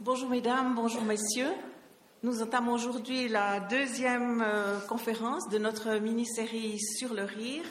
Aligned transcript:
Bonjour 0.00 0.28
mesdames, 0.28 0.76
bonjour 0.76 1.02
messieurs. 1.02 1.50
Nous 2.22 2.40
entamons 2.40 2.74
aujourd'hui 2.74 3.28
la 3.28 3.58
deuxième 3.58 4.40
euh, 4.46 4.78
conférence 4.88 5.48
de 5.48 5.58
notre 5.58 5.98
mini-série 5.98 6.78
sur 6.78 7.14
le 7.14 7.24
rire 7.24 7.64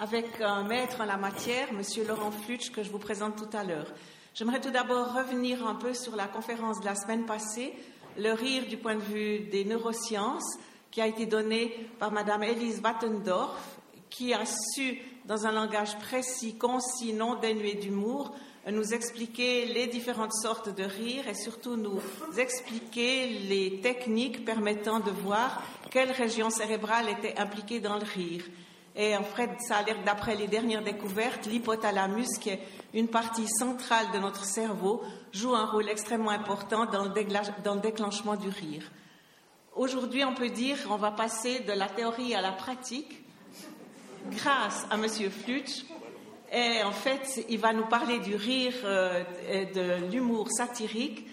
avec 0.00 0.40
un 0.40 0.64
maître 0.64 1.00
en 1.00 1.04
la 1.04 1.16
matière, 1.16 1.72
Monsieur 1.72 2.04
Laurent 2.04 2.32
Flutsch, 2.32 2.72
que 2.72 2.82
je 2.82 2.90
vous 2.90 2.98
présente 2.98 3.36
tout 3.36 3.56
à 3.56 3.62
l'heure. 3.62 3.86
J'aimerais 4.34 4.60
tout 4.60 4.72
d'abord 4.72 5.14
revenir 5.14 5.64
un 5.64 5.76
peu 5.76 5.94
sur 5.94 6.16
la 6.16 6.26
conférence 6.26 6.80
de 6.80 6.86
la 6.86 6.96
semaine 6.96 7.24
passée, 7.24 7.72
le 8.18 8.32
rire 8.32 8.66
du 8.66 8.76
point 8.76 8.96
de 8.96 9.02
vue 9.02 9.38
des 9.38 9.64
neurosciences, 9.64 10.58
qui 10.90 11.00
a 11.00 11.06
été 11.06 11.26
donnée 11.26 11.88
par 12.00 12.10
Madame 12.10 12.42
Elise 12.42 12.80
Wattendorf, 12.82 13.78
qui 14.10 14.34
a 14.34 14.44
su, 14.44 14.98
dans 15.24 15.46
un 15.46 15.52
langage 15.52 15.96
précis, 16.00 16.58
concis, 16.58 17.12
non 17.12 17.36
dénué 17.36 17.74
d'humour, 17.74 18.34
nous 18.68 18.92
expliquer 18.92 19.66
les 19.66 19.86
différentes 19.86 20.34
sortes 20.34 20.68
de 20.68 20.84
rire 20.84 21.26
et 21.28 21.34
surtout 21.34 21.76
nous 21.76 22.00
expliquer 22.36 23.26
les 23.48 23.80
techniques 23.80 24.44
permettant 24.44 25.00
de 25.00 25.10
voir 25.10 25.62
quelle 25.90 26.10
région 26.10 26.50
cérébrale 26.50 27.08
était 27.08 27.38
impliquée 27.38 27.80
dans 27.80 27.96
le 27.96 28.04
rire. 28.04 28.44
Et 28.96 29.16
en 29.16 29.22
fait, 29.22 29.50
ça 29.60 29.76
a 29.76 29.82
l'air, 29.82 30.02
d'après 30.04 30.34
les 30.34 30.48
dernières 30.48 30.82
découvertes, 30.82 31.46
l'hypothalamus, 31.46 32.38
qui 32.38 32.50
est 32.50 32.60
une 32.92 33.08
partie 33.08 33.48
centrale 33.48 34.10
de 34.12 34.18
notre 34.18 34.44
cerveau, 34.44 35.02
joue 35.32 35.54
un 35.54 35.66
rôle 35.66 35.88
extrêmement 35.88 36.30
important 36.30 36.86
dans 36.86 37.04
le, 37.04 37.80
déclenchement 37.80 38.36
du 38.36 38.48
rire. 38.48 38.90
Aujourd'hui, 39.76 40.24
on 40.24 40.34
peut 40.34 40.50
dire 40.50 40.82
qu'on 40.84 40.96
va 40.96 41.12
passer 41.12 41.60
de 41.60 41.72
la 41.72 41.88
théorie 41.88 42.34
à 42.34 42.40
la 42.40 42.52
pratique 42.52 43.24
grâce 44.32 44.86
à 44.90 44.96
M. 44.96 45.08
Flutsch, 45.30 45.84
et 46.52 46.82
en 46.82 46.92
fait, 46.92 47.44
il 47.48 47.58
va 47.58 47.72
nous 47.72 47.86
parler 47.86 48.18
du 48.18 48.34
rire 48.34 48.74
euh, 48.84 49.22
et 49.48 49.66
de 49.66 50.10
l'humour 50.10 50.48
satirique. 50.50 51.26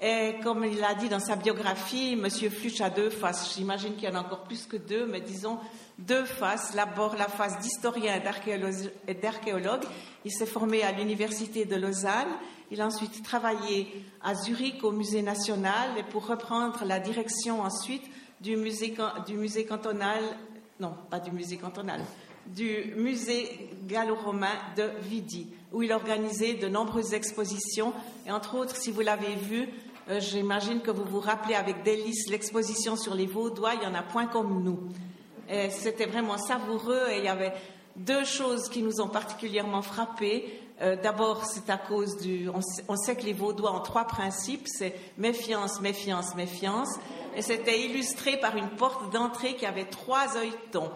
Et 0.00 0.36
comme 0.44 0.64
il 0.64 0.78
l'a 0.78 0.94
dit 0.94 1.08
dans 1.08 1.18
sa 1.20 1.36
biographie, 1.36 2.12
M. 2.12 2.28
Fluch 2.28 2.80
a 2.82 2.90
deux 2.90 3.10
faces. 3.10 3.54
J'imagine 3.56 3.96
qu'il 3.96 4.08
y 4.08 4.12
en 4.12 4.14
a 4.14 4.20
encore 4.20 4.44
plus 4.44 4.66
que 4.66 4.76
deux, 4.76 5.06
mais 5.06 5.20
disons 5.20 5.58
deux 5.98 6.24
faces. 6.24 6.74
D'abord 6.74 7.16
la 7.16 7.28
face 7.28 7.58
d'historien 7.60 8.20
et 9.08 9.14
d'archéologue. 9.14 9.84
Il 10.24 10.30
s'est 10.32 10.46
formé 10.46 10.82
à 10.82 10.92
l'université 10.92 11.64
de 11.64 11.74
Lausanne. 11.74 12.28
Il 12.70 12.80
a 12.82 12.86
ensuite 12.86 13.24
travaillé 13.24 14.04
à 14.22 14.34
Zurich 14.34 14.84
au 14.84 14.92
musée 14.92 15.22
national 15.22 15.96
et 15.98 16.02
pour 16.02 16.26
reprendre 16.26 16.84
la 16.84 17.00
direction 17.00 17.62
ensuite 17.62 18.04
du 18.40 18.56
musée, 18.56 18.94
du 19.26 19.34
musée 19.34 19.64
cantonal, 19.64 20.22
non, 20.78 20.94
pas 21.10 21.18
du 21.18 21.32
musée 21.32 21.56
cantonal, 21.56 22.02
du 22.54 22.92
musée 22.96 23.70
gallo-romain 23.86 24.54
de 24.76 24.90
Vidi, 25.02 25.48
où 25.72 25.82
il 25.82 25.92
organisait 25.92 26.54
de 26.54 26.68
nombreuses 26.68 27.14
expositions. 27.14 27.92
Et 28.26 28.32
entre 28.32 28.56
autres, 28.56 28.76
si 28.76 28.90
vous 28.90 29.00
l'avez 29.00 29.34
vu, 29.34 29.68
euh, 30.08 30.20
j'imagine 30.20 30.80
que 30.80 30.90
vous 30.90 31.04
vous 31.04 31.20
rappelez 31.20 31.54
avec 31.54 31.82
délice 31.82 32.28
l'exposition 32.30 32.96
sur 32.96 33.14
les 33.14 33.26
Vaudois, 33.26 33.74
il 33.74 33.82
y 33.82 33.86
en 33.86 33.94
a 33.94 34.02
point 34.02 34.26
comme 34.26 34.62
nous. 34.62 34.78
C'était 35.70 36.04
vraiment 36.04 36.36
savoureux 36.36 37.04
et 37.10 37.18
il 37.18 37.24
y 37.24 37.28
avait 37.28 37.54
deux 37.98 38.24
choses 38.24 38.68
qui 38.68 38.82
nous 38.82 39.00
ont 39.00 39.08
particulièrement 39.08 39.82
frappés. 39.82 40.60
Euh, 40.80 40.96
d'abord, 40.96 41.44
c'est 41.44 41.68
à 41.70 41.76
cause 41.76 42.16
du. 42.18 42.48
On 42.88 42.96
sait, 42.96 43.16
que 43.16 43.24
les 43.24 43.32
Vaudois 43.32 43.74
ont 43.74 43.80
trois 43.80 44.04
principes 44.04 44.66
c'est 44.66 44.94
méfiance, 45.18 45.80
méfiance, 45.80 46.34
méfiance. 46.36 46.98
Et 47.36 47.42
c'était 47.42 47.80
illustré 47.80 48.38
par 48.38 48.56
une 48.56 48.68
porte 48.70 49.12
d'entrée 49.12 49.54
qui 49.56 49.66
avait 49.66 49.86
trois 49.86 50.36
œilletons. 50.36 50.90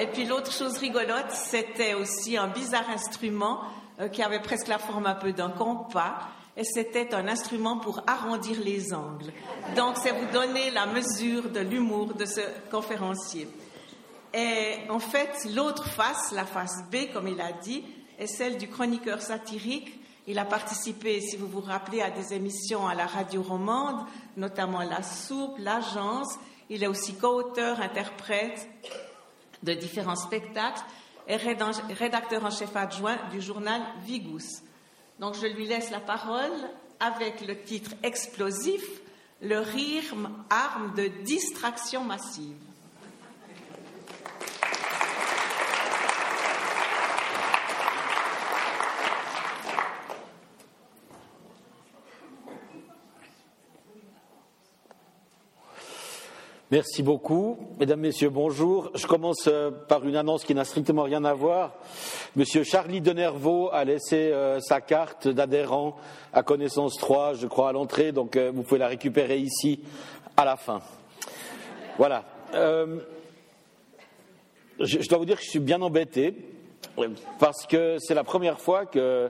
Et 0.00 0.06
puis 0.06 0.24
l'autre 0.24 0.50
chose 0.50 0.78
rigolote, 0.78 1.30
c'était 1.30 1.92
aussi 1.92 2.38
un 2.38 2.48
bizarre 2.48 2.88
instrument 2.88 3.60
euh, 4.00 4.08
qui 4.08 4.22
avait 4.22 4.40
presque 4.40 4.68
la 4.68 4.78
forme 4.78 5.04
un 5.04 5.14
peu 5.14 5.32
d'un 5.32 5.50
compas. 5.50 6.20
Et 6.56 6.64
c'était 6.64 7.14
un 7.14 7.28
instrument 7.28 7.76
pour 7.76 8.02
arrondir 8.06 8.58
les 8.64 8.94
angles. 8.94 9.30
Donc, 9.76 9.96
c'est 10.02 10.12
vous 10.12 10.32
donner 10.32 10.70
la 10.70 10.86
mesure 10.86 11.50
de 11.50 11.60
l'humour 11.60 12.14
de 12.14 12.24
ce 12.24 12.40
conférencier. 12.70 13.46
Et 14.32 14.78
en 14.88 15.00
fait, 15.00 15.44
l'autre 15.54 15.86
face, 15.86 16.32
la 16.32 16.46
face 16.46 16.82
B, 16.90 17.12
comme 17.12 17.28
il 17.28 17.40
a 17.40 17.52
dit, 17.52 17.84
est 18.18 18.26
celle 18.26 18.56
du 18.56 18.68
chroniqueur 18.68 19.20
satirique. 19.20 20.00
Il 20.26 20.38
a 20.38 20.46
participé, 20.46 21.20
si 21.20 21.36
vous 21.36 21.46
vous 21.46 21.60
rappelez, 21.60 22.00
à 22.00 22.10
des 22.10 22.32
émissions 22.32 22.88
à 22.88 22.94
la 22.94 23.06
radio 23.06 23.42
romande, 23.42 24.06
notamment 24.38 24.80
La 24.80 25.02
Soupe, 25.02 25.58
L'Agence. 25.58 26.38
Il 26.70 26.82
est 26.82 26.88
aussi 26.88 27.14
co-auteur, 27.14 27.80
interprète 27.80 28.66
de 29.62 29.74
différents 29.74 30.16
spectacles 30.16 30.82
et 31.28 31.36
rédacteur 31.36 32.44
en 32.44 32.50
chef 32.50 32.74
adjoint 32.74 33.18
du 33.30 33.40
journal 33.40 33.80
Vigous. 34.04 34.62
Donc 35.18 35.34
je 35.34 35.46
lui 35.46 35.66
laisse 35.66 35.90
la 35.90 36.00
parole 36.00 36.50
avec 36.98 37.46
le 37.46 37.62
titre 37.62 37.92
explosif 38.02 38.84
Le 39.42 39.58
rire, 39.58 40.14
arme 40.50 40.94
de 40.94 41.06
distraction 41.24 42.04
massive. 42.04 42.69
Merci 56.72 57.02
beaucoup. 57.02 57.58
Mesdames, 57.80 57.98
Messieurs, 57.98 58.30
bonjour. 58.30 58.92
Je 58.94 59.04
commence 59.08 59.48
euh, 59.48 59.72
par 59.72 60.06
une 60.06 60.14
annonce 60.14 60.44
qui 60.44 60.54
n'a 60.54 60.64
strictement 60.64 61.02
rien 61.02 61.24
à 61.24 61.34
voir. 61.34 61.74
Monsieur 62.36 62.62
Charlie 62.62 63.00
Denervaux 63.00 63.70
a 63.72 63.82
laissé 63.82 64.30
euh, 64.30 64.60
sa 64.60 64.80
carte 64.80 65.26
d'adhérent 65.26 65.96
à 66.32 66.44
connaissance 66.44 66.96
3, 66.96 67.34
je 67.34 67.48
crois, 67.48 67.70
à 67.70 67.72
l'entrée, 67.72 68.12
donc 68.12 68.36
euh, 68.36 68.52
vous 68.54 68.62
pouvez 68.62 68.78
la 68.78 68.86
récupérer 68.86 69.38
ici 69.38 69.80
à 70.36 70.44
la 70.44 70.56
fin. 70.56 70.80
Voilà. 71.98 72.24
je, 74.78 75.08
dois 75.08 75.18
vous 75.18 75.24
dire 75.24 75.38
que 75.38 75.44
je 75.44 75.50
suis 75.50 75.58
bien 75.58 75.82
embêté 75.82 76.36
parce 77.40 77.66
que 77.66 77.96
c'est 77.98 78.14
la 78.14 78.22
première 78.22 78.60
fois 78.60 78.86
que 78.86 79.28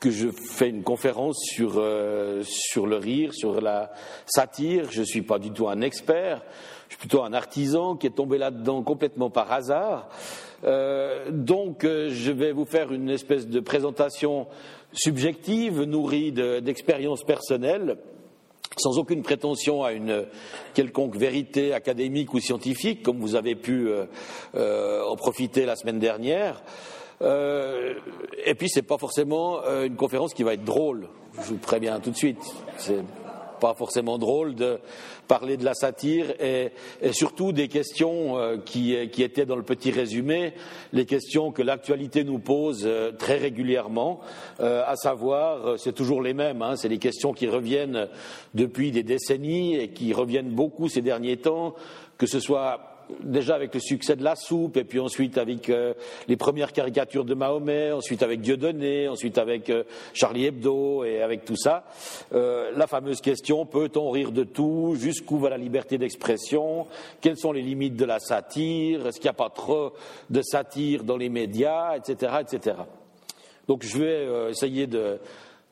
que 0.00 0.10
je 0.10 0.28
fais 0.28 0.68
une 0.68 0.82
conférence 0.82 1.38
sur, 1.42 1.74
euh, 1.76 2.42
sur 2.44 2.86
le 2.86 2.96
rire, 2.96 3.32
sur 3.32 3.60
la 3.60 3.92
satire. 4.26 4.90
Je 4.90 5.00
ne 5.00 5.06
suis 5.06 5.22
pas 5.22 5.38
du 5.38 5.50
tout 5.50 5.68
un 5.68 5.80
expert, 5.80 6.42
je 6.88 6.94
suis 6.94 7.00
plutôt 7.00 7.22
un 7.22 7.32
artisan 7.32 7.96
qui 7.96 8.06
est 8.06 8.10
tombé 8.10 8.38
là-dedans 8.38 8.82
complètement 8.82 9.30
par 9.30 9.52
hasard. 9.52 10.08
Euh, 10.64 11.30
donc 11.30 11.84
euh, 11.84 12.10
je 12.10 12.32
vais 12.32 12.52
vous 12.52 12.64
faire 12.64 12.92
une 12.92 13.10
espèce 13.10 13.46
de 13.46 13.60
présentation 13.60 14.46
subjective, 14.92 15.82
nourrie 15.82 16.32
d'expériences 16.32 17.24
personnelles, 17.24 17.96
sans 18.78 18.98
aucune 18.98 19.22
prétention 19.22 19.82
à 19.82 19.92
une 19.92 20.26
quelconque 20.74 21.16
vérité 21.16 21.72
académique 21.72 22.34
ou 22.34 22.40
scientifique, 22.40 23.02
comme 23.02 23.18
vous 23.18 23.34
avez 23.34 23.54
pu 23.54 23.90
en 24.54 25.16
profiter 25.16 25.66
la 25.66 25.76
semaine 25.76 25.98
dernière. 25.98 26.62
Euh, 27.22 27.94
et 28.44 28.54
puis, 28.54 28.68
c'est 28.68 28.82
pas 28.82 28.98
forcément 28.98 29.60
euh, 29.64 29.86
une 29.86 29.96
conférence 29.96 30.34
qui 30.34 30.42
va 30.42 30.54
être 30.54 30.64
drôle. 30.64 31.08
Je 31.38 31.48
vous 31.48 31.58
préviens 31.58 32.00
tout 32.00 32.10
de 32.10 32.16
suite. 32.16 32.42
C'est 32.78 33.02
pas 33.60 33.74
forcément 33.74 34.18
drôle 34.18 34.54
de 34.54 34.78
parler 35.28 35.56
de 35.56 35.64
la 35.64 35.72
satire 35.72 36.26
et, 36.42 36.72
surtout 37.12 37.52
des 37.52 37.68
questions 37.68 38.38
euh, 38.38 38.58
qui, 38.58 38.92
étaient 38.92 39.46
dans 39.46 39.56
le 39.56 39.62
petit 39.62 39.90
résumé, 39.90 40.52
les 40.92 41.06
questions 41.06 41.52
que 41.52 41.62
l'actualité 41.62 42.22
nous 42.22 42.38
pose 42.38 42.86
très 43.18 43.38
régulièrement, 43.38 44.20
à 44.60 44.94
savoir, 44.96 45.78
c'est 45.78 45.94
toujours 45.94 46.20
les 46.20 46.34
mêmes, 46.34 46.60
hein, 46.60 46.76
c'est 46.76 46.88
les 46.88 46.98
questions 46.98 47.32
qui 47.32 47.48
reviennent 47.48 48.08
depuis 48.54 48.90
des 48.90 49.02
décennies 49.02 49.76
et 49.76 49.88
qui 49.88 50.12
reviennent 50.12 50.50
beaucoup 50.50 50.90
ces 50.90 51.00
derniers 51.00 51.38
temps, 51.38 51.74
que 52.18 52.26
ce 52.26 52.40
soit 52.40 52.95
déjà 53.22 53.54
avec 53.54 53.74
le 53.74 53.80
succès 53.80 54.16
de 54.16 54.24
la 54.24 54.36
soupe, 54.36 54.76
et 54.76 54.84
puis 54.84 55.00
ensuite 55.00 55.38
avec 55.38 55.70
euh, 55.70 55.94
les 56.28 56.36
premières 56.36 56.72
caricatures 56.72 57.24
de 57.24 57.34
Mahomet, 57.34 57.92
ensuite 57.92 58.22
avec 58.22 58.40
Dieudonné, 58.40 59.08
ensuite 59.08 59.38
avec 59.38 59.70
euh, 59.70 59.84
Charlie 60.12 60.46
Hebdo 60.46 61.04
et 61.04 61.22
avec 61.22 61.44
tout 61.44 61.56
ça, 61.56 61.84
euh, 62.34 62.70
la 62.76 62.86
fameuse 62.86 63.20
question 63.20 63.66
peut-on 63.66 64.10
rire 64.10 64.32
de 64.32 64.44
tout 64.44 64.96
Jusqu'où 64.98 65.38
va 65.38 65.50
la 65.50 65.58
liberté 65.58 65.98
d'expression 65.98 66.86
Quelles 67.20 67.38
sont 67.38 67.52
les 67.52 67.62
limites 67.62 67.96
de 67.96 68.04
la 68.04 68.18
satire 68.18 69.06
Est-ce 69.06 69.18
qu'il 69.18 69.26
n'y 69.26 69.30
a 69.30 69.34
pas 69.34 69.50
trop 69.50 69.92
de 70.30 70.42
satire 70.42 71.04
dans 71.04 71.16
les 71.16 71.28
médias, 71.28 71.96
etc., 71.96 72.34
etc. 72.40 72.76
Donc 73.68 73.84
je 73.84 73.98
vais 73.98 74.50
essayer 74.50 74.86
de 74.86 75.18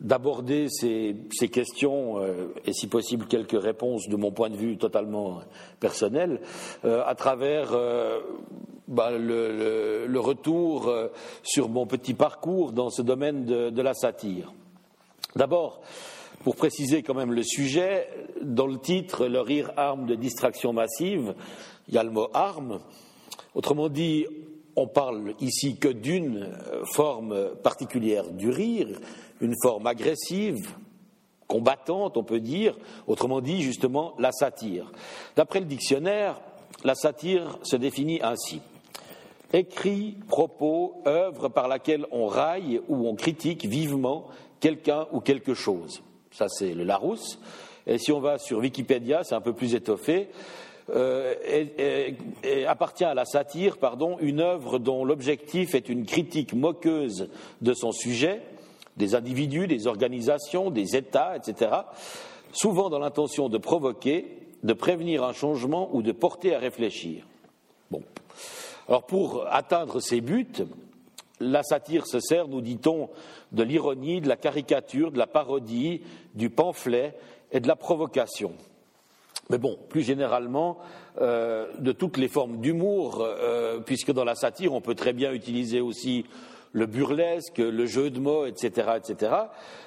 d'aborder 0.01 0.69
ces, 0.69 1.17
questions 1.49 2.19
euh, 2.19 2.53
et 2.67 2.73
si 2.73 2.89
possible 2.89 3.27
quelques 3.27 3.61
réponses 3.61 4.09
de 4.09 4.17
mon 4.17 4.33
point 4.33 4.51
de 4.51 4.57
vue 4.57 4.77
totalement 4.77 5.41
personnel 5.81 6.41
euh, 6.85 7.03
à 7.07 7.15
travers 7.15 7.73
euh, 7.73 8.21
bah, 8.89 9.11
le, 9.13 10.19
retour 10.19 10.93
sur 11.43 11.69
mon 11.69 11.87
petit 11.87 12.15
parcours 12.15 12.73
dans 12.73 12.91
ce 12.91 13.03
domaine 13.03 13.45
de, 13.45 13.83
la 13.83 13.95
satire. 13.95 14.53
D'abord, 15.37 15.81
pour 16.43 16.57
préciser 16.57 17.03
quand 17.03 17.15
même 17.15 17.33
le 17.33 17.43
sujet, 17.43 18.09
dans 18.43 18.67
le 18.67 18.79
titre 18.79 19.27
Le 19.27 19.41
rire 19.41 19.73
arme 19.77 20.07
de 20.07 20.15
distraction 20.15 20.73
massive, 20.73 21.35
il 21.89 21.95
y 21.95 21.99
a 21.99 22.05
le 22.05 22.11
mot 22.11 22.29
arme. 22.33 22.81
Autrement 23.55 23.89
dit, 23.89 24.27
on 24.77 24.87
parle 24.87 25.35
ici 25.41 25.77
que 25.77 25.89
d'une 25.89 26.49
forme 26.85 27.55
particulière 27.63 28.31
du 28.31 28.51
rire, 28.51 28.89
une 29.41 29.55
forme 29.63 29.87
agressive, 29.87 30.75
combattante, 31.47 32.17
on 32.17 32.25
peut 32.25 32.41
dire, 32.41 32.77
autrement 33.07 33.41
dit 33.41 33.63
justement 33.63 34.15
la 34.19 34.33
satire. 34.33 34.91
D'après 35.37 35.61
le 35.61 35.67
dictionnaire, 35.67 36.41
la 36.85 36.95
satire 36.95 37.59
se 37.63 37.77
définit 37.77 38.21
ainsi. 38.23 38.61
Écrit, 39.53 40.17
propos, 40.29 41.03
œuvre 41.07 41.49
par 41.49 41.69
laquelle 41.69 42.07
on 42.11 42.27
raille 42.27 42.81
ou 42.89 43.07
on 43.07 43.15
critique 43.15 43.67
vivement 43.67 44.27
quelqu'un 44.61 45.07
ou 45.13 45.21
quelque 45.21 45.55
chose. 45.55 46.03
Ça, 46.33 46.49
c'est 46.49 46.75
le 46.75 46.85
Larousse. 46.85 47.39
Et 47.87 47.99
si 47.99 48.11
on 48.11 48.21
va 48.21 48.39
sur 48.39 48.59
Wikipédia, 48.59 49.23
c'est 49.23 49.35
un 49.35 49.41
peu 49.41 49.53
plus 49.53 49.75
étoffé. 49.75 50.29
Euh, 50.91 51.35
appartient 52.67 53.05
à 53.05 53.15
la 53.15 53.25
satire, 53.25 53.79
pardon, 53.79 54.17
une 54.21 54.41
œuvre 54.41 54.79
dont 54.79 55.05
l'objectif 55.05 55.75
est 55.75 55.89
une 55.89 56.05
critique 56.05 56.53
moqueuse 56.53 57.31
de 57.63 57.75
son 57.75 57.93
sujet, 57.93 58.43
des 58.97 59.15
individus, 59.15 59.67
des 59.67 59.87
organisations, 59.87 60.71
des 60.71 60.97
États, 60.97 61.37
etc., 61.37 61.71
souvent 62.53 62.91
dans 62.91 62.99
l'intention 62.99 63.49
de 63.49 63.59
provoquer, 63.59 64.39
de 64.63 64.73
prévenir 64.73 65.25
un 65.25 65.33
changement 65.33 65.91
ou 65.93 66.03
de 66.03 66.13
porter 66.13 66.55
à 66.55 66.59
réfléchir. 66.59 67.25
Bon. 67.91 68.03
Alors 68.89 69.05
pour 69.05 69.47
atteindre 69.51 70.01
ces 70.01 70.21
buts, 70.21 70.65
la 71.41 71.63
satire 71.63 72.07
se 72.07 72.21
sert, 72.21 72.49
nous 72.49 72.61
dit-on, 72.61 73.11
de 73.53 73.63
l'ironie, 73.63 74.21
de 74.21 74.29
la 74.29 74.37
caricature, 74.37 75.11
de 75.11 75.19
la 75.19 75.27
parodie, 75.27 76.03
du 76.35 76.51
pamphlet 76.51 77.15
et 77.53 77.61
de 77.61 77.69
la 77.69 77.77
provocation. 77.77 78.53
Mais 79.51 79.59
bon, 79.59 79.79
plus 79.89 80.03
généralement, 80.03 80.79
euh, 81.21 81.67
de 81.79 81.93
toutes 81.93 82.17
les 82.17 82.29
formes 82.29 82.61
d'humour, 82.61 83.21
euh, 83.21 83.81
puisque 83.81 84.13
dans 84.13 84.25
la 84.25 84.35
satire, 84.35 84.73
on 84.73 84.81
peut 84.81 84.95
très 84.95 85.13
bien 85.13 85.33
utiliser 85.33 85.81
aussi 85.81 86.25
le 86.75 86.87
burlesque, 86.87 87.59
le 87.59 87.87
jeu 87.87 88.11
de 88.11 88.19
mots, 88.19 88.47
etc., 88.47 88.91
etc. 88.97 89.33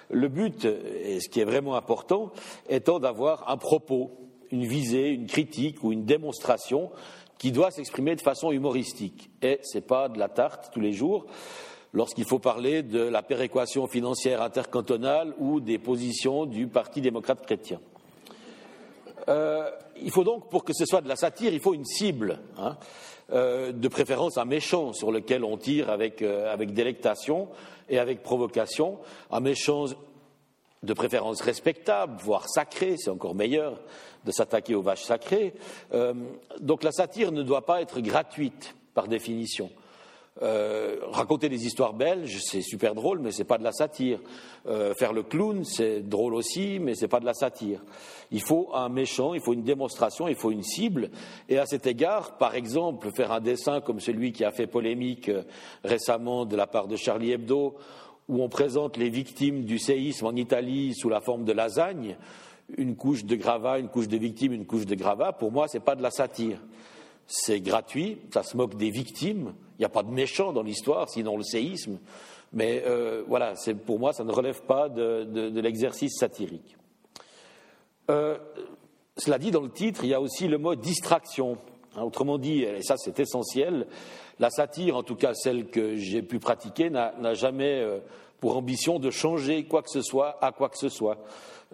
Le 0.10 0.30
but, 0.30 0.66
et 0.66 1.20
ce 1.20 1.30
qui 1.30 1.42
est 1.42 1.46
vraiment 1.46 1.76
important, 1.76 2.32
étant 2.70 3.00
d'avoir 3.00 3.50
un 3.50 3.58
propos, 3.58 4.12
une 4.52 4.66
visée, 4.66 5.10
une 5.10 5.28
critique 5.28 5.84
ou 5.84 5.92
une 5.92 6.06
démonstration 6.06 6.90
qui 7.38 7.52
doit 7.52 7.72
s'exprimer 7.72 8.16
de 8.16 8.22
façon 8.22 8.52
humoristique. 8.52 9.30
Et 9.42 9.60
ce 9.64 9.78
n'est 9.78 9.84
pas 9.84 10.08
de 10.08 10.18
la 10.18 10.30
tarte 10.30 10.72
tous 10.74 10.80
les 10.80 10.94
jours 10.94 11.26
lorsqu'il 11.92 12.26
faut 12.26 12.40
parler 12.40 12.84
de 12.84 13.02
la 13.02 13.22
péréquation 13.22 13.88
financière 13.88 14.42
intercantonale 14.42 15.34
ou 15.40 15.60
des 15.60 15.80
positions 15.80 16.46
du 16.46 16.68
Parti 16.68 17.02
démocrate 17.02 17.46
chrétien. 17.46 17.82
Euh, 19.28 19.70
il 20.02 20.12
faut 20.12 20.24
donc, 20.24 20.50
pour 20.50 20.64
que 20.64 20.74
ce 20.74 20.86
soit 20.86 21.02
de 21.02 21.10
la 21.10 21.18
satire, 21.18 21.54
il 21.54 21.60
faut 21.60 21.74
une 21.74 21.86
cible, 21.86 22.40
hein, 22.58 22.78
euh, 23.32 23.72
de 23.72 23.88
préférence 23.88 24.38
un 24.38 24.46
méchant 24.46 24.94
sur 24.94 25.12
lequel 25.12 25.44
on 25.44 25.58
tire 25.58 25.90
avec, 25.90 26.22
euh, 26.22 26.52
avec 26.52 26.74
délectation 26.74 27.50
et 27.90 28.00
avec 28.00 28.24
provocation, 28.24 29.00
un 29.32 29.40
méchant 29.40 29.86
de 30.84 30.94
préférence 30.94 31.42
respectable, 31.42 32.18
voire 32.22 32.48
sacré, 32.48 32.96
c'est 32.98 33.10
encore 33.10 33.36
meilleur 33.36 33.80
de 34.26 34.32
s'attaquer 34.32 34.76
aux 34.76 34.82
vaches 34.82 35.04
sacrées. 35.04 35.54
donc 36.60 36.84
la 36.84 36.92
satire 36.92 37.32
ne 37.32 37.42
doit 37.44 37.66
pas 37.66 37.82
être 37.82 38.00
gratuite 38.02 38.76
par 38.94 39.08
définition. 39.08 39.72
Euh, 40.44 40.98
raconter 41.12 41.50
des 41.50 41.66
histoires 41.66 41.94
belges, 41.94 42.40
c'est 42.44 42.62
super 42.62 42.94
drôle, 42.94 43.20
mais 43.20 43.32
c'est 43.32 43.44
pas 43.44 43.58
de 43.58 43.64
la 43.64 43.72
satire. 43.72 44.20
Euh, 44.68 44.94
faire 44.94 45.14
le 45.14 45.24
clown, 45.24 45.64
c'est 45.64 46.02
drôle 46.02 46.36
aussi, 46.36 46.80
mais 46.80 46.94
c'est 46.94 47.08
pas 47.08 47.20
de 47.20 47.26
la 47.26 47.34
satire. 47.34 47.82
Il 48.32 48.42
faut 48.42 48.70
un 48.74 48.90
méchant, 48.90 49.34
il 49.34 49.42
faut 49.42 49.54
une 49.54 49.64
démonstration, 49.64 50.28
il 50.28 50.36
faut 50.36 50.52
une 50.52 50.64
cible. 50.64 51.10
Et 51.50 51.58
à 51.58 51.66
cet 51.66 51.88
égard, 51.88 52.38
par 52.38 52.56
exemple, 52.56 53.12
faire 53.12 53.32
un 53.32 53.40
dessin 53.40 53.82
comme 53.82 54.00
celui 54.00 54.32
qui 54.32 54.44
a 54.44 54.52
fait 54.52 54.68
polémique 54.68 55.30
euh, 55.30 55.44
récemment 55.84 56.46
de 56.46 56.56
la 56.56 56.68
part 56.68 56.88
de 56.88 56.96
Charlie 56.96 57.32
Hebdo, 57.32 57.76
où 58.28 58.44
on 58.44 58.50
présente 58.50 58.98
les 58.98 59.10
victimes 59.10 59.64
du 59.64 59.80
séisme 59.80 60.28
en 60.28 60.36
Italie 60.36 60.94
sous 60.94 61.10
la 61.10 61.22
forme 61.22 61.46
de 61.46 61.54
lasagne, 61.54 62.18
une 62.78 62.96
couche 62.96 63.26
de 63.26 63.36
gravat, 63.36 63.80
une 63.80 63.88
couche 63.88 64.10
de 64.10 64.18
victimes, 64.18 64.54
une 64.54 64.66
couche 64.66 64.86
de 64.86 64.96
gravat. 64.96 65.32
Pour 65.34 65.52
moi, 65.52 65.68
c'est 65.68 65.80
pas 65.80 65.96
de 65.96 66.04
la 66.04 66.12
satire 66.12 66.60
c'est 67.28 67.60
gratuit, 67.60 68.18
ça 68.34 68.42
se 68.42 68.56
moque 68.56 68.76
des 68.76 68.90
victimes. 68.90 69.54
Il 69.78 69.82
n'y 69.82 69.86
a 69.86 69.90
pas 69.90 70.04
de 70.04 70.10
méchants 70.10 70.54
dans 70.54 70.64
l'histoire, 70.64 71.10
sinon 71.10 71.38
le 71.38 71.44
séisme. 71.44 72.00
Mais 72.54 72.84
euh, 72.86 73.24
voilà, 73.28 73.54
pour 73.86 74.00
moi, 74.00 74.14
ça 74.14 74.24
ne 74.24 74.32
relève 74.32 74.62
pas 74.64 74.90
de, 74.90 75.60
l'exercice 75.60 76.18
satirique. 76.18 76.78
Euh, 78.10 78.38
cela 79.18 79.38
dit, 79.38 79.52
dans 79.52 79.62
le 79.62 79.70
titre, 79.70 80.04
il 80.04 80.10
y 80.10 80.14
a 80.14 80.22
aussi 80.22 80.48
le 80.48 80.58
mot 80.58 80.76
distraction. 80.76 81.58
Hein, 81.96 82.04
autrement 82.04 82.38
dit, 82.38 82.64
et 82.64 82.82
ça 82.84 82.96
c'est 82.98 83.20
essentiel, 83.20 83.88
la 84.40 84.50
satire, 84.50 84.96
en 84.96 85.04
tout 85.04 85.16
cas 85.16 85.34
celle 85.34 85.68
que 85.68 85.96
j'ai 85.96 86.22
pu 86.22 86.40
pratiquer, 86.40 86.90
n'a 86.90 87.34
jamais 87.34 87.82
euh, 87.82 88.00
pour 88.40 88.56
ambition 88.56 89.00
de 89.00 89.10
changer 89.10 89.66
quoi 89.66 89.82
que 89.82 89.90
ce 89.90 90.02
soit 90.02 90.38
à 90.42 90.52
quoi 90.52 90.70
que 90.70 90.78
ce 90.78 90.90
soit. 90.90 91.18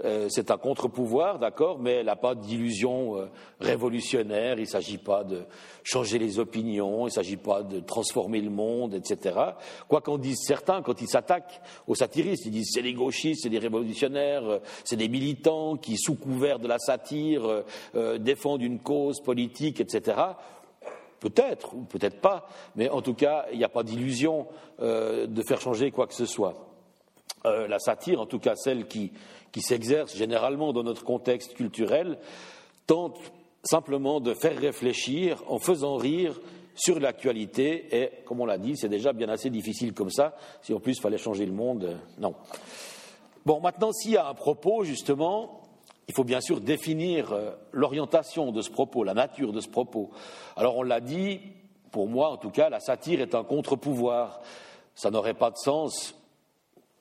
Euh, 0.04 0.28
c'est 0.30 0.50
un 0.50 0.58
contre-pouvoir, 0.58 1.38
d'accord, 1.38 1.78
mais 1.78 1.92
elle 1.92 2.08
n'a 2.08 2.16
pas 2.16 2.34
d'illusion 2.34 3.16
euh, 3.16 3.26
révolutionnaire, 3.60 4.58
il 4.58 4.62
ne 4.62 4.68
s'agit 4.68 4.98
pas 4.98 5.24
de 5.24 5.44
changer 5.84 6.18
les 6.18 6.40
opinions, 6.40 7.02
il 7.02 7.06
ne 7.06 7.10
s'agit 7.10 7.38
pas 7.38 7.62
de 7.62 7.80
transformer 7.80 8.42
le 8.42 8.50
monde, 8.50 8.96
etc. 8.96 9.40
Quoi 9.88 10.02
qu'en 10.02 10.18
disent 10.18 10.42
certains 10.48 10.82
quand 10.82 11.00
ils 11.02 11.08
s'attaquent 11.08 11.62
aux 11.86 11.94
satiristes, 11.94 12.48
ils 12.48 12.52
disent 12.52 12.72
c'est 12.74 12.82
les 12.82 12.94
gauchistes, 12.94 13.44
c'est 13.44 13.50
des 13.50 13.60
révolutionnaires, 13.60 14.46
euh, 14.46 14.60
c'est 14.84 14.96
des 14.96 15.10
militants 15.10 15.78
qui, 15.78 15.96
sous 15.98 16.16
couvert 16.16 16.58
de 16.58 16.68
la 16.68 16.80
satire, 16.80 17.64
défendent 18.20 18.62
une 18.62 18.80
cause 18.80 19.20
politique, 19.22 19.80
etc. 19.80 20.18
Peut-être, 21.20 21.76
ou 21.76 21.84
peut-être 21.84 22.20
pas, 22.20 22.48
mais 22.76 22.90
en 22.90 23.02
tout 23.02 23.14
cas, 23.14 23.46
il 23.52 23.58
n'y 23.58 23.64
a 23.64 23.70
pas 23.70 23.84
d'illusion 23.84 24.48
de 24.80 25.44
faire 25.48 25.62
changer 25.62 25.92
quoi 25.92 26.08
que 26.08 26.14
ce 26.14 26.26
soit. 26.26 26.54
la 27.44 27.80
satire, 27.80 28.22
en 28.22 28.26
tout 28.26 28.40
cas 28.40 28.56
celle 28.56 28.88
qui 28.88 29.12
qui 29.54 29.62
s'exerce 29.62 30.18
généralement 30.18 30.74
dans 30.74 30.84
notre 30.84 31.06
contexte 31.06 31.54
culturel, 31.54 32.18
tente 32.86 33.18
simplement 33.64 34.20
de 34.20 34.34
faire 34.34 34.58
réfléchir 34.58 35.42
en 35.48 35.60
faisant 35.60 35.96
rire 35.96 36.42
sur 36.76 37.00
l'actualité 37.00 38.02
et, 38.02 38.10
comme 38.26 38.42
on 38.42 38.46
l'a 38.46 38.58
dit, 38.58 38.76
c'est 38.76 38.90
déjà 38.90 39.14
bien 39.14 39.30
assez 39.30 39.50
difficile 39.50 39.94
comme 39.94 40.10
ça. 40.10 40.36
Si 40.62 40.74
en 40.74 40.80
plus 40.80 40.98
il 40.98 41.02
fallait 41.02 41.18
changer 41.18 41.46
le 41.46 41.54
monde, 41.54 41.84
euh, 41.84 41.96
non. 42.18 42.34
Bon, 43.46 43.62
maintenant, 43.62 43.92
s'il 43.92 44.12
y 44.12 44.18
a 44.18 44.28
un 44.28 44.34
propos, 44.34 44.84
justement, 44.84 45.62
il 46.08 46.16
faut 46.16 46.24
bien 46.24 46.42
sûr 46.42 46.60
définir 46.60 47.32
euh, 47.32 47.52
l'orientation 47.72 48.52
de 48.52 48.62
ce 48.62 48.72
propos, 48.72 49.04
la 49.04 49.14
nature 49.14 49.54
de 49.54 49.62
ce 49.62 49.70
propos. 49.70 50.10
Alors, 50.56 50.78
on 50.78 50.84
l'a 50.84 51.00
dit, 51.00 51.40
pour 51.92 52.08
moi 52.08 52.32
en 52.32 52.38
tout 52.38 52.50
cas, 52.50 52.70
la 52.70 52.80
satire 52.80 53.22
est 53.22 53.36
un 53.36 53.44
contre-pouvoir. 53.44 54.42
Ça 54.96 55.12
n'aurait 55.12 55.36
pas 55.36 55.52
de 55.52 55.58
sens 55.58 56.16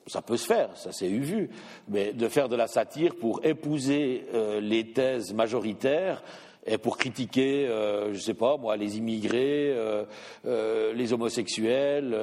ça 0.06 0.22
peut 0.22 0.37
se 0.37 0.46
faire, 0.46 0.76
ça 0.76 0.93
s'est 0.93 1.08
eu 1.08 1.20
vu, 1.20 1.50
mais 1.88 2.12
de 2.12 2.28
faire 2.28 2.49
de 2.49 2.56
la 2.56 2.66
satire 2.66 3.14
pour 3.14 3.44
épouser 3.44 4.26
euh, 4.34 4.61
les 4.61 4.92
thèses 4.92 5.32
majoritaires 5.32 6.23
et 6.64 6.78
pour 6.78 6.97
critiquer, 6.97 7.66
euh, 7.66 8.09
je 8.09 8.18
ne 8.18 8.23
sais 8.23 8.35
pas 8.35 8.56
moi, 8.56 8.76
les 8.76 8.99
immigrés, 8.99 9.73
euh, 9.75 10.92
les 10.94 11.12
homosexuels, 11.12 12.16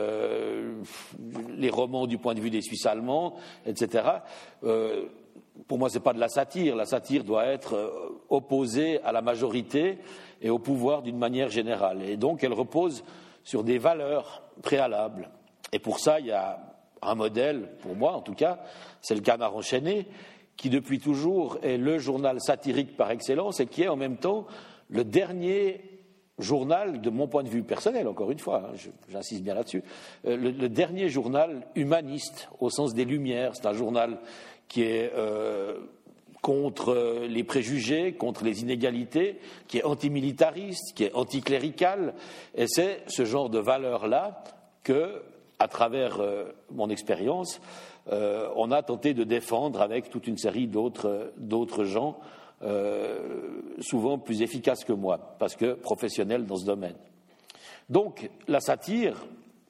les 1.58 1.70
romans 1.70 2.08
du 2.08 2.18
point 2.18 2.34
de 2.34 2.40
vue 2.40 2.50
des 2.50 2.62
Suisses 2.62 2.86
allemands, 2.86 3.36
etc. 3.66 4.04
pour 5.68 5.78
moi, 5.78 5.90
ce 5.90 5.96
n'est 5.98 6.04
pas 6.04 6.14
de 6.14 6.20
la 6.20 6.30
satire. 6.30 6.76
La 6.78 6.86
satire 6.86 7.26
doit 7.26 7.46
être 7.48 8.22
opposée 8.30 9.02
à 9.02 9.12
la 9.12 9.22
majorité 9.22 9.98
et 10.42 10.50
au 10.50 10.60
pouvoir 10.60 11.02
d'une 11.02 11.18
manière 11.18 11.50
générale. 11.50 12.02
Et 12.04 12.16
donc, 12.16 12.44
elle 12.44 12.54
repose 12.54 13.04
sur 13.44 13.66
des 13.66 13.78
valeurs 13.78 14.44
préalables. 14.62 15.30
Et 15.74 15.80
pour 15.80 16.00
ça, 16.00 16.22
il 16.22 16.28
y 16.28 16.32
a 16.32 16.60
un 17.02 17.16
modèle, 17.16 17.70
pour 17.82 17.96
moi 17.96 18.14
en 18.14 18.22
tout 18.22 18.34
cas, 18.34 18.60
c'est 19.02 19.16
le 19.16 19.22
Canard 19.22 19.56
enchaîné, 19.56 20.08
qui 20.58 20.70
depuis 20.70 21.00
toujours 21.00 21.58
est 21.64 21.78
le 21.78 22.00
journal 22.00 22.42
satirique 22.42 22.98
par 22.98 23.12
excellence 23.12 23.60
et 23.60 23.66
qui 23.66 23.84
est 23.84 23.88
en 23.88 23.96
même 23.96 24.18
temps 24.18 24.46
le 24.90 25.04
dernier 25.04 25.82
journal, 26.40 27.02
de 27.02 27.10
mon 27.10 27.28
point 27.28 27.44
de 27.44 27.50
vue 27.50 27.64
personnel, 27.64 28.08
encore 28.08 28.32
une 28.32 28.40
fois, 28.40 28.72
hein, 28.72 28.92
j'insiste 29.10 29.44
bien 29.44 29.54
là-dessus, 29.54 29.84
euh, 30.26 30.38
le, 30.38 30.70
dernier 30.70 31.10
journal 31.10 31.68
humaniste 31.76 32.50
au 32.60 32.70
sens 32.70 32.94
des 32.94 33.06
Lumières. 33.06 33.52
C'est 33.56 33.68
un 33.68 33.74
journal 33.74 34.20
qui 34.68 34.84
est 34.84 35.12
euh, 35.16 35.78
contre 36.42 37.26
les 37.28 37.44
préjugés, 37.44 38.14
contre 38.14 38.44
les 38.46 38.62
inégalités, 38.62 39.40
qui 39.68 39.80
est 39.80 39.84
antimilitariste, 39.84 40.96
qui 40.96 41.04
est 41.04 41.14
anticlérical, 41.14 42.14
et 42.56 42.66
c'est 42.68 43.04
ce 43.08 43.26
genre 43.26 43.50
de 43.50 43.60
valeurs-là 43.60 44.44
que 44.84 45.22
à 45.60 45.68
travers 45.68 46.22
euh, 46.22 46.46
mon 46.72 46.90
expérience, 46.90 47.60
euh, 48.12 48.50
on 48.56 48.72
a 48.72 48.82
tenté 48.82 49.14
de 49.14 49.24
défendre 49.24 49.82
avec 49.82 50.10
toute 50.10 50.26
une 50.26 50.38
série 50.38 50.68
d'autres 50.68 51.84
gens, 51.84 52.18
euh, 52.64 53.62
souvent 53.80 54.18
plus 54.18 54.42
efficaces 54.42 54.86
que 54.86 54.94
moi, 54.94 55.36
parce 55.38 55.56
que 55.56 55.74
professionnels 55.74 56.46
dans 56.46 56.56
ce 56.56 56.66
domaine. 56.66 56.96
Donc, 57.90 58.30
la 58.48 58.62
satire, 58.62 59.26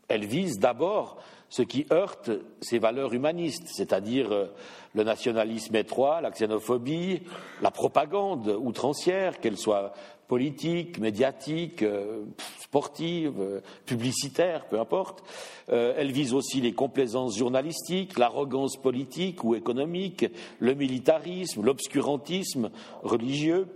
elle 0.08 0.26
vise 0.26 0.60
d'abord 0.60 1.18
ce 1.50 1.64
qui 1.64 1.88
heurte 1.92 2.30
ses 2.62 2.78
valeurs 2.78 3.14
humanistes, 3.14 3.68
c'est-à-dire 3.68 4.50
le 4.94 5.04
nationalisme 5.04 5.76
étroit, 5.76 6.22
la 6.22 6.30
xénophobie, 6.30 7.24
la 7.62 7.72
propagande 7.72 8.48
outrancière, 8.48 9.40
qu'elle 9.40 9.58
soit 9.58 9.94
politique, 10.30 11.00
médiatique, 11.00 11.82
euh, 11.82 12.24
sportive, 12.62 13.42
euh, 13.42 13.62
publicitaire, 13.86 14.68
peu 14.68 14.80
importe. 14.80 15.24
elle 15.68 16.12
vise 16.12 16.34
aussi 16.34 16.62
les 16.62 16.74
complaisances 16.74 17.38
journalistiques, 17.38 18.18
l'arrogance 18.18 18.78
politique 18.78 19.44
ou 19.44 19.56
économique, 19.56 20.26
le 20.60 20.74
militarisme, 20.74 21.64
l'obscurantisme 21.64 22.72
religieux, 23.04 23.68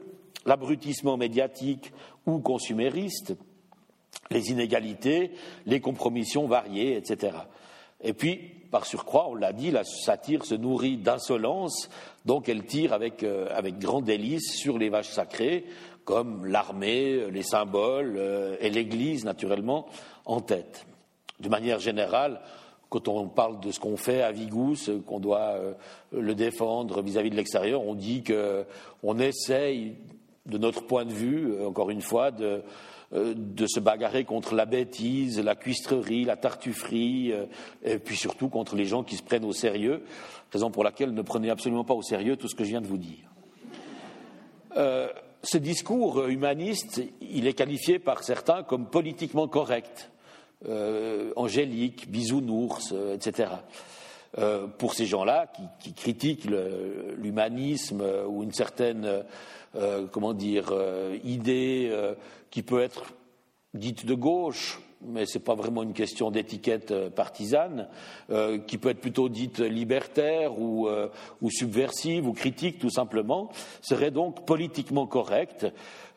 l'abrutissement 0.46 1.18
médiatique 1.18 1.92
ou 2.26 2.40
consumériste, 2.40 3.36
les 4.32 4.50
inégalités, 4.50 5.32
les 5.66 5.82
compromissions 5.82 6.48
variées, 6.48 6.98
etc. 6.98 7.38
Et 8.02 8.14
puis, 8.14 8.40
par 8.74 8.88
surcroît, 8.88 9.28
on 9.30 9.36
l'a 9.36 9.54
dit, 9.54 9.70
la 9.70 9.84
satire 9.84 10.46
se 10.46 10.56
nourrit 10.56 10.98
d'insolence, 10.98 11.90
donc 12.26 12.50
elle 12.50 12.66
tire 12.66 12.92
avec, 12.92 13.22
euh, 13.22 13.48
avec 13.52 13.78
grand 13.78 14.02
délice 14.02 14.56
sur 14.56 14.80
les 14.80 14.90
vaches 14.90 15.12
sacrées, 15.12 15.66
comme 16.06 16.46
l'armée, 16.46 17.30
les 17.32 17.44
symboles 17.44 18.16
euh, 18.18 18.56
et 18.60 18.70
l'Église, 18.70 19.26
naturellement, 19.26 19.88
en 20.26 20.42
tête. 20.42 20.86
De 21.40 21.50
manière 21.50 21.80
générale, 21.80 22.42
quand 22.90 23.08
on 23.08 23.28
parle 23.28 23.60
de 23.60 23.72
ce 23.72 23.80
qu'on 23.80 23.98
fait 23.98 24.22
à 24.22 24.32
Vigous, 24.32 24.90
qu'on 25.06 25.20
doit 25.20 25.56
euh, 25.56 25.74
le 26.12 26.36
défendre 26.36 27.02
vis-à-vis 27.02 27.30
de 27.30 27.36
l'extérieur, 27.36 27.86
on 27.86 27.96
dit 27.96 28.24
qu'on 28.24 29.20
essaye, 29.20 29.96
de 30.46 30.58
notre 30.58 30.86
point 30.86 31.06
de 31.06 31.14
vue, 31.14 31.64
encore 31.66 31.90
une 31.90 32.02
fois, 32.02 32.32
de, 32.32 32.64
euh, 33.14 33.36
de 33.36 33.68
se 33.68 33.80
bagarrer 33.80 34.24
contre 34.24 34.56
la 34.56 34.66
bêtise, 34.66 35.40
la 35.40 35.54
cuistrerie, 35.54 36.24
la 36.24 36.36
tartufferie, 36.36 37.32
euh, 37.32 37.46
et 37.84 38.00
puis 38.00 38.16
surtout 38.16 38.50
contre 38.50 38.76
les 38.76 38.86
gens 38.86 39.04
qui 39.04 39.18
se 39.18 39.22
prennent 39.22 39.46
au 39.46 39.54
sérieux, 39.54 40.04
raison 40.52 40.72
pour 40.72 40.84
laquelle 40.84 41.14
ne 41.14 41.22
prenez 41.22 41.52
absolument 41.52 41.84
pas 41.84 41.94
au 41.94 42.02
sérieux 42.02 42.38
tout 42.38 42.48
ce 42.48 42.56
que 42.56 42.64
je 42.64 42.70
viens 42.70 42.82
de 42.82 42.88
vous 42.88 42.98
dire. 42.98 43.30
Euh, 44.78 45.10
ce 45.44 45.58
discours 45.58 46.28
humaniste, 46.28 47.02
il 47.22 47.48
est 47.48 47.54
qualifié 47.54 48.00
par 48.00 48.24
certains 48.24 48.64
comme 48.64 48.88
politiquement 48.88 49.48
correct, 49.48 50.10
angélique, 51.36 52.10
bisounours, 52.10 52.94
etc. 53.14 53.50
pour 54.78 54.94
ces 54.94 55.06
gens-là 55.06 55.52
qui, 55.82 55.94
critiquent 55.94 56.46
l'humanisme 57.18 58.02
ou 58.30 58.44
une 58.44 58.54
certaine, 58.54 59.26
comment 60.12 60.34
dire, 60.34 60.74
idée 61.26 61.92
qui 62.50 62.64
peut 62.64 62.82
être 62.82 63.14
dite 63.74 64.06
de 64.06 64.14
gauche, 64.14 64.80
mais 65.06 65.26
ce 65.26 65.38
n'est 65.38 65.44
pas 65.44 65.56
vraiment 65.56 65.84
une 65.84 65.94
question 65.94 66.32
d'étiquette 66.32 66.92
euh, 66.92 67.10
partisane, 67.10 67.88
euh, 68.30 68.60
qui 68.60 68.78
peut 68.78 68.90
être 68.90 69.02
plutôt 69.02 69.30
dite 69.30 69.60
libertaire 69.60 70.60
ou, 70.60 70.88
euh, 70.88 71.08
ou, 71.42 71.50
subversive 71.50 72.28
ou 72.28 72.34
critique 72.34 72.80
tout 72.80 72.90
simplement, 72.90 73.50
serait 73.82 74.12
donc 74.12 74.46
politiquement 74.46 75.08
correcte, 75.08 75.68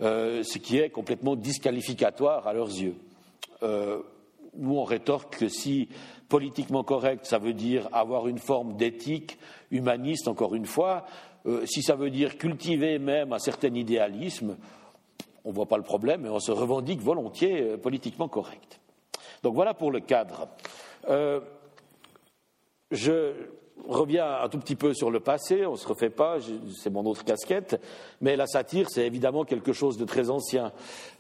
ce 0.00 0.58
qui 0.58 0.78
est 0.78 0.90
complètement 0.90 1.36
disqualificatoire 1.36 2.46
à 2.46 2.52
leurs 2.52 2.68
yeux. 2.68 2.96
nous, 3.62 4.76
on 4.76 4.84
rétorque 4.84 5.38
que 5.38 5.48
si 5.48 5.88
politiquement 6.28 6.84
correct, 6.84 7.24
ça 7.24 7.38
veut 7.38 7.54
dire 7.54 7.88
avoir 7.92 8.28
une 8.28 8.38
forme 8.38 8.76
d'éthique 8.76 9.38
humaniste, 9.70 10.28
encore 10.28 10.54
une 10.54 10.66
fois, 10.66 11.06
si 11.64 11.82
ça 11.82 11.94
veut 11.94 12.10
dire 12.10 12.36
cultiver 12.36 12.98
même 12.98 13.32
un 13.32 13.38
certain 13.38 13.74
idéalisme, 13.74 14.56
on 15.46 15.50
ne 15.50 15.54
voit 15.54 15.66
pas 15.66 15.76
le 15.76 15.84
problème 15.84 16.26
et 16.26 16.28
on 16.28 16.40
se 16.40 16.50
revendique 16.50 17.00
volontiers 17.00 17.62
euh, 17.62 17.76
politiquement 17.78 18.28
correct. 18.28 18.80
Donc 19.44 19.54
voilà 19.54 19.74
pour 19.74 19.92
le 19.92 20.00
cadre. 20.00 20.48
Euh, 21.08 21.40
je 22.90 23.32
reviens 23.88 24.40
un 24.42 24.48
tout 24.48 24.58
petit 24.58 24.76
peu 24.76 24.94
sur 24.94 25.10
le 25.10 25.20
passé, 25.20 25.66
on 25.66 25.72
ne 25.72 25.76
se 25.76 25.86
refait 25.86 26.10
pas, 26.10 26.38
c'est 26.76 26.90
mon 26.90 27.04
autre 27.06 27.24
casquette, 27.24 27.80
mais 28.20 28.36
la 28.36 28.46
satire, 28.46 28.90
c'est 28.90 29.06
évidemment 29.06 29.44
quelque 29.44 29.72
chose 29.72 29.96
de 29.96 30.04
très 30.04 30.30
ancien. 30.30 30.72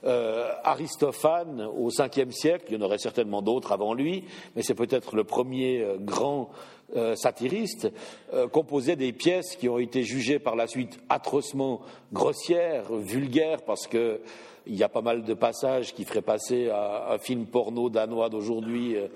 Euh, 0.04 0.50
Aristophane, 0.64 1.62
au 1.62 1.88
Ve 1.88 2.30
siècle, 2.30 2.64
il 2.68 2.74
y 2.74 2.76
en 2.76 2.84
aurait 2.84 2.98
certainement 2.98 3.42
d'autres 3.42 3.72
avant 3.72 3.94
lui, 3.94 4.24
mais 4.54 4.62
c'est 4.62 4.74
peut-être 4.74 5.16
le 5.16 5.24
premier 5.24 5.86
grand 6.00 6.50
euh, 6.94 7.16
satiriste, 7.16 7.90
euh, 8.32 8.46
composait 8.46 8.94
des 8.94 9.12
pièces 9.12 9.56
qui 9.56 9.68
ont 9.68 9.80
été 9.80 10.04
jugées 10.04 10.38
par 10.38 10.54
la 10.54 10.68
suite 10.68 11.00
atrocement 11.08 11.80
grossières, 12.12 12.92
vulgaires, 12.92 13.62
parce 13.62 13.88
qu'il 13.88 14.20
y 14.68 14.84
a 14.84 14.88
pas 14.88 15.00
mal 15.00 15.24
de 15.24 15.34
passages 15.34 15.92
qui 15.94 16.04
feraient 16.04 16.22
passer 16.22 16.68
à 16.68 17.10
un 17.10 17.18
film 17.18 17.46
porno 17.46 17.90
danois 17.90 18.28
d'aujourd'hui 18.28 18.94
euh, 18.94 19.08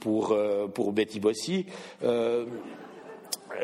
pour, 0.00 0.36
pour 0.74 0.92
Betty 0.92 1.20
Bossy. 1.20 1.66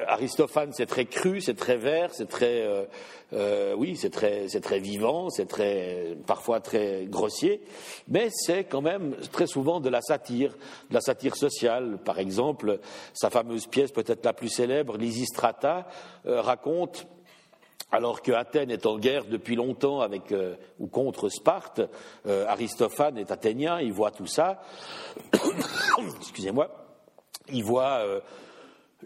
Aristophane, 0.07 0.73
c'est 0.73 0.87
très 0.87 1.05
cru, 1.05 1.40
c'est 1.40 1.55
très 1.55 1.76
vert, 1.76 2.11
c'est 2.12 2.28
très, 2.28 2.62
euh, 2.62 2.85
euh, 3.33 3.75
oui, 3.76 3.97
c'est 3.97 4.11
très, 4.11 4.49
c'est 4.49 4.61
très 4.61 4.78
vivant, 4.78 5.31
c'est 5.31 5.47
très, 5.47 6.16
parfois 6.26 6.61
très 6.61 7.07
grossier, 7.07 7.61
mais 8.09 8.28
c'est 8.31 8.64
quand 8.64 8.83
même 8.83 9.16
très 9.33 9.47
souvent 9.47 9.81
de 9.81 9.88
la 9.88 10.00
satire, 10.00 10.57
de 10.90 10.95
la 10.95 11.00
satire 11.00 11.37
sociale. 11.37 11.99
Par 12.05 12.19
exemple, 12.19 12.81
sa 13.14 13.31
fameuse 13.31 13.66
pièce, 13.66 13.93
peut-être 13.93 14.25
la 14.25 14.33
plus 14.33 14.49
célèbre, 14.49 14.97
Lysistrata, 14.97 15.87
euh, 16.26 16.40
raconte 16.40 17.07
alors 17.93 18.23
que 18.23 18.33
Athènes 18.33 18.71
est 18.71 18.87
en 18.87 18.99
guerre 18.99 19.25
depuis 19.26 19.57
longtemps 19.57 20.00
avec 20.00 20.35
ou 20.78 20.87
contre 20.88 21.28
Sparte, 21.28 21.81
Aristophane 22.26 23.16
est 23.16 23.31
athénien, 23.31 23.81
il 23.81 23.93
voit 23.93 24.11
tout 24.11 24.26
ça. 24.26 24.61
Excusez-moi, 26.21 26.69
il 27.49 27.62
voit 27.62 28.02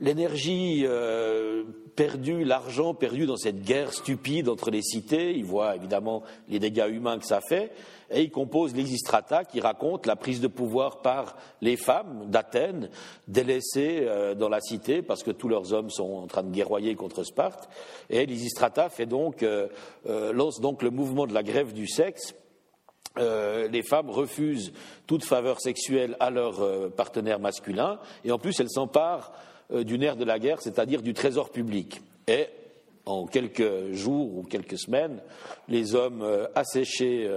l'énergie 0.01 0.85
euh, 0.85 1.65
perdue, 1.97 2.45
l'argent 2.45 2.95
perdu 2.95 3.27
dans 3.27 3.37
cette 3.37 3.63
guerre 3.63 3.93
stupide 3.93 4.49
entre 4.49 4.71
les 4.71 4.83
cités, 4.83 5.33
il 5.37 5.45
voit 5.45 5.77
évidemment 5.77 6.23
les 6.49 6.59
dégâts 6.59 6.89
humains 6.91 7.19
que 7.19 7.27
ça 7.27 7.41
fait, 7.41 7.73
et 8.11 8.23
il 8.23 8.31
compose 8.31 8.75
l'Existrata 8.75 9.45
qui 9.45 9.61
raconte 9.61 10.07
la 10.07 10.17
prise 10.17 10.40
de 10.40 10.49
pouvoir 10.49 11.02
par 11.02 11.37
les 11.61 11.76
femmes 11.76 12.26
d'Athènes, 12.29 12.90
délaissées 13.29 14.00
euh, 14.02 14.35
dans 14.35 14.49
la 14.49 14.61
cité 14.61 15.02
parce 15.02 15.23
que 15.23 15.31
tous 15.31 15.49
leurs 15.49 15.73
hommes 15.73 15.90
sont 15.90 16.12
en 16.12 16.26
train 16.26 16.43
de 16.43 16.50
guerroyer 16.50 16.95
contre 16.95 17.25
Sparte, 17.25 17.69
et 18.09 18.26
l'Existrata 18.26 18.88
fait 18.88 19.07
donc, 19.07 19.43
euh, 19.43 19.69
lance 20.33 20.61
donc 20.61 20.83
le 20.83 20.90
mouvement 20.90 21.26
de 21.26 21.35
la 21.35 21.43
grève 21.43 21.73
du 21.73 21.87
sexe. 21.87 22.35
Les 23.17 23.83
femmes 23.83 24.09
refusent 24.09 24.73
toute 25.07 25.25
faveur 25.25 25.61
sexuelle 25.61 26.17
à 26.21 26.31
leur 26.31 26.93
partenaire 26.93 27.40
masculin. 27.40 27.99
Et 28.25 28.33
en 28.33 28.38
plus 28.38 28.59
elles 28.61 28.71
s'emparent 28.71 29.33
euh, 29.73 29.85
du 29.85 29.99
nerf 29.99 30.17
de 30.17 30.25
la 30.25 30.38
guerre, 30.38 30.61
c'est-à-dire 30.61 31.00
du 31.00 31.14
trésor 31.14 31.50
public. 31.50 32.00
Et 32.26 32.47
en 33.07 33.26
quelques 33.26 33.92
jours 33.92 34.37
ou 34.38 34.42
quelques 34.42 34.78
semaines, 34.78 35.23
les 35.69 35.95
hommes 35.95 36.23
euh, 36.23 36.47
asséchés 36.54 37.28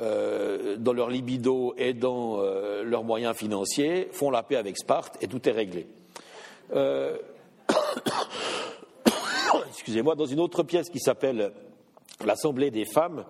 euh, 0.00 0.76
dans 0.76 0.92
leur 0.92 1.10
libido 1.10 1.74
et 1.78 1.94
dans 1.94 2.38
leurs 2.82 3.04
moyens 3.04 3.34
financiers 3.36 4.08
font 4.12 4.30
la 4.30 4.42
paix 4.42 4.56
avec 4.56 4.76
Sparte 4.76 5.16
et 5.22 5.28
tout 5.28 5.48
est 5.48 5.52
réglé. 5.52 5.86
Excusez-moi, 9.68 10.14
dans 10.14 10.26
une 10.26 10.40
autre 10.40 10.62
pièce 10.64 10.90
qui 10.90 11.00
s'appelle 11.00 11.52
L'Assemblée 12.24 12.70
des 12.70 12.86
femmes, 12.86 13.24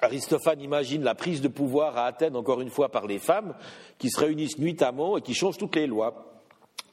Aristophane 0.00 0.60
imagine 0.60 1.02
la 1.02 1.14
prise 1.14 1.40
de 1.40 1.48
pouvoir 1.48 1.96
à 1.96 2.06
Athènes, 2.06 2.36
encore 2.36 2.60
une 2.60 2.70
fois, 2.70 2.88
par 2.88 3.06
les 3.06 3.18
femmes, 3.18 3.54
qui 3.98 4.10
se 4.10 4.18
réunissent 4.18 4.58
nuitamment 4.58 5.18
et 5.18 5.22
qui 5.22 5.34
changent 5.34 5.58
toutes 5.58 5.76
les 5.76 5.86
lois. 5.86 6.42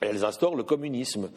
Elles 0.02 0.26
instaurent 0.26 0.56
le 0.56 0.64
communisme. 0.64 1.30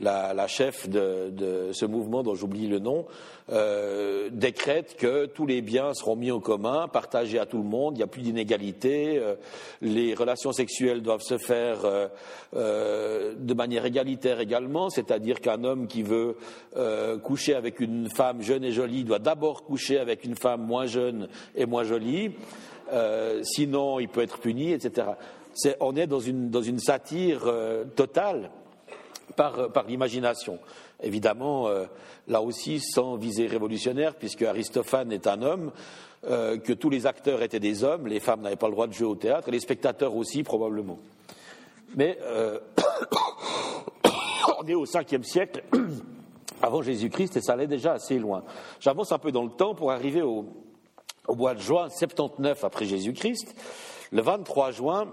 La, 0.00 0.46
chef 0.48 0.88
de, 0.88 1.70
ce 1.72 1.86
mouvement, 1.86 2.22
dont 2.22 2.34
j'oublie 2.34 2.66
le 2.66 2.80
nom, 2.80 3.06
euh, 3.52 4.28
décrète 4.32 4.96
que 4.96 5.26
tous 5.26 5.46
les 5.46 5.62
biens 5.62 5.94
seront 5.94 6.16
mis 6.16 6.32
en 6.32 6.40
commun, 6.40 6.88
partagés 6.88 7.38
à 7.38 7.46
tout 7.46 7.58
le 7.58 7.64
monde, 7.64 7.94
il 7.94 7.98
n'y 7.98 8.02
a 8.02 8.08
plus 8.08 8.22
d'inégalité, 8.22 9.18
euh, 9.18 9.36
les 9.80 10.14
relations 10.14 10.52
sexuelles 10.52 11.00
doivent 11.00 11.22
se 11.22 11.38
faire 11.38 12.08
euh, 12.54 13.34
de 13.38 13.54
manière 13.54 13.86
égalitaire 13.86 14.40
également, 14.40 14.90
c'est-à-dire 14.90 15.40
qu'un 15.40 15.62
homme 15.62 15.86
qui 15.86 16.02
veut 16.02 16.36
coucher 17.22 17.54
avec 17.54 17.80
une 17.80 18.08
femme 18.10 18.42
jeune 18.42 18.64
et 18.64 18.72
jolie 18.72 19.04
doit 19.04 19.18
d'abord 19.20 19.64
coucher 19.64 19.98
avec 19.98 20.24
une 20.24 20.34
femme 20.34 20.62
moins 20.62 20.86
jeune 20.86 21.28
et 21.54 21.66
moins 21.66 21.84
jolie, 21.84 22.32
sinon 23.42 24.00
il 24.00 24.08
peut 24.08 24.22
être 24.22 24.38
puni, 24.38 24.72
etc 24.72 25.12
on 25.80 25.96
est 25.96 26.06
dans 26.06 26.20
une, 26.20 26.78
satire 26.78 27.42
euh, 27.46 27.84
totale 27.84 28.50
par, 29.36 29.84
l'imagination. 29.86 30.58
Évidemment, 31.02 31.68
euh, 31.68 31.84
là 32.28 32.42
aussi, 32.42 32.80
sans 32.80 33.16
visée 33.16 33.46
révolutionnaire, 33.46 34.14
puisque 34.14 34.42
Aristophane 34.42 35.12
est 35.12 35.26
un 35.26 35.42
homme, 35.42 35.72
euh, 36.26 36.58
que 36.58 36.72
tous 36.72 36.90
les 36.90 37.06
acteurs 37.06 37.42
étaient 37.42 37.60
des 37.60 37.84
hommes, 37.84 38.06
les 38.06 38.20
femmes 38.20 38.40
n'avaient 38.40 38.56
pas 38.56 38.68
le 38.68 38.72
droit 38.72 38.86
de 38.86 38.92
jouer 38.92 39.06
au 39.06 39.16
théâtre, 39.16 39.48
et 39.48 39.52
les 39.52 39.60
spectateurs 39.60 40.14
aussi, 40.14 40.42
probablement. 40.42 40.98
Mais 41.96 42.18
on 44.58 44.66
est 44.66 44.74
au 44.74 44.86
5e 44.86 45.22
siècle 45.22 45.62
avant 46.62 46.82
Jésus-Christ, 46.82 47.36
et 47.36 47.40
ça 47.40 47.52
allait 47.52 47.66
déjà 47.66 47.92
assez 47.92 48.18
loin. 48.18 48.42
J'avance 48.80 49.12
un 49.12 49.18
peu 49.18 49.32
dans 49.32 49.44
le 49.44 49.50
temps 49.50 49.74
pour 49.74 49.92
arriver 49.92 50.22
au, 50.22 50.46
au 51.28 51.34
mois 51.34 51.54
de 51.54 51.60
juin 51.60 51.88
79 51.88 52.64
après 52.64 52.86
Jésus-Christ. 52.86 53.54
Le 54.10 54.22
23 54.22 54.70
juin, 54.70 55.12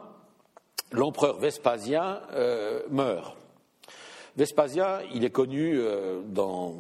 l'empereur 0.92 1.40
Vespasien 1.40 2.22
meurt. 2.90 3.41
Vespasien, 4.42 5.02
il 5.14 5.24
est 5.24 5.30
connu 5.30 5.80
dans, 6.30 6.74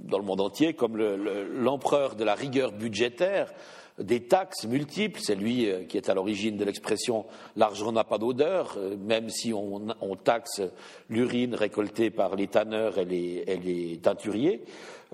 dans, 0.00 0.18
le 0.18 0.24
monde 0.24 0.42
entier 0.42 0.74
comme 0.74 0.98
l'empereur 0.98 2.16
de 2.16 2.22
la 2.22 2.34
rigueur 2.34 2.70
budgétaire, 2.70 3.50
des 3.98 4.20
taxes 4.20 4.66
multiples. 4.66 5.20
C'est 5.22 5.34
lui 5.34 5.70
euh, 5.70 5.84
qui 5.84 5.96
est 5.96 6.08
à 6.08 6.14
l'origine 6.14 6.56
de 6.56 6.64
l'expression 6.64 7.24
l'argent 7.56 7.92
n'a 7.92 8.04
pas 8.04 8.18
d'odeur, 8.18 8.74
euh, 8.76 8.96
même 8.96 9.30
si 9.30 9.52
on, 9.54 9.80
taxe 10.22 10.60
l'urine 11.08 11.54
récoltée 11.54 12.10
par 12.10 12.36
les 12.36 12.46
tanneurs 12.46 12.98
et 12.98 13.04
les, 13.06 13.98
teinturiers. 14.02 14.62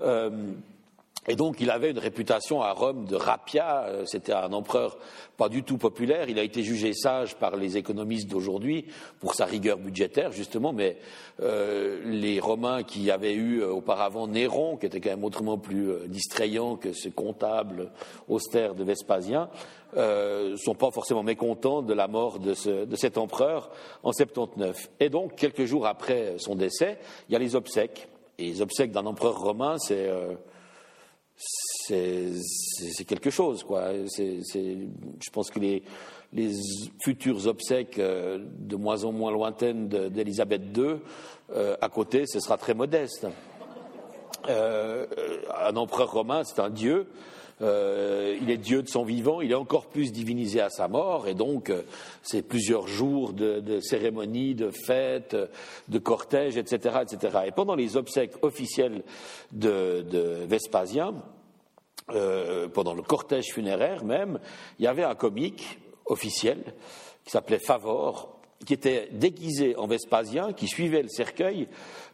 Euh, 0.01 0.29
et 1.27 1.35
donc, 1.35 1.57
il 1.59 1.69
avait 1.69 1.91
une 1.91 1.99
réputation 1.99 2.61
à 2.61 2.71
Rome 2.71 3.05
de 3.05 3.15
rapia. 3.15 3.83
Euh, 3.83 4.03
c'était 4.05 4.31
un 4.31 4.53
empereur 4.53 4.97
pas 5.37 5.49
du 5.49 5.63
tout 5.63 5.77
populaire. 5.77 6.29
Il 6.29 6.39
a 6.39 6.43
été 6.43 6.63
jugé 6.63 6.93
sage 6.93 7.35
par 7.35 7.57
les 7.57 7.77
économistes 7.77 8.29
d'aujourd'hui 8.29 8.85
pour 9.19 9.35
sa 9.35 9.45
rigueur 9.45 9.77
budgétaire, 9.77 10.31
justement. 10.31 10.71
Mais 10.71 10.97
euh, 11.41 11.99
les 12.05 12.39
Romains 12.39 12.83
qui 12.83 13.11
avaient 13.11 13.33
eu 13.33 13.61
euh, 13.61 13.69
auparavant 13.69 14.27
Néron, 14.27 14.77
qui 14.77 14.85
était 14.85 15.01
quand 15.01 15.09
même 15.09 15.25
autrement 15.25 15.57
plus 15.57 16.07
distrayant 16.07 16.77
que 16.77 16.93
ce 16.93 17.09
comptable 17.09 17.91
austère 18.29 18.73
de 18.73 18.83
Vespasien, 18.83 19.49
ne 19.95 20.55
sont 20.55 20.75
pas 20.75 20.91
forcément 20.91 21.23
mécontents 21.23 21.81
de 21.81 21.93
la 21.93 22.07
mort 22.07 22.39
de, 22.39 22.85
de, 22.85 22.95
cet 22.95 23.17
empereur 23.17 23.71
en 24.03 24.13
79. 24.13 24.89
Et 24.99 25.09
donc, 25.09 25.35
quelques 25.35 25.65
jours 25.65 25.87
après 25.87 26.35
son 26.37 26.55
décès, 26.55 26.99
il 27.27 27.33
y 27.33 27.35
a 27.35 27.39
les 27.39 27.55
obsèques. 27.55 28.07
Et 28.37 28.45
les 28.45 28.61
obsèques 28.61 28.91
d'un 28.91 29.07
empereur 29.07 29.39
romain, 29.39 29.77
c'est 29.79 30.07
c'est 31.39 33.05
quelque 33.05 33.29
chose, 33.29 33.63
quoi. 33.63 33.93
je 33.93 35.29
pense 35.31 35.49
que 35.49 35.59
les, 35.59 35.83
les 36.33 36.51
futures 37.01 37.47
obsèques 37.47 37.97
euh, 37.97 38.39
de 38.41 38.75
moins 38.75 39.03
en 39.03 39.11
moins 39.11 39.31
lointaines 39.31 39.87
d'Élisabeth 39.87 40.61
II, 40.77 40.97
euh, 41.55 41.75
à 41.81 41.89
côté, 41.89 42.25
ce 42.27 42.39
sera 42.39 42.57
très 42.57 42.73
modeste. 42.73 43.27
Euh, 44.47 45.05
un 45.65 45.75
empereur 45.75 46.11
romain, 46.11 46.43
c'est 46.43 46.59
un 46.61 46.69
dieu. 46.69 47.07
Il 47.61 48.49
est 48.49 48.57
Dieu 48.57 48.81
de 48.81 48.87
son 48.87 49.03
vivant, 49.03 49.41
il 49.41 49.51
est 49.51 49.55
encore 49.55 49.87
plus 49.87 50.11
divinisé 50.11 50.61
à 50.61 50.69
sa 50.69 50.87
mort, 50.87 51.27
et 51.27 51.33
donc 51.33 51.71
c'est 52.23 52.41
plusieurs 52.41 52.87
jours 52.87 53.33
de, 53.33 53.79
cérémonies, 53.81 54.55
de 54.55 54.71
fêtes, 54.71 55.35
de 55.87 55.99
cortèges, 55.99 56.57
etc., 56.57 56.99
etc. 57.01 57.39
Et 57.47 57.51
pendant 57.51 57.75
les 57.75 57.97
obsèques 57.97 58.33
officielles 58.43 59.03
de, 59.51 60.05
de 60.09 60.45
Vespasien, 60.47 61.13
euh, 62.11 62.67
pendant 62.67 62.95
le 62.95 63.03
cortège 63.03 63.53
funéraire 63.53 64.03
même, 64.03 64.39
il 64.79 64.85
y 64.85 64.87
avait 64.87 65.03
un 65.03 65.13
comique 65.13 65.79
officiel 66.05 66.73
qui 67.23 67.31
s'appelait 67.31 67.59
Favor, 67.59 68.38
qui 68.65 68.73
était 68.73 69.09
déguisé 69.11 69.75
en 69.77 69.87
Vespasien, 69.87 70.53
qui 70.53 70.67
suivait 70.67 71.01
le 71.01 71.07
cercueil 71.07 71.67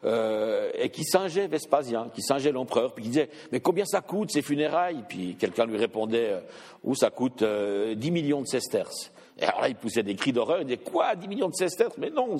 euh, 0.03 0.69
et 0.77 0.89
qui 0.89 1.03
singeait 1.03 1.47
Vespasien, 1.47 2.09
qui 2.13 2.21
singeait 2.21 2.51
l'empereur, 2.51 2.93
puis 2.93 3.03
qui 3.03 3.09
disait 3.09 3.29
Mais 3.51 3.59
combien 3.59 3.85
ça 3.85 4.01
coûte 4.01 4.31
ces 4.31 4.41
funérailles? 4.41 5.03
Puis 5.09 5.35
quelqu'un 5.35 5.65
lui 5.65 5.77
répondait 5.77 6.33
euh, 6.33 6.39
Où 6.83 6.95
ça 6.95 7.09
coûte 7.09 7.43
10 7.43 8.11
millions 8.11 8.41
de 8.41 8.47
sesterces. 8.47 9.11
Et 9.37 9.43
alors 9.43 9.61
là, 9.61 9.69
il 9.69 9.75
poussait 9.75 10.03
des 10.03 10.15
cris 10.15 10.31
d'horreur, 10.31 10.59
il 10.61 10.65
disait 10.65 10.77
Quoi 10.77 11.15
10 11.15 11.27
millions 11.27 11.49
de 11.49 11.55
sesterces? 11.55 11.97
Mais 11.97 12.09
non, 12.09 12.37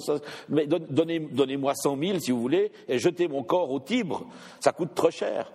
mais 0.49 0.67
donnez-moi 0.67 1.73
100 1.75 1.97
000 1.97 2.19
si 2.19 2.31
vous 2.31 2.41
voulez, 2.41 2.71
et 2.87 2.99
jetez 2.99 3.27
mon 3.27 3.43
corps 3.43 3.71
au 3.71 3.79
Tibre, 3.79 4.27
ça 4.59 4.71
coûte 4.71 4.93
trop 4.93 5.11
cher. 5.11 5.51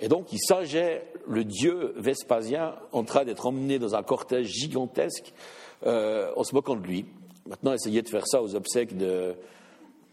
Et 0.00 0.08
donc, 0.08 0.32
il 0.32 0.38
singeait 0.38 1.04
le 1.26 1.44
dieu 1.44 1.94
Vespasien 1.96 2.74
en 2.92 3.02
train 3.04 3.24
d'être 3.24 3.46
emmené 3.46 3.78
dans 3.78 3.94
un 3.94 4.02
cortège 4.02 4.48
gigantesque 4.48 5.32
euh, 5.86 6.30
en 6.36 6.44
se 6.44 6.54
moquant 6.54 6.76
de 6.76 6.86
lui. 6.86 7.06
Maintenant, 7.48 7.72
essayez 7.72 8.02
de 8.02 8.08
faire 8.08 8.26
ça 8.26 8.42
aux 8.42 8.54
obsèques 8.54 8.96
de 8.96 9.34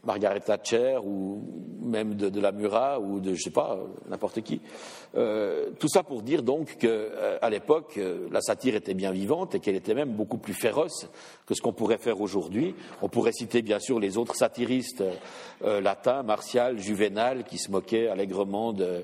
Margaret 0.05 0.39
Thatcher 0.39 0.99
ou 1.03 1.41
même 1.81 2.15
de, 2.15 2.39
la 2.39 2.51
Murat 2.51 2.99
ou 2.99 3.19
de, 3.19 3.33
je 3.33 3.43
sais 3.43 3.49
pas, 3.49 3.79
n'importe 4.09 4.41
qui. 4.41 4.61
Euh, 5.15 5.71
tout 5.79 5.87
ça 5.87 6.03
pour 6.03 6.21
dire 6.21 6.43
donc 6.43 6.77
qu'à 6.77 6.87
euh, 6.87 7.49
l'époque, 7.49 7.99
la 8.31 8.41
satire 8.41 8.75
était 8.75 8.93
bien 8.93 9.11
vivante 9.11 9.55
et 9.55 9.59
qu'elle 9.59 9.75
était 9.75 9.95
même 9.95 10.13
beaucoup 10.13 10.37
plus 10.37 10.53
féroce 10.53 11.07
que 11.45 11.53
ce 11.53 11.61
qu'on 11.61 11.73
pourrait 11.73 11.97
faire 11.97 12.21
aujourd'hui. 12.21 12.75
On 13.01 13.09
pourrait 13.09 13.33
citer 13.33 13.61
bien 13.61 13.79
sûr 13.79 13.99
les 13.99 14.17
autres 14.17 14.35
satiristes 14.35 15.03
latins, 15.61 16.23
Martial, 16.23 16.79
Juvenal, 16.79 17.43
qui 17.43 17.57
se 17.57 17.71
moquaient 17.71 18.07
allègrement 18.07 18.73
de 18.73 19.03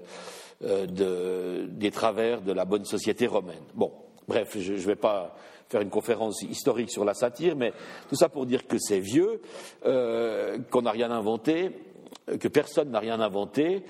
euh, 0.63 1.65
des 1.67 1.89
travers 1.89 2.41
de 2.41 2.51
la 2.51 2.65
bonne 2.65 2.85
société 2.85 3.25
romaine. 3.25 3.63
Bon, 3.73 3.91
bref, 4.27 4.57
je 4.59 4.73
ne 4.73 4.77
vais 4.77 4.95
pas 4.95 5.35
faire 5.71 5.81
une 5.81 5.89
conférence 5.89 6.41
historique 6.43 6.91
sur 6.91 7.05
la 7.05 7.13
satire, 7.13 7.55
mais 7.55 7.73
tout 8.09 8.15
ça 8.15 8.29
pour 8.29 8.45
dire 8.45 8.67
que 8.67 8.77
c'est 8.77 8.99
vieux, 8.99 9.41
euh, 9.85 10.57
qu'on 10.69 10.83
n'a 10.83 10.91
rien 10.91 11.11
inventé, 11.11 11.71
que 12.39 12.47
personne 12.47 12.91
n'a 12.91 12.99
rien 12.99 13.19
inventé, 13.19 13.83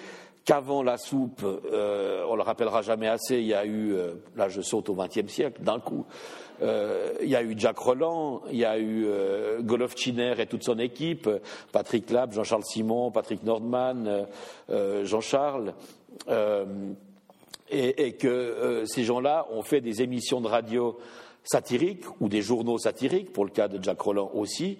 qu'avant 0.45 0.81
la 0.83 0.97
soupe, 0.97 1.43
euh, 1.43 2.23
on 2.29 2.35
le 2.35 2.41
rappellera 2.41 2.81
jamais 2.81 3.07
assez, 3.07 3.37
il 3.37 3.47
y 3.47 3.53
a 3.53 3.65
eu, 3.65 3.95
là 4.35 4.49
je 4.49 4.61
saute 4.61 4.89
au 4.89 4.95
XXe 4.95 5.31
siècle 5.31 5.61
d'un 5.61 5.79
coup, 5.79 6.05
il 6.61 7.27
y 7.27 7.35
a 7.35 7.41
eu 7.41 7.55
Jacques 7.57 7.79
Roland, 7.79 8.43
il 8.51 8.57
y 8.57 8.65
a 8.65 8.77
eu 8.77 9.07
Golovchiner 9.61 10.35
et 10.37 10.45
toute 10.45 10.63
son 10.63 10.77
équipe, 10.77 11.27
Patrick 11.71 12.11
Lab, 12.11 12.33
Jean-Charles 12.33 12.65
Simon, 12.65 13.09
Patrick 13.09 13.41
Nordman, 13.43 14.27
Jean-Charles, 14.69 15.73
euh, 16.27 16.65
et, 17.73 18.17
que 18.17 18.27
euh, 18.27 18.85
ces 18.85 19.05
gens-là 19.05 19.47
ont 19.51 19.61
fait 19.61 19.79
des 19.79 20.01
émissions 20.01 20.41
de 20.41 20.47
radio 20.47 20.99
satiriques 21.43 22.05
ou 22.19 22.29
des 22.29 22.41
journaux 22.41 22.77
satiriques, 22.77 23.33
pour 23.33 23.45
le 23.45 23.51
cas 23.51 23.67
de 23.67 23.83
Jacques 23.83 24.01
Roland 24.01 24.31
aussi, 24.33 24.77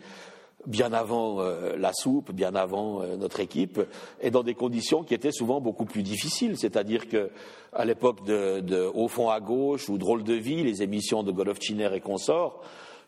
bien 0.67 0.93
avant 0.93 1.39
euh, 1.39 1.75
la 1.77 1.91
soupe, 1.93 2.31
bien 2.31 2.53
avant 2.55 3.03
notre 3.17 3.39
équipe, 3.39 3.81
et 4.21 4.29
dans 4.29 4.43
des 4.43 4.53
conditions 4.53 5.03
qui 5.03 5.13
étaient 5.13 5.31
souvent 5.31 5.59
beaucoup 5.59 5.85
plus 5.85 6.03
difficiles. 6.03 6.57
C'est-à-dire 6.57 7.07
que 7.07 7.31
à 7.73 7.85
l'époque 7.85 8.25
de, 8.25 8.91
Au 8.93 9.07
fond 9.07 9.29
à 9.29 9.39
gauche 9.39 9.89
ou 9.89 9.97
Drôle 9.97 10.23
de 10.23 10.33
vie, 10.33 10.63
les 10.63 10.83
émissions 10.83 11.23
de 11.23 11.31
Golovchiner 11.31 11.89
et 11.95 12.01
consorts, 12.01 12.61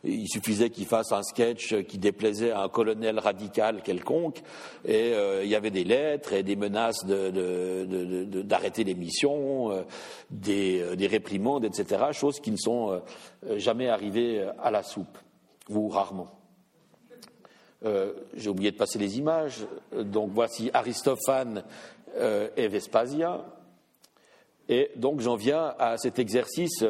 il 0.04 0.28
suffisait 0.28 0.70
qu'il 0.70 0.86
fasse 0.86 1.12
un 1.14 1.24
sketch 1.24 1.82
qui 1.84 1.98
déplaisait 1.98 2.52
à 2.52 2.62
un 2.62 2.70
colonel 2.70 3.20
radical 3.20 3.82
quelconque, 3.82 4.42
et 4.84 5.14
euh, 5.14 5.44
il 5.44 5.50
y 5.50 5.56
avait 5.56 5.72
des 5.72 5.86
lettres 5.86 6.34
et 6.34 6.44
des 6.44 6.58
menaces 6.58 7.06
d'arrêter 7.06 8.84
l'émission, 8.84 9.72
euh, 9.72 9.84
euh, 10.50 10.96
des, 10.96 11.08
réprimandes, 11.08 11.64
etc., 11.64 12.06
choses 12.12 12.40
qui 12.42 12.52
ne 12.52 12.58
sont 12.58 13.02
jamais 13.56 13.88
arrivées 13.88 14.46
à 14.62 14.72
la 14.72 14.84
soupe, 14.84 15.18
ou 15.70 15.88
rarement. 15.88 16.32
J'ai 18.36 18.50
oublié 18.50 18.72
de 18.72 18.78
passer 18.78 18.98
les 18.98 19.18
images. 19.18 19.66
Donc 19.94 20.32
voici 20.34 20.70
Aristophane 20.74 21.64
et 22.16 22.68
Vespasien. 22.70 23.42
Et 24.70 24.92
donc 24.96 25.20
j'en 25.20 25.36
viens 25.36 25.76
à 25.78 25.98
cet 25.98 26.18
exercice. 26.18 26.86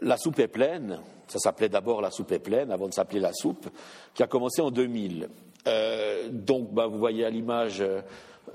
La 0.00 0.16
soupe 0.16 0.38
est 0.38 0.46
pleine 0.46 1.00
ça 1.28 1.38
s'appelait 1.38 1.68
d'abord 1.68 2.00
la 2.00 2.10
soupe 2.10 2.32
est 2.32 2.38
pleine, 2.38 2.70
avant 2.70 2.88
de 2.88 2.94
s'appeler 2.94 3.20
la 3.20 3.32
soupe, 3.32 3.68
qui 4.14 4.22
a 4.22 4.26
commencé 4.26 4.62
en 4.62 4.70
2000. 4.70 5.28
Euh, 5.66 6.28
donc, 6.30 6.72
bah, 6.72 6.86
vous 6.86 6.98
voyez 6.98 7.24
à 7.24 7.30
l'image 7.30 7.82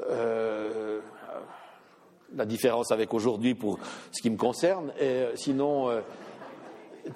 euh, 0.10 1.00
la 2.36 2.46
différence 2.46 2.92
avec 2.92 3.14
aujourd'hui 3.14 3.56
pour 3.56 3.80
ce 4.12 4.22
qui 4.22 4.30
me 4.30 4.38
concerne. 4.38 4.94
Et, 5.00 5.04
euh, 5.04 5.36
sinon, 5.36 5.90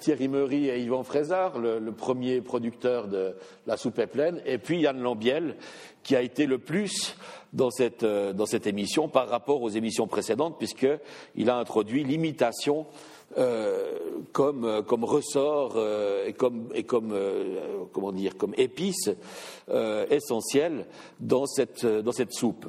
Thierry 0.00 0.28
Meury 0.28 0.68
et 0.68 0.80
Yvan 0.80 1.04
Frézard, 1.04 1.58
le, 1.58 1.80
premier 1.92 2.40
producteur 2.40 3.06
de 3.06 3.36
La 3.66 3.76
soupe 3.76 3.98
est 4.00 4.08
pleine, 4.08 4.40
et 4.44 4.58
puis 4.58 4.80
Yann 4.80 5.00
Lambiel, 5.00 5.56
qui 6.02 6.16
a 6.16 6.22
été 6.22 6.46
le 6.46 6.58
plus 6.58 7.16
dans 7.52 7.70
cette, 7.70 8.04
dans 8.04 8.46
cette 8.46 8.66
émission 8.66 9.08
par 9.08 9.28
rapport 9.28 9.62
aux 9.62 9.68
émissions 9.68 10.08
précédentes, 10.08 10.58
puisqu'il 10.58 11.48
a 11.48 11.56
introduit 11.56 12.02
l'imitation 12.02 12.86
euh, 13.36 13.98
comme, 14.32 14.64
euh, 14.64 14.82
comme, 14.82 15.02
ressort 15.02 15.72
euh, 15.76 16.26
et 16.26 16.34
comme, 16.34 16.68
et 16.72 16.84
comme 16.84 17.18
comment 17.92 18.12
dire, 18.12 18.36
comme 18.36 18.54
épice 18.56 19.10
essentielle 20.10 20.86
dans 21.20 21.46
cette, 21.46 21.84
dans 21.84 22.12
cette 22.12 22.32
soupe. 22.32 22.66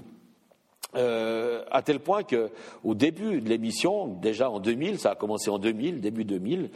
à 0.96 1.82
tel 1.84 2.00
point 2.00 2.24
qu'au 2.24 2.96
début 2.96 3.42
de 3.42 3.50
l'émission, 3.50 4.08
déjà 4.08 4.50
en 4.50 4.60
2000, 4.60 5.00
ça 5.00 5.12
a 5.12 5.16
commencé 5.16 5.50
en 5.50 5.60
2000, 5.60 6.02
début 6.02 6.26
2000, 6.26 6.72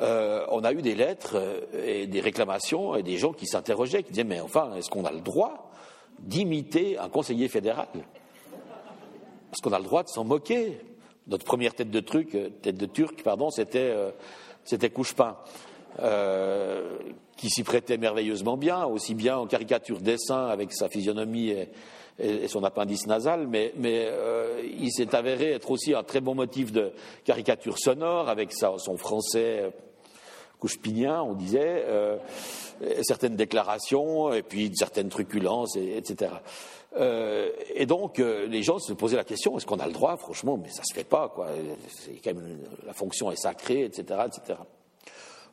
on 0.00 0.64
a 0.64 0.72
eu 0.72 0.82
des 0.82 0.94
lettres 0.94 1.36
et 1.84 2.06
des 2.06 2.20
réclamations 2.20 2.96
et 2.96 3.02
des 3.02 3.18
gens 3.18 3.32
qui 3.32 3.46
s'interrogeaient, 3.46 4.02
qui 4.02 4.10
disaient 4.10 4.24
mais 4.24 4.40
enfin, 4.40 4.74
est-ce 4.76 4.90
qu'on 4.90 5.04
a 5.04 5.12
le 5.12 5.20
droit 5.20 5.70
d'imiter 6.18 6.98
un 6.98 7.08
conseiller 7.08 7.48
fédéral? 7.48 7.88
Est-ce 7.94 9.62
qu'on 9.62 9.72
a 9.72 9.78
le 9.78 9.84
droit 9.84 10.02
de 10.02 10.08
s'en 10.08 10.24
moquer? 10.24 10.80
Notre 11.28 11.44
première 11.44 11.74
tête 11.74 11.90
de 11.90 12.00
truc, 12.00 12.34
euh, 12.34 12.48
tête 12.62 12.76
de 12.76 12.86
turc, 12.86 13.22
pardon, 13.22 13.50
c'était 13.50 13.90
euh, 13.90 14.10
c'était 14.64 14.90
Couchepin, 14.90 15.36
euh, 16.00 16.98
qui 17.36 17.48
s'y 17.48 17.62
prêtait 17.62 17.96
merveilleusement 17.96 18.56
bien, 18.56 18.84
aussi 18.84 19.14
bien 19.14 19.38
en 19.38 19.46
caricature 19.46 20.00
dessin 20.00 20.46
avec 20.46 20.72
sa 20.72 20.88
physionomie 20.88 21.50
et, 21.50 21.68
son 22.48 22.64
appendice 22.64 23.06
nasal, 23.06 23.46
mais, 23.46 23.72
mais 23.76 24.08
il 24.80 24.90
s'est 24.90 25.14
avéré 25.14 25.52
être 25.52 25.70
aussi 25.70 25.94
un 25.94 26.02
très 26.02 26.20
bon 26.20 26.34
motif 26.34 26.72
de 26.72 26.90
caricature 27.24 27.78
sonore 27.78 28.28
avec 28.28 28.52
son 28.52 28.96
français 28.96 29.70
Couche-Pignien, 30.58 31.22
on 31.22 31.34
disait, 31.34 31.86
certaines 33.02 33.36
déclarations 33.36 34.32
et 34.32 34.42
puis 34.42 34.72
certaines 34.74 35.10
truculences, 35.10 35.76
etc. 35.76 36.32
et 36.96 37.86
donc, 37.86 38.18
les 38.18 38.62
gens 38.62 38.78
se 38.78 38.92
posaient 38.92 39.16
la 39.16 39.24
question 39.24 39.56
est-ce 39.56 39.66
qu'on 39.66 39.78
a 39.78 39.86
le 39.86 39.92
droit 39.92 40.16
Franchement, 40.16 40.58
mais 40.60 40.70
ça 40.70 40.82
se 40.84 40.94
fait 40.94 41.04
pas, 41.04 41.28
quoi. 41.28 41.48
Quand 42.24 42.34
même, 42.34 42.58
la 42.86 42.92
fonction 42.92 43.30
est 43.30 43.36
sacrée, 43.36 43.84
etc., 43.84 44.20
etc. 44.26 44.58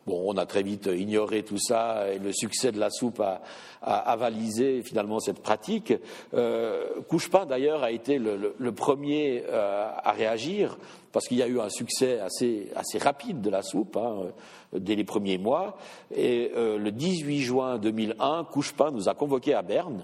Bon, 0.05 0.21
on 0.27 0.37
a 0.37 0.45
très 0.45 0.61
vite 0.61 0.85
ignoré 0.85 1.41
tout 1.41 1.57
ça 1.57 2.13
et 2.13 2.19
le 2.19 2.31
succès 2.31 2.71
de 2.71 2.79
la 2.79 2.91
soupe 2.91 3.19
a, 3.21 3.41
avalisé 3.81 4.83
finalement 4.83 5.19
cette 5.19 5.41
pratique. 5.41 5.93
Euh, 6.35 7.01
Couchepin 7.09 7.47
d'ailleurs 7.47 7.81
a 7.81 7.89
été 7.89 8.19
le, 8.19 8.71
premier 8.71 9.43
euh, 9.47 9.89
à 10.03 10.11
réagir 10.11 10.77
parce 11.11 11.27
qu'il 11.27 11.37
y 11.37 11.43
a 11.43 11.47
eu 11.47 11.59
un 11.59 11.69
succès 11.69 12.19
assez, 12.19 12.71
assez 12.75 12.99
rapide 12.99 13.41
de 13.41 13.49
la 13.49 13.63
soupe 13.63 13.97
hein, 13.97 14.27
dès 14.73 14.93
les 14.93 15.05
premiers 15.05 15.39
mois. 15.39 15.75
Et 16.15 16.51
euh, 16.55 16.77
le 16.77 16.91
18 16.91 17.41
juin 17.41 17.77
2001, 17.79 18.43
Couchepin 18.43 18.91
nous 18.91 19.09
a 19.09 19.15
convoqués 19.15 19.55
à 19.55 19.63
Berne, 19.63 20.03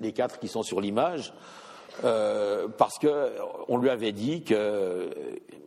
les 0.00 0.12
quatre 0.12 0.38
qui 0.38 0.48
sont 0.48 0.62
sur 0.62 0.80
l'image. 0.80 1.32
Euh, 2.04 2.68
parce 2.78 2.98
qu'on 2.98 3.76
lui 3.76 3.90
avait 3.90 4.12
dit 4.12 4.42
que 4.42 5.10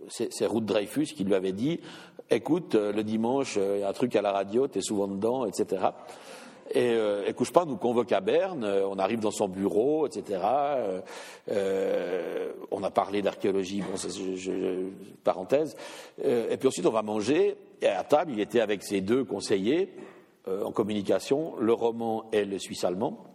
c'est 0.10 0.46
Ruth 0.46 0.66
Dreyfus 0.66 1.08
qui 1.16 1.24
lui 1.24 1.36
avait 1.36 1.52
dit 1.52 1.80
écoute, 2.30 2.76
euh, 2.76 2.92
le 2.92 3.04
dimanche, 3.04 3.56
euh, 3.58 3.78
il 3.78 3.82
y 3.82 3.84
a 3.84 3.90
un 3.90 3.94
truc 3.94 4.16
à 4.16 4.22
la 4.22 4.32
radio, 4.32 4.68
tu 4.68 4.80
es 4.80 4.82
souvent 4.82 5.08
dedans, 5.08 5.46
etc. 5.46 5.88
Et, 6.72 6.94
euh, 6.94 7.32
couche 7.34 7.52
pas, 7.52 7.66
nous 7.66 7.78
convoque 7.78 8.12
à 8.12 8.22
Berne, 8.22 8.66
on 8.66 8.98
arrive 8.98 9.20
dans 9.20 9.32
son 9.32 9.48
bureau, 9.48 10.08
etc. 10.08 10.40
On 12.72 12.84
a 12.84 12.90
parlé 12.90 13.22
d'archéologie, 13.22 13.82
bon, 13.82 13.96
je, 13.96 14.36
je, 14.36 14.90
parenthèse. 15.24 15.76
et 16.24 16.58
puis 16.58 16.68
ensuite, 16.68 16.86
on 16.88 16.92
va 16.92 17.04
manger. 17.04 17.56
Et 17.82 17.88
à 17.88 18.04
table, 18.04 18.32
il 18.32 18.40
était 18.40 18.62
avec 18.62 18.84
ses 18.84 19.02
deux 19.02 19.24
conseillers 19.24 19.94
en 20.48 20.72
communication, 20.72 21.54
le 21.60 21.74
roman 21.74 22.26
et 22.32 22.46
le 22.46 22.58
suisse 22.58 22.84
allemand. 22.84 23.35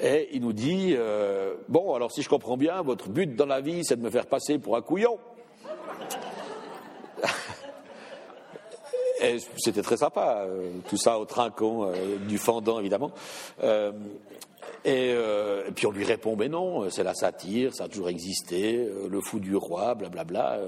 Et 0.00 0.28
il 0.32 0.40
nous 0.42 0.52
dit 0.52 0.96
Bon, 1.68 1.94
alors 1.94 2.10
si 2.10 2.22
je 2.22 2.28
comprends 2.28 2.56
bien, 2.56 2.82
votre 2.82 3.08
but 3.08 3.34
dans 3.36 3.46
la 3.46 3.60
vie, 3.60 3.84
c'est 3.84 3.96
de 3.96 4.02
me 4.02 4.10
faire 4.10 4.26
passer 4.26 4.58
pour 4.58 4.76
un 4.76 4.82
couillon. 4.82 5.18
c'était 9.56 9.82
très 9.82 9.96
sympa, 9.96 10.44
euh, 10.46 10.70
tout 10.88 10.96
ça 10.96 11.18
au 11.18 11.24
trinquant 11.24 11.86
euh, 11.86 12.16
du 12.26 12.38
fendant 12.38 12.78
évidemment. 12.80 13.12
Euh, 13.62 13.92
et, 14.84 15.14
puis 15.74 15.86
on 15.86 15.90
lui 15.90 16.04
répond, 16.04 16.36
mais 16.36 16.48
non, 16.48 16.88
c'est 16.88 17.02
la 17.02 17.12
satire, 17.12 17.74
ça 17.74 17.84
a 17.84 17.88
toujours 17.88 18.08
existé, 18.08 18.88
le 19.10 19.20
fou 19.20 19.38
du 19.38 19.54
roi, 19.54 19.94
blablabla, 19.94 20.58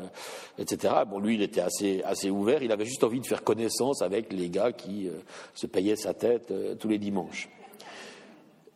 etc. 0.59 0.95
Bon, 1.09 1.19
lui, 1.19 1.37
il 1.37 1.43
était 1.43 1.63
assez 1.63 2.29
ouvert, 2.29 2.63
il 2.63 2.73
avait 2.73 2.85
juste 2.85 3.05
envie 3.05 3.21
de 3.21 3.27
faire 3.27 3.43
connaissance 3.43 4.03
avec 4.03 4.31
les 4.31 4.51
gars 4.51 4.73
qui 4.73 5.09
se 5.55 5.67
payaient 5.67 5.97
sa 5.97 6.13
tête 6.13 6.53
tous 6.79 6.89
les 6.89 6.99
dimanches. 6.99 7.49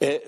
Et 0.01 0.21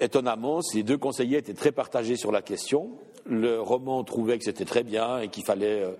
étonnamment, 0.00 0.62
ces 0.62 0.82
deux 0.82 0.96
conseillers 0.96 1.38
étaient 1.38 1.52
très 1.52 1.72
partagés 1.72 2.16
sur 2.16 2.32
la 2.32 2.40
question. 2.40 2.90
Le 3.26 3.60
roman 3.60 4.02
trouvait 4.02 4.38
que 4.38 4.44
c'était 4.44 4.64
très 4.64 4.82
bien 4.82 5.18
et 5.20 5.28
qu'il 5.28 5.44
fallait 5.44 5.82
euh, 5.82 5.92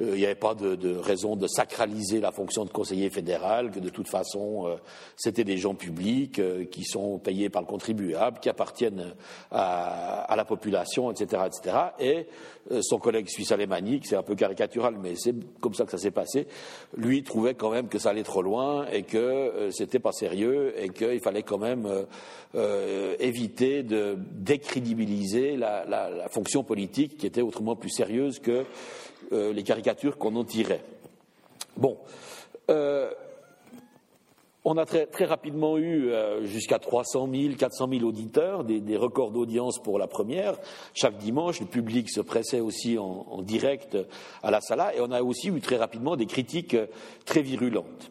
il 0.00 0.14
n'y 0.14 0.24
avait 0.24 0.34
pas 0.34 0.54
de, 0.54 0.96
raison 0.96 1.36
de 1.36 1.46
sacraliser 1.46 2.20
la 2.20 2.32
fonction 2.32 2.64
de 2.64 2.70
conseiller 2.70 3.10
fédéral, 3.10 3.70
que 3.70 3.78
de 3.78 3.90
toute 3.90 4.08
façon, 4.08 4.66
euh, 4.66 4.76
c'était 5.16 5.44
des 5.44 5.56
gens 5.56 5.74
publics 5.74 6.40
euh, 6.40 6.64
qui 6.64 6.82
sont 6.84 7.18
payés 7.18 7.48
par 7.48 7.62
le 7.62 7.68
contribuable, 7.68 8.40
qui 8.40 8.48
appartiennent 8.48 9.14
à, 9.52 10.34
la 10.36 10.44
population, 10.44 11.12
etc., 11.12 11.42
etc. 11.46 11.76
Et 12.00 12.26
son 12.80 12.98
collègue 12.98 13.28
suisse 13.28 13.52
alémanique, 13.52 14.06
c'est 14.06 14.16
un 14.16 14.22
peu 14.22 14.34
caricatural, 14.34 14.96
mais 15.00 15.14
c'est 15.16 15.34
comme 15.60 15.74
ça 15.74 15.84
que 15.84 15.92
ça 15.92 15.98
s'est 15.98 16.10
passé, 16.10 16.48
lui 16.96 17.22
trouvait 17.22 17.54
quand 17.54 17.70
même 17.70 17.88
que 17.88 17.98
ça 17.98 18.10
allait 18.10 18.22
trop 18.22 18.42
loin 18.42 18.86
et 18.90 19.02
que 19.02 19.68
c'était 19.70 19.98
pas 19.98 20.12
sérieux 20.12 20.74
et 20.82 20.88
qu'il 20.88 21.20
fallait 21.20 21.42
quand 21.42 21.58
même 21.58 21.86
éviter 23.20 23.82
de 23.82 24.16
décrédibiliser 24.32 25.56
la, 25.56 25.84
la, 25.84 26.28
fonction 26.30 26.64
politique 26.64 27.18
qui 27.18 27.26
était 27.26 27.42
autrement 27.42 27.76
plus 27.76 27.90
sérieuse 27.90 28.38
que 28.38 28.64
euh, 29.32 29.52
les 29.52 29.62
caricatures 29.62 30.18
qu'on 30.18 30.36
en 30.36 30.44
tirait. 30.44 30.84
Bon. 31.76 31.98
Euh, 32.70 33.10
on 34.66 34.78
a 34.78 34.86
très, 34.86 35.26
rapidement 35.26 35.76
eu 35.76 36.08
euh, 36.08 36.46
jusqu'à 36.46 36.78
300 36.78 37.28
000, 37.30 37.54
400 37.58 37.86
000 37.90 38.04
auditeurs, 38.04 38.64
des, 38.64 38.96
records 38.96 39.30
d'audience 39.30 39.78
pour 39.78 39.98
la 39.98 40.06
première. 40.06 40.56
Chaque 40.94 41.18
dimanche, 41.18 41.60
le 41.60 41.66
public 41.66 42.10
se 42.10 42.22
pressait 42.22 42.60
aussi 42.60 42.96
en, 42.96 43.42
direct 43.42 43.98
à 44.42 44.50
la 44.50 44.62
sala, 44.62 44.94
et 44.94 45.00
on 45.02 45.10
a 45.10 45.22
aussi 45.22 45.48
eu 45.48 45.60
très 45.60 45.76
rapidement 45.76 46.16
des 46.16 46.24
critiques 46.24 46.76
très 47.26 47.42
virulentes. 47.42 48.10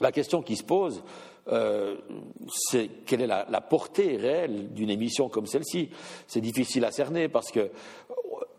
La 0.00 0.12
question 0.12 0.40
qui 0.40 0.54
se 0.54 0.62
pose, 0.62 1.02
c'est 1.48 2.88
quelle 3.04 3.22
est 3.22 3.26
la, 3.26 3.46
la 3.50 3.60
portée 3.60 4.16
réelle 4.16 4.72
d'une 4.72 4.90
émission 4.90 5.28
comme 5.28 5.46
celle-ci? 5.46 5.88
C'est 6.28 6.40
difficile 6.40 6.84
à 6.84 6.92
cerner 6.92 7.28
parce 7.28 7.50
que 7.50 7.70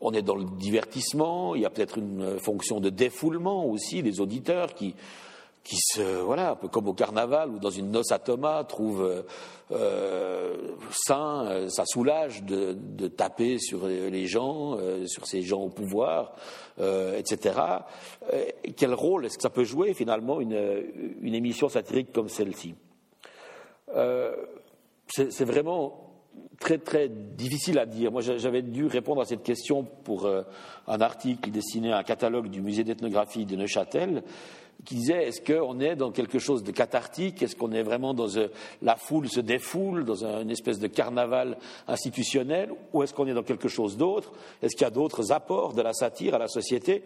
on 0.08 0.14
est 0.14 0.22
dans 0.22 0.36
le 0.36 0.46
divertissement, 0.46 1.54
il 1.56 1.62
y 1.62 1.66
a 1.66 1.70
peut-être 1.70 1.98
une 1.98 2.40
fonction 2.40 2.80
de 2.80 2.90
défoulement 2.90 3.66
aussi 3.66 4.02
des 4.02 4.22
auditeurs 4.22 4.74
qui, 4.74 4.96
qui 5.68 5.76
se, 5.82 6.02
voilà, 6.22 6.52
un 6.52 6.56
peu 6.56 6.70
comme 6.70 6.88
au 6.88 6.94
carnaval 6.94 7.50
ou 7.50 7.60
dans 7.60 7.70
une 7.70 7.92
noce 7.92 8.14
à 8.14 8.20
Thomas, 8.20 8.64
trouvent 8.64 9.26
euh, 9.72 10.56
sain, 10.92 11.46
euh, 11.48 11.68
ça 11.68 11.84
soulage 11.86 12.44
de, 12.44 12.72
de, 12.74 13.10
taper 13.10 13.60
sur 13.60 13.86
les 13.86 14.28
gens, 14.28 14.78
euh, 14.78 15.06
sur 15.08 15.28
ces 15.28 15.42
gens 15.42 15.60
au 15.60 15.70
pouvoir, 15.70 16.36
euh, 16.80 17.18
etc. 17.18 17.60
quel 18.78 18.94
rôle 18.94 19.26
est-ce 19.26 19.36
que 19.36 19.44
ça 19.44 19.50
peut 19.50 19.66
jouer 19.66 19.94
finalement 19.94 20.40
une, 20.40 20.84
une 21.20 21.36
émission 21.36 21.68
satirique 21.68 22.14
comme 22.14 22.30
celle-ci? 22.30 22.76
C'est 25.10 25.46
vraiment 25.46 26.07
très 26.60 26.78
très 26.78 27.10
difficile 27.10 27.80
à 27.80 27.86
dire. 27.86 28.12
Moi, 28.12 28.22
j'avais 28.22 28.62
dû 28.62 28.88
répondre 28.88 29.22
à 29.22 29.26
cette 29.26 29.44
question 29.44 29.84
pour 29.84 30.26
euh, 30.26 30.42
un 30.88 31.02
article 31.02 31.52
destiné 31.52 31.92
à 31.92 32.00
un 32.00 32.04
catalogue 32.04 32.50
du 32.50 32.62
musée 32.62 32.84
d'ethnographie 32.84 33.46
de 33.46 33.56
Neuchâtel, 33.56 34.24
qui 34.86 34.96
disait 34.96 35.28
est-ce 35.28 35.42
qu'on 35.42 35.80
est 35.80 35.96
dans 35.96 36.12
quelque 36.12 36.40
chose 36.40 36.64
de 36.64 36.72
cathartique? 36.72 37.42
Est-ce 37.42 37.56
qu'on 37.56 37.72
est 37.72 37.84
vraiment 37.84 38.14
dans 38.14 38.38
euh, 38.38 38.48
la 38.82 38.96
foule 38.96 39.30
se 39.30 39.40
défoule, 39.40 40.04
dans 40.04 40.26
une 40.26 40.50
espèce 40.50 40.80
de 40.80 40.88
carnaval 40.88 41.58
institutionnel, 41.88 42.72
ou 42.94 43.04
est-ce 43.04 43.14
qu'on 43.14 43.28
est 43.28 43.34
dans 43.34 43.44
quelque 43.44 43.68
chose 43.68 43.98
d'autre? 43.98 44.32
Est-ce 44.62 44.76
qu'il 44.76 44.86
y 44.86 44.88
a 44.88 44.92
d'autres 44.92 45.32
apports 45.32 45.74
de 45.74 45.82
la 45.82 45.94
satire 45.94 46.36
à 46.36 46.40
la 46.40 46.48
société? 46.48 47.04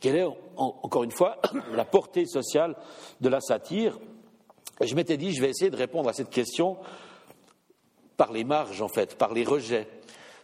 Quelle 0.00 0.16
est, 0.16 0.26
encore 0.56 1.04
une 1.04 1.12
fois, 1.12 1.40
la 1.74 1.84
portée 1.84 2.26
sociale 2.26 2.76
de 3.20 3.28
la 3.28 3.40
satire? 3.40 3.98
Je 4.82 4.94
m'étais 4.94 5.16
dit, 5.16 5.32
je 5.32 5.40
vais 5.40 5.50
essayer 5.50 5.70
de 5.70 5.76
répondre 5.76 6.08
à 6.08 6.12
cette 6.12 6.30
question 6.30 6.76
par 8.16 8.32
les 8.32 8.44
marges, 8.44 8.82
en 8.82 8.88
fait, 8.88 9.16
par 9.16 9.34
les 9.34 9.44
rejets. 9.44 9.86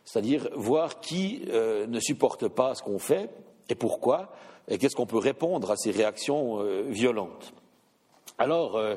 C'est-à-dire 0.05 0.49
voir 0.55 1.01
qui 1.01 1.43
euh, 1.49 1.87
ne 1.87 2.01
supporte 2.01 2.49
pas 2.49 2.75
ce 2.75 2.83
qu'on 2.83 2.99
fait 2.99 3.31
et 3.69 3.75
pourquoi, 3.75 4.33
et 4.69 4.79
qu'est-ce 4.79 4.97
qu'on 4.97 5.07
peut 5.07 5.19
répondre 5.19 5.71
à 5.71 5.77
ces 5.77 5.91
réactions 5.91 6.61
euh, 6.61 6.83
violentes. 6.89 7.53
Alors, 8.39 8.77
euh, 8.77 8.97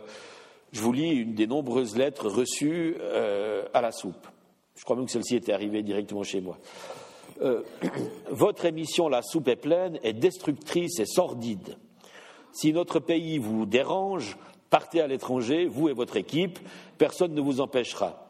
je 0.72 0.82
vous 0.82 0.92
lis 0.92 1.12
une 1.12 1.36
des 1.36 1.48
nombreuses 1.48 1.96
lettres 1.96 2.28
reçues 2.28 2.98
à 3.74 3.82
la 3.82 3.92
soupe. 3.92 4.28
Je 4.76 4.84
crois 4.84 4.98
même 4.98 5.06
que 5.06 5.12
celle-ci 5.12 5.36
était 5.36 5.54
arrivée 5.54 5.84
directement 5.84 6.24
chez 6.24 6.42
moi. 6.42 6.58
Votre 8.30 8.66
émission 8.66 9.08
La 9.08 9.22
soupe 9.22 9.48
est 9.48 9.56
pleine 9.56 10.00
est 10.04 10.12
destructrice 10.12 11.00
et 11.00 11.06
sordide. 11.06 11.78
Si 12.52 12.74
notre 12.74 13.00
pays 13.00 13.38
vous 13.38 13.66
dérange, 13.66 14.38
partez 14.70 15.00
à 15.00 15.08
l'étranger, 15.08 15.66
vous 15.66 15.88
et 15.88 15.94
votre 15.94 16.18
équipe, 16.18 16.60
personne 16.98 17.34
ne 17.34 17.42
vous 17.42 17.62
empêchera. 17.62 18.25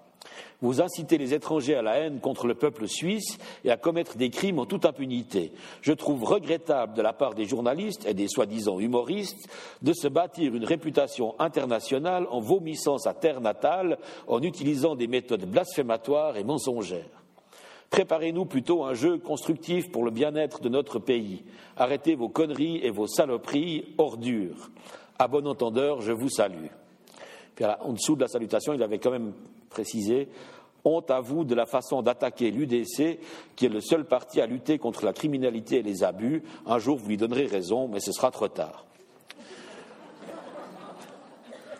Vous 0.61 0.81
incitez 0.81 1.17
les 1.17 1.33
étrangers 1.33 1.75
à 1.75 1.81
la 1.81 1.97
haine 1.97 2.19
contre 2.19 2.47
le 2.47 2.55
peuple 2.55 2.87
suisse 2.87 3.37
et 3.63 3.71
à 3.71 3.77
commettre 3.77 4.17
des 4.17 4.29
crimes 4.29 4.59
en 4.59 4.65
toute 4.65 4.85
impunité. 4.85 5.51
Je 5.81 5.93
trouve 5.93 6.23
regrettable 6.23 6.95
de 6.95 7.01
la 7.01 7.13
part 7.13 7.35
des 7.35 7.45
journalistes 7.45 8.05
et 8.05 8.13
des 8.13 8.27
soi-disant 8.27 8.79
humoristes 8.79 9.47
de 9.81 9.93
se 9.93 10.07
bâtir 10.07 10.55
une 10.55 10.65
réputation 10.65 11.35
internationale 11.39 12.25
en 12.29 12.39
vomissant 12.39 12.97
sa 12.97 13.13
terre 13.13 13.41
natale, 13.41 13.97
en 14.27 14.41
utilisant 14.41 14.95
des 14.95 15.07
méthodes 15.07 15.45
blasphématoires 15.45 16.37
et 16.37 16.43
mensongères. 16.43 17.23
Préparez-nous 17.89 18.45
plutôt 18.45 18.83
un 18.83 18.93
jeu 18.93 19.17
constructif 19.17 19.91
pour 19.91 20.03
le 20.03 20.11
bien-être 20.11 20.61
de 20.61 20.69
notre 20.69 20.99
pays. 20.99 21.43
Arrêtez 21.77 22.15
vos 22.15 22.29
conneries 22.29 22.77
et 22.83 22.89
vos 22.89 23.07
saloperies, 23.07 23.93
ordures. 23.97 24.69
À 25.19 25.27
bon 25.27 25.47
entendeur, 25.47 26.01
je 26.01 26.11
vous 26.11 26.29
salue. 26.29 26.67
en 27.61 27.93
dessous 27.93 28.15
de 28.15 28.21
la 28.21 28.27
salutation, 28.27 28.73
il 28.73 28.83
avait 28.83 28.99
quand 28.99 29.11
même 29.11 29.33
précisé 29.75 30.29
Honte 30.85 31.09
à 31.09 31.19
vous 31.19 31.43
de 31.43 31.55
la 31.55 31.65
façon 31.65 32.03
d'attaquer 32.03 32.51
l'UDC, 32.51 33.19
qui 33.55 33.65
est 33.65 33.69
le 33.69 33.81
seul 33.81 34.05
parti 34.05 34.39
à 34.39 34.45
lutter 34.45 34.77
contre 34.77 35.03
la 35.03 35.13
criminalité 35.13 35.77
et 35.77 35.81
les 35.81 36.03
abus. 36.03 36.43
Un 36.67 36.77
jour, 36.77 36.97
vous 36.97 37.09
lui 37.09 37.17
donnerez 37.17 37.47
raison, 37.47 37.87
mais 37.87 37.99
ce 37.99 38.11
sera 38.11 38.29
trop 38.29 38.47
tard. 38.47 38.85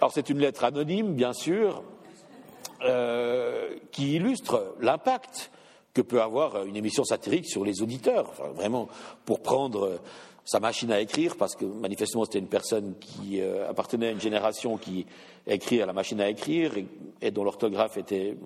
Alors, 0.02 0.12
c'est 0.12 0.30
une 0.30 0.40
lettre 0.40 0.64
anonyme, 0.64 1.14
bien 1.14 1.34
sûr, 1.34 1.84
euh, 2.84 3.76
qui 3.92 4.16
illustre 4.16 4.76
l'impact 4.82 5.52
que 5.94 6.02
peut 6.02 6.22
avoir 6.22 6.66
une 6.66 6.76
émission 6.76 7.04
satirique 7.04 7.48
sur 7.48 7.64
les 7.64 7.84
auditeurs. 7.84 8.34
vraiment, 8.56 8.90
pour 9.24 9.42
prendre 9.42 10.00
sa 10.46 10.60
machine 10.60 10.92
à 10.92 11.02
écrire, 11.02 11.36
parce 11.36 11.56
que 11.56 11.66
manifestement 11.66 12.24
c'était 12.24 12.40
une 12.40 12.48
personne 12.48 12.94
qui 13.00 13.42
euh, 13.42 13.68
appartenait 13.68 14.10
à 14.10 14.12
une 14.12 14.22
génération 14.22 14.78
qui 14.78 15.06
écrit 15.48 15.82
à 15.82 15.88
la 15.88 15.94
machine 15.94 16.22
à 16.22 16.30
écrire 16.30 16.74
et, 17.22 17.32
dont 17.32 17.44
l'orthographe 17.44 17.98
était, 17.98 18.38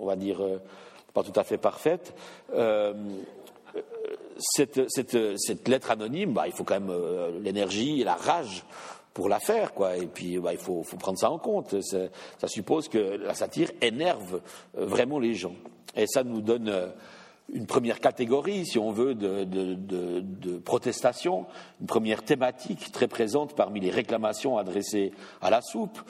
on 0.00 0.06
va 0.06 0.16
dire, 0.16 0.42
euh, 0.42 0.58
pas 1.14 1.22
tout 1.22 1.38
à 1.38 1.44
fait 1.44 1.58
parfaite. 1.58 2.12
Euh, 2.54 2.92
cette, 4.36 5.68
lettre 5.68 5.92
anonyme, 5.92 6.32
bah, 6.32 6.46
il 6.46 6.52
faut 6.52 6.64
quand 6.64 6.80
même 6.80 6.92
l'énergie 7.40 8.00
et 8.00 8.04
la 8.04 8.16
rage 8.16 8.64
pour 9.12 9.28
la 9.28 9.38
faire, 9.38 9.72
quoi. 9.74 9.96
Et 9.96 10.06
puis, 10.06 10.38
bah, 10.38 10.52
il 10.52 10.58
faut, 10.58 10.82
faut, 10.82 10.96
prendre 10.96 11.18
ça 11.18 11.30
en 11.30 11.38
compte. 11.38 11.80
Ça 11.80 12.48
suppose 12.48 12.88
que 12.88 12.98
la 12.98 13.34
satire 13.34 13.70
énerve 13.80 14.40
vraiment 14.74 15.20
les 15.20 15.34
gens. 15.34 15.54
Et 15.94 16.08
ça 16.08 16.24
nous 16.24 16.40
donne 16.40 16.92
une 17.52 17.66
première 17.66 18.00
catégorie, 18.00 18.66
si 18.66 18.78
on 18.78 18.90
veut, 18.90 19.14
de, 19.14 20.58
protestation, 20.64 21.46
une 21.80 21.86
première 21.86 22.22
thématique 22.22 22.90
très 22.92 23.08
présente 23.08 23.54
parmi 23.54 23.80
les 23.80 23.90
réclamations 23.90 24.56
adressées 24.58 25.12
à 25.40 25.50
la 25.50 25.60
soupe, 25.60 26.00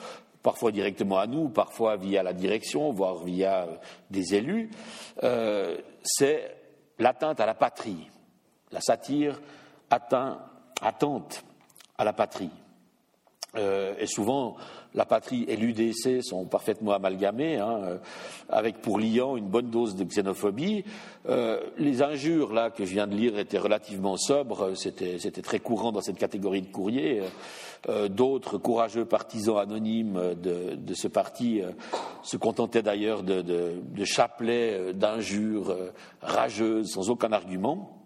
parfois 0.41 0.71
directement 0.71 1.17
à 1.17 1.27
nous, 1.27 1.49
parfois 1.49 1.97
via 1.97 2.23
la 2.23 2.33
direction, 2.33 2.91
voire 2.91 3.23
via 3.23 3.63
euh, 3.63 3.75
des 4.11 4.35
élus, 4.35 4.69
euh, 5.23 5.77
c'est 6.03 6.55
l'atteinte 6.99 7.39
à 7.39 7.45
la 7.45 7.55
patrie. 7.55 8.09
La 8.71 8.81
satire 8.81 9.41
atteint, 9.89 10.39
attente 10.81 11.43
à 11.97 12.03
la 12.03 12.13
patrie. 12.13 12.51
Euh, 13.57 13.93
et 13.99 14.07
souvent, 14.07 14.55
la 14.93 15.05
patrie 15.05 15.45
et 15.47 15.55
l'UDC 15.55 16.23
sont 16.23 16.45
parfaitement 16.45 16.93
amalgamés, 16.93 17.57
hein, 17.57 17.79
euh, 17.83 17.97
avec 18.49 18.81
pour 18.81 18.99
liant 18.99 19.35
une 19.35 19.47
bonne 19.47 19.69
dose 19.69 19.95
de 19.95 20.03
xénophobie. 20.03 20.83
Euh, 21.27 21.59
les 21.77 22.01
injures 22.01 22.53
là 22.53 22.69
que 22.69 22.85
je 22.85 22.91
viens 22.91 23.07
de 23.07 23.15
lire 23.15 23.37
étaient 23.37 23.57
relativement 23.57 24.17
sobres, 24.17 24.73
c'était 24.75 25.41
très 25.41 25.59
courant 25.59 25.91
dans 25.91 26.01
cette 26.01 26.17
catégorie 26.17 26.61
de 26.61 26.71
courrier. 26.71 27.21
D'autres 28.09 28.57
courageux 28.57 29.05
partisans 29.05 29.59
anonymes 29.59 30.33
de, 30.41 30.93
ce 30.95 31.07
parti 31.07 31.61
se 32.23 32.35
contentaient 32.35 32.81
d'ailleurs 32.81 33.21
de, 33.21 33.75
chapelets 34.05 34.93
d'injures 34.93 35.75
rageuses 36.21 36.89
sans 36.89 37.11
aucun 37.11 37.31
argument. 37.31 38.04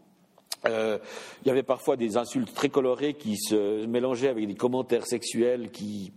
Il 0.66 1.48
y 1.48 1.50
avait 1.50 1.64
parfois 1.64 1.96
des 1.96 2.18
insultes 2.18 2.54
très 2.54 2.70
colorées 2.70 3.14
qui 3.14 3.38
se 3.38 3.86
mélangeaient 3.86 4.30
avec 4.30 4.48
des 4.48 4.56
commentaires 4.56 5.06
sexuels 5.06 5.72
qui 5.72 6.12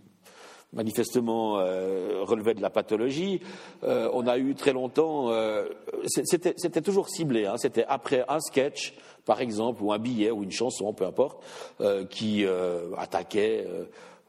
manifestement 0.73 1.59
euh, 1.59 2.19
relevait 2.21 2.53
de 2.53 2.61
la 2.61 2.69
pathologie. 2.69 3.41
Euh, 3.83 4.09
on 4.13 4.27
a 4.27 4.37
eu 4.37 4.55
très 4.55 4.73
longtemps, 4.73 5.29
euh, 5.29 5.65
c'était 6.05 6.81
toujours 6.81 7.09
ciblé, 7.09 7.45
hein, 7.45 7.55
c'était 7.57 7.85
après 7.87 8.25
un 8.27 8.39
sketch, 8.39 8.93
par 9.25 9.41
exemple, 9.41 9.83
ou 9.83 9.93
un 9.93 9.99
billet, 9.99 10.31
ou 10.31 10.43
une 10.43 10.51
chanson, 10.51 10.93
peu 10.93 11.05
importe, 11.05 11.41
qui 12.09 12.45
attaquait 12.97 13.65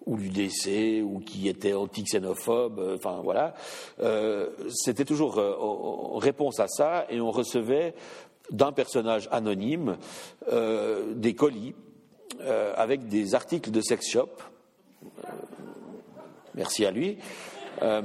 ou 0.07 0.17
l'UDC, 0.17 1.03
ou 1.03 1.19
qui 1.19 1.49
était 1.49 1.73
anti-xénophobe, 1.73 2.95
enfin 2.95 3.21
voilà. 3.25 3.55
c'était 4.69 5.05
toujours 5.05 5.39
en 5.39 6.19
réponse 6.19 6.61
à 6.61 6.69
ça, 6.69 7.07
et 7.11 7.21
on 7.21 7.33
recevait 7.33 7.95
d'un 8.51 8.73
personnage 8.73 9.29
anonyme 9.33 9.97
des 10.51 11.35
colis 11.35 11.75
avec 12.77 13.09
des 13.09 13.35
articles 13.35 13.71
de 13.71 13.81
sex 13.81 14.07
shop 14.07 14.29
Merci 16.55 16.87
à 16.87 16.93
lui. 16.93 17.19
Euh, 17.83 18.03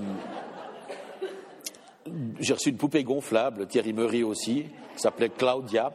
j'ai 2.39 2.53
reçu 2.53 2.69
une 2.69 2.77
poupée 2.77 3.03
gonflable, 3.03 3.67
Thierry 3.67 3.93
Meury 3.93 4.23
aussi, 4.23 4.65
qui 4.95 5.01
s'appelait 5.01 5.29
Claudia, 5.29 5.93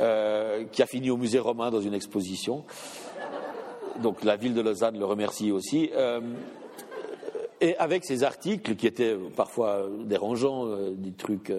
euh, 0.00 0.64
qui 0.64 0.82
a 0.82 0.86
fini 0.86 1.10
au 1.10 1.16
musée 1.16 1.38
romain 1.38 1.70
dans 1.70 1.80
une 1.80 1.94
exposition. 1.94 2.64
Donc 4.02 4.24
la 4.24 4.34
ville 4.34 4.54
de 4.54 4.60
Lausanne 4.60 4.98
le 4.98 5.04
remercie 5.04 5.52
aussi. 5.52 5.90
Euh, 5.94 6.20
et 7.60 7.76
avec 7.76 8.04
ces 8.04 8.24
articles 8.24 8.74
qui 8.74 8.88
étaient 8.88 9.16
parfois 9.36 9.86
dérangeants, 10.04 10.66
des 10.90 11.12
trucs 11.12 11.52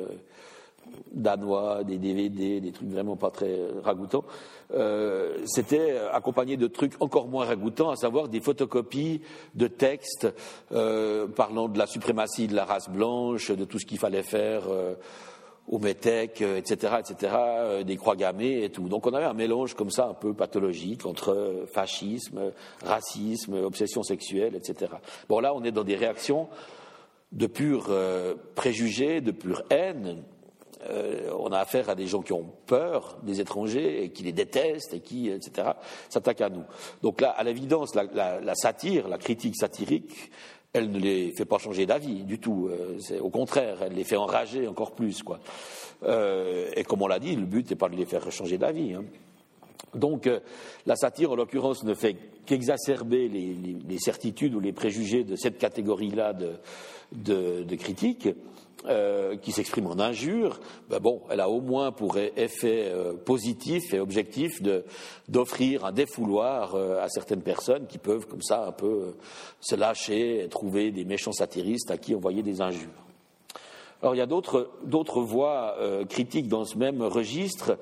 danois, 1.11 1.83
des 1.83 1.97
DVD, 1.97 2.61
des 2.61 2.71
trucs 2.71 2.89
vraiment 2.89 3.15
pas 3.15 3.31
très 3.31 3.57
ragoûtants. 3.83 4.25
Euh, 4.73 5.37
c'était 5.45 5.97
accompagné 6.11 6.57
de 6.57 6.67
trucs 6.67 6.93
encore 7.01 7.27
moins 7.27 7.45
ragoûtants, 7.45 7.89
à 7.89 7.95
savoir 7.95 8.27
des 8.27 8.41
photocopies 8.41 9.21
de 9.55 9.67
textes 9.67 10.27
euh, 10.71 11.27
parlant 11.27 11.69
de 11.69 11.77
la 11.77 11.87
suprématie 11.87 12.47
de 12.47 12.55
la 12.55 12.65
race 12.65 12.89
blanche, 12.89 13.51
de 13.51 13.65
tout 13.65 13.79
ce 13.79 13.85
qu'il 13.85 13.99
fallait 13.99 14.23
faire 14.23 14.63
euh, 14.69 14.95
au 15.69 15.79
etc., 15.79 16.95
etc., 16.99 17.35
des 17.85 17.97
croix 17.97 18.15
gammées 18.15 18.63
et 18.63 18.69
tout. 18.69 18.87
Donc 18.87 19.05
on 19.05 19.13
avait 19.13 19.25
un 19.25 19.33
mélange 19.33 19.73
comme 19.73 19.91
ça 19.91 20.07
un 20.07 20.13
peu 20.13 20.33
pathologique 20.33 21.05
entre 21.05 21.65
fascisme, 21.71 22.51
racisme, 22.85 23.53
obsession 23.55 24.01
sexuelle, 24.01 24.55
etc. 24.55 24.93
Bon 25.27 25.39
là, 25.39 25.53
on 25.53 25.63
est 25.63 25.71
dans 25.71 25.83
des 25.83 25.97
réactions 25.97 26.47
de 27.33 27.47
pur 27.47 27.93
préjugés, 28.55 29.19
de 29.19 29.31
pure 29.31 29.63
haine, 29.69 30.23
euh, 30.89 31.31
on 31.37 31.51
a 31.51 31.59
affaire 31.59 31.89
à 31.89 31.95
des 31.95 32.07
gens 32.07 32.21
qui 32.21 32.33
ont 32.33 32.45
peur 32.65 33.17
des 33.23 33.39
étrangers 33.39 34.03
et 34.03 34.09
qui 34.11 34.23
les 34.23 34.31
détestent 34.31 34.93
et 34.93 34.99
qui, 34.99 35.29
etc., 35.29 35.69
s'attaquent 36.09 36.41
à 36.41 36.49
nous. 36.49 36.63
Donc 37.01 37.21
là, 37.21 37.29
à 37.29 37.43
l'évidence, 37.43 37.95
la, 37.95 38.55
satire, 38.55 39.07
la 39.07 39.17
critique 39.17 39.55
satirique, 39.55 40.31
elle 40.73 40.91
ne 40.91 40.99
les 40.99 41.31
fait 41.31 41.45
pas 41.45 41.57
changer 41.57 41.85
d'avis 41.85 42.23
du 42.23 42.39
tout. 42.39 42.69
Euh, 42.69 43.19
au 43.19 43.29
contraire, 43.29 43.77
elle 43.81 43.93
les 43.93 44.03
fait 44.03 44.17
enrager 44.17 44.67
encore 44.67 44.91
plus. 44.91 45.23
Quoi. 45.23 45.39
Euh, 46.03 46.69
et 46.75 46.83
comme 46.83 47.01
on 47.01 47.07
l'a 47.07 47.19
dit, 47.19 47.35
le 47.35 47.45
but 47.45 47.69
n'est 47.69 47.75
pas 47.75 47.89
de 47.89 47.95
les 47.95 48.05
faire 48.05 48.29
changer 48.31 48.57
d'avis. 48.57 48.93
Hein. 48.93 49.05
Donc 49.95 50.29
la 50.85 50.95
satire, 50.95 51.31
en 51.31 51.35
l'occurrence, 51.35 51.83
ne 51.83 51.93
fait 51.93 52.15
qu'exacerber 52.45 53.27
les, 53.27 53.99
certitudes 53.99 54.55
ou 54.55 54.59
les 54.59 54.73
préjugés 54.73 55.23
de 55.23 55.35
cette 55.35 55.57
catégorie-là 55.57 56.33
de, 56.33 57.75
critiques. 57.75 58.29
Euh, 58.85 59.35
qui 59.37 59.51
s'exprime 59.51 59.87
en 59.87 59.99
injure, 59.99 60.59
ben 60.87 60.99
bon, 60.99 61.23
elle 61.31 61.41
a 61.41 61.49
au 61.49 61.59
moins 61.59 61.91
pour 61.91 62.17
effet 62.17 62.91
euh, 62.93 63.13
positif 63.13 63.91
et 63.93 63.99
objectif 63.99 64.61
d'offrir 65.27 65.83
un 65.83 65.91
défouloir 65.91 66.75
euh, 66.75 67.01
à 67.01 67.09
certaines 67.09 67.41
personnes 67.41 67.87
qui 67.87 67.97
peuvent 67.97 68.27
comme 68.27 68.43
ça 68.43 68.67
un 68.67 68.71
peu 68.71 69.15
se 69.59 69.75
lâcher 69.75 70.43
et 70.43 70.47
trouver 70.47 70.91
des 70.91 71.05
méchants 71.05 71.33
satiristes 71.33 71.89
à 71.89 71.97
qui 71.97 72.13
envoyer 72.13 72.43
des 72.43 72.61
injures. 72.61 72.87
Alors 74.03 74.13
il 74.13 74.19
y 74.19 74.21
a 74.21 74.27
d'autres 74.27 75.21
voix 75.21 75.75
critiques 76.07 76.47
dans 76.47 76.63
ce 76.63 76.77
même 76.77 77.01
registre 77.01 77.79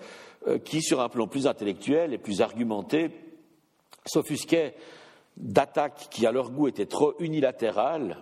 qui, 0.64 0.82
sur 0.82 1.02
un 1.02 1.10
plan 1.10 1.28
plus 1.28 1.48
intellectuel 1.48 2.14
et 2.14 2.18
plus 2.18 2.42
argumenté, 2.42 3.10
s'offusquaient 4.06 4.76
d'attaques 5.38 6.08
qui, 6.10 6.26
à 6.26 6.32
leur 6.32 6.52
goût, 6.52 6.68
étaient 6.68 6.86
trop 6.86 7.14
unilatérales 7.20 8.18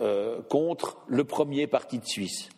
euh, 0.00 0.40
contre 0.48 0.98
le 1.08 1.24
premier 1.24 1.66
parti 1.66 1.98
de 1.98 2.06
Suisse. 2.06 2.50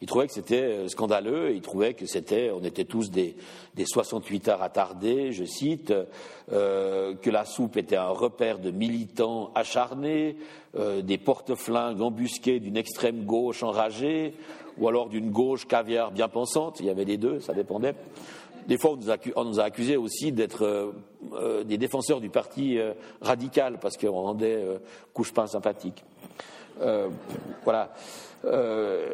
Il 0.00 0.08
trouvait 0.08 0.26
que 0.26 0.32
c'était 0.32 0.62
euh, 0.62 0.88
scandaleux, 0.88 1.54
il 1.54 1.60
trouvait 1.60 1.94
que 1.94 2.04
c'était, 2.04 2.50
on 2.50 2.64
était 2.64 2.84
tous 2.84 3.10
des, 3.10 3.36
des 3.74 3.84
68 3.86 4.48
heures 4.48 4.62
attardés, 4.62 5.30
je 5.30 5.44
cite, 5.44 5.94
euh, 6.52 7.14
que 7.14 7.30
la 7.30 7.44
soupe 7.44 7.76
était 7.76 7.96
un 7.96 8.08
repère 8.08 8.58
de 8.58 8.70
militants 8.70 9.52
acharnés, 9.54 10.36
des 11.04 11.18
porte-flingues 11.18 12.00
embusqués 12.00 12.58
d'une 12.58 12.76
extrême 12.76 13.24
gauche 13.24 13.62
enragée, 13.62 14.34
ou 14.76 14.88
alors 14.88 15.08
d'une 15.08 15.30
gauche 15.30 15.68
caviar 15.68 16.10
bien 16.10 16.26
pensante, 16.26 16.80
il 16.80 16.86
y 16.86 16.90
avait 16.90 17.04
les 17.04 17.16
deux, 17.16 17.38
ça 17.38 17.54
dépendait. 17.54 17.94
Des 18.66 18.78
fois, 18.78 18.96
on 19.36 19.44
nous, 19.44 19.60
a, 19.60 19.64
accusés 19.64 19.96
aussi 19.96 20.32
d'être 20.32 20.94
des 21.64 21.78
défenseurs 21.78 22.20
du 22.20 22.30
parti 22.30 22.78
radical, 23.20 23.78
parce 23.80 23.96
qu'on 23.96 24.12
rendait 24.12 24.64
couche-pain 25.12 25.46
sympathique. 25.46 26.04
Euh, 26.80 27.08
voilà. 27.64 27.92
Euh, 28.44 29.08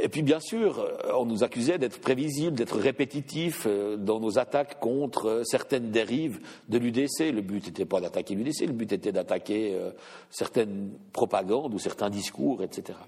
et 0.00 0.08
puis, 0.08 0.22
bien 0.22 0.40
sûr, 0.40 0.88
on 1.14 1.26
nous 1.26 1.44
accusait 1.44 1.78
d'être 1.78 2.00
prévisibles, 2.00 2.56
d'être 2.56 2.78
répétitifs 2.78 3.66
euh, 3.66 3.96
dans 3.96 4.20
nos 4.20 4.38
attaques 4.38 4.80
contre 4.80 5.42
certaines 5.44 5.90
dérives 5.90 6.40
de 6.68 6.78
l'UDC. 6.78 7.30
Le 7.32 7.42
but 7.42 7.66
n'était 7.66 7.84
pas 7.84 8.00
d'attaquer 8.00 8.34
l'UDC, 8.34 8.66
le 8.66 8.72
but 8.72 8.92
était 8.92 9.12
d'attaquer 9.12 9.78
certaines 10.30 10.90
propagandes 11.12 11.74
ou 11.74 11.78
certains 11.78 12.10
discours, 12.10 12.62
etc. 12.62 12.98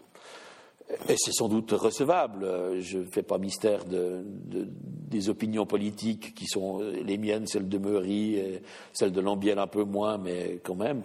C'est 1.08 1.32
sans 1.32 1.48
doute 1.48 1.72
recevable. 1.72 2.78
Je 2.80 2.98
ne 2.98 3.04
fais 3.04 3.22
pas 3.22 3.38
mystère 3.38 3.84
de, 3.84 4.22
des 4.24 5.28
opinions 5.28 5.66
politiques 5.66 6.34
qui 6.34 6.46
sont 6.46 6.80
les 6.80 7.18
miennes, 7.18 7.46
celles 7.46 7.68
de 7.68 7.78
Meury, 7.78 8.34
et 8.36 8.62
celles 8.92 9.12
de 9.12 9.20
Lambiel 9.20 9.58
un 9.58 9.66
peu 9.66 9.84
moins, 9.84 10.18
mais 10.18 10.60
quand 10.62 10.76
même. 10.76 11.02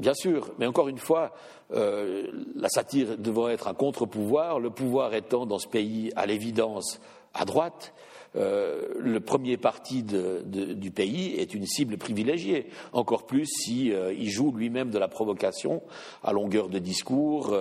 Bien 0.00 0.14
sûr, 0.14 0.50
mais 0.58 0.66
encore 0.66 0.88
une 0.88 0.98
fois, 0.98 1.34
euh, 1.72 2.26
la 2.56 2.70
satire 2.70 3.18
devant 3.18 3.50
être 3.50 3.68
un 3.68 3.74
contre-pouvoir, 3.74 4.58
le 4.58 4.70
pouvoir 4.70 5.12
étant 5.12 5.44
dans 5.44 5.58
ce 5.58 5.68
pays 5.68 6.10
à 6.16 6.24
l'évidence 6.24 7.02
à 7.34 7.44
droite, 7.44 7.92
le 8.34 9.18
premier 9.18 9.56
parti 9.56 10.02
du 10.04 10.90
pays 10.90 11.34
est 11.36 11.54
une 11.54 11.66
cible 11.66 11.96
privilégiée, 11.96 12.66
encore 12.92 13.26
plus 13.26 13.46
s'il 13.46 13.96
si, 14.16 14.30
joue 14.30 14.52
lui-même 14.52 14.90
de 14.90 14.98
la 14.98 15.08
provocation 15.08 15.82
à 16.22 16.32
longueur 16.32 16.68
de 16.68 16.78
discours, 16.78 17.56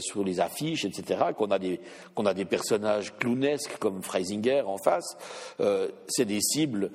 sur 0.00 0.24
les 0.24 0.40
affiches, 0.40 0.84
etc., 0.84 1.20
qu'on 1.36 1.50
a, 1.50 1.58
des, 1.58 1.80
a 2.16 2.34
des 2.34 2.44
personnages 2.44 3.14
clownesques 3.18 3.76
comme 3.78 4.02
Freisinger 4.02 4.62
en 4.66 4.78
face, 4.78 5.16
c'est 6.08 6.24
des 6.24 6.40
cibles 6.40 6.90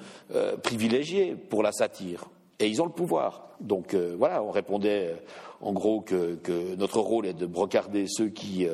privilégiées 0.63 1.36
pour 1.36 1.63
la 1.63 1.71
satire. 1.71 2.25
Et 2.60 2.67
ils 2.67 2.81
ont 2.81 2.86
le 2.86 2.91
pouvoir. 2.91 3.49
Donc 3.60 3.93
voilà, 3.93 4.43
on 4.43 4.51
répondait 4.51 5.15
en 5.62 5.73
gros 5.73 6.01
que, 6.01 6.39
notre 6.75 6.99
rôle 6.99 7.27
est 7.27 7.34
de 7.34 7.45
brocarder 7.45 8.05
ceux 8.07 8.29
qui, 8.29 8.67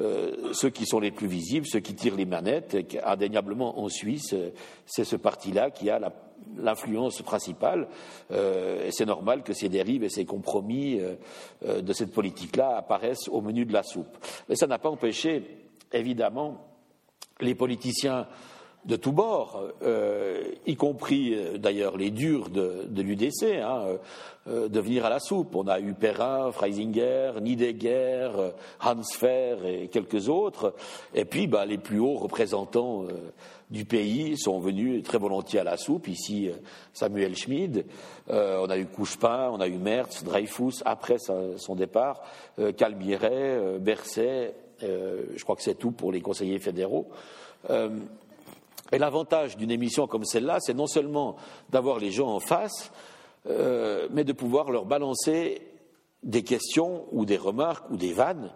euh, 0.00 0.32
euh, 0.44 0.52
ceux 0.52 0.70
qui 0.70 0.86
sont 0.86 1.00
les 1.00 1.10
plus 1.10 1.26
visibles, 1.26 1.66
ceux 1.66 1.80
qui 1.80 1.94
tirent 1.94 2.16
les 2.16 2.24
manettes, 2.24 2.74
et 2.74 2.84
qu'indéniablement 2.84 3.80
en 3.80 3.88
Suisse, 3.88 4.34
c'est 4.86 5.04
ce 5.04 5.16
parti-là 5.16 5.70
qui 5.70 5.90
a 5.90 6.00
l'influence 6.56 7.22
principale, 7.22 7.88
euh, 8.30 8.86
et 8.86 8.92
c'est 8.92 9.06
normal 9.06 9.42
que 9.42 9.52
ces 9.52 9.68
dérives 9.68 10.04
et 10.04 10.08
ces 10.08 10.24
compromis 10.24 11.00
de 11.62 11.92
cette 11.92 12.12
politique-là 12.12 12.76
apparaissent 12.76 13.28
au 13.28 13.40
menu 13.40 13.64
de 13.64 13.72
la 13.72 13.82
soupe. 13.82 14.16
Mais 14.48 14.56
ça 14.56 14.66
n'a 14.66 14.78
pas 14.78 14.90
empêché, 14.90 15.44
évidemment, 15.92 16.58
les 17.40 17.54
politiciens 17.54 18.26
de 18.86 18.96
tous 18.96 19.12
bords, 19.12 19.62
euh, 19.82 20.42
y 20.66 20.74
compris 20.74 21.34
euh, 21.34 21.58
d'ailleurs 21.58 21.98
les 21.98 22.10
durs 22.10 22.48
de, 22.48 22.86
l'UDC, 22.96 23.60
hein, 23.62 23.98
euh, 24.48 24.68
de 24.68 24.80
venir 24.80 25.04
à 25.04 25.10
la 25.10 25.20
soupe. 25.20 25.54
On 25.54 25.66
a 25.66 25.80
eu 25.80 25.92
Perrin, 25.92 26.50
Freisinger, 26.50 27.32
Niedegger, 27.42 28.30
Hans 28.82 29.02
Fer 29.02 29.66
et 29.66 29.88
quelques 29.88 30.28
autres. 30.28 30.74
Et 31.14 31.26
puis 31.26 31.46
bah, 31.46 31.66
les 31.66 31.76
plus 31.76 32.00
hauts 32.00 32.16
représentants 32.16 33.04
du 33.70 33.84
pays 33.84 34.38
sont 34.38 34.60
venus 34.60 35.02
très 35.02 35.18
volontiers 35.18 35.60
à 35.60 35.64
la 35.64 35.76
soupe. 35.76 36.08
Ici, 36.08 36.50
Samuel 36.94 37.36
Schmid. 37.36 37.84
on 38.28 38.70
a 38.70 38.78
eu 38.78 38.86
Couchepin, 38.86 39.50
on 39.52 39.60
a 39.60 39.68
eu 39.68 39.76
Merz, 39.76 40.24
Dreyfus, 40.24 40.82
après 40.84 41.18
son 41.18 41.74
départ, 41.74 42.22
Calmiret, 42.76 43.78
Berset. 43.78 44.54
je 44.80 45.42
crois 45.42 45.54
que 45.54 45.62
c'est 45.62 45.78
tout 45.78 45.92
pour 45.92 46.12
les 46.12 46.20
conseillers 46.20 46.58
fédéraux. 46.58 47.08
Et 48.92 48.98
l'avantage 48.98 49.56
d'une 49.56 49.70
émission 49.70 50.06
comme 50.06 50.24
celle-là, 50.24 50.58
c'est 50.60 50.74
non 50.74 50.86
seulement 50.86 51.36
d'avoir 51.70 51.98
les 51.98 52.10
gens 52.10 52.28
en 52.28 52.40
face, 52.40 52.90
euh, 53.46 54.08
mais 54.10 54.24
de 54.24 54.32
pouvoir 54.32 54.70
leur 54.70 54.84
balancer 54.84 55.62
des 56.22 56.42
questions 56.42 57.06
ou 57.12 57.24
des 57.24 57.36
remarques 57.36 57.90
ou 57.90 57.96
des 57.96 58.12
vannes 58.12 58.52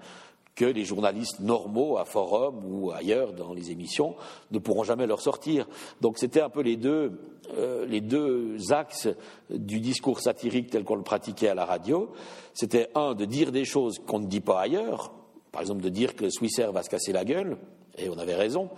que 0.55 0.65
les 0.65 0.85
journalistes 0.85 1.41
normaux 1.41 1.99
à 1.99 2.05
forum 2.05 2.63
ou 2.65 2.93
ailleurs 2.93 3.33
dans 3.33 3.55
les 3.55 3.71
émissions 3.71 4.15
ne 4.53 4.59
pourront 4.59 4.85
jamais 4.85 5.07
leur 5.07 5.21
sortir. 5.21 5.67
Donc 6.01 6.19
c'était 6.19 6.41
un 6.41 6.51
peu 6.51 6.61
les 6.61 6.77
deux, 6.77 7.19
euh, 7.57 8.59
axes 8.71 9.09
du 9.51 9.81
discours 9.81 10.21
satirique 10.21 10.71
tel 10.71 10.85
qu'on 10.85 10.97
le 10.97 11.03
pratiquait 11.03 11.49
à 11.49 11.55
la 11.55 11.65
radio. 11.65 12.13
C'était 12.53 12.89
un 12.95 13.15
de 13.15 13.25
dire 13.25 13.51
des 13.51 13.65
choses 13.65 13.99
qu'on 14.07 14.21
ne 14.21 14.27
dit 14.27 14.41
pas 14.41 14.61
ailleurs, 14.61 15.13
par 15.51 15.63
exemple 15.63 15.83
de 15.83 15.89
dire 15.89 16.15
que 16.15 16.31
Swissair 16.31 16.73
va 16.73 16.83
se 16.83 16.91
casser 16.91 17.13
la 17.13 17.25
gueule, 17.25 17.59
et 17.99 18.09
on 18.09 18.19
avait 18.19 18.35
raison, 18.35 18.71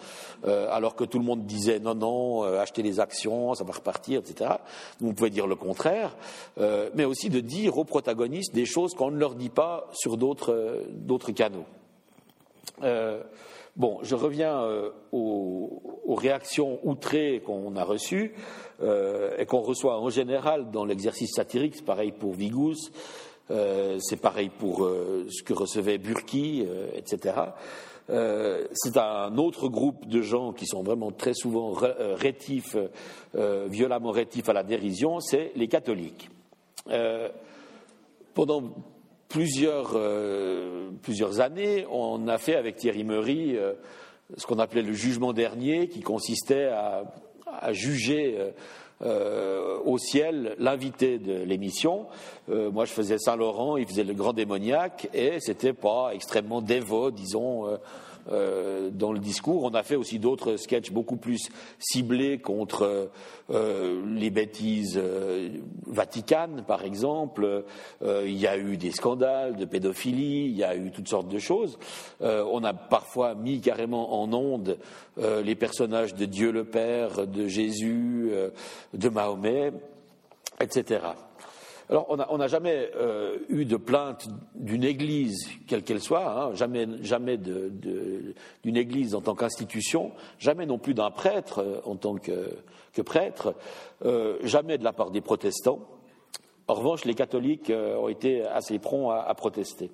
euh, 0.47 0.69
alors 0.71 0.95
que 0.95 1.05
tout 1.05 1.19
le 1.19 1.25
monde 1.25 1.47
disait 1.47 1.79
non, 1.79 1.95
non, 1.95 2.45
euh, 2.45 2.61
achetez 2.61 2.83
les 2.83 3.01
actions, 3.01 3.55
ça 3.55 3.65
va 3.65 3.73
repartir, 3.73 4.21
etc. 4.21 4.51
Vous 5.01 5.13
pouvez 5.13 5.31
dire 5.31 5.47
le 5.47 5.57
contraire, 5.57 6.17
euh, 6.59 6.91
mais 6.95 7.05
aussi 7.05 7.31
de 7.31 7.41
dire 7.41 7.79
aux 7.79 7.85
protagonistes 7.85 8.55
des 8.55 8.67
choses 8.67 8.95
qu'on 8.95 9.11
ne 9.11 9.19
leur 9.19 9.35
dit 9.35 9.49
pas 9.49 9.89
sur 9.93 10.17
d'autres 10.17 11.33
canaux. 11.33 11.65
bon, 13.77 13.99
je 14.03 14.15
reviens 14.15 14.63
aux, 15.13 15.83
aux, 16.07 16.15
réactions 16.15 16.79
outrées 16.85 17.43
qu'on 17.45 17.77
a 17.77 17.85
reçues 17.85 18.35
et 18.83 19.47
qu'on 19.47 19.61
reçoit 19.61 19.99
en 19.99 20.11
général 20.11 20.71
dans 20.71 20.85
l'exercice 20.85 21.35
satirique, 21.35 21.77
c'est 21.77 21.85
pareil 21.85 22.13
pour 22.13 22.35
Vigous, 22.35 22.91
c'est 23.49 24.21
pareil 24.21 24.51
pour 24.51 24.89
ce 25.29 25.43
que 25.43 25.53
recevait 25.53 25.99
Burki, 25.99 26.67
etc. 26.95 27.35
Euh, 28.09 28.67
c'est 28.73 28.97
un 28.97 29.37
autre 29.37 29.69
groupe 29.69 30.07
de 30.07 30.23
gens 30.23 30.53
qui 30.53 30.67
sont 30.67 30.83
vraiment 30.83 31.11
très 31.11 31.35
souvent 31.35 31.75
euh, 31.83 32.15
rétifs, 32.15 32.77
euh, 33.35 33.67
violemment 33.69 34.11
rétifs 34.11 34.49
à 34.49 34.53
la 34.53 34.63
dérision, 34.63 35.21
c'est 35.21 35.53
les 35.57 35.69
catholiques. 35.69 36.31
pendant 38.35 38.63
plusieurs, 39.29 39.97
années, 41.41 41.87
on 41.91 42.29
a 42.29 42.39
fait 42.39 42.55
avec 42.55 42.77
Thierry 42.77 43.03
Meury 43.03 43.57
ce 44.37 44.47
qu'on 44.47 44.59
appelait 44.59 44.83
le 44.83 44.93
jugement 44.93 45.33
dernier, 45.33 45.89
qui 45.89 46.01
consistait 46.01 46.67
à 46.67 47.73
juger 47.73 48.53
euh, 49.03 49.79
au 49.85 49.99
ciel 49.99 50.57
l'invité 50.59 51.19
de 51.19 51.35
l'émission. 51.35 52.07
Euh, 52.49 52.71
moi, 52.71 52.87
je 52.87 52.93
faisais 52.93 53.19
Saint-Laurent, 53.19 53.77
il 53.77 53.87
faisait 53.87 54.05
le 54.05 54.15
grand 54.15 54.33
démoniaque, 54.33 55.09
et 55.13 55.39
c'était 55.41 55.75
pas 55.75 56.11
extrêmement 56.15 56.63
dévot, 56.63 57.11
disons. 57.11 57.67
Euh, 58.33 58.67
euh, 58.77 58.91
dans 58.91 59.13
le 59.13 59.19
discours. 59.19 59.65
On 59.65 59.75
a 59.75 59.83
fait 59.83 59.97
aussi 59.97 60.19
d'autres 60.19 60.57
sketchs 60.57 60.91
beaucoup 60.91 61.17
plus 61.17 61.49
ciblés 61.79 62.39
contre 62.39 63.11
euh, 63.51 64.03
les 64.15 64.31
bêtises 64.31 64.99
euh, 65.03 65.51
vaticanes, 65.87 66.65
par 66.67 66.85
exemple. 66.85 67.65
il 68.03 68.37
y 68.37 68.47
a 68.47 68.57
eu 68.57 68.77
des 68.77 68.91
scandales 68.91 69.57
de 69.57 69.65
pédophilie, 69.65 70.47
il 70.47 70.57
y 70.57 70.65
a 70.65 70.77
eu 70.77 70.91
toutes 70.91 71.09
sortes 71.09 71.29
de 71.29 71.39
choses. 71.39 71.79
on 72.21 72.65
a 72.65 72.75
parfois 72.75 73.35
mis 73.35 73.61
carrément 73.61 74.21
en 74.21 74.33
onde 74.33 74.79
les 75.19 75.55
personnages 75.55 76.15
de 76.15 76.25
Dieu 76.25 76.53
le 76.53 76.65
Père, 76.65 77.27
de 77.27 77.47
Jésus, 77.47 78.31
de 78.95 79.09
Mahomet, 79.09 79.73
etc. 80.61 81.01
Alors, 81.89 82.07
on 82.09 82.39
n'a 82.39 82.49
jamais 82.49 82.91
euh, 82.97 83.39
eu 83.49 83.65
de 83.65 83.77
plainte 83.77 84.27
d'une 84.57 84.83
Église, 84.83 85.49
quelle 85.69 85.85
qu'elle 85.85 86.01
soit, 86.01 86.27
hein, 86.27 86.55
jamais, 86.55 86.89
jamais 87.03 87.37
d'une 87.37 88.77
Église 88.77 89.15
en 89.15 89.21
tant 89.21 89.37
qu'institution, 89.37 90.11
jamais 90.41 90.67
non 90.67 90.79
plus 90.79 90.95
d'un 90.95 91.13
prêtre 91.13 91.61
euh, 91.61 91.81
en 91.85 91.95
tant 91.95 92.17
que, 92.17 92.57
prêtre, 93.03 93.55
euh, 94.05 94.39
jamais 94.43 94.79
de 94.79 94.85
la 94.85 94.93
part 94.93 95.13
des 95.13 95.21
protestants. 95.21 95.79
En 96.67 96.75
revanche, 96.75 97.05
les 97.05 97.15
catholiques 97.15 97.71
ont 97.71 98.09
été 98.09 98.43
assez 98.43 98.81
prompts 98.81 99.13
à, 99.13 99.33
protester. 99.35 99.93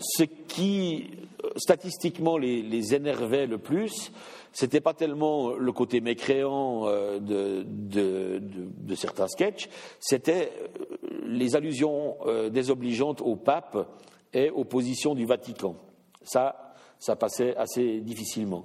ce 0.00 0.24
qui, 0.48 1.10
statistiquement, 1.56 2.38
les, 2.38 2.94
énervait 2.94 3.46
le 3.46 3.58
plus, 3.58 4.12
c'était 4.52 4.80
pas 4.80 4.94
tellement 4.94 5.54
le 5.54 5.72
côté 5.72 6.00
mécréant 6.00 6.86
euh, 6.86 7.18
de, 7.20 8.94
certains 8.94 9.28
sketchs, 9.28 9.68
c'était 10.00 10.52
euh, 10.60 11.06
les 11.26 11.56
allusions 11.56 12.16
euh, 12.26 12.48
désobligeantes 12.48 13.20
au 13.20 13.36
pape 13.36 13.88
et 14.32 14.50
aux 14.50 14.64
positions 14.64 15.14
du 15.14 15.26
Vatican. 15.26 15.76
Ça, 16.22 16.74
ça 16.98 17.16
passait 17.16 17.56
assez 17.56 18.00
difficilement. 18.00 18.64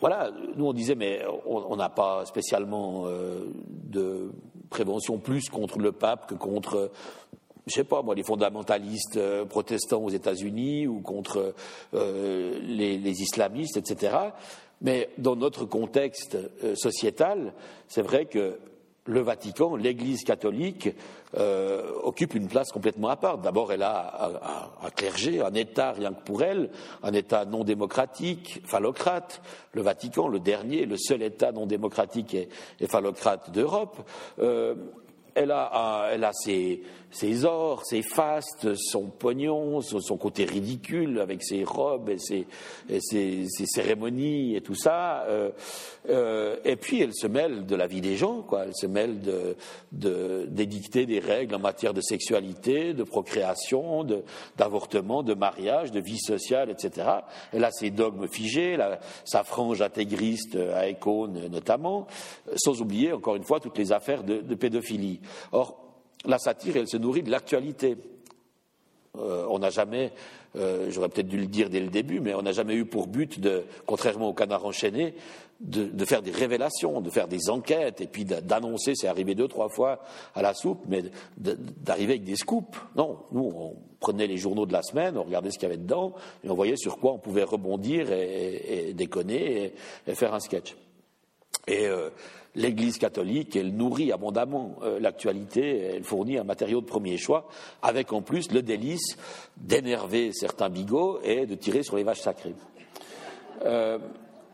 voilà, 0.00 0.30
nous 0.56 0.66
on 0.66 0.72
disait, 0.72 0.94
mais 0.94 1.22
on 1.46 1.76
n'a 1.76 1.88
pas 1.88 2.24
spécialement 2.26 3.06
de 3.06 4.32
prévention 4.70 5.18
plus 5.18 5.48
contre 5.48 5.78
le 5.78 5.92
pape 5.92 6.28
que 6.28 6.34
contre 6.34 6.90
je 7.66 7.74
sais 7.74 7.84
pas 7.84 8.02
moi, 8.02 8.14
les 8.14 8.22
fondamentalistes 8.22 9.16
euh, 9.16 9.44
protestants 9.44 10.02
aux 10.02 10.10
États-Unis 10.10 10.86
ou 10.86 11.00
contre 11.00 11.54
euh, 11.94 12.58
les, 12.62 13.22
islamistes, 13.22 13.76
etc. 13.76 14.16
Mais 14.82 15.10
dans 15.18 15.36
notre 15.36 15.64
contexte 15.64 16.36
euh, 16.62 16.74
sociétal, 16.74 17.54
c'est 17.88 18.02
vrai 18.02 18.26
que 18.26 18.58
le 19.06 19.20
Vatican, 19.20 19.76
l'Église 19.76 20.24
catholique, 20.24 20.88
occupe 22.04 22.34
une 22.34 22.46
place 22.46 22.70
complètement 22.70 23.08
à 23.08 23.16
part. 23.16 23.38
D'abord, 23.38 23.72
elle 23.72 23.82
a 23.82 24.70
un, 24.82 24.90
clergé, 24.90 25.42
un 25.42 25.52
État 25.52 25.90
rien 25.90 26.14
que 26.14 26.22
pour 26.22 26.42
elle, 26.42 26.70
un 27.02 27.12
État 27.12 27.44
non 27.44 27.64
démocratique, 27.64 28.62
phallocrate. 28.64 29.42
Le 29.72 29.82
Vatican, 29.82 30.28
le 30.28 30.38
dernier, 30.38 30.86
le 30.86 30.96
seul 30.96 31.22
État 31.22 31.50
non 31.50 31.66
démocratique 31.66 32.34
et, 32.34 32.48
phallocrate 32.86 33.50
d'Europe. 33.50 34.08
elle 34.38 35.50
a, 35.50 36.08
elle 36.12 36.24
a 36.24 36.32
ses, 36.32 36.80
ses 37.14 37.44
ors, 37.44 37.84
ses 37.84 38.02
fastes, 38.02 38.74
son 38.74 39.04
pognon, 39.04 39.80
son, 39.80 40.16
côté 40.16 40.44
ridicule 40.44 41.20
avec 41.20 41.44
ses 41.44 41.62
robes 41.62 42.10
et 42.10 42.18
ses, 42.18 42.46
ses, 42.98 43.46
cérémonies 43.66 44.56
et 44.56 44.60
tout 44.60 44.74
ça. 44.74 45.22
Euh, 45.28 45.50
euh, 46.10 46.56
et 46.64 46.74
puis 46.74 47.00
elle 47.00 47.14
se 47.14 47.28
mêle 47.28 47.66
de 47.66 47.76
la 47.76 47.86
vie 47.86 48.00
des 48.00 48.16
gens, 48.16 48.42
quoi. 48.42 48.64
Elle 48.64 48.74
se 48.74 48.88
mêle 48.88 49.20
de, 49.20 50.46
d'édicter 50.46 51.06
des 51.06 51.20
règles 51.20 51.54
en 51.54 51.60
matière 51.60 51.94
de 51.94 52.00
sexualité, 52.00 52.94
de 52.94 53.04
procréation, 53.04 54.04
d'avortement, 54.56 55.22
de, 55.22 55.34
mariage, 55.34 55.92
de 55.92 56.00
vie 56.00 56.18
sociale, 56.18 56.68
etc. 56.68 57.08
Elle 57.52 57.64
a 57.64 57.70
ses 57.70 57.90
dogmes 57.90 58.26
figés, 58.26 58.76
sa 59.24 59.44
frange 59.44 59.82
intégriste 59.82 60.56
à 60.56 60.88
Ecône 60.88 61.48
notamment, 61.48 62.08
sans 62.56 62.80
oublier 62.80 63.12
encore 63.12 63.36
une 63.36 63.44
fois 63.44 63.60
toutes 63.60 63.78
les 63.78 63.92
affaires 63.92 64.24
de, 64.24 64.40
de 64.40 64.54
pédophilie. 64.56 65.20
Or, 65.52 65.83
la 66.26 66.38
satire, 66.38 66.76
elle 66.76 66.88
se 66.88 66.96
nourrit 66.96 67.22
de 67.22 67.30
l'actualité. 67.30 67.96
on 69.14 69.58
n'a 69.58 69.70
jamais, 69.70 70.12
j'aurais 70.54 71.08
peut-être 71.08 71.28
dû 71.28 71.38
le 71.38 71.46
dire 71.46 71.70
dès 71.70 71.80
le 71.80 71.88
début, 71.88 72.20
mais 72.20 72.34
on 72.34 72.42
n'a 72.42 72.52
jamais 72.52 72.74
eu 72.74 72.84
pour 72.84 73.06
but, 73.06 73.40
de, 73.40 73.64
contrairement 73.86 74.28
au 74.28 74.34
canard 74.34 74.64
enchaîné, 74.64 75.14
de, 75.60 76.04
faire 76.04 76.22
des 76.22 76.30
révélations, 76.30 77.00
de 77.00 77.10
faire 77.10 77.28
des 77.28 77.48
enquêtes, 77.48 78.00
et 78.00 78.06
puis 78.06 78.24
d'annoncer, 78.24 78.92
c'est 78.94 79.08
arrivé 79.08 79.34
deux, 79.34 79.48
trois 79.48 79.68
fois 79.68 80.00
à 80.34 80.42
la 80.42 80.54
soupe, 80.54 80.82
mais 80.88 81.04
d'arriver 81.36 82.14
avec 82.14 82.24
des 82.24 82.36
scoops. 82.36 82.78
Non, 82.96 83.18
nous, 83.32 83.52
on 83.54 83.76
prenait 84.00 84.26
les 84.26 84.36
journaux 84.36 84.66
de 84.66 84.72
la 84.72 84.82
semaine, 84.82 85.16
on 85.16 85.22
regardait 85.22 85.50
ce 85.50 85.58
qu'il 85.58 85.68
y 85.68 85.72
avait 85.72 85.80
dedans, 85.80 86.14
et 86.44 86.50
on 86.50 86.54
voyait 86.54 86.76
sur 86.76 86.98
quoi 86.98 87.12
on 87.12 87.18
pouvait 87.18 87.44
rebondir 87.44 88.12
et, 88.12 88.92
déconner 88.94 89.72
et, 90.06 90.14
faire 90.14 90.34
un 90.34 90.40
sketch. 90.40 90.76
Et 91.66 91.86
euh, 91.86 92.10
l'Église 92.54 92.98
catholique, 92.98 93.56
elle 93.56 93.74
nourrit 93.74 94.12
abondamment 94.12 94.76
euh, 94.82 95.00
l'actualité, 95.00 95.90
elle 95.94 96.04
fournit 96.04 96.38
un 96.38 96.44
matériau 96.44 96.80
de 96.80 96.86
premier 96.86 97.16
choix, 97.16 97.48
avec 97.82 98.12
en 98.12 98.22
plus 98.22 98.52
le 98.52 98.62
délice 98.62 99.16
d'énerver 99.56 100.32
certains 100.32 100.68
bigots 100.68 101.20
et 101.22 101.46
de 101.46 101.54
tirer 101.54 101.82
sur 101.82 101.96
les 101.96 102.04
vaches 102.04 102.20
sacrées. 102.20 102.54
Euh, 103.64 103.98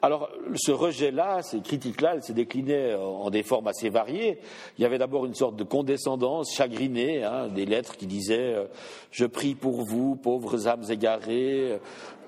alors, 0.03 0.31
ce 0.55 0.73
rejet-là, 0.73 1.43
ces 1.43 1.61
critiques-là, 1.61 2.15
elles 2.15 2.23
se 2.23 2.33
déclinaient 2.33 2.95
en 2.95 3.29
des 3.29 3.43
formes 3.43 3.67
assez 3.67 3.91
variées. 3.91 4.39
Il 4.79 4.83
y 4.83 4.87
avait 4.87 4.97
d'abord 4.97 5.27
une 5.27 5.35
sorte 5.35 5.57
de 5.57 5.65
condescendance 5.65 6.55
chagrinée, 6.55 7.23
hein, 7.23 7.49
des 7.49 7.67
lettres 7.67 7.99
qui 7.99 8.07
disaient 8.07 8.55
euh, 8.55 8.65
Je 9.11 9.27
prie 9.27 9.55
pour 9.55 9.83
vous, 9.83 10.17
pauvres 10.17 10.69
âmes 10.69 10.85
égarées, 10.89 11.79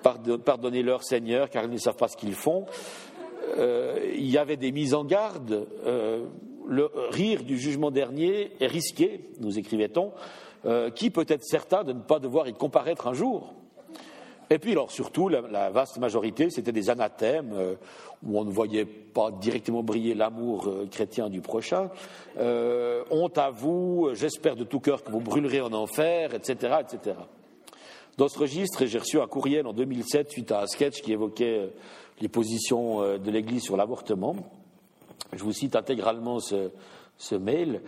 pardonnez-leur, 0.02 1.02
Seigneur, 1.02 1.48
car 1.48 1.64
ils 1.64 1.70
ne 1.70 1.78
savent 1.78 1.96
pas 1.96 2.08
ce 2.08 2.16
qu'ils 2.16 2.34
font. 2.34 2.66
Euh, 3.58 3.98
il 4.14 4.28
y 4.28 4.38
avait 4.38 4.56
des 4.56 4.72
mises 4.72 4.94
en 4.94 5.04
garde. 5.04 5.66
Euh, 5.86 6.26
le 6.68 6.90
rire 7.10 7.42
du 7.42 7.58
jugement 7.58 7.90
dernier 7.90 8.52
est 8.60 8.66
risqué, 8.66 9.20
nous 9.40 9.58
écrivait-on. 9.58 10.12
qui 10.94 11.10
peut 11.10 11.26
être 11.26 11.42
certain 11.42 11.82
de 11.82 11.92
ne 11.92 12.00
pas 12.00 12.20
devoir 12.20 12.46
y 12.46 12.54
comparaître 12.54 13.08
un 13.08 13.14
jour 13.14 13.52
et 14.52 14.58
puis, 14.58 14.72
alors, 14.72 14.90
surtout, 14.90 15.30
la, 15.30 15.70
vaste 15.70 15.96
majorité, 15.96 16.50
c'était 16.50 16.72
des 16.72 16.90
anathèmes 16.90 17.54
euh, 17.54 17.74
où 18.22 18.38
on 18.38 18.44
ne 18.44 18.50
voyait 18.50 18.84
pas 18.84 19.30
directement 19.30 19.82
briller 19.82 20.14
l'amour 20.14 20.68
euh, 20.68 20.86
chrétien 20.90 21.30
du 21.30 21.40
prochain. 21.40 21.88
Euh, 22.38 23.02
honte 23.10 23.38
à 23.38 23.48
vous, 23.48 24.10
j'espère 24.12 24.54
de 24.54 24.64
tout 24.64 24.78
cœur 24.78 25.04
que 25.04 25.10
vous 25.10 25.20
brûlerez 25.20 25.62
en 25.62 25.72
enfer, 25.72 26.34
etc. 26.34 26.74
Dans 28.18 28.28
ce 28.28 28.38
registre, 28.38 28.84
j'ai 28.84 28.98
reçu 28.98 29.20
un 29.20 29.26
courriel 29.26 29.66
en 29.66 29.72
2007 29.72 30.30
suite 30.30 30.52
à 30.52 30.62
un 30.62 30.66
sketch 30.66 31.00
qui 31.00 31.12
évoquait 31.12 31.70
les 32.20 32.28
positions 32.28 33.00
de 33.18 33.30
l'Église 33.30 33.62
sur 33.62 33.76
l'avortement. 33.76 34.36
Je 35.32 35.42
vous 35.42 35.52
cite 35.52 35.76
intégralement 35.76 36.38
ce 36.38 37.34
mail. 37.34 37.80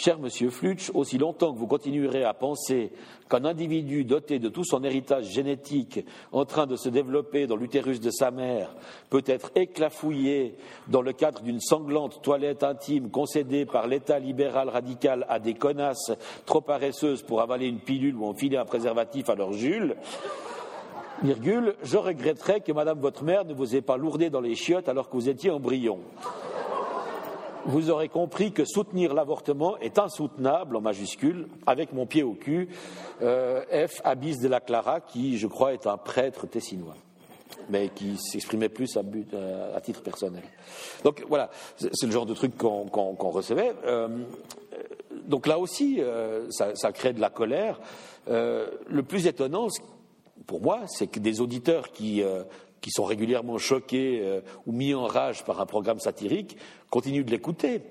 Cher 0.00 0.20
Monsieur 0.20 0.50
Flutsch, 0.50 0.92
aussi 0.94 1.18
longtemps 1.18 1.52
que 1.52 1.58
vous 1.58 1.66
continuerez 1.66 2.22
à 2.22 2.32
penser 2.32 2.92
qu'un 3.28 3.44
individu 3.44 4.04
doté 4.04 4.38
de 4.38 4.48
tout 4.48 4.62
son 4.62 4.84
héritage 4.84 5.24
génétique 5.24 6.06
en 6.30 6.44
train 6.44 6.68
de 6.68 6.76
se 6.76 6.88
développer 6.88 7.48
dans 7.48 7.56
l'utérus 7.56 7.98
de 7.98 8.12
sa 8.12 8.30
mère 8.30 8.76
peut 9.10 9.24
être 9.26 9.50
éclafouillé 9.56 10.54
dans 10.86 11.02
le 11.02 11.12
cadre 11.12 11.42
d'une 11.42 11.58
sanglante 11.58 12.22
toilette 12.22 12.62
intime 12.62 13.10
concédée 13.10 13.66
par 13.66 13.88
l'État 13.88 14.20
libéral 14.20 14.68
radical 14.68 15.26
à 15.28 15.40
des 15.40 15.54
connasses 15.54 16.12
trop 16.46 16.60
paresseuses 16.60 17.22
pour 17.22 17.40
avaler 17.40 17.66
une 17.66 17.80
pilule 17.80 18.14
ou 18.14 18.24
enfiler 18.24 18.56
un 18.56 18.66
préservatif 18.66 19.28
à 19.28 19.34
leur 19.34 19.52
Jules, 19.52 19.96
je 21.24 21.96
regretterais 21.96 22.60
que 22.60 22.70
Madame 22.70 23.00
votre 23.00 23.24
mère 23.24 23.44
ne 23.44 23.52
vous 23.52 23.74
ait 23.74 23.82
pas 23.82 23.96
lourdé 23.96 24.30
dans 24.30 24.40
les 24.40 24.54
chiottes 24.54 24.88
alors 24.88 25.10
que 25.10 25.16
vous 25.16 25.28
étiez 25.28 25.50
embryon 25.50 25.98
vous 27.66 27.90
aurez 27.90 28.08
compris 28.08 28.52
que 28.52 28.64
soutenir 28.64 29.14
l'avortement 29.14 29.76
est 29.78 29.98
insoutenable 29.98 30.76
en 30.76 30.80
majuscule, 30.80 31.48
avec 31.66 31.92
mon 31.92 32.06
pied 32.06 32.22
au 32.22 32.34
cul, 32.34 32.68
euh, 33.22 33.62
F. 33.86 34.00
Abyss 34.04 34.38
de 34.40 34.48
la 34.48 34.60
Clara, 34.60 35.00
qui, 35.00 35.38
je 35.38 35.46
crois, 35.46 35.72
est 35.72 35.86
un 35.86 35.96
prêtre 35.96 36.46
tessinois, 36.46 36.96
mais 37.68 37.88
qui 37.88 38.16
s'exprimait 38.16 38.68
plus 38.68 38.96
à, 38.96 39.02
euh, 39.34 39.80
titre 39.80 40.02
personnel. 40.02 40.42
Donc 41.04 41.24
voilà, 41.28 41.50
c'est 41.76 42.06
le 42.06 42.12
genre 42.12 42.26
de 42.26 42.34
truc 42.34 42.56
qu'on 42.56 43.30
recevait. 43.30 43.72
Euh, 43.86 44.08
donc 45.26 45.46
là 45.46 45.58
aussi, 45.58 46.00
ça, 46.48 46.74
ça, 46.74 46.92
crée 46.92 47.12
de 47.12 47.20
la 47.20 47.28
colère. 47.28 47.80
le 48.26 49.02
plus 49.02 49.26
étonnant, 49.26 49.66
pour 50.46 50.62
moi, 50.62 50.80
c'est 50.86 51.06
que 51.06 51.20
des 51.20 51.42
auditeurs 51.42 51.90
qui 51.90 52.22
qui 52.80 52.90
sont 52.90 53.04
régulièrement 53.04 53.58
choqués 53.58 54.20
euh, 54.22 54.40
ou 54.66 54.72
mis 54.72 54.94
en 54.94 55.06
rage 55.06 55.44
par 55.44 55.60
un 55.60 55.66
programme 55.66 56.00
satirique 56.00 56.56
continuent 56.90 57.24
de 57.24 57.30
l'écouter 57.30 57.82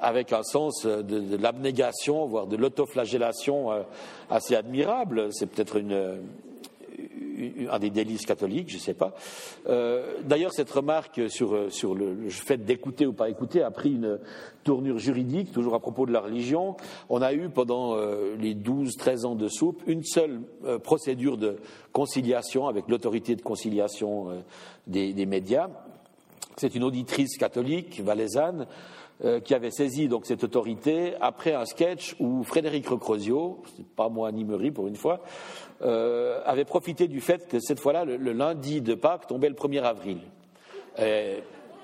avec 0.00 0.32
un 0.32 0.42
sens 0.42 0.84
de, 0.84 1.36
l'abnégation, 1.36 2.26
voire 2.26 2.48
de 2.48 2.56
l'autoflagellation 2.56 3.70
euh, 3.70 3.82
assez 4.30 4.56
admirable. 4.56 5.28
C'est 5.32 5.46
peut-être 5.46 5.76
une, 5.76 6.20
un 7.70 7.78
des 7.78 7.90
délices 7.90 8.26
catholiques, 8.26 8.70
je 8.70 8.76
ne 8.76 8.80
sais 8.80 8.94
pas. 8.94 9.14
Euh, 9.68 10.18
d'ailleurs, 10.24 10.52
cette 10.52 10.70
remarque 10.70 11.20
sur, 11.28 11.54
le, 11.94 12.28
fait 12.30 12.64
d'écouter 12.64 13.06
ou 13.06 13.12
pas 13.12 13.28
écouter 13.28 13.62
a 13.62 13.70
pris 13.70 13.92
une 13.92 14.18
tournure 14.64 14.98
juridique, 14.98 15.52
toujours 15.52 15.74
à 15.74 15.80
propos 15.80 16.06
de 16.06 16.12
la 16.12 16.20
religion. 16.20 16.76
On 17.08 17.22
a 17.22 17.32
eu 17.32 17.48
pendant 17.48 17.96
euh, 17.96 18.36
les 18.38 18.54
12-13 18.54 19.26
ans 19.26 19.34
de 19.34 19.48
soupe 19.48 19.82
une 19.86 20.04
seule 20.04 20.40
euh, 20.64 20.78
procédure 20.78 21.36
de 21.36 21.56
conciliation 21.92 22.68
avec 22.68 22.88
l'autorité 22.88 23.36
de 23.36 23.42
conciliation 23.42 24.42
des, 24.86 25.12
des, 25.12 25.26
médias. 25.26 25.68
C'est 26.56 26.74
une 26.74 26.84
auditrice 26.84 27.36
catholique, 27.36 28.00
valaisanne, 28.00 28.66
qui 29.44 29.54
avait 29.54 29.70
saisi 29.70 30.08
donc 30.08 30.26
cette 30.26 30.42
autorité 30.42 31.14
après 31.20 31.54
un 31.54 31.64
sketch 31.64 32.16
où 32.18 32.42
Frédéric 32.42 32.88
Recrosio, 32.88 33.62
c'est 33.76 33.86
pas 33.86 34.08
moi 34.08 34.32
ni 34.32 34.44
Meury 34.44 34.70
pour 34.70 34.88
une 34.88 34.96
fois, 34.96 35.20
euh, 35.84 36.40
avait 36.44 36.64
profité 36.64 37.08
du 37.08 37.20
fait 37.20 37.48
que 37.48 37.58
cette 37.58 37.80
fois-là, 37.80 38.04
le, 38.04 38.32
lundi 38.32 38.80
de 38.80 38.94
Pâques 38.94 39.26
tombait 39.26 39.48
le 39.48 39.54
1er 39.54 39.82
avril. 39.82 40.18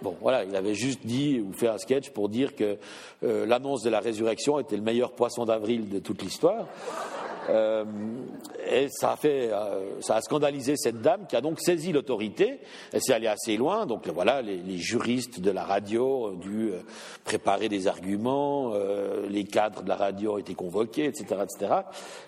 bon, 0.02 0.16
voilà, 0.20 0.44
il 0.44 0.54
avait 0.54 0.74
juste 0.74 1.04
dit 1.04 1.40
ou 1.40 1.52
fait 1.52 1.66
un 1.66 1.78
sketch 1.78 2.10
pour 2.10 2.28
dire 2.28 2.54
que 2.54 2.76
euh, 3.24 3.44
l'annonce 3.44 3.82
de 3.82 3.90
la 3.90 3.98
résurrection 3.98 4.60
était 4.60 4.76
le 4.76 4.82
meilleur 4.82 5.12
poisson 5.12 5.44
d'avril 5.44 5.88
de 5.88 5.98
toute 5.98 6.22
l'histoire. 6.22 6.66
Euh, 7.48 7.84
et 8.70 8.88
ça 8.90 9.12
a, 9.12 9.16
fait, 9.16 9.50
euh, 9.52 10.00
ça 10.00 10.16
a 10.16 10.20
scandalisé 10.20 10.76
cette 10.76 11.00
dame 11.00 11.26
qui 11.26 11.36
a 11.36 11.40
donc 11.40 11.60
saisi 11.60 11.92
l'autorité. 11.92 12.60
Elle 12.92 13.00
s'est 13.02 13.14
allée 13.14 13.28
assez 13.28 13.56
loin. 13.56 13.86
Donc 13.86 14.06
voilà, 14.08 14.42
les, 14.42 14.76
juristes 14.76 15.40
de 15.40 15.50
la 15.50 15.64
radio 15.64 16.28
ont 16.28 16.34
dû 16.34 16.70
euh, 16.70 16.80
préparer 17.24 17.68
des 17.68 17.86
arguments. 17.86 18.72
les 19.28 19.44
cadres 19.44 19.82
de 19.82 19.88
la 19.88 19.96
radio 19.96 20.34
ont 20.34 20.38
été 20.38 20.54
convoqués, 20.54 21.06
etc., 21.06 21.42
etc. 21.42 21.74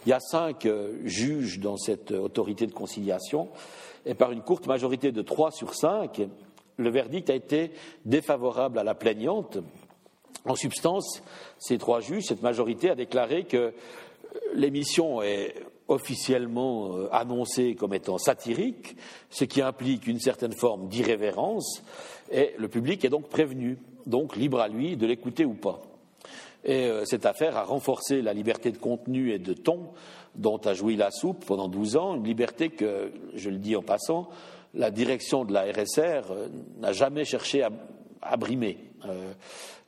Il 0.06 0.10
y 0.10 0.12
a 0.12 0.20
cinq 0.20 0.66
juges 1.04 1.60
dans 1.60 1.76
cette 1.76 2.12
autorité 2.12 2.66
de 2.66 2.72
conciliation. 2.72 3.48
Et 4.06 4.14
par 4.14 4.32
une 4.32 4.42
courte 4.42 4.66
majorité 4.66 5.12
de 5.12 5.22
trois 5.22 5.50
sur 5.50 5.74
cinq, 5.74 6.22
le 6.76 6.90
verdict 6.90 7.28
a 7.30 7.34
été 7.34 7.72
défavorable 8.04 8.78
à 8.78 8.84
la 8.84 8.94
plaignante. 8.94 9.58
En 10.46 10.54
substance, 10.54 11.22
ces 11.58 11.76
trois 11.76 12.00
juges, 12.00 12.24
cette 12.24 12.42
majorité 12.42 12.90
a 12.90 12.94
déclaré 12.94 13.44
que 13.44 13.74
l'émission 14.54 15.22
est 15.22 15.54
officiellement 15.88 16.96
euh, 16.96 17.08
annoncée 17.12 17.74
comme 17.74 17.94
étant 17.94 18.18
satirique, 18.18 18.96
ce 19.28 19.44
qui 19.44 19.60
implique 19.60 20.06
une 20.06 20.20
certaine 20.20 20.52
forme 20.52 20.88
d'irrévérence, 20.88 21.82
et 22.30 22.54
le 22.58 22.68
public 22.68 23.04
est 23.04 23.08
donc 23.08 23.28
prévenu, 23.28 23.78
donc 24.06 24.36
libre 24.36 24.60
à 24.60 24.68
lui 24.68 24.96
de 24.96 25.06
l'écouter 25.06 25.44
ou 25.44 25.54
pas. 25.54 25.82
Euh, 26.68 27.04
cette 27.06 27.26
affaire 27.26 27.56
a 27.56 27.64
renforcé 27.64 28.22
la 28.22 28.34
liberté 28.34 28.70
de 28.70 28.76
contenu 28.76 29.32
et 29.32 29.38
de 29.38 29.54
ton 29.54 29.88
dont 30.34 30.58
a 30.58 30.74
joui 30.74 30.96
la 30.96 31.10
soupe 31.10 31.44
pendant 31.44 31.68
12 31.68 31.96
ans, 31.96 32.16
une 32.16 32.24
liberté 32.24 32.68
que, 32.70 33.12
je 33.34 33.50
le 33.50 33.56
dis 33.56 33.74
en 33.74 33.82
passant, 33.82 34.28
la 34.74 34.90
direction 34.90 35.44
de 35.44 35.52
la 35.52 35.62
RSR 35.62 36.30
euh, 36.30 36.48
n'a 36.78 36.92
jamais 36.92 37.24
cherché 37.24 37.66
à, 38.22 38.36
brimer. 38.36 38.78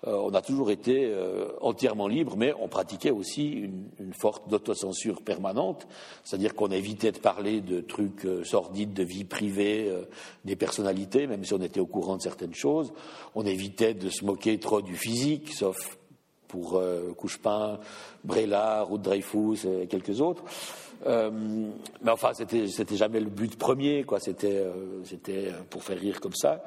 Euh, 0.06 0.14
on 0.14 0.34
a 0.34 0.42
toujours 0.42 0.70
été 0.70 1.06
euh, 1.06 1.48
entièrement 1.60 2.08
libre, 2.08 2.36
mais 2.36 2.52
on 2.60 2.68
pratiquait 2.68 3.10
aussi 3.10 3.50
une, 3.50 4.12
forte 4.12 4.52
autocensure 4.52 5.22
permanente, 5.22 5.86
c'est-à-dire 6.24 6.54
qu'on 6.54 6.70
évitait 6.70 7.12
de 7.12 7.18
parler 7.18 7.60
de 7.60 7.80
trucs 7.80 8.26
euh, 8.26 8.44
sordides, 8.44 8.92
de 8.92 9.04
vie 9.04 9.24
privée 9.24 9.92
des 10.44 10.56
personnalités, 10.56 11.26
même 11.26 11.44
si 11.44 11.54
on 11.54 11.62
était 11.62 11.80
au 11.80 11.86
courant 11.86 12.16
de 12.16 12.22
certaines 12.22 12.54
choses. 12.54 12.92
On 13.34 13.46
évitait 13.46 13.94
de 13.94 14.10
se 14.10 14.24
moquer 14.24 14.58
trop 14.58 14.82
du 14.82 14.96
physique, 14.96 15.52
sauf 15.52 15.98
pour 16.48 16.82
Couchepin, 17.16 17.78
Brélard 18.24 18.92
ou 18.92 18.98
Dreyfus 18.98 19.66
et 19.66 19.86
quelques 19.86 20.20
autres. 20.20 20.42
mais 21.06 22.10
enfin, 22.10 22.34
c'était, 22.34 22.68
c'était 22.68 22.96
jamais 22.96 23.20
le 23.20 23.30
but 23.30 23.56
premier, 23.56 24.04
c'était 24.18 24.66
pour 25.70 25.82
faire 25.82 25.98
rire 25.98 26.20
comme 26.20 26.34
ça 26.34 26.62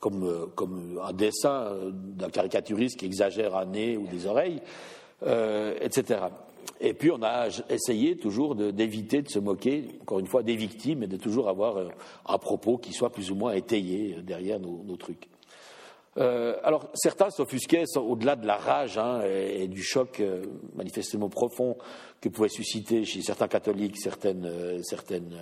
comme, 0.00 0.24
euh, 0.24 0.46
comme 0.54 1.00
un 1.02 1.12
dessin 1.12 1.66
euh, 1.66 1.90
d'un 1.92 2.30
caricaturiste 2.30 2.98
qui 2.98 3.06
exagère 3.06 3.56
un 3.56 3.66
nez 3.66 3.96
ou 3.96 4.06
des 4.06 4.26
oreilles, 4.26 4.60
euh, 5.24 5.76
etc. 5.80 6.20
Et 6.80 6.94
puis 6.94 7.10
on 7.10 7.22
a 7.22 7.48
essayé 7.68 8.16
toujours 8.16 8.54
d'éviter 8.54 9.22
de, 9.22 9.28
se 9.28 9.38
moquer, 9.38 9.84
encore 10.02 10.18
une 10.18 10.26
fois, 10.26 10.42
des 10.42 10.56
victimes 10.56 11.02
et 11.02 11.06
de 11.06 11.16
toujours 11.16 11.48
avoir 11.48 11.76
un 12.26 12.38
propos 12.38 12.78
qui 12.78 12.92
soit 12.92 13.10
plus 13.10 13.30
ou 13.30 13.34
moins 13.34 13.52
étayé 13.52 14.16
derrière 14.22 14.58
nos, 14.58 14.96
trucs. 14.96 15.28
Euh, 16.18 16.56
alors, 16.64 16.90
certains 16.94 17.30
s'offusquaient 17.30 17.84
au-delà 17.96 18.34
de 18.36 18.46
la 18.46 18.56
rage 18.56 18.98
hein, 18.98 19.22
et, 19.22 19.68
du 19.68 19.82
choc 19.82 20.20
euh, 20.20 20.42
manifestement 20.74 21.28
profond 21.28 21.76
que 22.20 22.28
pouvait 22.28 22.48
susciter 22.48 23.04
chez 23.04 23.22
certains 23.22 23.48
catholiques 23.48 23.96
certaines, 23.96 24.44
euh, 24.44 24.82
certaines 24.82 25.36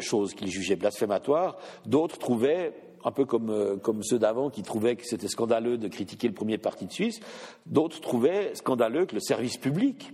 choses 0.00 0.34
qu'ils 0.34 0.50
jugeaient 0.50 0.74
blasphématoires. 0.74 1.56
D'autres 1.84 2.18
trouvaient, 2.18 2.72
un 3.06 3.12
peu 3.12 3.24
comme, 3.24 3.78
comme 3.82 4.02
ceux 4.02 4.18
d'avant 4.18 4.50
qui 4.50 4.62
trouvaient 4.62 4.96
que 4.96 5.06
c'était 5.06 5.28
scandaleux 5.28 5.78
de 5.78 5.88
critiquer 5.88 6.26
le 6.26 6.34
premier 6.34 6.58
parti 6.58 6.86
de 6.86 6.92
Suisse, 6.92 7.20
d'autres 7.64 8.00
trouvaient 8.00 8.50
scandaleux 8.54 9.06
que 9.06 9.14
le 9.14 9.20
service 9.20 9.56
public 9.56 10.12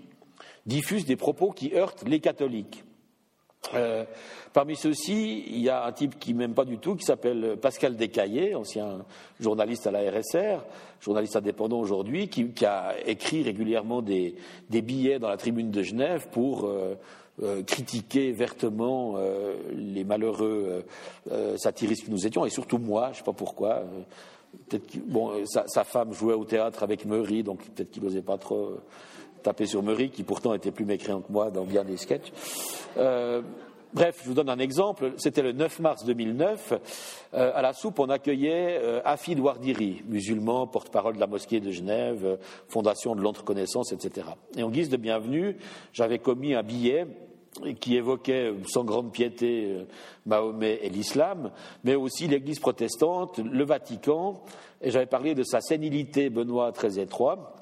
diffuse 0.67 1.07
des 1.07 1.17
propos 1.17 1.51
qui 1.51 1.75
heurtent 1.75 2.07
les 2.07 2.21
catholiques. 2.21 2.85
Euh, 3.75 4.05
parmi 4.53 4.77
ceux-ci, 4.77 5.45
il 5.47 5.61
y 5.61 5.69
a 5.69 5.85
un 5.85 5.93
type 5.93 6.19
qui 6.19 6.35
m'aime 6.35 6.55
pas 6.55 6.65
du 6.65 6.79
tout, 6.79 6.97
qui 6.97 7.05
s'appelle 7.05 7.57
Pascal 7.61 7.97
Descaillés, 7.97 8.55
ancien 8.55 9.05
journaliste 9.41 9.87
à 9.87 9.91
la 9.91 10.01
RSR, 10.11 10.65
journaliste 11.01 11.37
indépendant 11.37 11.79
aujourd'hui, 11.79 12.29
qui, 12.29 12.67
a 12.67 12.95
écrit 13.07 13.43
régulièrement 13.43 14.03
des, 14.03 14.35
billets 14.69 15.19
dans 15.19 15.29
la 15.29 15.37
tribune 15.37 15.71
de 15.71 15.83
Genève 15.83 16.29
pour 16.31 16.67
euh, 16.67 16.97
euh, 17.43 17.63
critiquer 17.63 18.33
vertement 18.33 19.17
les 19.75 20.05
malheureux 20.05 20.85
satiristes 21.57 22.07
que 22.07 22.11
nous 22.11 22.27
étions, 22.27 22.45
et 22.45 22.51
surtout 22.51 22.79
moi, 22.79 23.07
je 23.07 23.11
ne 23.11 23.15
sais 23.17 23.25
pas 23.25 23.33
pourquoi. 23.33 23.85
peut-être 24.69 24.99
bon, 25.07 25.33
sa, 25.47 25.85
femme 25.85 26.13
jouait 26.13 26.35
au 26.35 26.45
théâtre 26.45 26.83
avec 26.83 27.05
Meury, 27.05 27.43
donc 27.43 27.65
peut-être 27.71 27.91
qu'il 27.91 28.03
n'osait 28.03 28.23
pas 28.23 28.39
trop 28.39 28.79
taper 29.43 29.67
sur 29.67 29.83
Murray, 29.83 30.09
qui 30.09 30.23
pourtant 30.23 30.55
était 30.55 30.71
plus 30.71 30.85
mécréant 30.85 31.21
que 31.21 31.33
moi 31.33 31.51
dans 31.51 31.65
bien 31.65 31.85
des 31.85 31.97
sketchs. 31.97 32.33
Euh, 33.93 33.99
bref, 34.03 34.21
je 34.23 34.29
vous 34.29 34.35
donne 34.35 34.49
un 34.49 34.59
exemple. 34.59 35.13
C'était 35.17 35.43
le 35.43 35.53
9 35.53 35.81
mars 35.81 36.05
2009. 36.05 36.73
Euh, 37.35 37.53
à 37.55 37.63
la 37.63 37.73
soupe, 37.73 37.99
on 37.99 38.09
accueillait 38.09 38.79
euh, 38.83 39.01
Afid 39.05 39.39
Wardiri, 39.39 40.03
musulman, 40.07 40.67
porte-parole 40.67 41.15
de 41.15 41.21
la 41.21 41.27
mosquée 41.27 41.61
de 41.61 41.71
Genève, 41.71 42.39
fondation 42.69 43.15
de 43.15 43.21
l'entreconnaissance, 43.21 43.93
etc. 43.93 44.27
Et 44.57 44.63
en 44.63 44.71
guise 44.71 44.89
de 44.89 44.97
bienvenue, 44.97 45.57
j'avais 45.93 46.19
commis 46.19 46.55
un 46.55 46.63
billet 46.63 47.07
qui 47.81 47.97
évoquait 47.97 48.55
sans 48.67 48.83
grande 48.83 49.13
piété 49.13 49.85
Mahomet 50.25 50.81
et 50.83 50.89
l'islam, 50.89 51.51
mais 51.85 51.95
aussi 51.95 52.27
l'Église 52.27 52.61
protestante, 52.61 53.39
le 53.39 53.65
Vatican, 53.65 54.43
et 54.81 54.91
j'avais 54.91 55.05
parlé 55.05 55.35
de 55.35 55.43
sa 55.43 55.61
sénilité, 55.61 56.31
Benoît 56.31 56.73
très 56.73 56.99
étroit, 56.99 57.55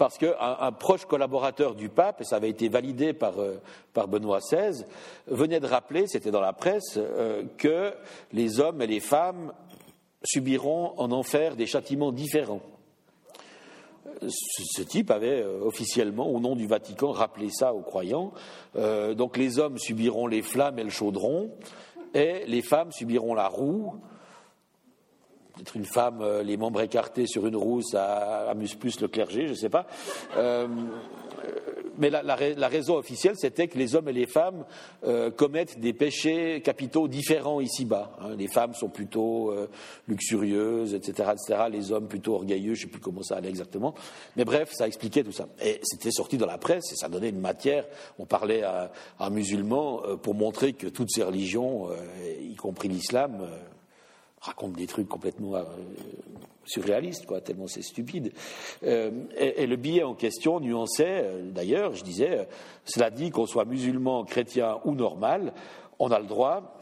parce 0.00 0.16
qu'un 0.16 0.32
un 0.38 0.72
proche 0.72 1.04
collaborateur 1.04 1.74
du 1.74 1.90
pape, 1.90 2.22
et 2.22 2.24
ça 2.24 2.36
avait 2.36 2.48
été 2.48 2.70
validé 2.70 3.12
par, 3.12 3.38
euh, 3.38 3.60
Benoît 4.08 4.38
XVI, 4.38 4.86
venait 5.26 5.60
de 5.60 5.66
rappeler, 5.66 6.06
c'était 6.06 6.30
dans 6.30 6.40
la 6.40 6.54
presse, 6.54 6.94
euh, 6.96 7.42
que 7.58 7.92
les 8.32 8.60
hommes 8.60 8.80
et 8.80 8.86
les 8.86 9.00
femmes 9.00 9.52
subiront 10.24 10.94
en 10.96 11.12
enfer 11.12 11.54
des 11.54 11.66
châtiments 11.66 12.12
différents. 12.12 12.62
Ce, 14.26 14.80
type 14.80 15.10
avait 15.10 15.42
euh, 15.42 15.60
officiellement, 15.60 16.30
au 16.30 16.40
nom 16.40 16.56
du 16.56 16.66
Vatican, 16.66 17.10
rappelé 17.10 17.50
ça 17.50 17.74
aux 17.74 17.82
croyants. 17.82 18.32
donc 18.74 19.36
les 19.36 19.58
hommes 19.58 19.76
subiront 19.76 20.26
les 20.26 20.40
flammes 20.40 20.78
et 20.78 20.84
le 20.84 20.88
chaudron, 20.88 21.50
et 22.14 22.46
les 22.46 22.62
femmes 22.62 22.90
subiront 22.90 23.34
la 23.34 23.48
roue, 23.48 24.00
peut-être 25.60 25.76
une 25.76 25.84
femme, 25.84 26.22
euh, 26.22 26.42
les 26.42 26.56
membres 26.56 26.80
écartés 26.80 27.26
sur 27.26 27.46
une 27.46 27.56
roue, 27.56 27.82
ça 27.82 28.48
amuse 28.50 28.74
plus 28.74 29.00
le 29.00 29.08
clergé, 29.08 29.46
je 29.46 29.52
ne 29.52 29.56
sais 29.56 29.68
pas. 29.68 29.86
Euh, 30.36 30.66
mais 31.98 32.08
la, 32.08 32.68
raison 32.68 32.96
officielle, 32.96 33.34
c'était 33.36 33.68
que 33.68 33.76
les 33.76 33.94
hommes 33.94 34.08
et 34.08 34.14
les 34.14 34.26
femmes 34.26 34.64
euh, 35.04 35.30
commettent 35.30 35.78
des 35.78 35.92
péchés 35.92 36.62
capitaux 36.62 37.08
différents 37.08 37.60
ici-bas. 37.60 38.16
Hein. 38.22 38.36
Les 38.38 38.48
femmes 38.48 38.72
sont 38.72 38.88
plutôt 38.88 39.52
luxurieuses, 40.08 40.94
etc., 40.94 41.32
etc. 41.32 41.64
Les 41.70 41.92
hommes 41.92 42.08
plutôt 42.08 42.36
orgueilleux, 42.36 42.72
je 42.72 42.80
ne 42.80 42.86
sais 42.86 42.90
plus 42.90 43.02
comment 43.02 43.22
ça 43.22 43.36
allait 43.36 43.50
exactement. 43.50 43.94
Mais 44.36 44.46
bref, 44.46 44.70
ça 44.72 44.86
expliquait 44.86 45.22
tout 45.22 45.32
ça. 45.32 45.46
Et 45.62 45.80
c'était 45.82 46.10
sorti 46.10 46.38
dans 46.38 46.46
la 46.46 46.56
presse 46.56 46.90
et 46.90 46.96
ça 46.96 47.08
donnait 47.08 47.28
une 47.28 47.40
matière. 47.40 47.84
On 48.18 48.24
parlait 48.24 48.62
à 48.62 48.90
un 49.18 49.30
musulman 49.30 50.00
pour 50.22 50.34
montrer 50.34 50.72
que 50.72 50.86
toutes 50.86 51.10
ces 51.10 51.22
religions, 51.22 51.88
y 52.40 52.54
compris 52.54 52.88
l'islam, 52.88 53.46
raconte 54.40 54.72
des 54.72 54.86
trucs 54.86 55.08
complètement 55.08 55.54
euh, 55.56 55.64
surréalistes, 56.64 57.26
quoi, 57.26 57.40
tellement 57.40 57.66
c'est 57.66 57.82
stupide. 57.82 58.32
Euh, 58.84 59.10
et, 59.36 59.66
le 59.66 59.76
billet 59.76 60.02
en 60.02 60.14
question 60.14 60.60
nuançait, 60.60 61.24
euh, 61.24 61.50
d'ailleurs, 61.50 61.94
je 61.94 62.02
disais, 62.02 62.48
cela 62.84 63.10
dit 63.10 63.30
qu'on 63.30 63.46
soit 63.46 63.64
musulman, 63.64 64.24
chrétien 64.24 64.78
ou 64.84 64.94
normal, 64.94 65.52
on 65.98 66.10
a 66.10 66.18
le 66.18 66.26
droit 66.26 66.76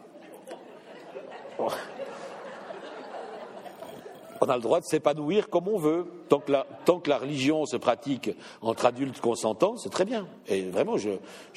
on 4.41 4.49
a 4.49 4.57
le 4.57 4.63
droit 4.63 4.81
de 4.81 4.85
s'épanouir 4.85 5.49
comme 5.49 5.69
on 5.69 5.79
veut. 5.79 6.07
Tant 6.29 6.41
que, 6.41 7.11
la, 7.11 7.19
religion 7.19 7.65
se 7.67 7.77
pratique 7.77 8.31
entre 8.61 8.87
adultes 8.87 9.21
consentants, 9.21 9.77
c'est 9.77 9.89
très 9.89 10.05
bien. 10.05 10.27
Et 10.47 10.63
vraiment, 10.63 10.97
je, 10.97 11.11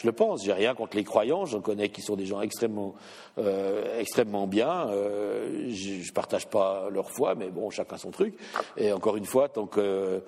le 0.04 0.12
pense. 0.12 0.44
J'ai 0.44 0.54
rien 0.54 0.74
contre 0.74 0.96
les 0.96 1.04
croyants. 1.04 1.46
J'en 1.46 1.62
connais 1.62 1.90
qui 1.90 2.02
sont 2.02 2.16
des 2.16 2.26
gens 2.26 2.42
extrêmement, 2.42 2.96
euh, 3.38 4.00
extrêmement 4.00 4.48
bien. 4.48 4.88
Euh, 4.90 5.70
je, 5.70 6.08
ne 6.08 6.14
partage 6.14 6.48
pas 6.48 6.90
leur 6.90 7.12
foi, 7.12 7.36
mais 7.36 7.50
bon, 7.50 7.70
chacun 7.70 7.98
son 7.98 8.12
truc. 8.12 8.36
Et 8.78 8.92
encore 8.92 9.18
une 9.18 9.26
fois, 9.26 9.50
tant 9.50 9.68
que 9.68 10.22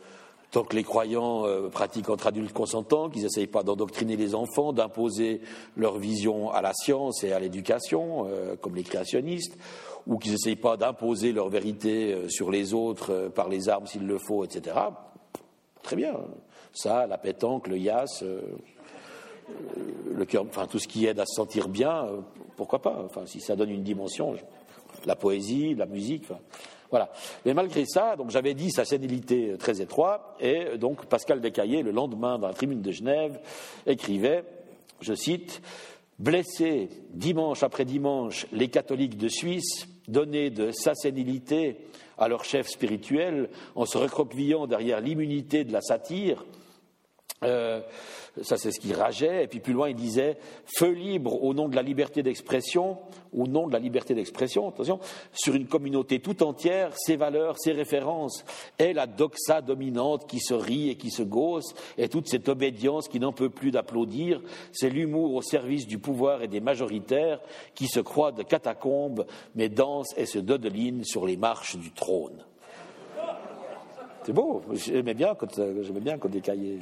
tant 0.52 0.64
que 0.64 0.76
les 0.76 0.84
croyants 0.84 1.48
euh, 1.48 1.68
pratiquent 1.70 2.12
entre 2.12 2.28
adultes 2.28 2.54
consentants, 2.54 3.10
qu'ils 3.10 3.24
n'essayent 3.24 3.48
pas 3.48 3.64
d'endoctriner 3.64 4.16
les 4.16 4.36
enfants, 4.36 4.72
d'imposer 4.72 5.42
leur 5.76 5.98
vision 5.98 6.52
à 6.52 6.62
la 6.62 6.74
science 6.76 7.24
et 7.24 7.34
à 7.34 7.40
l'éducation, 7.40 8.28
comme 8.62 8.76
les 8.76 8.84
créationnistes, 8.84 9.58
ou 10.08 10.18
qu'ils 10.18 10.34
n'essayent 10.34 10.56
pas 10.56 10.78
d'imposer 10.78 11.32
leur 11.32 11.50
vérité 11.50 12.14
euh, 12.14 12.30
sur 12.30 12.52
les 12.52 12.74
autres 12.74 13.12
euh, 13.12 13.30
par 13.30 13.50
les 13.50 13.70
armes 13.70 13.88
s'il 13.88 14.06
le 14.06 14.18
faut, 14.18 14.44
etc. 14.44 14.76
Très 15.82 15.96
bien. 15.96 16.16
Ça, 16.74 17.08
la 17.08 17.18
pétanque, 17.18 17.68
le 17.68 17.78
yas, 17.78 18.22
euh, 18.24 18.42
le 20.14 20.26
cœur, 20.26 20.46
enfin 20.48 20.68
tout 20.68 20.80
ce 20.80 20.88
qui 20.88 21.06
aide 21.06 21.20
à 21.20 21.26
se 21.26 21.36
sentir 21.36 21.68
bien, 21.70 22.08
pourquoi 22.56 22.82
pas? 22.82 23.02
Enfin, 23.06 23.26
si 23.26 23.40
ça 23.40 23.56
donne 23.56 23.70
une 23.70 23.84
dimension, 23.84 24.36
la 25.06 25.16
poésie, 25.16 25.76
la 25.76 25.86
musique. 25.86 26.26
voilà. 26.90 27.12
Mais 27.46 27.54
malgré 27.54 27.86
ça, 27.86 28.16
donc 28.16 28.32
j'avais 28.32 28.54
dit 28.54 28.72
sa 28.72 28.86
sénilité 28.86 29.56
très 29.60 29.82
étroite, 29.82 30.22
et 30.40 30.78
donc 30.78 31.06
Pascal 31.06 31.42
Descaillés, 31.42 31.84
le 31.84 31.92
lendemain, 31.92 32.40
dans 32.40 32.48
la 32.48 32.54
tribune 32.54 32.82
de 32.82 32.92
Genève, 32.92 33.40
écrivait, 33.86 34.46
je 35.02 35.14
cite, 35.14 35.62
Blessés 36.20 36.90
dimanche 37.10 37.64
après 37.64 37.86
dimanche 37.86 38.46
les 38.52 38.70
catholiques 38.70 39.18
de 39.18 39.28
Suisse 39.28 39.88
donner 40.08 40.50
de 40.50 40.72
sa 40.72 40.96
sénilité 40.96 41.78
à 42.18 42.28
leur 42.28 42.46
chef 42.46 42.68
spirituel 42.68 43.50
en 43.76 43.86
se 43.86 43.98
recroquevillant 43.98 44.68
derrière 44.68 45.02
l'immunité 45.02 45.64
de 45.64 45.74
la 45.74 45.82
satire. 45.82 46.46
Euh, 47.44 47.82
ça, 48.42 48.58
c'est 48.58 48.72
ce 48.72 48.80
qu'il 48.80 48.94
rageait. 48.96 49.44
Et 49.44 49.48
puis 49.48 49.60
plus 49.60 49.74
loin, 49.74 49.90
il 49.90 49.96
disait 49.96 50.38
feu 50.66 50.92
libre 50.92 51.44
au 51.44 51.54
nom 51.54 51.68
de 51.68 51.76
la 51.76 51.84
liberté 51.84 52.24
d'expression, 52.24 52.98
au 53.32 53.46
nom 53.46 53.68
de 53.68 53.74
la 53.74 53.80
liberté 53.80 54.16
d'expression, 54.16 54.70
attention, 54.70 55.00
sur 55.34 55.54
une 55.54 55.68
communauté 55.68 56.20
tout 56.20 56.42
entière, 56.42 56.98
ses 56.98 57.16
valeurs, 57.16 57.60
ses 57.60 57.74
références, 57.74 58.44
et 58.80 58.94
la 58.94 59.06
doxa 59.06 59.62
dominante 59.62 60.28
qui 60.28 60.40
se 60.40 60.54
rit 60.54 60.90
et 60.90 60.96
qui 60.96 61.12
se 61.12 61.22
gausse, 61.22 61.76
et 61.98 62.10
toute 62.10 62.28
cette 62.28 62.50
obédience 62.50 63.08
qui 63.08 63.20
n'en 63.20 63.34
peut 63.34 63.50
plus 63.50 63.70
d'applaudir, 63.70 64.42
c'est 64.72 64.90
l'humour 64.90 65.36
au 65.36 65.42
service 65.42 65.86
du 65.86 66.00
pouvoir 66.00 66.42
et 66.42 66.48
des 66.48 66.62
majoritaires 66.62 67.40
qui 67.76 67.88
se 67.88 68.00
croient 68.00 68.32
de 68.32 68.44
catacombes, 68.44 69.26
mais 69.54 69.70
dansent 69.70 70.16
et 70.18 70.26
se 70.26 70.40
dodelinent 70.40 71.04
sur 71.04 71.28
les 71.28 71.38
marches 71.38 71.76
du 71.76 71.92
trône. 71.92 72.44
C'est 74.26 74.34
beau, 74.34 74.62
bien 75.16 75.36
quand, 75.36 75.54
j'aimais 75.56 76.00
bien 76.00 76.18
quand 76.18 76.30
des 76.30 76.40
cahiers. 76.40 76.80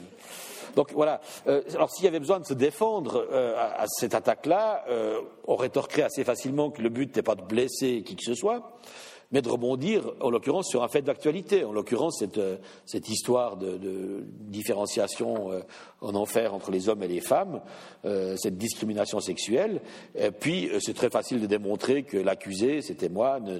Donc 0.75 0.91
voilà. 0.93 1.21
Euh, 1.47 1.61
alors 1.73 1.91
s'il 1.91 2.05
y 2.05 2.07
avait 2.07 2.19
besoin 2.19 2.39
de 2.39 2.45
se 2.45 2.53
défendre 2.53 3.27
euh, 3.31 3.55
à, 3.57 3.85
cette 3.87 4.15
attaque-là, 4.15 4.85
euh, 4.89 5.19
on 5.45 5.55
rétorquerait 5.55 6.03
assez 6.03 6.23
facilement 6.23 6.69
que 6.71 6.81
le 6.81 6.89
but 6.89 7.07
n'était 7.07 7.23
pas 7.23 7.35
de 7.35 7.43
blesser 7.43 8.03
qui 8.03 8.15
que 8.15 8.23
ce 8.23 8.35
soit, 8.35 8.77
mais 9.31 9.41
de 9.41 9.49
rebondir, 9.49 10.11
en 10.19 10.29
l'occurrence, 10.29 10.67
sur 10.67 10.83
un 10.83 10.89
fait 10.89 11.01
d'actualité. 11.01 11.63
En 11.63 11.71
l'occurrence, 11.71 12.17
cette, 12.19 12.41
cette, 12.85 13.07
histoire 13.07 13.55
de, 13.55 14.25
différenciation 14.41 15.51
en 16.01 16.15
enfer 16.15 16.53
entre 16.53 16.69
les 16.69 16.89
hommes 16.89 17.01
et 17.01 17.07
les 17.07 17.21
femmes, 17.21 17.61
cette 18.03 18.57
discrimination 18.57 19.21
sexuelle. 19.21 19.79
Et 20.15 20.31
puis, 20.31 20.69
c'est 20.81 20.93
très 20.93 21.09
facile 21.09 21.39
de 21.39 21.45
démontrer 21.45 22.03
que 22.03 22.17
l'accusé, 22.17 22.81
c'était 22.81 23.07
moi, 23.07 23.39
ne, 23.39 23.59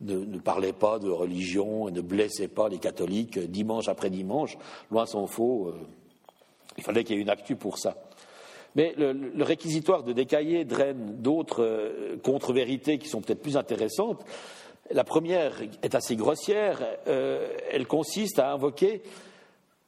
ne, 0.00 0.38
parlait 0.38 0.72
pas 0.72 0.98
de 0.98 1.10
religion 1.10 1.90
et 1.90 1.92
ne 1.92 2.00
blessait 2.00 2.48
pas 2.48 2.70
les 2.70 2.78
catholiques 2.78 3.38
dimanche 3.38 3.88
après 3.88 4.08
dimanche. 4.08 4.56
Loin 4.90 5.04
s'en 5.04 5.26
faut. 5.26 5.74
Il 6.78 6.84
fallait 6.84 7.04
qu'il 7.04 7.16
y 7.16 7.18
ait 7.18 7.22
une 7.22 7.30
actu 7.30 7.56
pour 7.56 7.78
ça. 7.78 7.96
Mais 8.74 8.94
le, 8.96 9.44
réquisitoire 9.44 10.02
de 10.02 10.12
Décaillé 10.12 10.64
draine 10.64 11.16
d'autres 11.18 11.62
euh, 11.62 12.16
contre-vérités 12.22 12.98
qui 12.98 13.08
sont 13.08 13.20
peut-être 13.20 13.42
plus 13.42 13.56
intéressantes. 13.56 14.24
La 14.90 15.04
première 15.04 15.60
est 15.82 15.94
assez 15.94 16.16
grossière. 16.16 16.80
Euh, 17.06 17.48
elle 17.70 17.86
consiste 17.86 18.38
à 18.38 18.52
invoquer 18.52 19.02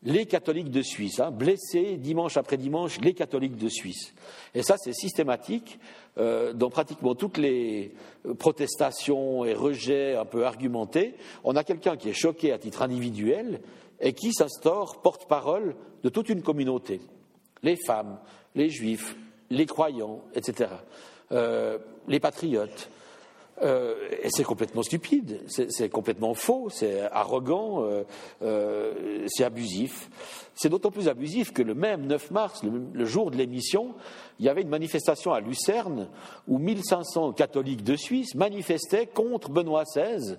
les 0.03 0.27
catholiques 0.27 0.71
de 0.71 0.83
Suisse, 0.83 1.19
hein, 1.19 1.31
blessés 1.31 1.97
dimanche 1.97 2.37
après 2.37 2.59
dimanche, 2.59 3.01
les 3.01 3.15
catholiques 3.15 3.57
de 3.57 3.71
Suisse. 3.71 4.13
Et 4.55 4.63
ça, 4.63 4.77
c'est 4.77 4.93
systématique 4.93 5.79
euh, 6.19 6.53
dans 6.53 6.69
pratiquement 6.69 7.15
toutes 7.15 7.39
les 7.39 7.95
protestations 8.39 9.47
et 9.47 9.55
rejets 9.55 10.15
un 10.15 10.27
peu 10.27 10.45
argumentés. 10.45 11.15
On 11.43 11.57
a 11.57 11.65
quelqu'un 11.65 11.97
qui 11.97 12.11
est 12.11 12.15
choqué 12.15 12.53
à 12.53 12.59
titre 12.59 12.83
individuel 12.83 13.61
et 14.05 14.13
qui 14.13 14.33
s'instaure 14.33 15.01
porte-parole 15.01 15.75
de 16.05 16.09
toute 16.11 16.29
une 16.29 16.43
communauté. 16.43 17.01
Les 17.63 17.77
femmes, 17.77 18.19
les 18.55 18.69
juifs, 18.69 19.17
les 19.51 19.67
croyants, 19.67 20.21
etc. 20.35 20.71
Euh, 21.33 21.79
les 22.07 22.21
patriotes. 22.21 22.91
Euh, 23.63 23.95
c'est 24.29 24.43
complètement 24.43 24.83
stupide, 24.83 25.41
c'est 25.47 25.89
complètement 25.89 26.35
faux, 26.35 26.69
c'est 26.71 27.03
arrogant, 27.13 27.85
euh, 28.43 29.25
c'est 29.29 29.45
abusif. 29.45 30.11
C'est 30.57 30.69
d'autant 30.69 30.91
plus 30.91 31.09
abusif 31.09 31.53
que 31.53 31.63
le 31.63 31.75
même 31.75 32.07
9 32.07 32.31
mars, 32.33 32.63
le, 32.65 33.05
jour 33.05 33.31
de 33.31 33.37
l'émission, 33.37 33.95
il 34.41 34.45
y 34.45 34.49
avait 34.49 34.63
une 34.63 34.69
manifestation 34.69 35.33
à 35.33 35.41
Lucerne 35.41 36.09
où 36.49 36.59
1500 36.59 37.33
catholiques 37.33 37.85
de 37.85 37.97
Suisse 37.97 38.35
manifestaient 38.35 39.07
contre 39.07 39.51
Benoît 39.51 39.85
XVI 39.85 40.37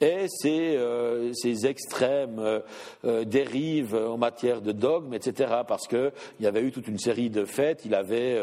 et 0.00 0.26
ces, 0.28 0.76
euh, 0.76 1.32
ces 1.34 1.66
extrêmes 1.66 2.38
euh, 2.38 2.60
euh, 3.04 3.24
dérives 3.24 3.94
en 3.94 4.18
matière 4.18 4.60
de 4.60 4.72
dogme, 4.72 5.14
etc. 5.14 5.52
Parce 5.66 5.86
qu'il 5.86 6.12
y 6.40 6.46
avait 6.46 6.62
eu 6.62 6.72
toute 6.72 6.88
une 6.88 6.98
série 6.98 7.30
de 7.30 7.44
faits. 7.44 7.82
Il 7.84 7.94
avait, 7.94 8.40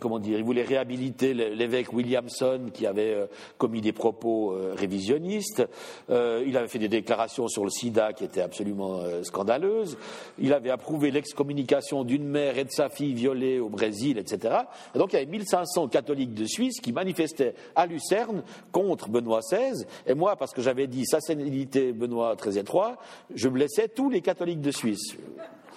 comment 0.00 0.18
dire, 0.18 0.38
il 0.38 0.44
voulait 0.44 0.62
réhabiliter 0.62 1.34
l'évêque 1.34 1.92
Williamson 1.92 2.70
qui 2.72 2.86
avait 2.86 3.28
commis 3.58 3.80
des 3.80 3.92
propos 3.92 4.56
révisionnistes. 4.74 5.66
il 6.08 6.56
avait 6.56 6.68
fait 6.68 6.78
des 6.78 6.88
déclarations 6.88 7.48
sur 7.48 7.64
le 7.64 7.70
SIDA 7.70 8.12
qui 8.12 8.24
étaient 8.24 8.42
absolument 8.42 9.00
scandaleuses. 9.22 9.96
Il 10.38 10.52
avait 10.52 10.70
approuvé 10.70 11.10
l'excommunication 11.10 12.04
d'une 12.04 12.26
mère 12.26 12.58
et 12.58 12.64
de 12.64 12.70
sa 12.70 12.88
fille 12.88 13.14
violées 13.14 13.58
au 13.58 13.68
Brésil, 13.68 14.18
etc. 14.18 14.56
Et 14.94 14.98
donc 14.98 15.12
il 15.12 15.16
y 15.16 15.18
avait 15.18 15.30
1500 15.30 15.88
catholiques 15.88 16.34
de 16.34 16.46
Suisse 16.46 16.80
qui 16.80 16.92
manifestaient 16.92 17.54
à 17.74 17.86
Lucerne 17.86 18.42
contre 18.72 19.08
Benoît 19.08 19.40
XVI, 19.40 19.84
et 20.06 20.14
moi, 20.14 20.36
parce 20.36 20.52
que 20.52 20.62
j'avais 20.62 20.86
dit 20.86 21.04
sa 21.06 21.20
sénilité 21.20 21.92
Benoît 21.92 22.36
XIII 22.36 22.60
et 22.60 23.34
je 23.34 23.48
blessais 23.48 23.88
tous 23.88 24.10
les 24.10 24.20
catholiques 24.20 24.60
de 24.60 24.70
Suisse. 24.70 25.16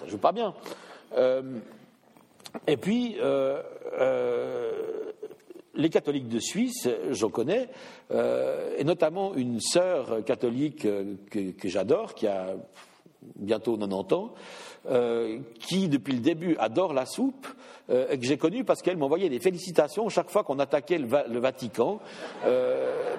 Ça 0.00 0.06
joue 0.06 0.18
pas 0.18 0.32
bien. 0.32 0.54
Euh, 1.16 1.58
et 2.66 2.76
puis, 2.76 3.16
euh, 3.20 3.62
euh, 3.98 4.72
les 5.74 5.90
catholiques 5.90 6.28
de 6.28 6.38
Suisse, 6.38 6.88
j'en 7.10 7.30
connais, 7.30 7.68
et 8.12 8.84
notamment 8.84 9.34
une 9.34 9.58
sœur 9.60 10.24
catholique 10.24 10.82
que, 10.82 11.50
que 11.50 11.68
j'adore, 11.68 12.14
qui 12.14 12.28
a 12.28 12.54
bientôt 13.36 13.76
90 13.76 14.14
ans, 14.14 14.34
euh, 14.86 15.38
qui, 15.60 15.88
depuis 15.88 16.12
le 16.12 16.20
début, 16.20 16.56
adore 16.58 16.92
la 16.92 17.06
soupe, 17.06 17.46
euh, 17.90 18.16
que 18.16 18.22
j'ai 18.22 18.36
connue 18.36 18.64
parce 18.64 18.82
qu'elle 18.82 18.98
m'envoyait 18.98 19.30
des 19.30 19.40
félicitations 19.40 20.08
chaque 20.10 20.28
fois 20.28 20.44
qu'on 20.44 20.58
attaquait 20.58 20.98
le, 20.98 21.38
Vatican, 21.38 22.00
euh, 22.44 23.14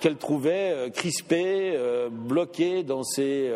qu'elle 0.00 0.16
trouvait 0.16 0.90
crispé, 0.94 1.78
bloqué 2.10 2.84
dans 2.84 3.02
ses, 3.02 3.52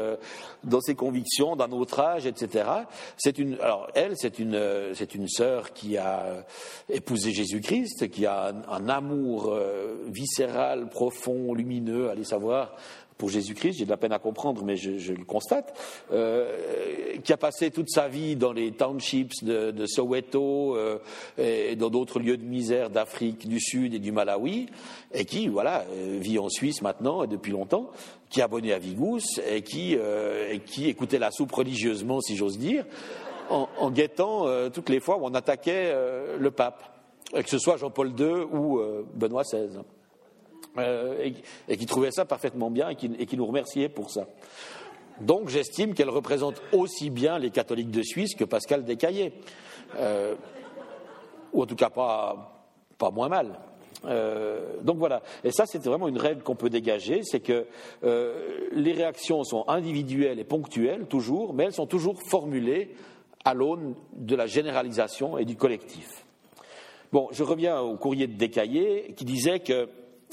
dans 0.62 0.82
ses 0.82 0.94
convictions 0.94 1.56
d'un 1.56 1.72
autre 1.72 2.00
âge, 2.00 2.26
etc. 2.26 2.68
C'est 3.16 3.38
une, 3.38 3.54
alors 3.60 3.88
elle, 3.94 4.12
c'est 4.16 4.38
une, 4.38 4.92
c'est 4.92 5.14
une 5.14 5.26
sœur 5.26 5.72
qui 5.72 5.96
a 5.96 6.44
épousé 6.90 7.32
Jésus-Christ, 7.32 8.10
qui 8.10 8.26
a 8.26 8.48
un, 8.48 8.62
un 8.70 8.88
amour 8.90 9.58
viscéral, 10.06 10.90
profond, 10.90 11.54
lumineux, 11.54 12.10
allez 12.10 12.24
savoir, 12.24 12.74
pour 13.18 13.28
Jésus-Christ, 13.28 13.78
j'ai 13.78 13.84
de 13.84 13.90
la 13.90 13.96
peine 13.96 14.12
à 14.12 14.20
comprendre, 14.20 14.64
mais 14.64 14.76
je, 14.76 15.12
le 15.12 15.24
constate, 15.24 15.76
euh, 16.12 17.16
qui 17.24 17.32
a 17.32 17.36
passé 17.36 17.72
toute 17.72 17.90
sa 17.90 18.08
vie 18.08 18.36
dans 18.36 18.52
les 18.52 18.70
townships 18.70 19.42
de, 19.42 19.86
Soweto 19.86 20.76
euh, 20.76 20.98
et 21.36 21.74
dans 21.74 21.90
d'autres 21.90 22.20
lieux 22.20 22.36
de 22.36 22.44
misère 22.44 22.90
d'Afrique 22.90 23.48
du 23.48 23.60
Sud 23.60 23.92
et 23.94 23.98
du 23.98 24.12
Malawi, 24.12 24.66
et 25.12 25.24
qui, 25.24 25.48
voilà, 25.48 25.84
euh, 25.90 26.18
vit 26.20 26.38
en 26.38 26.48
Suisse 26.48 26.80
maintenant 26.80 27.24
et 27.24 27.26
depuis 27.26 27.50
longtemps, 27.50 27.90
qui 28.30 28.38
est 28.38 28.44
abonné 28.44 28.72
à 28.72 28.78
Vigous 28.78 29.40
et 29.50 29.62
qui, 29.62 29.94
et 29.94 30.60
qui 30.60 30.88
écoutait 30.88 31.18
la 31.18 31.30
soupe 31.30 31.52
religieusement, 31.52 32.20
si 32.20 32.36
j'ose 32.36 32.58
dire, 32.58 32.84
en, 33.50 33.68
en 33.78 33.90
guettant 33.90 34.44
toutes 34.70 34.90
les 34.90 35.00
fois 35.00 35.16
où 35.16 35.24
on 35.24 35.32
attaquait 35.32 35.94
le 36.38 36.50
pape, 36.50 36.84
que 37.32 37.48
ce 37.48 37.58
soit 37.58 37.78
Jean-Paul 37.78 38.12
II 38.18 38.44
ou 38.52 38.82
Benoît 39.14 39.44
XVI. 39.44 39.80
Euh, 40.78 41.30
et, 41.68 41.76
qui 41.76 41.86
trouvait 41.86 42.10
ça 42.10 42.24
parfaitement 42.24 42.70
bien 42.70 42.90
et 42.90 42.96
qui, 42.96 43.36
nous 43.36 43.46
remerciait 43.46 43.88
pour 43.88 44.10
ça. 44.10 44.26
Donc 45.20 45.48
j'estime 45.48 45.94
qu'elle 45.94 46.10
représente 46.10 46.62
aussi 46.72 47.10
bien 47.10 47.38
les 47.38 47.50
catholiques 47.50 47.90
de 47.90 48.02
Suisse 48.02 48.34
que 48.34 48.44
Pascal 48.44 48.84
Descaillés, 48.84 49.32
euh, 49.96 50.34
ou 51.52 51.62
en 51.62 51.66
tout 51.66 51.74
cas 51.74 51.90
pas, 51.90 52.64
pas 52.98 53.10
moins 53.10 53.28
mal. 53.28 53.58
Euh, 54.04 54.76
donc 54.82 54.98
voilà, 54.98 55.22
et 55.42 55.50
ça 55.50 55.64
c'est 55.66 55.82
vraiment 55.82 56.06
une 56.06 56.18
règle 56.18 56.42
qu'on 56.42 56.54
peut 56.54 56.70
dégager, 56.70 57.22
c'est 57.24 57.40
que 57.40 57.66
les 58.72 58.92
réactions 58.92 59.42
sont 59.42 59.68
individuelles 59.68 60.38
et 60.38 60.44
ponctuelles 60.44 61.06
toujours, 61.06 61.52
mais 61.52 61.64
elles 61.64 61.74
sont 61.74 61.86
toujours 61.86 62.20
formulées 62.30 62.94
à 63.44 63.54
l'aune 63.54 63.94
de 64.12 64.36
la 64.36 64.46
généralisation 64.46 65.36
et 65.36 65.44
du 65.44 65.56
collectif. 65.56 66.24
Bon, 67.10 67.28
je 67.32 67.42
reviens 67.42 67.80
au 67.80 67.96
courrier 67.96 68.26
de 68.26 68.34
Descaillés 68.34 69.14
qui 69.16 69.24
disait 69.24 69.60
que 69.60 69.88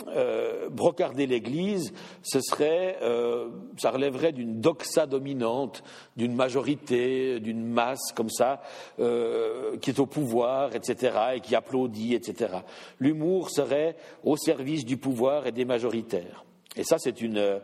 euh, 0.09 0.69
brocarder 0.69 1.25
l'Église, 1.25 1.93
ce 2.21 2.41
serait, 2.41 2.97
euh, 3.01 3.47
ça 3.77 3.91
relèverait 3.91 4.33
d'une 4.33 4.59
doxa 4.59 5.07
dominante, 5.07 5.83
d'une 6.17 6.35
majorité, 6.35 7.39
d'une 7.39 7.65
masse 7.65 8.11
comme 8.13 8.29
ça, 8.29 8.61
euh, 8.99 9.77
qui 9.77 9.91
est 9.91 9.99
au 9.99 10.05
pouvoir, 10.05 10.75
etc., 10.75 11.17
et 11.35 11.39
qui 11.39 11.55
applaudit, 11.55 12.13
etc. 12.13 12.55
L'humour 12.99 13.49
serait 13.49 13.95
au 14.25 14.35
service 14.35 14.83
du 14.83 14.97
pouvoir 14.97 15.47
et 15.47 15.53
des 15.53 15.63
majoritaires. 15.63 16.43
Et 16.75 16.83
ça, 16.83 16.97
c'est 16.99 17.21
une, 17.21 17.61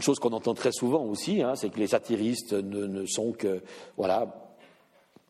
chose 0.00 0.18
qu'on 0.18 0.32
entend 0.32 0.54
très 0.54 0.72
souvent 0.72 1.04
aussi, 1.04 1.42
hein, 1.42 1.54
c'est 1.54 1.70
que 1.70 1.78
les 1.78 1.86
satiristes 1.86 2.54
ne, 2.54 3.06
sont 3.06 3.30
que, 3.30 3.62
voilà, 3.96 4.34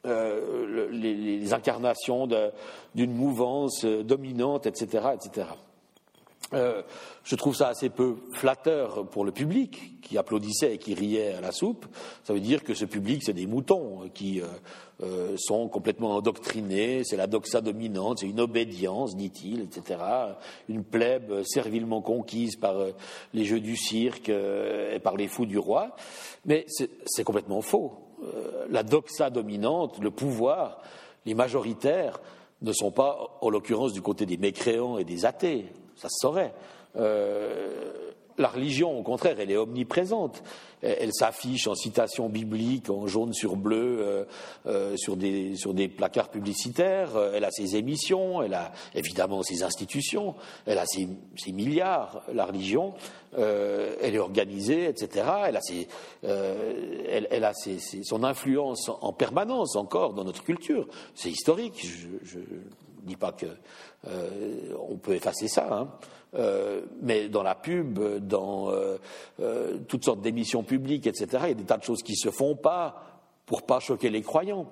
les, 0.05 1.15
les, 1.15 1.53
incarnations 1.53 2.27
d'une 2.95 3.13
mouvance 3.13 3.85
dominante, 3.85 4.67
etc., 4.67 5.09
etc. 5.15 5.49
Euh, 6.55 6.83
je 7.25 7.37
trouve 7.37 7.55
ça 7.55 7.69
assez 7.69 7.91
peu 7.91 8.17
flatteur 8.33 9.07
pour 9.09 9.27
le 9.27 9.33
public 9.33 10.01
qui 10.01 10.17
applaudissait 10.17 10.75
et 10.75 10.79
qui 10.79 10.95
riait 10.95 11.35
à 11.35 11.43
la 11.43 11.53
soupe. 11.53 11.85
Ça 12.25 12.33
veut 12.33 12.41
dire 12.41 12.65
que 12.65 12.73
ce 12.73 12.87
public, 12.87 13.23
c'est 13.23 13.35
des 13.35 13.47
moutons 13.47 14.09
qui 14.15 14.41
euh, 14.41 14.47
euh, 15.03 15.37
sont 15.37 15.69
complètement 15.69 16.13
endoctrinés, 16.13 17.03
c'est 17.05 17.19
la 17.19 17.27
doxa 17.27 17.61
dominante, 17.61 18.21
c'est 18.21 18.27
une 18.27 18.41
obédience, 18.41 19.15
dit-il, 19.15 19.61
etc. 19.61 20.01
Une 20.71 20.85
plèbe 20.85 21.43
servilement 21.45 22.01
conquise 22.01 22.57
par 22.57 22.77
les 23.35 23.45
jeux 23.45 23.61
du 23.61 23.77
cirque 23.77 24.31
et 24.31 24.99
par 25.03 25.17
les 25.17 25.29
fous 25.29 25.47
du 25.47 25.59
roi. 25.59 25.95
Mais 26.47 26.65
c'est 26.67 27.25
complètement 27.25 27.61
faux. 27.61 27.93
la 28.71 28.83
doxa 28.83 29.29
dominante, 29.29 29.99
le 30.01 30.11
pouvoir, 30.11 30.81
les 31.27 31.35
majoritaires 31.35 32.21
ne 32.63 32.73
sont 32.73 32.91
pas, 32.91 33.39
en 33.43 33.51
l'occurrence, 33.51 33.93
du 33.93 34.01
côté 34.01 34.25
des 34.25 34.39
mécréants 34.39 34.97
et 34.97 35.05
des 35.05 35.27
athées 35.27 35.67
ça 35.99 36.09
se 36.09 36.17
saurait. 36.21 36.55
Euh, 36.97 38.13
la 38.39 38.49
religion, 38.49 38.97
au 38.97 39.03
contraire, 39.03 39.35
elle 39.41 39.51
est 39.51 39.57
omniprésente. 39.57 40.45
Elle, 40.81 41.13
s'affiche 41.13 41.67
en 41.67 41.75
citation 41.75 42.29
biblique, 42.29 42.89
en 42.89 43.09
jaune 43.09 43.33
sur 43.33 43.57
bleu, 43.57 43.97
euh, 43.99 44.25
euh, 44.67 44.97
sur, 44.97 45.17
des, 45.17 45.57
sur 45.57 45.75
des 45.75 45.89
placards 45.89 46.29
publicitaires. 46.29 47.19
Elle 47.35 47.45
a 47.45 47.51
ses 47.51 47.75
émissions, 47.75 48.41
elle 48.41 48.55
a 48.55 48.71
évidemment 48.95 49.43
ses 49.43 49.65
institutions, 49.65 50.37
elle 50.67 50.79
a 50.79 50.87
ses, 50.87 51.09
milliards. 51.51 52.23
La 52.33 52.47
religion, 52.47 52.95
elle 53.37 54.15
est 54.15 54.21
organisée, 54.21 54.89
etc. 54.89 55.27
Elle 55.49 55.57
a, 55.57 55.61
ses, 55.61 55.89
elle, 56.23 57.45
a 57.45 57.53
son 58.05 58.23
influence 58.23 58.89
en 59.01 59.13
permanence 59.13 59.75
encore 59.75 60.15
dans 60.15 60.23
notre 60.23 60.45
culture. 60.45 60.87
C'est 61.17 61.31
historique. 61.31 61.85
Je, 62.23 62.39
ne 62.39 62.88
dis 63.09 63.17
pas 63.17 63.33
que 63.33 63.47
euh, 64.07 64.75
on 64.89 64.97
peut 64.97 65.15
effacer 65.15 65.49
ça, 65.49 65.69
hein. 65.73 65.89
euh, 66.35 66.83
mais 67.03 67.29
dans 67.29 67.43
la 67.43 67.57
pub, 67.57 67.99
dans 68.19 68.71
euh, 68.71 69.79
toutes 69.89 70.05
sortes 70.05 70.21
d'émissions 70.21 70.63
publiques, 70.63 71.07
etc., 71.07 71.27
il 71.45 71.49
y 71.49 71.53
a 71.53 71.55
des 71.55 71.65
tas 71.65 71.79
de 71.79 71.83
choses 71.83 72.03
qui 72.03 72.13
ne 72.13 72.31
se 72.31 72.31
font 72.31 72.55
pas 72.55 73.03
pour 73.47 73.63
pas 73.63 73.81
choquer 73.81 74.11
les 74.11 74.23
croyants. 74.23 74.67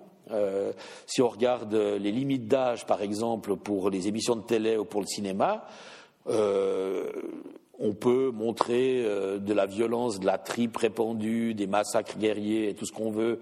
si 1.07 1.23
on 1.23 1.29
regarde 1.29 1.75
les 1.75 2.13
limites 2.13 2.47
d'âge, 2.47 2.85
par 2.87 3.01
exemple, 3.01 3.57
pour 3.57 3.91
les 3.91 4.07
émissions 4.07 4.37
de 4.37 4.43
télé 4.43 4.77
ou 4.77 4.85
pour 4.85 5.01
le 5.01 5.07
cinéma, 5.07 5.65
on 6.27 7.95
peut 7.95 8.31
montrer 8.33 9.03
de 9.03 9.53
la 9.55 9.65
violence, 9.65 10.21
de 10.21 10.27
la 10.27 10.37
tripe 10.37 10.77
répandue, 10.77 11.55
des 11.55 11.67
massacres 11.67 12.19
guerriers 12.19 12.69
et 12.69 12.75
tout 12.75 12.85
ce 12.85 12.93
qu'on 12.93 13.11
veut. 13.11 13.41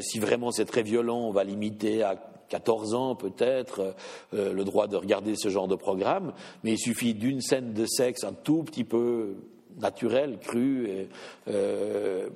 si 0.00 0.18
vraiment 0.18 0.52
c'est 0.52 0.64
très 0.64 0.82
violent, 0.82 1.18
on 1.18 1.32
va 1.32 1.44
limiter 1.44 2.02
à 2.02 2.16
14 2.48 2.94
ans 2.94 3.14
peut-être, 3.14 3.94
euh, 4.34 4.52
le 4.52 4.64
droit 4.64 4.86
de 4.86 4.96
regarder 4.96 5.34
ce 5.36 5.48
genre 5.48 5.68
de 5.68 5.76
programme, 5.76 6.32
mais 6.62 6.72
il 6.72 6.78
suffit 6.78 7.14
d'une 7.14 7.40
scène 7.40 7.72
de 7.72 7.86
sexe 7.86 8.24
un 8.24 8.32
tout 8.32 8.62
petit 8.62 8.84
peu 8.84 9.36
naturel, 9.76 10.38
cru, 10.38 11.08
euh, 11.48 12.28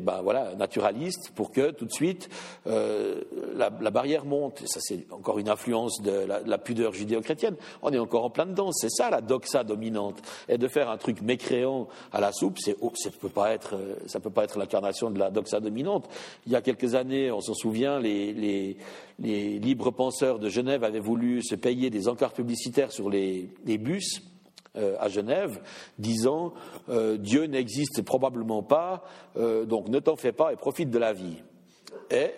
ben 0.00 0.22
voilà, 0.22 0.54
naturaliste, 0.54 1.32
pour 1.34 1.50
que 1.50 1.70
tout 1.70 1.84
de 1.84 1.92
suite 1.92 2.28
euh, 2.66 3.20
la, 3.56 3.70
la, 3.80 3.90
barrière 3.90 4.24
monte. 4.24 4.62
Ça, 4.66 4.80
c'est 4.80 5.06
encore 5.10 5.38
une 5.38 5.48
influence 5.48 6.00
de 6.02 6.10
la, 6.10 6.40
la 6.40 6.58
pudeur 6.58 6.92
judéo-chrétienne. 6.92 7.56
On 7.82 7.92
est 7.92 7.98
encore 7.98 8.24
en 8.24 8.30
plein 8.30 8.46
dedans. 8.46 8.72
C'est 8.72 8.90
ça 8.90 9.10
la 9.10 9.20
doxa 9.20 9.64
dominante. 9.64 10.20
Et 10.48 10.58
de 10.58 10.68
faire 10.68 10.90
un 10.90 10.96
truc 10.96 11.22
mécréant 11.22 11.88
à 12.12 12.20
la 12.20 12.32
soupe, 12.32 12.58
c'est, 12.58 12.76
oh, 12.80 12.92
ça 12.94 13.10
peut 13.10 13.28
pas 13.28 13.52
être, 13.52 13.76
ça 14.06 14.20
peut 14.20 14.30
pas 14.30 14.44
être 14.44 14.58
l'incarnation 14.58 15.10
de 15.10 15.18
la 15.18 15.30
doxa 15.30 15.60
dominante. 15.60 16.08
Il 16.46 16.52
y 16.52 16.56
a 16.56 16.62
quelques 16.62 16.94
années, 16.94 17.30
on 17.30 17.40
s'en 17.40 17.54
souvient, 17.54 17.98
les, 17.98 18.32
les, 18.32 18.76
les 19.18 19.58
libres 19.58 19.90
penseurs 19.90 20.38
de 20.38 20.48
Genève 20.48 20.84
avaient 20.84 21.00
voulu 21.00 21.42
se 21.42 21.54
payer 21.54 21.90
des 21.90 22.08
encarts 22.08 22.32
publicitaires 22.32 22.92
sur 22.92 23.10
les, 23.10 23.48
les 23.66 23.78
bus 23.78 24.22
euh, 24.76 24.94
à 25.00 25.08
Genève, 25.08 25.60
disant 25.98 26.52
euh, 26.90 27.16
Dieu 27.16 27.46
n'existe 27.46 28.02
probablement 28.02 28.62
pas, 28.62 29.02
euh, 29.36 29.64
donc 29.64 29.88
ne 29.88 29.98
t'en 29.98 30.14
fais 30.14 30.30
pas 30.30 30.52
et 30.52 30.56
profite 30.56 30.90
de 30.90 30.98
la 30.98 31.12
vie. 31.12 31.42
Et 32.08 32.30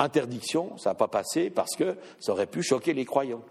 interdiction, 0.00 0.76
ça 0.78 0.90
n'a 0.90 0.94
pas 0.96 1.06
passé 1.06 1.50
parce 1.50 1.76
que 1.76 1.94
ça 2.18 2.32
aurait 2.32 2.48
pu 2.48 2.64
choquer 2.64 2.92
les 2.92 3.04
croyants. 3.04 3.42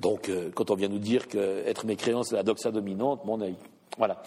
Donc, 0.00 0.28
quand 0.54 0.72
on 0.72 0.74
vient 0.74 0.88
nous 0.88 0.98
dire 0.98 1.28
qu'être 1.28 1.86
mécréant, 1.86 2.24
c'est 2.24 2.34
la 2.34 2.42
doxa 2.42 2.72
dominante, 2.72 3.24
mon 3.24 3.40
œil. 3.42 3.54
Voilà. 3.96 4.22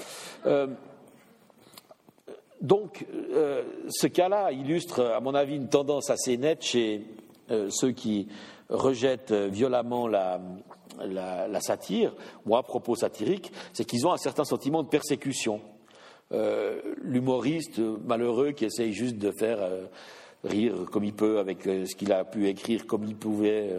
donc, 2.61 3.05
ce 3.89 4.07
cas-là 4.07 4.51
illustre, 4.51 5.01
à 5.01 5.19
mon 5.19 5.33
avis, 5.33 5.55
une 5.55 5.69
tendance 5.69 6.09
assez 6.09 6.37
nette 6.37 6.61
chez 6.61 7.05
ceux 7.49 7.91
qui 7.91 8.27
rejettent 8.69 9.33
violemment 9.33 10.07
la, 10.07 10.39
la, 11.01 11.61
satire, 11.61 12.13
ou 12.45 12.55
un 12.55 12.63
propos 12.63 12.95
satirique, 12.95 13.51
c'est 13.73 13.85
qu'ils 13.85 14.05
ont 14.07 14.13
un 14.13 14.17
certain 14.17 14.43
sentiment 14.43 14.83
de 14.83 14.89
persécution. 14.89 15.61
Euh, 16.33 16.81
l'humoriste 17.03 17.79
malheureux 18.05 18.51
qui 18.51 18.65
essaye 18.65 18.91
juste 18.91 19.17
de 19.17 19.31
faire 19.37 19.59
euh, 19.61 19.85
rire 20.43 20.73
comme 20.91 21.03
il 21.03 21.13
peut 21.13 21.37
avec 21.37 21.67
euh, 21.67 21.85
ce 21.85 21.95
qu'il 21.95 22.11
a 22.11 22.23
pu 22.23 22.47
écrire 22.47 22.87
comme 22.87 23.03
il 23.03 23.15
pouvait 23.15 23.69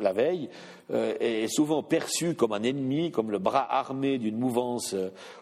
la 0.00 0.12
veille, 0.12 0.48
est 0.92 1.48
souvent 1.48 1.82
perçu 1.82 2.34
comme 2.34 2.52
un 2.52 2.62
ennemi, 2.62 3.10
comme 3.10 3.30
le 3.30 3.38
bras 3.38 3.66
armé 3.70 4.18
d'une 4.18 4.36
mouvance 4.36 4.94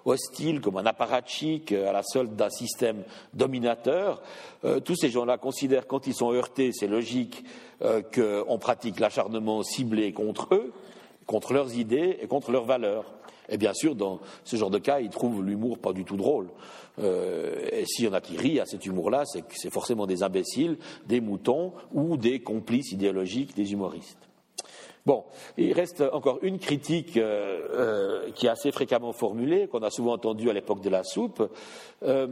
hostile, 0.05 0.61
comme 0.61 0.77
un 0.77 0.87
apparatchik 0.87 1.73
à 1.73 1.93
la 1.93 2.03
solde 2.05 2.37
d'un 2.37 2.51
système 2.51 3.03
dominateur. 3.35 4.23
tous 4.85 4.95
ces 4.95 5.11
gens-là 5.11 5.39
considèrent 5.39 5.89
quand 5.89 6.07
ils 6.07 6.15
sont 6.15 6.33
heurtés, 6.33 6.71
c'est 6.73 6.87
logique, 6.87 7.45
qu'on 7.81 8.59
pratique 8.59 9.01
l'acharnement 9.01 9.65
ciblé 9.65 10.13
contre 10.13 10.55
eux 10.55 10.73
contre 11.33 11.55
leurs 11.55 11.79
idées 11.79 12.19
et 12.21 12.27
contre 12.27 12.53
leurs 12.53 12.67
valeurs. 12.67 13.07
Et 13.49 13.57
bien 13.57 13.73
sûr, 13.73 13.95
dans 13.95 14.21
ce 14.45 14.57
genre 14.57 14.69
de 14.69 14.79
cas, 14.79 15.01
ils 15.01 15.09
trouvent 15.09 15.43
l'humour 15.43 15.79
pas 15.79 15.95
du 15.95 16.05
tout 16.05 16.19
drôle. 16.19 16.49
Euh, 16.99 17.71
et 17.73 17.87
s'il 17.87 18.05
y 18.05 18.09
en 18.09 18.13
a 18.13 18.21
qui 18.21 18.37
rient 18.37 18.61
à 18.61 18.67
cet 18.67 18.85
humour-là, 18.85 19.25
c'est 19.25 19.73
forcément 19.73 20.07
des 20.07 20.23
imbéciles, 20.23 20.77
des 21.07 21.23
moutons 21.23 21.73
ou 21.95 22.19
des 22.19 22.41
complices 22.41 22.93
idéologiques 22.93 23.57
des 23.57 23.73
humoristes. 23.73 24.19
Bon, 25.07 25.25
il 25.57 25.73
reste 25.73 26.05
encore 26.13 26.39
une 26.43 26.59
critique 26.59 27.17
euh, 27.17 28.27
euh, 28.27 28.31
qui 28.33 28.45
est 28.45 28.51
assez 28.51 28.71
fréquemment 28.71 29.15
formulée, 29.15 29.69
qu'on 29.69 29.83
a 29.83 29.91
souvent 29.91 30.13
entendue 30.13 30.51
à 30.51 30.53
l'époque 30.53 30.83
de 30.83 30.91
la 30.91 31.03
soupe. 31.03 31.51
ça 32.03 32.27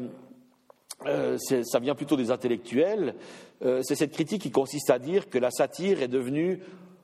vient 1.81 1.95
plutôt 1.95 2.17
des 2.17 2.31
intellectuels. 2.31 3.15
c'est 3.63 3.95
cette 3.95 4.13
critique 4.13 4.43
qui 4.43 4.51
consiste 4.51 4.91
à 4.91 4.99
dire 4.99 5.31
que 5.31 5.39
la 5.39 5.51
satire 5.51 6.03
est 6.03 6.09
devenue 6.09 6.61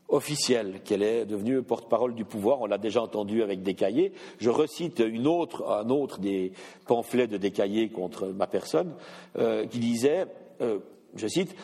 officielle, 0.09 0.81
qu'elle 0.85 1.03
est 1.03 1.27
devenue 1.27 1.63
porte-parole 1.63 2.15
du 2.15 2.25
pouvoir. 2.25 2.61
On 2.61 2.67
l'a 2.67 2.79
déjà 2.79 3.03
entendu 3.03 3.43
avec 3.43 3.63
Descaillés. 3.63 4.13
Je 4.39 4.51
recite 4.51 5.01
une 5.01 5.27
autre, 5.27 5.69
un 5.69 5.91
autre 5.91 6.21
des 6.21 6.53
pamphlets 6.87 7.27
de 7.27 7.37
Descaillés 7.37 7.89
contre 7.89 8.27
ma 8.27 8.47
personne, 8.47 8.95
euh, 9.39 9.67
qui 9.67 9.79
disait, 9.79 10.27
euh, 10.61 10.79
je 11.17 11.27
cite, 11.27 11.57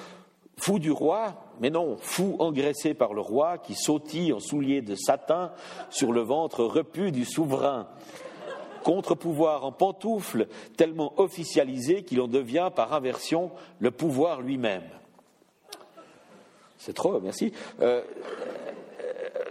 Fou 0.58 0.78
du 0.78 0.92
roi, 0.92 1.34
mais 1.60 1.70
non, 1.70 1.96
fou 1.96 2.36
engraissé 2.38 2.94
par 2.94 3.14
le 3.14 3.20
roi 3.20 3.58
qui 3.58 3.74
sautille 3.74 4.32
en 4.32 4.38
souliers 4.38 4.82
de 4.82 4.94
satin 4.94 5.50
sur 5.90 6.12
le 6.12 6.20
ventre 6.20 6.62
repu 6.62 7.10
du 7.10 7.24
souverain. 7.24 7.88
Contre-pouvoir 8.84 9.64
en 9.64 9.72
pantoufles, 9.72 10.46
tellement 10.76 11.14
officialisé 11.16 12.04
qu'il 12.04 12.20
en 12.20 12.28
devient 12.28 12.70
par 12.74 12.92
inversion 12.92 13.50
le 13.78 13.90
pouvoir 13.90 14.40
lui-même. 14.40 14.82
C'est 16.84 16.94
trop, 16.94 17.20
merci. 17.20 17.52
Euh, 17.80 18.02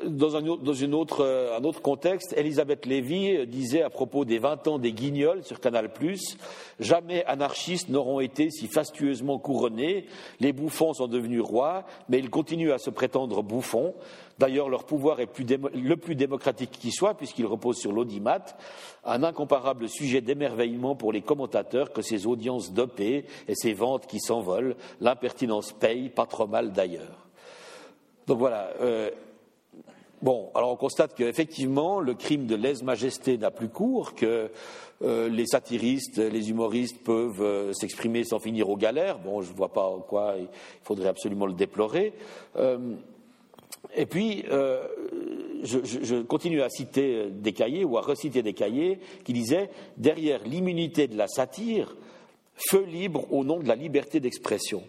dans, 0.06 0.36
un, 0.36 0.42
dans 0.42 0.74
une 0.74 0.94
autre, 0.94 1.24
euh, 1.24 1.58
un 1.58 1.64
autre 1.64 1.82
contexte, 1.82 2.34
Elisabeth 2.36 2.86
Lévy 2.86 3.48
disait 3.48 3.84
à 3.84 3.90
propos 3.90 4.26
des 4.26 4.38
20 4.38 4.68
ans 4.68 4.80
des 4.80 4.92
guignols 4.92 5.42
sur 5.46 5.62
Canal+, 5.62 5.90
jamais 6.82 7.24
anarchistes 7.24 7.88
n'auront 7.88 8.20
été 8.20 8.50
si 8.52 8.68
fastueusement 8.68 9.40
couronnés. 9.40 10.08
Les 10.42 10.52
bouffons 10.52 10.92
sont 10.92 11.08
devenus 11.08 11.42
rois, 11.42 11.86
mais 12.10 12.20
ils 12.20 12.30
continuent 12.30 12.74
à 12.74 12.80
se 12.80 12.90
prétendre 12.90 13.44
bouffons. 13.44 13.94
D'ailleurs, 14.42 14.70
leur 14.70 14.86
pouvoir 14.86 15.20
est 15.20 15.30
le 15.76 15.98
plus 15.98 16.16
démocratique 16.16 16.72
qui 16.72 16.92
soit, 16.92 17.14
puisqu'il 17.14 17.46
repose 17.46 17.78
sur 17.78 17.92
l'audimat, 17.92 18.44
un 19.06 19.22
incomparable 19.22 19.88
sujet 19.88 20.20
d'émerveillement 20.20 20.96
pour 20.96 21.14
les 21.14 21.22
commentateurs 21.22 21.94
que 21.94 22.02
ces 22.02 22.26
audiences 22.26 22.74
dopées 22.74 23.26
et 23.48 23.54
ces 23.54 23.74
ventes 23.74 24.08
qui 24.08 24.20
s'envolent. 24.20 24.76
L'impertinence 25.00 25.74
paye, 25.74 26.10
pas 26.10 26.26
trop 26.26 26.48
mal 26.48 26.72
d'ailleurs. 26.72 27.28
Donc 28.26 28.40
voilà. 28.40 28.72
Euh, 28.82 29.12
Bon, 30.24 30.52
alors 30.54 30.72
on 30.72 30.76
constate 30.76 31.16
qu'effectivement, 31.16 32.00
le 32.00 32.14
crime 32.14 32.46
de 32.46 32.54
lèse-majesté 32.56 33.40
n'a 33.40 33.50
plus 33.50 33.70
cours, 33.70 34.14
que 34.14 34.52
euh, 35.02 35.30
les 35.30 35.48
satiristes, 35.48 36.20
les 36.20 36.52
humoristes 36.52 37.04
peuvent 37.04 37.42
euh, 37.42 37.74
s'exprimer 37.74 38.24
sans 38.24 38.38
finir 38.38 38.70
aux 38.70 38.78
galères. 38.78 39.18
Bon, 39.18 39.42
je 39.42 39.52
ne 39.52 39.58
vois 39.58 39.74
pas 39.74 39.88
en 39.88 39.98
quoi 39.98 40.36
il 40.38 40.48
faudrait 40.84 41.10
absolument 41.10 41.48
le 41.48 41.54
déplorer. 41.54 42.14
Et 43.96 44.06
puis, 44.06 44.44
je, 45.64 45.80
je, 45.84 46.22
continue 46.22 46.62
à 46.62 46.70
citer 46.70 47.30
des 47.30 47.52
cahiers 47.52 47.84
ou 47.84 47.98
à 47.98 48.02
reciter 48.02 48.42
des 48.42 48.54
cahiers 48.54 49.00
qui 49.24 49.34
disaient 49.34 49.70
derrière 49.98 50.44
l'immunité 50.46 51.08
de 51.08 51.18
la 51.18 51.28
satire, 51.28 51.96
feu 52.70 52.86
libre 52.86 53.32
au 53.32 53.44
nom 53.44 53.60
de 53.60 53.68
la 53.68 53.76
liberté 53.76 54.20
d'expression. 54.20 54.84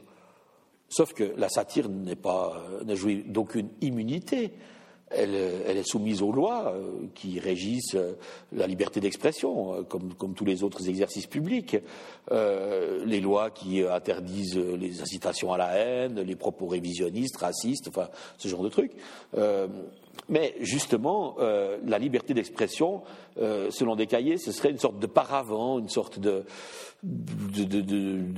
Sauf 0.88 1.14
que 1.14 1.32
la 1.36 1.48
satire 1.48 1.88
n'est 1.88 2.16
pas, 2.16 2.62
ne 2.84 2.94
jouit 2.94 3.24
d'aucune 3.26 3.70
immunité 3.80 4.52
elle, 5.14 5.76
est 5.76 5.86
soumise 5.86 6.22
aux 6.22 6.32
lois 6.32 6.74
euh, 6.74 7.06
qui 7.14 7.38
régissent 7.38 7.94
euh, 7.94 8.14
la 8.52 8.66
liberté 8.66 9.00
d'expression, 9.00 9.74
euh, 9.74 9.82
comme, 9.82 10.34
tous 10.34 10.44
les 10.44 10.62
autres 10.62 10.88
exercices 10.88 11.26
publics. 11.26 11.76
les 12.30 13.20
lois 13.20 13.50
qui 13.50 13.82
interdisent 13.82 14.56
les 14.56 15.02
incitations 15.02 15.52
à 15.52 15.58
la 15.58 15.74
haine, 15.76 16.20
les 16.20 16.36
propos 16.36 16.66
révisionnistes, 16.66 17.36
racistes, 17.36 17.88
enfin 17.88 18.08
ce 18.38 18.48
genre 18.48 18.62
de 18.62 18.68
trucs. 18.68 18.92
Mais 20.28 20.54
justement, 20.60 21.36
la 21.38 21.98
liberté 21.98 22.34
d'expression, 22.34 23.02
selon 23.36 23.96
des 23.96 24.06
cahiers, 24.06 24.38
ce 24.38 24.52
serait 24.52 24.70
une 24.70 24.78
sorte 24.78 24.98
de 24.98 25.06
paravent, 25.06 25.78
une 25.78 25.88
sorte 25.88 26.18
de, 26.18 26.44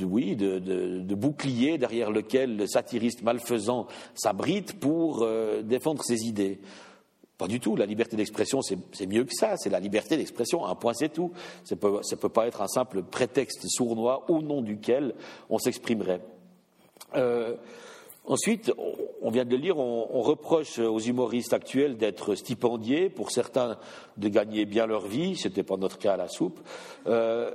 oui, 0.05 0.37
de, 0.37 1.14
bouclier 1.14 1.79
derrière 1.79 2.11
lequel 2.11 2.57
le 2.57 2.66
satiriste 2.66 3.22
malfaisant 3.22 3.87
s'abrite 4.14 4.79
pour 4.81 5.27
défendre 5.62 6.03
ses 6.03 6.27
idées. 6.27 6.61
Pas 7.39 7.49
du 7.49 7.59
tout. 7.59 7.75
La 7.75 7.87
liberté 7.87 8.16
d'expression, 8.16 8.61
c'est 8.62 9.07
mieux 9.07 9.25
que 9.25 9.35
ça. 9.35 9.57
C'est 9.57 9.70
la 9.70 9.81
liberté 9.81 10.16
d'expression. 10.16 10.64
Un 10.66 10.77
point, 10.77 10.95
c'est 10.95 11.12
tout. 11.12 11.33
Ça 11.64 11.75
ne 11.75 12.16
peut, 12.16 12.29
pas 12.29 12.47
être 12.47 12.62
un 12.62 12.68
simple 12.68 13.03
prétexte 13.03 13.64
sournois 13.68 14.25
au 14.31 14.41
nom 14.41 14.62
duquel 14.62 15.14
on 15.51 15.59
s'exprimerait. 15.59 16.20
Euh, 18.27 18.33
ensuite, 18.33 18.72
on 19.22 19.31
vient 19.31 19.45
de 19.45 19.51
le 19.51 19.57
lire, 19.57 19.79
on, 19.79 20.22
reproche 20.22 20.79
aux 20.79 20.99
humoristes 20.99 21.53
actuels 21.53 21.97
d'être 21.97 22.35
stipendiés, 22.35 23.09
pour 23.11 23.31
certains 23.31 23.79
de 24.16 24.29
gagner 24.29 24.64
bien 24.64 24.87
leur 24.87 25.07
vie. 25.07 25.37
Ce 25.37 25.49
n'était 25.49 25.62
pas 25.62 25.77
notre 25.77 25.99
cas 25.99 26.14
à 26.14 26.16
la 26.16 26.29
soupe. 26.29 26.61
Euh, 27.07 27.51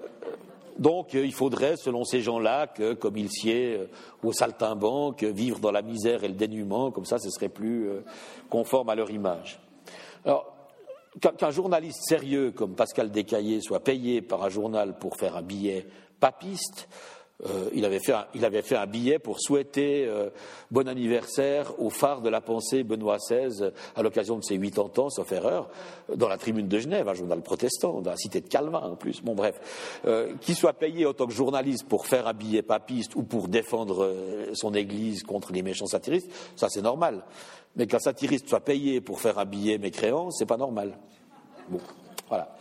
donc, 0.78 1.14
il 1.14 1.34
faudrait, 1.34 1.76
selon 1.76 2.06
ces 2.06 2.22
gens-là, 2.22 2.68
que, 2.68 2.94
comme 2.94 3.18
il 3.18 3.30
sied 3.30 3.82
au 4.24 4.32
saltimbanque, 4.32 5.24
vivre 5.24 5.60
dans 5.60 5.72
la 5.72 5.82
misère 5.82 6.24
et 6.24 6.30
le 6.30 6.36
dénuement, 6.36 6.92
comme 6.92 7.06
ça, 7.06 7.20
ce 7.20 7.30
serait 7.30 7.50
plus 7.50 7.90
euh, 7.90 8.02
conforme 8.50 8.90
à 8.90 8.96
leur 8.96 9.12
image. 9.12 9.60
Alors, 10.24 10.54
qu'un 11.38 11.52
journaliste 11.52 12.04
sérieux 12.08 12.52
comme 12.52 12.76
Pascal 12.76 13.12
Descaillés 13.12 13.62
soit 13.62 13.84
payé 13.84 14.22
par 14.22 14.44
un 14.44 14.50
journal 14.50 14.98
pour 15.00 15.18
faire 15.18 15.36
un 15.36 15.42
billet 15.42 15.88
papiste, 16.20 16.88
euh, 17.46 17.70
il, 17.74 17.86
avait 17.86 18.00
fait 18.62 18.76
un, 18.76 18.86
billet 18.86 19.18
pour 19.18 19.40
souhaiter 19.40 20.06
euh, 20.06 20.30
bon 20.72 20.90
anniversaire 20.90 21.72
au 21.80 21.90
phare 21.90 22.22
de 22.22 22.28
la 22.28 22.42
pensée 22.42 22.84
Benoît 22.84 23.16
XVI 23.16 23.72
à 23.96 24.04
l'occasion 24.04 24.38
de 24.38 24.44
ses 24.44 24.60
80 24.60 25.02
ans, 25.02 25.10
sauf 25.10 25.32
erreur, 25.32 25.70
dans 26.14 26.28
la 26.28 26.38
tribune 26.38 26.68
de 26.68 26.80
Genève, 26.80 27.08
un 27.08 27.14
journal 27.14 27.42
protestant, 27.42 28.02
dans 28.02 28.12
la 28.12 28.18
cité 28.18 28.42
de 28.42 28.48
Calvin 28.50 28.80
en 28.80 28.96
plus. 28.98 29.22
Bon, 29.22 29.36
bref, 29.36 29.56
euh, 30.06 30.34
qu'il 30.42 30.56
soit 30.56 30.74
payé 30.74 31.06
en 31.06 31.14
tant 31.14 31.28
que 31.28 31.34
journaliste 31.34 31.88
pour 31.88 32.08
faire 32.08 32.28
un 32.28 32.34
billet 32.34 32.62
papiste 32.62 33.16
ou 33.16 33.24
pour 33.24 33.48
défendre 33.48 34.14
son 34.54 34.74
église 34.74 35.24
contre 35.24 35.54
les 35.54 35.62
méchants 35.62 35.86
satiristes, 35.86 36.30
ça 36.58 36.68
c'est 36.68 36.82
normal. 36.82 37.24
Mais 37.78 37.88
qu'un 37.88 38.00
satiriste 38.00 38.50
soit 38.50 38.60
payé 38.60 39.00
pour 39.00 39.22
faire 39.22 39.40
un 39.40 39.46
billet 39.46 39.78
mécréant, 39.78 40.30
c'est 40.32 40.46
pas 40.46 40.58
normal. 40.58 40.98
Bon, 41.70 41.80
voilà. 42.28 42.58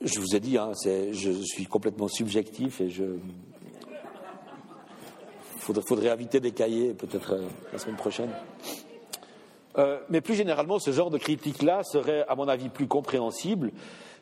je 0.00 0.18
vous 0.18 0.34
ai 0.34 0.40
dit, 0.40 0.56
hein, 0.56 0.72
je 0.84 1.42
suis 1.42 1.66
complètement 1.66 2.08
subjectif 2.08 2.80
et 2.80 2.88
je. 2.88 3.04
Faudrait, 5.66 5.82
faudrait 5.82 6.10
inviter 6.10 6.38
des 6.38 6.52
cahiers 6.52 6.94
peut-être 6.94 7.32
euh, 7.32 7.42
la 7.72 7.78
semaine 7.80 7.96
prochaine. 7.96 8.30
Euh, 9.78 9.98
mais 10.08 10.20
plus 10.20 10.36
généralement, 10.36 10.78
ce 10.78 10.92
genre 10.92 11.10
de 11.10 11.18
critique-là 11.18 11.82
serait, 11.82 12.24
à 12.28 12.36
mon 12.36 12.46
avis, 12.46 12.68
plus 12.68 12.86
compréhensible 12.86 13.72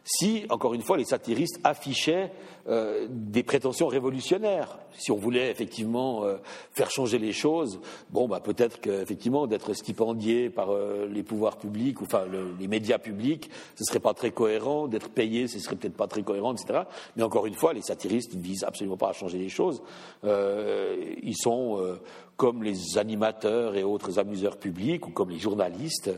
si, 0.05 0.45
encore 0.51 0.75
une 0.75 0.83
fois, 0.83 0.99
les 0.99 1.05
satiristes 1.05 1.59
affichaient 1.65 2.31
euh, 2.69 3.07
des 3.11 3.43
prétentions 3.43 3.87
révolutionnaires. 3.87 4.79
Si 4.97 5.11
on 5.11 5.17
voulait 5.17 5.51
effectivement 5.51 6.25
euh, 6.25 6.37
faire 6.73 6.91
changer 6.91 7.19
les 7.19 7.33
choses, 7.33 7.81
bon, 8.11 8.29
bah, 8.29 8.41
peut-être 8.41 8.81
qu'effectivement, 8.81 9.47
d'être 9.47 9.73
stipendié 9.73 10.51
par 10.51 10.71
euh, 10.71 11.07
les 11.11 11.23
pouvoirs 11.23 11.57
publics, 11.57 12.01
ou 12.01 12.05
enfin 12.05 12.25
les 12.61 12.69
médias 12.69 12.99
publics, 12.99 13.51
ce 13.77 13.85
serait 13.85 14.01
pas 14.01 14.13
très 14.13 14.31
cohérent. 14.31 14.89
D'être 14.89 15.09
payé, 15.09 15.49
ce 15.49 15.59
serait 15.59 15.77
peut-être 15.77 15.97
pas 15.97 16.07
très 16.07 16.23
cohérent, 16.23 16.55
etc. 16.55 16.83
Mais 17.17 17.23
encore 17.23 17.47
une 17.47 17.55
fois, 17.55 17.73
les 17.73 17.83
satiristes 17.83 18.35
ne 18.35 18.41
visent 18.41 18.65
absolument 18.65 18.99
pas 18.99 19.09
à 19.09 19.13
changer 19.13 19.39
les 19.39 19.49
choses. 19.49 19.83
ils 20.23 21.37
sont 21.37 21.99
comme 22.37 22.63
les 22.63 22.99
animateurs 22.99 23.77
et 23.77 23.85
autres 23.85 24.19
amuseurs 24.19 24.57
publics, 24.57 25.07
ou 25.07 25.11
comme 25.11 25.31
les 25.31 25.39
journalistes, 25.39 26.11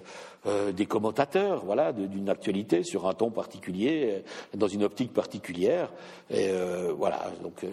euh, 0.46 0.72
des 0.72 0.86
commentateurs, 0.86 1.64
voilà, 1.64 1.92
d'une 1.92 2.30
actualité 2.30 2.84
sur 2.84 3.06
un 3.06 3.14
ton 3.14 3.30
particulier, 3.30 4.22
euh, 4.24 4.56
dans 4.56 4.68
une 4.68 4.84
optique 4.84 5.12
particulière. 5.12 5.92
Et 6.30 6.48
euh, 6.50 6.92
voilà, 6.96 7.30
donc 7.42 7.64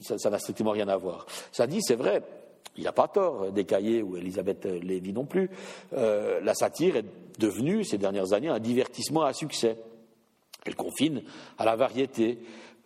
ça 0.00 0.30
n'a 0.30 0.38
strictement 0.38 0.70
rien 0.70 0.88
à 0.88 0.96
voir. 0.96 1.26
Ça 1.52 1.66
dit, 1.66 1.80
c'est 1.80 1.94
vrai, 1.94 2.22
il 2.76 2.82
n'y 2.82 2.88
a 2.88 2.92
pas 2.92 3.08
tort, 3.08 3.46
cahiers 3.66 4.02
ou 4.02 4.16
Elisabeth 4.16 4.64
Lévy 4.64 5.12
non 5.12 5.24
plus. 5.24 5.50
la 5.92 6.54
satire 6.54 6.96
est 6.96 7.04
devenue, 7.38 7.84
ces 7.84 7.98
dernières 7.98 8.32
années, 8.32 8.48
un 8.48 8.58
divertissement 8.58 9.22
à 9.22 9.32
succès. 9.32 9.78
Elle 10.66 10.74
confine 10.74 11.22
à 11.58 11.64
la 11.64 11.76
variété. 11.76 12.38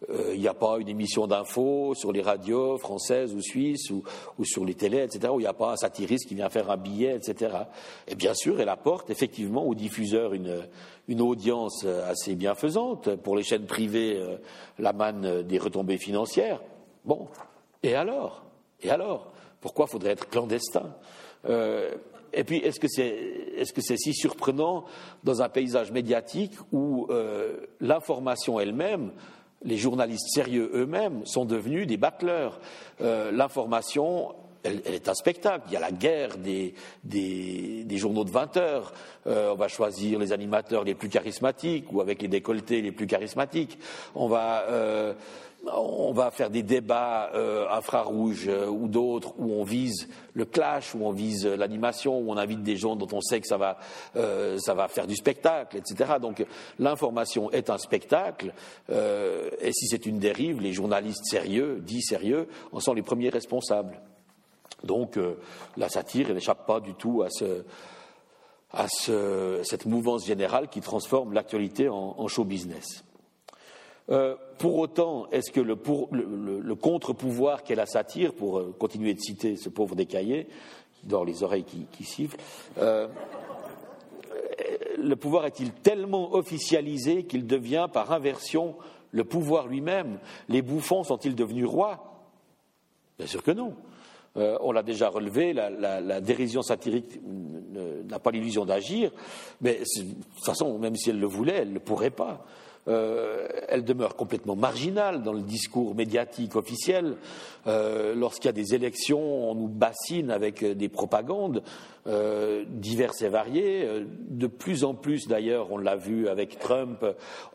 Euh, 0.09 0.33
il 0.35 0.41
n'y 0.41 0.49
a 0.49 0.55
pas 0.55 0.79
une 0.79 0.89
émission 0.89 1.27
d'info 1.27 1.95
sur 1.95 2.11
les 2.11 2.23
radios 2.23 2.79
françaises 2.79 3.35
ou 3.35 3.43
suisses 3.43 3.91
ou, 3.91 4.03
sur 4.45 4.65
les 4.65 4.75
télés, 4.75 5.03
etc., 5.03 5.33
où 5.33 5.41
il 5.41 5.43
n'y 5.43 5.49
a 5.49 5.53
pas 5.53 5.73
un 5.73 5.77
satiriste 5.77 6.27
qui 6.27 6.35
vient 6.35 6.49
faire 6.49 6.71
un 6.71 6.79
billet, 6.79 7.15
etc. 7.15 7.55
Et 8.09 8.15
bien 8.15 8.33
sûr, 8.35 8.61
elle 8.61 8.71
apporte 8.71 9.11
effectivement 9.11 9.67
aux 9.67 9.75
diffuseurs 9.75 10.33
une, 10.33 11.21
audience 11.21 11.85
assez 11.85 12.35
bienfaisante. 12.35 13.17
Pour 13.17 13.37
les 13.37 13.43
chaînes 13.43 13.67
privées, 13.67 14.17
euh, 14.17 14.37
la 14.79 14.93
manne 14.93 15.43
des 15.43 15.59
retombées 15.59 15.99
financières. 15.99 16.63
Bon, 17.05 17.29
et 17.83 17.95
alors? 17.95 18.45
Et 18.81 18.91
alors? 18.91 19.33
Pourquoi 19.61 19.87
faudrait 19.87 20.13
être 20.13 20.31
clandestin? 20.31 20.95
Euh, 21.47 21.91
et 22.33 22.45
puis, 22.45 22.59
est-ce 22.59 22.81
que 22.81 22.87
c'est 22.89 23.09
est 23.09 23.65
-ce 23.65 23.81
c'est 23.81 23.97
si 23.97 24.15
surprenant 24.15 24.85
dans 25.25 25.43
un 25.43 25.49
paysage 25.49 25.91
médiatique 25.91 26.55
où 26.73 27.09
l'information 27.81 28.61
elle-même 28.61 29.11
les 29.63 29.77
journalistes 29.77 30.29
sérieux 30.29 30.71
eux-mêmes 30.75 31.25
sont 31.27 31.45
devenus 31.45 31.87
des 31.87 31.97
battleurs. 31.97 32.61
Euh, 33.01 33.31
l'information, 33.31 34.35
elle, 34.63 34.83
est 34.87 35.09
un 35.09 35.15
spectacle. 35.15 35.65
Il 35.69 35.73
y 35.73 35.77
a 35.77 35.81
la 35.81 35.93
guerre 35.93 36.37
des, 36.39 36.75
journaux 37.97 38.25
de 38.25 38.31
20 38.31 38.57
heures. 38.57 38.93
Euh, 39.27 39.53
on 39.53 39.57
va 39.57 39.69
choisir 39.69 40.19
les 40.19 40.33
animateurs 40.33 40.85
les 40.85 40.95
plus 40.95 41.09
charismatiques 41.09 41.93
ou 41.93 42.01
avec 42.01 42.23
les 42.23 42.29
décolletés 42.29 42.81
les 42.81 42.93
plus 42.93 43.07
charismatiques. 43.07 43.79
On 44.15 44.29
va 44.29 44.65
euh, 44.69 45.15
on 45.77 46.13
va 46.13 46.31
faire 46.31 46.51
des 46.51 46.63
débats 46.63 47.31
euh, 47.35 47.69
infrarouges 47.71 48.49
euh, 48.49 48.67
ou 48.67 48.89
d'autres 48.89 49.35
où 49.39 49.53
on 49.53 49.65
vise 49.65 50.09
le 50.35 50.45
clash, 50.45 50.95
où 50.95 51.05
on 51.05 51.13
vise 51.13 51.47
l'animation, 51.47 52.19
où 52.19 52.31
on 52.31 52.37
invite 52.37 52.63
des 52.63 52.77
gens 52.77 52.97
dont 52.97 53.09
on 53.13 53.21
sait 53.21 53.41
que 53.41 53.47
ça 53.47 53.57
va, 53.57 53.79
euh, 54.17 54.59
faire 54.89 55.07
du 55.07 55.17
spectacle, 55.17 55.77
etc. 55.77 56.15
Donc 56.21 56.45
l'information 56.79 57.51
est 57.51 57.71
un 57.71 57.79
spectacle, 57.79 58.55
euh, 58.91 59.51
et 59.61 59.73
si 59.73 59.87
c'est 59.87 60.07
une 60.07 60.19
dérive, 60.19 60.61
les 60.61 60.73
journalistes 60.73 61.25
sérieux, 61.25 61.81
dits 61.81 62.03
sérieux, 62.03 62.49
en 62.73 62.81
sont 62.81 62.95
les 62.95 63.03
premiers 63.03 63.31
responsables. 63.31 64.01
Donc 64.85 65.19
la 65.77 65.89
satire 65.91 66.33
n'échappe 66.33 66.67
pas 66.67 66.81
du 66.81 66.95
tout 66.95 67.23
à, 67.23 67.29
ce, 67.29 67.65
à 68.73 68.87
ce, 68.89 69.61
cette 69.63 69.85
mouvance 69.85 70.25
générale 70.25 70.69
qui 70.69 70.81
transforme 70.81 71.35
l'actualité 71.35 71.89
en 71.91 72.27
show 72.29 72.45
business. 72.45 73.05
Euh, 74.11 74.35
pour 74.59 74.79
autant, 74.79 75.29
est-ce 75.31 75.53
que 75.53 75.61
le, 75.61 75.77
contre-pouvoir 76.75 77.63
qu'est 77.63 77.75
la 77.75 77.87
satire, 77.87 78.35
pour 78.35 78.59
euh, 78.59 78.75
continuer 78.79 79.15
de 79.15 79.21
citer 79.21 79.57
ce 79.57 79.69
pauvre 79.69 79.95
décaillé, 79.95 80.49
qui 80.95 81.07
dort 81.07 81.25
les 81.25 81.43
oreilles 81.43 81.65
qui, 81.65 82.05
sifflent, 82.05 82.37
euh, 82.79 83.07
le 84.99 85.15
pouvoir 85.17 85.47
est-il 85.47 85.73
tellement 85.73 86.35
officialisé 86.35 87.25
qu'il 87.25 87.47
devient 87.47 87.87
par 87.93 88.13
inversion 88.13 88.75
le 89.13 89.25
pouvoir 89.25 89.69
lui-même? 89.69 90.19
Les 90.49 90.61
bouffons 90.61 91.05
sont-ils 91.05 91.35
devenus 91.35 91.67
rois? 91.67 92.27
Bien 93.17 93.27
sûr 93.27 93.43
que 93.43 93.51
non. 93.51 93.75
on 94.35 94.73
l'a 94.73 94.83
déjà 94.83 95.09
relevé, 95.09 95.53
la, 95.53 96.21
dérision 96.21 96.63
satirique 96.63 97.21
n'a 98.09 98.19
pas 98.19 98.31
l'illusion 98.31 98.65
d'agir, 98.65 99.11
mais 99.61 99.79
de 99.79 100.03
toute 100.35 100.45
façon, 100.45 100.79
même 100.79 100.97
si 100.97 101.11
elle 101.11 101.21
le 101.21 101.27
voulait, 101.27 101.59
elle 101.59 101.73
ne 101.73 101.79
pourrait 101.79 102.11
pas. 102.11 102.45
Euh, 102.89 103.47
elle 103.69 103.85
demeure 103.85 104.17
complètement 104.17 104.57
marginale 104.57 105.23
dans 105.23 105.35
le 105.35 105.43
discours 105.43 105.95
médiatique 105.95 106.57
officiel. 106.57 107.17
Euh, 107.67 108.15
lorsqu'il 108.15 108.47
y 108.47 108.49
a 108.49 108.53
des 108.53 108.75
élections, 108.75 109.51
on 109.51 109.55
nous 109.55 109.69
bassine 109.69 110.31
avec 110.31 110.65
des 110.65 110.89
propagandes 110.89 111.63
euh, 112.11 112.65
diverses 112.69 113.23
et 113.23 113.29
variées. 113.29 113.89
De 114.29 114.47
plus 114.47 114.85
en 114.85 114.95
plus, 114.95 115.29
d'ailleurs, 115.29 115.73
on 115.73 115.79
l'a 115.79 115.97
vu 115.97 116.29
avec 116.29 116.59
Trump, 116.59 117.05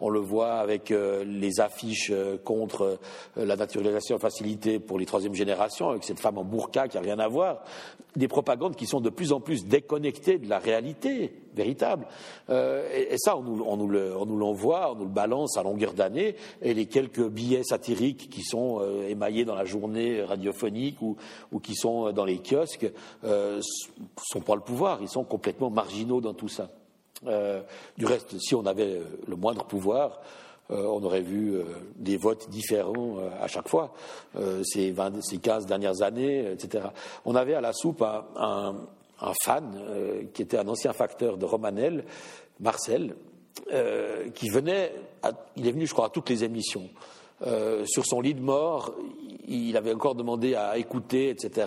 on 0.01 0.09
le 0.09 0.19
voit 0.19 0.53
avec 0.53 0.89
les 0.91 1.59
affiches 1.59 2.11
contre 2.43 2.99
la 3.35 3.55
naturalisation 3.55 4.17
facilitée 4.17 4.79
pour 4.79 4.97
les 4.97 5.05
troisième 5.05 5.35
générations, 5.35 5.89
avec 5.89 6.03
cette 6.03 6.19
femme 6.19 6.37
en 6.37 6.43
burqa 6.43 6.87
qui 6.87 6.97
n'a 6.97 7.03
rien 7.03 7.19
à 7.19 7.27
voir. 7.27 7.63
Des 8.15 8.27
propagandes 8.27 8.75
qui 8.75 8.85
sont 8.85 9.01
de 9.01 9.09
plus 9.09 9.33
en 9.33 9.41
plus 9.41 9.65
déconnectées 9.65 10.37
de 10.37 10.49
la 10.49 10.59
réalité 10.59 11.33
véritable. 11.53 12.05
et, 12.49 13.17
ça, 13.17 13.37
on 13.37 13.43
nous, 13.43 13.87
l'envoie, 14.37 14.91
on 14.91 14.95
nous 14.95 15.05
le 15.05 15.11
balance 15.11 15.57
à 15.57 15.63
longueur 15.63 15.93
d'année, 15.93 16.35
et 16.61 16.73
les 16.73 16.85
quelques 16.85 17.27
billets 17.27 17.63
satiriques 17.63 18.29
qui 18.29 18.43
sont 18.43 18.79
euh, 18.81 19.09
émaillés 19.09 19.45
dans 19.45 19.55
la 19.55 19.65
journée 19.65 20.21
radiophonique 20.21 21.01
ou, 21.01 21.15
qui 21.61 21.75
sont 21.75 22.11
dans 22.11 22.25
les 22.25 22.39
kiosques 22.39 22.91
euh, 23.23 23.59
sont 24.21 24.41
pas 24.45 24.55
le 24.55 24.61
pouvoir, 24.61 24.99
ils 25.01 25.09
sont 25.09 25.23
complètement 25.23 25.69
marginaux 25.69 26.21
dans 26.21 26.33
tout 26.33 26.47
ça. 26.47 26.69
Euh, 27.27 27.61
du 27.97 28.05
reste, 28.05 28.37
si 28.39 28.55
on 28.55 28.65
avait 28.65 29.01
le 29.27 29.35
moindre 29.35 29.65
pouvoir, 29.65 30.21
on 30.67 31.03
aurait 31.03 31.21
vu 31.21 31.61
des 31.95 32.17
votes 32.17 32.49
différents 32.49 33.17
à 33.39 33.47
chaque 33.47 33.67
fois, 33.67 33.93
ces, 34.63 34.89
20, 34.89 35.21
ces 35.21 35.37
15 35.37 35.67
dernières 35.67 36.01
années, 36.01 36.51
etc. 36.53 36.85
On 37.23 37.35
avait 37.35 37.53
à 37.53 37.61
la 37.61 37.71
soupe 37.71 38.01
un, 38.01 38.73
fan 39.43 39.79
qui 40.33 40.41
était 40.41 40.57
un 40.57 40.67
ancien 40.67 40.91
facteur 40.91 41.37
de 41.37 41.45
Romanel, 41.45 42.03
Marcel, 42.59 43.15
euh, 43.71 44.29
qui 44.31 44.49
venait, 44.49 44.93
il 45.55 45.67
est 45.67 45.71
venu, 45.71 45.87
je 45.87 45.93
crois, 45.93 46.07
à 46.07 46.09
toutes 46.09 46.29
les 46.29 46.43
émissions. 46.43 46.87
Euh, 47.47 47.83
sur 47.85 48.05
son 48.05 48.21
lit 48.21 48.33
de 48.33 48.41
mort, 48.41 48.93
il 49.47 49.75
avait 49.77 49.93
encore 49.93 50.13
demandé 50.13 50.55
à 50.55 50.77
écouter, 50.77 51.29
etc. 51.29 51.65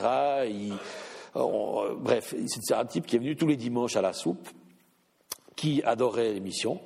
bref, 1.35 2.35
c'est 2.47 2.75
un 2.75 2.85
type 2.85 3.07
qui 3.07 3.17
est 3.17 3.19
venu 3.19 3.37
tous 3.37 3.47
les 3.47 3.57
dimanches 3.57 3.97
à 3.97 4.03
la 4.03 4.13
soupe, 4.13 4.49
qui 5.57 5.83
adorait 5.85 6.33
l'émission, 6.33 6.81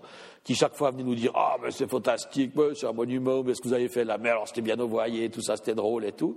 qui 0.45 0.55
chaque 0.55 0.75
fois 0.75 0.91
venait 0.91 1.05
nous 1.05 1.15
dire 1.15 1.33
Ah, 1.35 1.57
mais 1.63 1.71
c'est 1.71 1.89
fantastique, 1.89 2.53
c'est 2.75 2.87
un 2.87 2.93
monument, 2.93 3.43
mais 3.43 3.55
ce 3.55 3.61
que 3.61 3.69
vous 3.69 3.75
avez 3.75 3.89
fait 3.89 4.05
là, 4.05 4.19
mais 4.19 4.31
alors 4.31 4.49
c'était 4.49 4.63
bien 4.63 4.79
envoyé, 4.79 5.29
tout 5.31 5.43
ça 5.43 5.57
c'était 5.57 5.75
drôle 5.75 6.05
et 6.05 6.13
tout, 6.13 6.37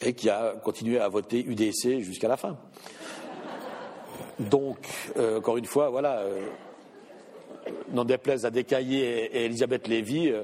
et 0.00 0.14
qui 0.14 0.30
a 0.30 0.54
continué 0.62 0.98
à 0.98 1.08
voter 1.08 1.44
UDC 1.44 2.00
jusqu'à 2.00 2.28
la 2.28 2.36
fin. 2.36 2.56
Donc, 4.38 4.78
euh, 5.16 5.38
encore 5.38 5.56
une 5.56 5.66
fois, 5.66 5.90
voilà 5.90 6.24
n'en 7.92 8.04
déplaise 8.04 8.44
à 8.44 8.50
Descaillés 8.50 9.36
et 9.36 9.44
Elisabeth 9.44 9.88
Lévy, 9.88 10.30
euh, 10.30 10.42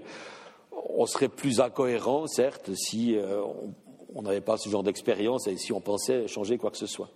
on 0.72 1.06
serait 1.06 1.28
plus 1.28 1.60
incohérent, 1.60 2.26
certes, 2.26 2.74
si 2.74 3.16
euh, 3.16 3.42
on 4.14 4.22
n'avait 4.22 4.40
pas 4.40 4.56
ce 4.56 4.68
genre 4.68 4.82
d'expérience 4.82 5.46
et 5.46 5.56
si 5.56 5.72
on 5.72 5.80
pensait 5.80 6.26
changer 6.28 6.58
quoi 6.58 6.70
que 6.70 6.76
ce 6.76 6.86
soit. 6.86 7.10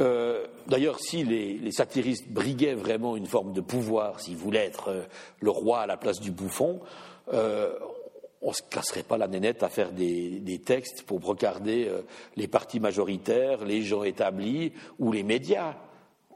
Euh, 0.00 0.46
d'ailleurs, 0.66 0.98
si 0.98 1.24
les, 1.24 1.70
satiristes 1.72 2.28
briguaient 2.28 2.74
vraiment 2.74 3.16
une 3.16 3.26
forme 3.26 3.52
de 3.52 3.60
pouvoir, 3.60 4.20
s'ils 4.20 4.36
voulaient 4.36 4.64
être 4.64 5.06
le 5.40 5.50
roi 5.50 5.80
à 5.80 5.86
la 5.86 5.96
place 5.96 6.20
du 6.20 6.32
bouffon, 6.32 6.80
on 7.28 8.48
ne 8.48 8.52
se 8.52 8.62
casserait 8.68 9.04
pas 9.04 9.16
la 9.16 9.28
nénette 9.28 9.62
à 9.62 9.68
faire 9.68 9.92
des 9.92 10.60
textes 10.64 11.04
pour 11.04 11.20
brocarder 11.20 11.90
les 12.36 12.48
partis 12.48 12.80
majoritaires, 12.80 13.64
les 13.64 13.82
gens 13.82 14.02
établis 14.02 14.72
ou 14.98 15.12
les 15.12 15.22
médias. 15.22 15.76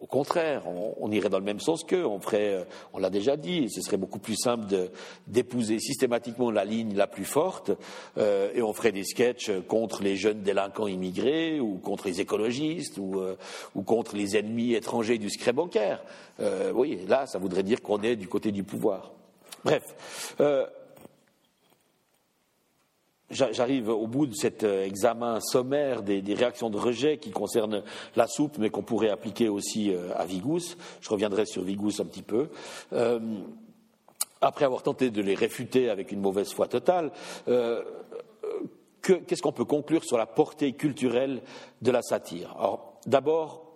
Au 0.00 0.06
contraire, 0.06 0.62
on, 1.00 1.10
irait 1.10 1.28
dans 1.28 1.38
le 1.38 1.44
même 1.44 1.58
sens 1.58 1.82
qu'eux. 1.82 2.06
On 2.06 2.20
ferait, 2.20 2.54
euh, 2.54 2.64
on 2.92 2.98
l'a 2.98 3.10
déjà 3.10 3.36
dit, 3.36 3.68
ce 3.68 3.80
serait 3.80 3.96
beaucoup 3.96 4.20
plus 4.20 4.36
simple 4.36 4.66
d'épouser 5.26 5.80
systématiquement 5.80 6.52
la 6.52 6.64
ligne 6.64 6.94
la 6.94 7.08
plus 7.08 7.24
forte 7.24 7.72
euh, 8.16 8.50
et 8.54 8.62
on 8.62 8.72
ferait 8.72 8.92
des 8.92 9.02
sketchs 9.02 9.50
contre 9.66 10.02
les 10.02 10.16
jeunes 10.16 10.42
délinquants 10.42 10.86
immigrés 10.86 11.58
ou 11.58 11.78
contre 11.78 12.06
les 12.06 12.20
écologistes 12.20 12.98
ou, 12.98 13.18
euh, 13.18 13.36
ou 13.74 13.82
contre 13.82 14.14
les 14.14 14.36
ennemis 14.36 14.74
étrangers 14.74 15.18
du 15.18 15.30
secret 15.30 15.52
bancaire. 15.52 16.02
oui, 16.74 17.00
là, 17.08 17.26
ça 17.26 17.38
voudrait 17.38 17.64
dire 17.64 17.82
qu'on 17.82 18.00
est 18.02 18.14
du 18.14 18.28
côté 18.28 18.52
du 18.52 18.62
pouvoir. 18.62 19.10
Bref, 19.64 20.36
J'arrive 23.30 23.90
au 23.90 24.06
bout 24.06 24.26
de 24.26 24.34
cet 24.34 24.64
euh, 24.64 24.86
examen 24.86 25.40
sommaire 25.40 26.02
des, 26.02 26.22
réactions 26.34 26.70
de 26.70 26.78
rejet 26.78 27.18
qui 27.18 27.30
concernent 27.30 27.82
la 28.16 28.26
soupe, 28.26 28.56
mais 28.56 28.70
qu'on 28.70 28.82
pourrait 28.82 29.10
appliquer 29.10 29.50
aussi 29.50 29.92
euh, 29.92 30.14
à 30.16 30.24
Vigous. 30.24 30.76
Je 31.02 31.10
reviendrai 31.10 31.44
sur 31.44 31.62
Vigous 31.62 32.00
un 32.00 32.06
petit 32.06 32.22
peu. 32.22 32.48
Euh, 32.94 33.20
après 34.40 34.64
avoir 34.64 34.82
tenté 34.82 35.10
de 35.10 35.20
les 35.20 35.34
réfuter 35.34 35.90
avec 35.90 36.10
une 36.10 36.20
mauvaise 36.20 36.52
foi 36.52 36.68
totale, 36.68 37.10
qu'est-ce 39.02 39.42
qu'on 39.42 39.52
peut 39.52 39.64
conclure 39.64 40.04
sur 40.04 40.16
la 40.16 40.26
portée 40.26 40.74
culturelle 40.74 41.42
de 41.82 41.90
la 41.90 42.02
satire? 42.02 42.54
Alors, 42.56 43.00
d'abord, 43.04 43.67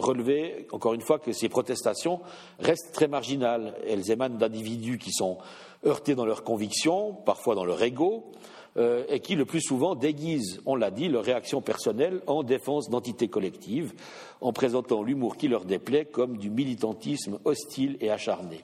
relever, 0.00 0.66
encore 0.72 0.94
une 0.94 1.00
fois, 1.00 1.18
que 1.18 1.32
ces 1.32 1.48
protestations 1.48 2.20
restent 2.58 2.92
très 2.92 3.08
marginales. 3.08 3.74
Elles 3.86 4.10
émanent 4.10 4.36
d'individus 4.36 4.98
qui 4.98 5.12
sont 5.12 5.38
heurtés 5.86 6.14
dans 6.14 6.26
leurs 6.26 6.44
convictions, 6.44 7.12
parfois 7.12 7.54
dans 7.54 7.64
leur 7.64 7.82
ego, 7.82 8.32
euh, 8.76 9.04
et 9.08 9.20
qui, 9.20 9.34
le 9.34 9.44
plus 9.44 9.60
souvent, 9.60 9.94
déguisent, 9.94 10.60
on 10.66 10.76
l'a 10.76 10.90
dit, 10.90 11.08
leur 11.08 11.24
réaction 11.24 11.60
personnelle 11.60 12.22
en 12.26 12.42
défense 12.42 12.88
d'entités 12.88 13.28
collectives, 13.28 13.92
en 14.40 14.52
présentant 14.52 15.02
l'humour 15.02 15.36
qui 15.36 15.48
leur 15.48 15.64
déplaît 15.64 16.04
comme 16.04 16.36
du 16.36 16.50
militantisme 16.50 17.38
hostile 17.44 17.96
et 18.00 18.10
acharné. 18.10 18.60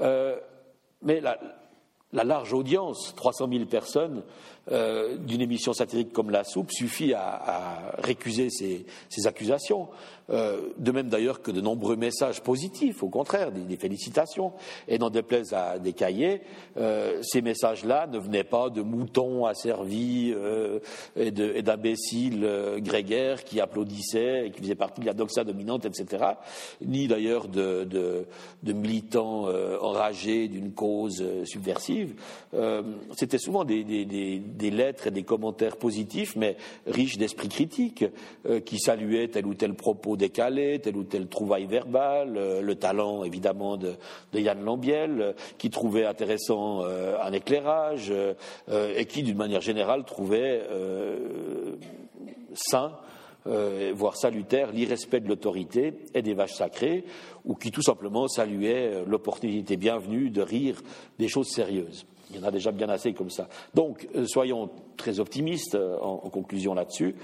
Euh, 0.00 0.36
mais 1.02 1.20
la, 1.20 1.38
la 2.12 2.24
large 2.24 2.52
audience, 2.52 3.14
300 3.16 3.48
000 3.52 3.64
personnes, 3.66 4.22
euh, 4.72 5.16
d'une 5.16 5.40
émission 5.40 5.72
satirique 5.72 6.12
comme 6.12 6.30
La 6.30 6.42
Soupe 6.42 6.72
suffit 6.72 7.14
à, 7.14 7.92
récuser 7.98 8.50
ces, 8.50 9.26
accusations. 9.26 9.88
Euh, 10.28 10.60
de 10.76 10.90
même 10.90 11.08
d'ailleurs 11.08 11.40
que 11.40 11.52
de 11.52 11.60
nombreux 11.60 11.94
messages 11.94 12.42
positifs, 12.42 13.04
au 13.04 13.08
contraire, 13.08 13.52
des, 13.52 13.76
félicitations. 13.76 14.52
Et 14.88 14.98
n'en 14.98 15.10
déplaise 15.10 15.52
à 15.52 15.78
des 15.78 15.92
cahiers, 15.92 16.40
euh, 16.78 17.22
ces 17.22 17.42
messages-là 17.42 18.08
ne 18.08 18.18
venaient 18.18 18.42
pas 18.42 18.68
de 18.68 18.82
moutons 18.82 19.46
asservis 19.46 20.34
et 21.14 21.30
d'imbéciles 21.30 22.48
grégaires 22.78 23.44
qui 23.44 23.60
applaudissaient 23.60 24.46
et 24.46 24.50
qui 24.50 24.62
faisaient 24.62 24.74
partie 24.74 25.00
de 25.00 25.06
la 25.06 25.14
doxa 25.14 25.44
dominante, 25.44 25.84
etc. 25.84 26.24
Ni 26.84 27.06
d'ailleurs 27.06 27.46
de, 27.46 28.26
militants 28.64 29.46
enragés 29.80 30.48
d'une 30.48 30.72
cause 30.72 31.24
subversive. 31.44 32.14
C'était 33.14 33.38
souvent 33.38 33.64
des 33.64 33.84
des 33.84 34.55
lettres 34.70 35.06
et 35.06 35.10
des 35.10 35.22
commentaires 35.22 35.76
positifs, 35.76 36.36
mais 36.36 36.56
riches 36.86 37.18
d'esprit 37.18 37.48
critique, 37.48 38.04
euh, 38.46 38.60
qui 38.60 38.78
saluaient 38.78 39.28
tel 39.28 39.46
ou 39.46 39.54
tel 39.54 39.74
propos 39.74 40.16
décalé, 40.16 40.78
tel 40.80 40.96
ou 40.96 41.04
tel 41.04 41.28
trouvaille 41.28 41.66
verbale, 41.66 42.36
euh, 42.36 42.60
le 42.60 42.74
talent 42.74 43.24
évidemment 43.24 43.76
de, 43.76 43.94
Yann 44.34 44.62
Lambiel, 44.62 45.20
euh, 45.20 45.32
qui 45.58 45.70
trouvait 45.70 46.04
intéressant 46.04 46.82
un 46.84 47.32
éclairage 47.32 48.12
et 48.68 49.04
qui, 49.06 49.22
d'une 49.22 49.36
manière 49.36 49.60
générale, 49.60 50.04
trouvait 50.04 50.62
sain 52.54 52.92
voire 53.44 54.16
salutaire, 54.16 54.72
l'irrespect 54.72 55.20
de 55.20 55.28
l'autorité 55.28 55.94
et 56.14 56.22
des 56.22 56.34
vaches 56.34 56.54
sacrées, 56.54 57.04
ou 57.44 57.54
qui 57.54 57.70
tout 57.70 57.82
simplement 57.82 58.28
saluait 58.28 59.04
l'opportunité 59.06 59.76
bienvenue 59.76 60.30
de 60.30 60.42
rire 60.42 60.82
des 61.18 61.28
choses 61.28 61.48
sérieuses. 61.48 62.06
Il 62.36 62.42
y 62.42 62.44
en 62.44 62.48
a 62.48 62.50
déjà 62.50 62.70
bien 62.70 62.90
assez 62.90 63.14
comme 63.14 63.30
ça. 63.30 63.48
Donc, 63.74 64.06
euh, 64.14 64.26
soyons 64.26 64.70
très 64.98 65.20
optimistes 65.20 65.74
euh, 65.74 65.96
en, 65.98 66.28
conclusion 66.28 66.74
là-dessus 66.74 67.16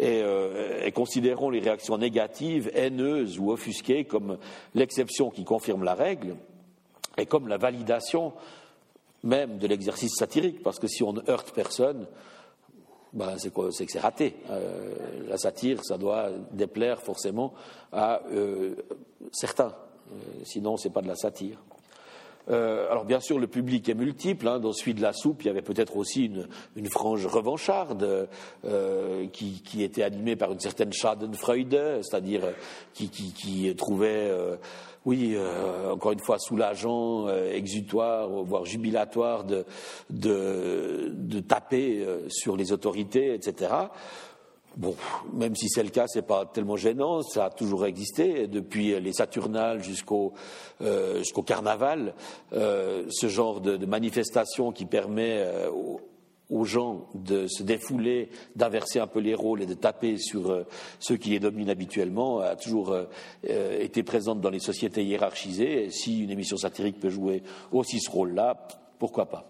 euh, 0.00 0.84
et, 0.84 0.90
considérons 0.90 1.50
les 1.50 1.60
réactions 1.60 1.96
négatives, 1.96 2.68
haineuses 2.74 3.38
ou 3.38 3.52
offusquées 3.52 4.04
comme 4.04 4.38
l'exception 4.74 5.30
qui 5.30 5.44
confirme 5.44 5.84
la 5.84 5.94
règle 5.94 6.34
et 7.16 7.26
comme 7.26 7.46
la 7.46 7.56
validation 7.56 8.32
même 9.22 9.58
de 9.58 9.66
l'exercice 9.68 10.14
satirique, 10.16 10.62
parce 10.62 10.78
que 10.78 10.88
si 10.88 11.02
on 11.02 11.12
ne 11.12 11.20
heurte 11.30 11.52
personne, 11.52 12.06
ben 13.12 13.36
c'est 13.38 13.52
que 13.52 13.70
c'est 13.70 13.98
raté. 13.98 14.36
la 15.28 15.36
satire, 15.38 15.84
ça 15.84 15.98
doit 15.98 16.30
déplaire 16.52 17.00
forcément 17.00 17.52
à 17.92 18.22
certains. 19.32 19.74
sinon, 20.44 20.76
ce 20.76 20.86
n'est 20.86 20.94
pas 20.94 21.02
de 21.02 21.08
la 21.08 21.16
satire. 21.16 21.58
Euh, 22.50 22.90
alors 22.90 23.04
bien 23.04 23.20
sûr, 23.20 23.38
le 23.38 23.46
public 23.46 23.88
est 23.88 23.94
multiple. 23.94 24.48
Hein. 24.48 24.58
Dans 24.58 24.72
celui 24.72 24.94
de 24.94 25.02
la 25.02 25.12
soupe, 25.12 25.42
il 25.42 25.46
y 25.46 25.50
avait 25.50 25.62
peut-être 25.62 25.96
aussi 25.96 26.26
une, 26.26 26.88
frange 26.88 27.26
revancharde 27.26 28.28
euh, 28.64 29.26
qui, 29.32 29.82
était 29.82 30.02
animée 30.02 30.36
par 30.36 30.52
une 30.52 30.60
certaine 30.60 30.92
Schadenfreude, 30.92 32.00
c'est-à-dire 32.02 32.42
qui, 32.94 33.74
trouvait, 33.76 34.28
euh, 34.30 34.56
oui, 35.04 35.36
encore 35.90 36.12
une 36.12 36.20
fois, 36.20 36.38
soulageant, 36.38 37.28
exutoire, 37.28 38.28
voire 38.28 38.64
jubilatoire 38.64 39.44
de, 39.44 39.64
de 40.10 41.40
taper 41.40 42.06
sur 42.28 42.56
les 42.56 42.72
autorités, 42.72 43.34
etc. 43.34 43.70
Bon, 44.78 44.94
même 45.32 45.56
si 45.56 45.68
c'est 45.68 45.82
le 45.82 45.88
cas, 45.88 46.06
c'est 46.06 46.22
pas 46.22 46.46
tellement 46.46 46.76
gênant. 46.76 47.22
Ça 47.22 47.46
a 47.46 47.50
toujours 47.50 47.84
existé 47.84 48.46
depuis 48.46 48.98
les 49.00 49.12
Saturnales 49.12 49.82
jusqu'au 49.82 50.34
euh, 50.82 51.18
jusqu'au 51.18 51.42
Carnaval. 51.42 52.14
Euh, 52.52 53.04
ce 53.10 53.26
genre 53.26 53.60
de, 53.60 53.76
de, 53.76 53.86
manifestation 53.86 54.70
qui 54.70 54.86
permet 54.86 55.38
euh, 55.38 55.68
aux, 56.48 56.64
gens 56.64 57.08
de 57.14 57.48
se 57.48 57.64
défouler, 57.64 58.30
d'inverser 58.54 59.00
un 59.00 59.08
peu 59.08 59.18
les 59.18 59.34
rôles 59.34 59.62
et 59.62 59.66
de 59.66 59.74
taper 59.74 60.16
sur 60.16 60.48
euh, 60.52 60.64
ceux 61.00 61.16
qui 61.16 61.30
les 61.30 61.40
dominent 61.40 61.70
habituellement 61.70 62.38
a 62.38 62.54
toujours 62.54 62.92
euh, 62.92 63.80
été 63.80 64.04
présente 64.04 64.40
dans 64.40 64.50
les 64.50 64.60
sociétés 64.60 65.04
hiérarchisées. 65.04 65.86
Et 65.86 65.90
si 65.90 66.20
une 66.22 66.30
émission 66.30 66.56
satirique 66.56 67.00
peut 67.00 67.10
jouer 67.10 67.42
aussi 67.72 67.98
ce 67.98 68.12
rôle-là, 68.12 68.68
pourquoi 69.00 69.26
pas. 69.26 69.48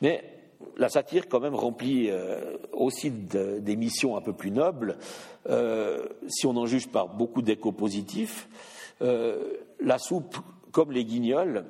Mais 0.00 0.35
la 0.76 0.88
satire, 0.88 1.28
quand 1.28 1.40
même, 1.40 1.54
remplit 1.54 2.10
euh, 2.10 2.56
aussi 2.72 3.10
des 3.10 3.76
missions 3.76 4.16
un 4.16 4.20
peu 4.20 4.32
plus 4.32 4.50
nobles. 4.50 4.98
Euh, 5.48 6.06
si 6.28 6.46
on 6.46 6.56
en 6.56 6.66
juge 6.66 6.88
par 6.88 7.08
beaucoup 7.08 7.42
d'échos 7.42 7.72
positifs, 7.72 8.48
euh, 9.02 9.54
la 9.80 9.98
soupe, 9.98 10.36
comme 10.72 10.92
les 10.92 11.04
guignols, 11.04 11.64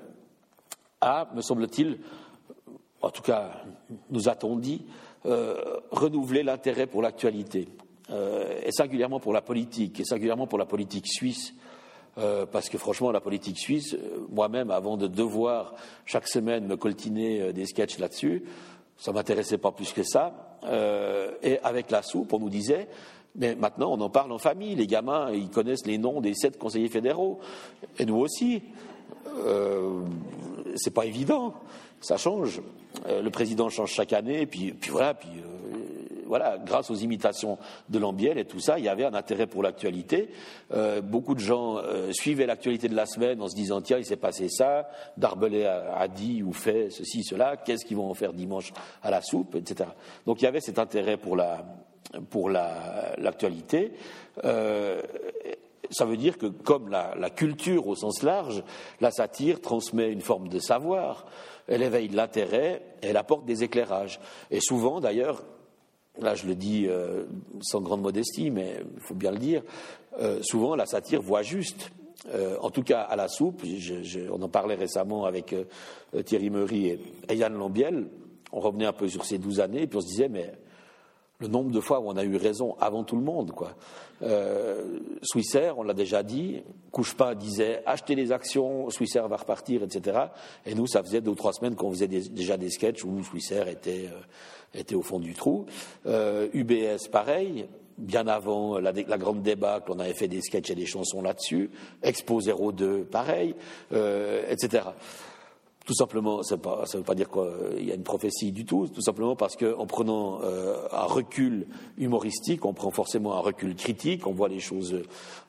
a, 1.01 1.29
me 1.35 1.41
semble-t-il, 1.41 1.99
en 3.03 3.11
tout 3.11 3.23
cas, 3.23 3.63
nous 4.11 4.29
a-t-on 4.29 4.57
dit, 4.57 4.85
renouvelé 5.91 6.43
l'intérêt 6.43 6.87
pour 6.87 7.03
l'actualité, 7.03 7.69
et 8.09 8.73
singulièrement 8.73 9.21
pour 9.21 9.33
la 9.33 9.43
politique, 9.43 10.01
et 10.01 10.05
singulièrement 10.05 10.47
pour 10.47 10.59
la 10.59 10.67
politique 10.67 11.07
suisse. 11.07 11.53
parce 12.15 12.69
que 12.69 12.79
franchement, 12.79 13.13
la 13.13 13.21
politique 13.21 13.59
suisse, 13.59 13.97
moi-même, 14.31 14.71
avant 14.71 14.97
de 14.97 15.07
devoir 15.07 15.75
chaque 16.05 16.27
semaine 16.27 16.67
me 16.67 16.77
coltiner 16.77 17.53
des 17.53 17.67
sketchs 17.67 17.99
là-dessus, 17.99 18.45
ça 18.99 19.13
m'intéressait 19.13 19.59
pas 19.59 19.73
plus 19.73 19.93
que 19.93 20.03
ça. 20.03 20.59
Euh, 20.65 21.33
et 21.43 21.59
avec 21.61 21.91
la 21.91 22.03
soupe, 22.03 22.33
on 22.33 22.39
nous 22.39 22.51
disait, 22.51 22.89
mais 23.37 23.55
maintenant 23.55 23.93
on 23.93 24.01
en 24.01 24.11
parle 24.11 24.33
en 24.33 24.39
famille. 24.39 24.75
Les 24.75 24.87
gamins, 24.87 25.31
ils 25.33 25.51
connaissent 25.51 25.87
les 25.87 25.99
noms 25.99 26.21
des 26.21 26.35
sept 26.35 26.59
conseillers 26.59 26.89
fédéraux, 26.89 27.41
et 27.99 28.07
nous 28.07 28.17
aussi. 28.17 28.63
Euh, 29.45 30.03
c'est 30.77 30.93
pas 30.93 31.07
évident. 31.07 31.55
Ça 32.01 32.17
change. 32.17 32.61
Euh, 33.09 33.23
le 33.23 33.31
président 33.31 33.69
change 33.69 33.93
chaque 33.93 34.13
année, 34.13 34.47
puis, 34.47 34.73
puis 34.73 34.91
voilà, 34.91 35.15
puis 35.15 35.29
euh, 35.29 35.96
voilà, 36.27 36.59
grâce 36.59 36.91
aux 36.91 36.97
imitations 36.97 37.59
de 37.89 37.99
Lambiel 37.99 38.39
et 38.39 38.45
tout 38.45 38.61
ça, 38.61 38.79
il 38.79 38.85
y 38.85 38.89
avait 38.89 39.05
un 39.05 39.15
intérêt 39.15 39.47
pour 39.47 39.63
l'actualité. 39.63 40.31
Euh, 40.73 41.01
beaucoup 41.01 41.35
de 41.35 41.41
gens 41.41 41.79
euh, 41.79 42.13
suivaient 42.13 42.47
l'actualité 42.47 42.89
de 42.89 42.95
la 42.95 43.07
semaine 43.07 43.41
en 43.41 43.49
se 43.49 43.55
disant 43.55 43.81
tiens, 43.81 43.99
il 43.99 44.05
s'est 44.05 44.17
passé 44.17 44.49
ça, 44.49 44.89
Darbelay 45.17 45.67
a, 45.67 46.09
dit 46.09 46.43
ou 46.43 46.53
fait 46.53 46.91
ceci, 46.91 47.25
cela, 47.25 47.57
qu'est-ce 47.57 47.85
qu'ils 47.85 47.97
vont 47.97 48.11
en 48.11 48.15
faire 48.15 48.33
dimanche 48.33 48.73
à 49.03 49.11
la 49.11 49.23
soupe, 49.23 49.55
etc. 49.55 49.91
Donc 50.27 50.41
il 50.41 50.45
y 50.45 50.49
avait 50.49 50.61
cet 50.61 50.79
intérêt 50.79 51.17
pour 51.17 51.37
la 51.37 51.65
pour 52.31 52.51
l'actualité. 52.51 53.93
Euh, 54.45 55.03
ça 55.91 56.05
veut 56.05 56.17
dire 56.17 56.39
que, 56.39 56.47
comme 56.47 56.89
la, 56.89 57.15
la, 57.17 57.31
culture 57.31 57.87
au 57.87 57.95
sens 57.95 58.23
large, 58.23 58.63
la 59.01 59.11
satire 59.11 59.61
transmet 59.61 60.11
une 60.11 60.21
forme 60.21 60.49
de 60.49 60.59
savoir, 60.59 61.27
elle 61.69 61.83
éveille 61.83 62.09
l'intérêt, 62.09 62.83
elle 63.03 63.17
apporte 63.17 63.45
des 63.45 63.63
éclairages. 63.63 64.21
Et 64.51 64.61
souvent, 64.61 65.01
d'ailleurs, 65.01 65.43
là 66.21 66.35
je 66.35 66.47
le 66.47 66.55
dis 66.55 66.87
euh, 66.89 67.25
sans 67.61 67.81
grande 67.81 68.03
modestie, 68.03 68.51
mais 68.51 68.77
il 68.95 69.01
faut 69.01 69.15
bien 69.15 69.31
le 69.31 69.39
dire, 69.39 69.63
euh, 70.21 70.41
souvent 70.43 70.75
la 70.75 70.87
satire 70.87 71.23
voit 71.23 71.43
juste. 71.43 71.91
Euh, 72.35 72.57
en 72.61 72.71
tout 72.71 72.83
cas, 72.83 73.03
à 73.03 73.15
la 73.15 73.29
soupe, 73.29 73.63
on 74.33 74.43
en 74.43 74.49
parlait 74.49 74.75
récemment 74.75 75.27
avec 75.27 75.55
Thierry 76.25 76.51
Meury 76.51 76.99
et, 77.29 77.35
Yann 77.35 77.55
Lambiel, 77.55 78.09
on 78.53 78.61
revenait 78.61 78.87
un 78.87 78.93
peu 78.93 79.09
sur 79.09 79.25
ces 79.25 79.39
douze 79.39 79.61
années, 79.61 79.83
et 79.83 79.87
puis 79.87 79.99
on 79.99 80.01
se 80.01 80.09
disait, 80.09 80.29
mais 80.29 80.53
le 81.39 81.49
nombre 81.49 81.71
de 81.71 81.81
fois 81.81 82.01
où 82.01 82.09
on 82.09 82.17
a 82.17 82.25
eu 82.25 82.37
raison 82.37 82.75
avant 82.81 83.05
tout 83.05 83.17
le 83.17 83.23
monde, 83.23 83.53
quoi. 83.53 83.75
Swissair, 85.23 85.79
on 85.79 85.83
l'a 85.83 85.93
déjà 85.93 86.23
dit, 86.23 86.63
Couchepin 86.91 87.35
disait 87.35 87.83
achetez 87.85 88.15
les 88.15 88.33
actions, 88.33 88.89
Swissair 88.89 89.29
va 89.29 89.37
repartir, 89.37 89.83
etc. 89.83 90.19
Et 90.65 90.75
nous, 90.75 90.87
ça 90.87 91.03
faisait 91.03 91.21
deux 91.21 91.33
ou 91.33 91.35
trois 91.35 91.53
semaines 91.53 91.77
qu'on 91.77 91.91
faisait 91.91 92.09
déjà 92.09 92.57
des 92.57 92.71
sketchs 92.71 93.05
où 93.05 93.23
Swissair 93.23 93.69
était 93.69 94.09
était 94.75 94.95
au 94.95 95.03
fond 95.03 95.19
du 95.19 95.35
trou. 95.35 95.67
Euh, 96.07 96.49
UBS, 96.53 97.09
pareil, 97.11 97.67
bien 97.99 98.27
avant 98.27 98.79
la, 98.79 98.93
la 98.93 99.19
grande 99.19 99.43
débâcle, 99.43 99.91
on 99.93 99.99
avait 99.99 100.15
fait 100.15 100.29
des 100.29 100.43
sketchs 100.43 100.71
et 100.71 100.75
des 100.75 100.87
chansons 100.87 101.23
là-dessus. 101.23 101.71
Expo 102.03 102.41
02, 102.41 103.05
pareil, 103.05 103.55
euh, 103.93 104.45
etc. 104.51 104.85
tout 105.85 105.95
simplement, 105.95 106.43
ça 106.43 106.57
ne 106.57 106.99
veut 106.99 107.05
pas 107.05 107.15
dire 107.15 107.31
qu'il 107.31 107.87
y 107.87 107.93
a 107.93 107.95
une 107.95 108.03
prophétie 108.03 108.53
du 108.53 108.65
tout, 108.65 108.89
tout 108.89 109.01
simplement 109.01 109.37
parce 109.37 109.57
qu'en 109.57 109.87
prenant 109.87 110.41
euh, 110.43 110.77
un 110.93 111.05
recul 111.05 111.67
humoristique, 111.97 112.65
on 112.65 112.75
prend 112.75 112.91
forcément 112.91 113.35
un 113.35 113.41
recul 113.41 113.75
critique, 113.75 114.27
on 114.27 114.33
voit 114.33 114.49
les 114.49 114.61
choses 114.61 115.03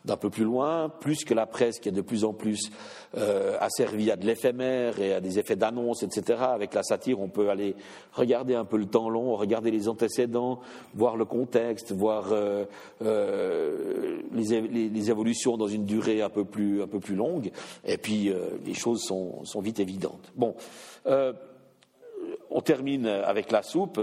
d'un 0.08 0.18
peu 0.18 0.30
plus 0.30 0.46
loin, 0.46 0.90
plus 0.90 1.24
que 1.24 1.34
la 1.34 1.46
presse 1.46 1.80
qui 1.80 1.90
est 1.90 1.92
de 1.92 2.02
plus 2.02 2.24
en 2.24 2.34
plus 2.34 2.72
euh, 3.16 3.58
asservie 3.60 4.10
à 4.10 4.16
de 4.16 4.26
l'éphémère 4.26 5.00
et 5.00 5.14
à 5.14 5.22
des 5.22 5.38
effets 5.38 5.56
d'annonce, 5.56 6.02
etc. 6.02 6.40
Avec 6.54 6.74
la 6.74 6.82
satire, 6.82 7.20
on 7.20 7.28
peut 7.28 7.50
aller 7.50 7.76
regarder 8.14 8.56
un 8.56 8.66
peu 8.66 8.78
le 8.78 8.86
temps 8.86 9.10
long, 9.10 9.36
regarder 9.36 9.70
les 9.70 9.88
antécédents, 9.88 10.62
voir 10.96 11.18
le 11.18 11.26
contexte, 11.26 11.92
voir 11.92 12.32
euh, 12.32 12.66
euh 13.02 14.18
les, 14.34 15.10
évolutions 15.10 15.58
dans 15.58 15.68
une 15.68 15.86
durée 15.86 16.22
un 16.22 16.30
peu 16.30 16.46
plus, 16.46 17.16
longue, 17.16 17.52
et 17.86 17.98
puis 17.98 18.32
les 18.66 18.74
choses 18.74 19.02
sont, 19.04 19.62
vite 19.62 19.80
évidentes. 19.80 20.32
Bon, 20.36 20.56
on 22.50 22.62
termine 22.62 23.08
avec 23.08 23.52
la 23.52 23.64
soupe 23.64 24.00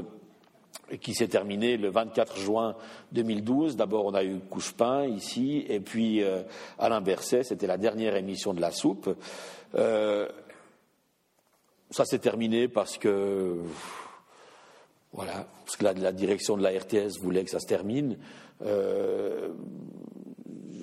qui 1.01 1.15
s'est 1.15 1.29
terminée 1.29 1.77
le 1.77 1.89
24 1.89 2.39
juin 2.39 2.77
2012. 3.13 3.77
D'abord, 3.77 4.07
on 4.07 4.15
a 4.15 4.25
eu 4.25 4.39
Couchepin 4.51 5.05
ici, 5.07 5.65
et 5.69 5.81
puis 5.81 6.23
euh, 6.23 6.43
Alain 6.79 7.01
Berset, 7.01 7.45
c'était 7.45 7.67
la 7.67 7.79
dernière 7.79 8.17
émission 8.17 8.55
de 8.55 8.61
la 8.61 8.71
soupe. 8.71 9.17
Euh, 9.75 10.29
ça 11.91 12.05
s'est 12.05 12.19
terminé 12.19 12.69
parce 12.69 12.99
que, 12.99 13.61
voilà, 15.13 15.47
parce 15.65 15.77
que 15.77 15.85
la, 15.85 15.93
la, 15.93 16.13
direction 16.13 16.57
de 16.57 16.63
la 16.63 16.71
RTS 16.71 17.21
voulait 17.21 17.45
que 17.45 17.51
ça 17.51 17.61
se 17.61 17.67
termine. 17.67 18.19
Euh, 18.63 19.51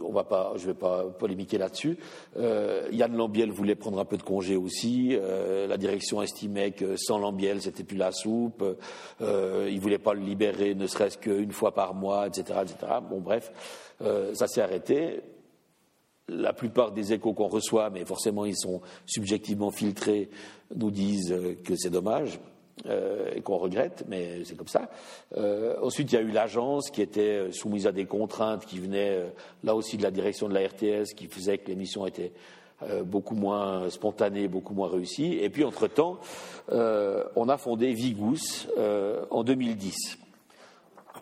on 0.04 0.12
va 0.12 0.24
pas, 0.24 0.54
je 0.56 0.62
ne 0.62 0.68
vais 0.68 0.78
pas 0.78 1.06
polémiquer 1.06 1.58
là-dessus. 1.58 1.98
Euh, 2.38 2.88
Yann 2.92 3.16
Lambiel 3.16 3.52
voulait 3.52 3.76
prendre 3.76 4.00
un 4.00 4.06
peu 4.06 4.18
de 4.18 4.24
congé 4.24 4.56
aussi. 4.56 5.10
Euh, 5.14 5.68
la 5.68 5.78
direction 5.78 6.22
estimait 6.22 6.72
que 6.72 6.96
sans 6.98 7.20
Lambiel, 7.20 7.62
c'était 7.62 7.84
plus 7.84 7.98
la 7.98 8.12
soupe. 8.12 8.64
Euh, 9.22 9.70
il 9.72 9.80
voulait 9.80 9.98
pas 9.98 10.14
le 10.14 10.22
libérer, 10.22 10.76
ne 10.76 10.88
serait-ce 10.88 11.18
qu'une 11.18 11.52
fois 11.52 11.74
par 11.74 11.94
mois, 11.94 12.28
etc., 12.28 12.60
etc. 12.64 12.94
Bon, 13.10 13.20
bref, 13.20 13.52
euh, 14.02 14.34
ça 14.34 14.48
s'est 14.48 14.62
arrêté. 14.62 15.22
La 16.28 16.54
plupart 16.54 16.92
des 16.92 17.14
échos 17.14 17.34
qu'on 17.34 17.48
reçoit, 17.48 17.90
mais 17.90 18.06
forcément 18.06 18.46
ils 18.46 18.58
sont 18.58 18.82
subjectivement 19.06 19.72
filtrés, 19.72 20.30
nous 20.76 20.92
disent 20.92 21.36
que 21.66 21.76
c'est 21.76 21.90
dommage. 21.90 22.40
Euh, 22.88 23.30
et 23.36 23.42
qu'on 23.42 23.58
regrette, 23.58 24.06
mais 24.08 24.44
c'est 24.44 24.56
comme 24.56 24.68
ça. 24.68 24.90
Euh, 25.38 25.76
ensuite, 25.84 26.12
il 26.12 26.16
y 26.16 26.18
a 26.18 26.22
eu 26.22 26.32
l'agence 26.32 26.90
qui 26.90 27.04
était 27.04 27.52
soumise 27.52 27.86
à 27.86 27.92
des 27.92 28.06
contraintes 28.06 28.66
qui 28.66 28.80
venaient 28.80 29.18
euh, 29.18 29.30
là 29.64 29.76
aussi 29.76 29.98
de 29.98 30.04
la 30.04 30.10
direction 30.10 30.50
de 30.50 30.56
la 30.56 30.62
RTS, 30.68 31.14
qui 31.16 31.28
faisait 31.28 31.60
que 31.60 31.68
l'émission 31.68 32.08
était 32.08 32.32
euh, 32.82 33.04
beaucoup 33.04 33.36
moins 33.36 33.88
spontanée, 33.92 34.48
beaucoup 34.48 34.74
moins 34.74 34.90
réussie. 34.90 35.38
Et 35.42 35.52
puis, 35.52 35.64
entre-temps, 35.64 36.18
euh, 36.72 37.24
on 37.36 37.50
a 37.50 37.58
fondé 37.58 37.94
Vigous 37.94 38.68
en 39.30 39.44
2010. 39.44 39.96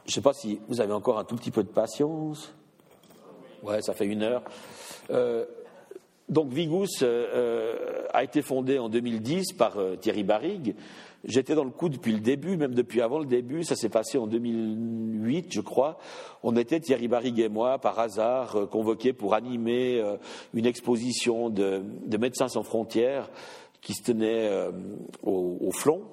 Je 0.06 0.12
ne 0.12 0.12
sais 0.14 0.22
pas 0.22 0.34
si 0.34 0.62
vous 0.70 0.80
avez 0.80 0.94
encore 0.94 1.20
un 1.20 1.26
tout 1.26 1.36
petit 1.36 1.52
peu 1.52 1.64
de 1.64 1.70
patience. 1.70 2.54
Ouais, 3.64 3.82
ça 3.82 3.94
fait 3.94 4.06
une 4.06 4.24
heure. 4.24 4.44
donc, 6.30 6.54
Vigous 6.54 7.04
a 8.14 8.24
été 8.24 8.42
fondé 8.42 8.80
en 8.80 8.88
2010 8.88 9.52
par 9.54 9.78
Thierry 10.00 10.24
Barrigue 10.24 10.76
J'étais 11.26 11.54
dans 11.54 11.66
le 11.66 11.70
coup 11.70 11.90
depuis 11.90 12.14
le 12.14 12.20
début, 12.20 12.56
même 12.56 12.74
depuis 12.74 13.02
avant 13.02 13.20
le 13.20 13.26
début. 13.26 13.64
Ça 13.64 13.76
s'est 13.76 13.90
passé 13.90 14.18
en 14.18 14.28
2008, 14.28 15.52
je 15.52 15.62
crois. 15.62 15.98
On 16.44 16.56
était, 16.56 16.80
Thierry 16.80 17.08
Barrigue 17.10 17.40
et 17.40 17.50
moi, 17.50 17.78
par 17.78 18.00
hasard, 18.00 18.56
euh, 18.56 18.66
convoqués 18.66 19.12
pour 19.12 19.34
animer 19.34 20.00
euh, 20.00 20.16
une 20.54 20.66
exposition 20.66 21.50
de, 21.50 21.84
Médecins 22.18 22.48
sans 22.48 22.64
frontières 22.64 23.30
qui 23.82 23.94
se 23.94 24.04
tenait 24.04 24.48
euh, 24.48 24.72
au, 25.24 25.58
au 25.62 25.72
Flon. 25.72 26.04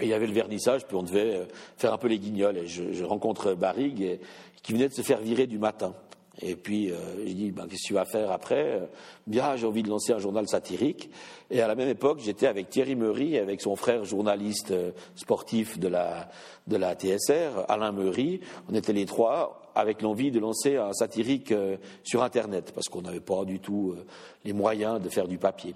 Et 0.00 0.04
il 0.04 0.08
y 0.08 0.14
avait 0.14 0.26
le 0.26 0.32
vernissage, 0.32 0.86
puis 0.86 0.96
on 0.96 1.02
devait 1.02 1.46
faire 1.76 1.92
un 1.92 1.98
peu 1.98 2.08
les 2.08 2.18
guignols. 2.18 2.56
Et 2.56 2.66
je, 2.66 3.04
rencontre 3.04 3.54
Barrigue, 3.54 4.18
qui 4.62 4.72
venait 4.72 4.88
de 4.88 4.94
se 4.94 5.02
faire 5.02 5.20
virer 5.20 5.46
du 5.46 5.58
matin. 5.58 5.94
Et 6.42 6.56
puis, 6.56 6.90
euh, 6.90 6.96
j'ai 7.24 7.34
dit, 7.34 7.50
ben, 7.52 7.66
qu'est-ce 7.68 7.82
que 7.82 7.88
tu 7.88 7.94
vas 7.94 8.04
faire 8.04 8.30
après? 8.30 8.88
Bien, 9.26 9.56
j'ai 9.56 9.66
envie 9.66 9.82
de 9.82 9.88
lancer 9.88 10.12
un 10.12 10.18
journal 10.18 10.48
satirique. 10.48 11.10
Et 11.50 11.60
à 11.60 11.68
la 11.68 11.74
même 11.74 11.88
époque, 11.88 12.18
j'étais 12.20 12.46
avec 12.46 12.70
Thierry 12.70 12.96
Meury, 12.96 13.38
avec 13.38 13.60
son 13.60 13.76
frère 13.76 14.04
journaliste 14.04 14.72
euh, 14.72 14.90
sportif 15.14 15.78
de 15.78 15.88
la, 15.88 16.28
de 16.66 16.76
la 16.76 16.94
TSR, 16.94 17.64
Alain 17.68 17.92
Meury. 17.92 18.40
On 18.70 18.74
était 18.74 18.92
les 18.92 19.06
trois 19.06 19.60
avec 19.74 20.02
l'envie 20.02 20.30
de 20.30 20.40
lancer 20.40 20.76
un 20.76 20.92
satirique 20.92 21.52
euh, 21.52 21.76
sur 22.02 22.22
Internet, 22.22 22.72
parce 22.74 22.88
qu'on 22.88 23.02
n'avait 23.02 23.20
pas 23.20 23.44
du 23.44 23.60
tout 23.60 23.94
euh, 23.96 24.04
les 24.44 24.52
moyens 24.52 25.00
de 25.00 25.08
faire 25.08 25.28
du 25.28 25.38
papier. 25.38 25.74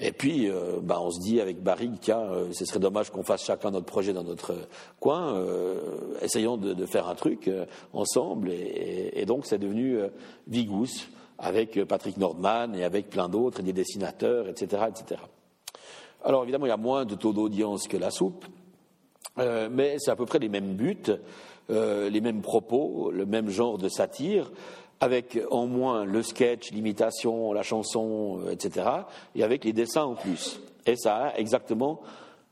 Et 0.00 0.12
puis, 0.12 0.48
euh, 0.48 0.78
bah, 0.80 0.98
on 1.00 1.10
se 1.10 1.18
dit 1.18 1.40
avec 1.40 1.60
Barry, 1.60 1.90
tiens, 2.00 2.20
euh, 2.20 2.52
ce 2.52 2.64
serait 2.64 2.78
dommage 2.78 3.10
qu'on 3.10 3.24
fasse 3.24 3.44
chacun 3.44 3.72
notre 3.72 3.86
projet 3.86 4.12
dans 4.12 4.22
notre 4.22 4.54
coin. 5.00 5.34
Euh, 5.34 5.80
essayons 6.22 6.56
de, 6.56 6.72
de, 6.72 6.86
faire 6.86 7.08
un 7.08 7.16
truc 7.16 7.48
euh, 7.48 7.66
ensemble. 7.92 8.50
Et, 8.50 9.10
et, 9.20 9.26
donc, 9.26 9.44
c'est 9.44 9.58
devenu 9.58 9.98
Vigous 10.46 11.08
avec 11.38 11.84
Patrick 11.84 12.16
Nordman 12.16 12.76
et 12.76 12.84
avec 12.84 13.10
plein 13.10 13.28
d'autres, 13.28 13.60
et 13.60 13.62
des 13.64 13.72
dessinateurs, 13.72 14.48
etc., 14.48 14.84
etc. 14.88 15.20
Alors, 16.24 16.44
évidemment, 16.44 16.66
il 16.66 16.70
y 16.70 16.72
a 16.72 16.76
moins 16.76 17.04
de 17.04 17.16
taux 17.16 17.32
d'audience 17.32 17.88
que 17.88 17.96
la 17.96 18.10
soupe, 18.10 18.44
mais 19.36 19.96
c'est 19.98 20.10
à 20.10 20.16
peu 20.16 20.26
près 20.26 20.40
les 20.40 20.48
mêmes 20.48 20.74
buts, 20.74 21.12
les 21.68 22.20
mêmes 22.20 22.42
propos, 22.42 23.12
le 23.12 23.24
même 23.24 23.50
genre 23.50 23.78
de 23.78 23.88
satire 23.88 24.50
avec 25.00 25.38
en 25.50 25.66
moins 25.66 26.04
le 26.04 26.22
sketch, 26.22 26.72
l'imitation, 26.72 27.52
la 27.52 27.62
chanson, 27.62 28.40
euh, 28.44 28.50
etc., 28.50 28.86
et 29.34 29.44
avec 29.44 29.64
les 29.64 29.72
dessins 29.72 30.04
en 30.04 30.14
plus. 30.14 30.60
Et 30.86 30.96
ça 30.96 31.16
a 31.16 31.38
exactement 31.38 32.00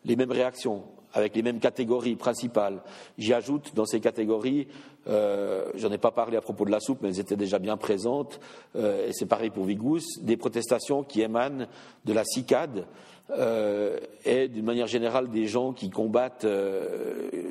les 0.04 0.16
mêmes 0.16 0.30
réactions, 0.30 0.84
avec 1.12 1.34
les 1.34 1.42
mêmes 1.42 1.58
catégories 1.58 2.16
principales. 2.16 2.82
J'y 3.18 3.32
ajoute 3.32 3.74
dans 3.74 3.86
ces 3.86 4.00
catégories, 4.00 4.68
euh, 5.08 5.64
j'en 5.74 5.90
ai 5.90 5.98
pas 5.98 6.10
parlé 6.10 6.36
à 6.36 6.40
propos 6.40 6.64
de 6.64 6.70
la 6.70 6.80
soupe, 6.80 6.98
mais 7.02 7.08
elles 7.08 7.20
étaient 7.20 7.36
déjà 7.36 7.58
bien 7.58 7.76
présentes, 7.76 8.38
euh, 8.76 9.08
et 9.08 9.12
c'est 9.12 9.26
pareil 9.26 9.50
pour 9.50 9.64
Vigous, 9.64 10.20
des 10.20 10.36
protestations 10.36 11.02
qui 11.02 11.22
émanent 11.22 11.66
de 12.04 12.12
la 12.12 12.24
CICAD, 12.24 12.86
euh, 13.30 13.98
et 14.24 14.46
d'une 14.48 14.64
manière 14.64 14.86
générale 14.86 15.30
des 15.30 15.46
gens 15.46 15.72
qui 15.72 15.90
combattent 15.90 16.46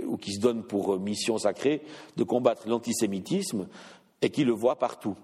ou 0.07 0.15
qui 0.15 0.33
se 0.33 0.39
donnent 0.39 0.63
pour 0.63 0.99
mission 0.99 1.37
sacrée 1.37 1.81
de 2.15 2.23
combattre 2.23 2.69
l'antisémitisme, 2.69 3.67
et 4.21 4.29
qui 4.29 4.43
le 4.43 4.53
voit 4.53 4.77
partout, 4.77 5.15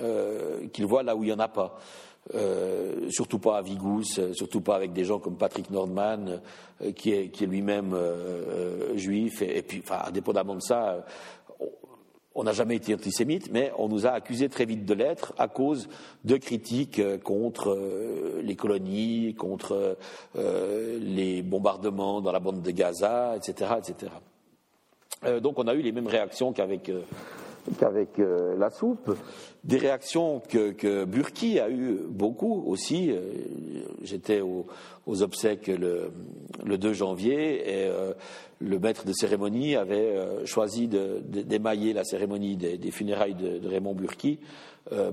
euh, 0.00 0.66
qui 0.72 0.80
le 0.80 0.86
voit 0.86 1.02
là 1.02 1.16
où 1.16 1.22
il 1.24 1.26
n'y 1.26 1.32
en 1.32 1.38
a 1.38 1.48
pas. 1.48 1.78
Euh, 2.34 3.08
surtout 3.10 3.38
pas 3.38 3.56
à 3.56 3.62
Vigous, 3.62 4.20
surtout 4.34 4.60
pas 4.60 4.76
avec 4.76 4.92
des 4.92 5.04
gens 5.04 5.18
comme 5.18 5.36
Patrick 5.36 5.70
Nordman, 5.70 6.42
euh, 6.82 6.92
qui 6.92 7.12
est, 7.12 7.40
lui-même 7.40 7.94
euh, 7.94 8.96
juif, 8.96 9.40
et, 9.40 9.58
et, 9.58 9.62
puis, 9.62 9.80
enfin, 9.82 10.00
indépendamment 10.06 10.54
de 10.54 10.60
ça, 10.60 11.06
on 12.34 12.44
n'a 12.44 12.52
jamais 12.52 12.76
été 12.76 12.94
antisémite, 12.94 13.50
mais 13.50 13.72
on 13.78 13.88
nous 13.88 14.06
a 14.06 14.10
accusés 14.10 14.50
très 14.50 14.66
vite 14.66 14.84
de 14.84 14.92
l'être 14.92 15.32
à 15.38 15.48
cause 15.48 15.88
de 16.24 16.36
critiques 16.36 17.00
contre 17.24 17.76
les 18.42 18.54
colonies, 18.54 19.34
contre 19.34 19.96
les 20.36 21.42
bombardements 21.42 22.20
dans 22.20 22.30
la 22.30 22.38
bande 22.38 22.62
de 22.62 22.70
Gaza, 22.70 23.34
etc., 23.34 23.72
etc. 23.78 24.12
donc 25.40 25.58
on 25.58 25.66
a 25.66 25.74
eu 25.74 25.80
les 25.80 25.90
mêmes 25.90 26.06
réactions 26.06 26.52
qu'avec 26.52 26.92
qu'avec 27.78 28.18
euh, 28.18 28.56
la 28.56 28.70
soupe. 28.70 29.16
Des 29.64 29.76
réactions 29.76 30.40
que, 30.48 30.70
que, 30.72 31.04
Burki 31.04 31.58
a 31.58 31.68
eu 31.68 31.98
beaucoup 32.08 32.64
aussi. 32.66 33.10
Euh, 33.10 33.20
j'étais 34.02 34.40
aux, 34.40 34.66
obsèques 35.22 35.68
le, 35.68 36.10
le, 36.64 36.78
2 36.78 36.92
janvier 36.92 37.68
et 37.68 37.88
euh, 37.88 38.12
le 38.60 38.78
maître 38.78 39.04
de 39.04 39.12
cérémonie 39.12 39.74
avait 39.74 40.44
choisi 40.44 40.88
d'émailler 40.88 41.92
la 41.92 42.04
cérémonie 42.04 42.56
des, 42.56 42.90
funérailles 42.90 43.34
de, 43.34 43.66
Raymond 43.66 43.94
Burki 43.94 44.38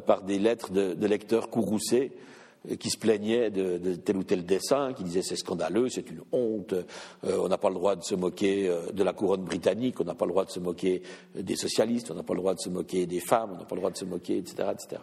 par 0.05 0.23
des 0.23 0.39
lettres 0.39 0.71
de, 0.71 0.93
de 0.93 1.07
lecteurs 1.07 1.49
courroucés 1.49 2.11
qui 2.80 2.89
se 2.89 2.97
plaignait 2.97 3.49
de, 3.49 3.95
tel 3.95 4.18
ou 4.18 4.24
tel 4.24 4.45
dessin, 4.45 4.93
qui 4.93 5.03
disait 5.03 5.22
c'est 5.22 5.36
scandaleux, 5.36 5.89
c'est 5.89 6.09
une 6.09 6.22
honte, 6.32 6.74
euh, 6.74 7.39
on 7.39 7.47
n'a 7.47 7.57
pas 7.57 7.70
le 7.70 7.76
droit 7.76 7.95
de 7.95 8.03
se 8.03 8.16
moquer 8.16 8.68
euh, 8.68 8.91
de 8.91 9.03
la 9.03 9.13
couronne 9.13 9.43
britannique, 9.43 9.99
on 9.99 10.03
n'a 10.03 10.16
pas 10.16 10.26
le 10.26 10.32
droit 10.32 10.45
de 10.45 10.51
se 10.51 10.59
moquer 10.59 11.01
des 11.36 11.55
socialistes, 11.55 12.12
on 12.12 12.16
n'a 12.16 12.24
pas 12.24 12.33
le 12.33 12.39
droit 12.39 12.54
de 12.54 12.59
se 12.59 12.70
moquer 12.70 13.05
des 13.05 13.20
femmes, 13.20 13.51
on 13.54 13.58
n'a 13.58 13.66
pas 13.66 13.75
le 13.75 13.82
droit 13.82 13.92
de 13.92 13.97
se 13.97 14.05
moquer, 14.05 14.37
etc. 14.37 14.70
etc. 14.71 15.01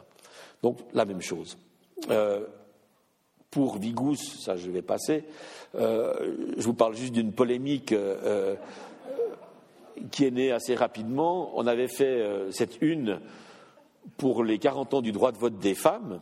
Donc 0.62 0.78
la 0.92 1.04
même 1.04 1.22
chose. 1.22 1.56
Euh, 2.10 2.44
pour 3.50 3.76
Vigous, 3.76 4.16
ça 4.16 4.56
je 4.56 4.70
vais 4.70 4.80
passer, 4.80 5.24
je 5.74 6.62
vous 6.62 6.72
parle 6.72 6.94
juste 6.94 7.12
d'une 7.12 7.32
polémique 7.32 7.94
qui 10.10 10.24
est 10.24 10.30
née 10.30 10.52
assez 10.52 10.74
rapidement. 10.74 11.52
On 11.54 11.66
avait 11.66 11.88
fait 11.88 12.24
cette 12.50 12.80
une 12.80 13.20
pour 14.16 14.42
les 14.42 14.58
40 14.58 14.94
ans 14.94 15.02
du 15.02 15.12
droit 15.12 15.32
de 15.32 15.38
vote 15.38 15.58
des 15.58 15.74
femmes, 15.74 16.20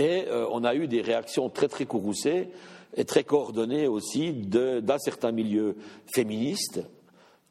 et 0.00 0.26
euh, 0.28 0.46
on 0.50 0.64
a 0.64 0.74
eu 0.74 0.88
des 0.88 1.02
réactions 1.02 1.50
très 1.50 1.68
très 1.68 1.84
courroucées 1.84 2.48
et 2.96 3.04
très 3.04 3.22
coordonnées 3.22 3.86
aussi 3.86 4.32
d'un 4.32 4.98
certain 4.98 5.30
milieu 5.30 5.76
féministe 6.14 6.80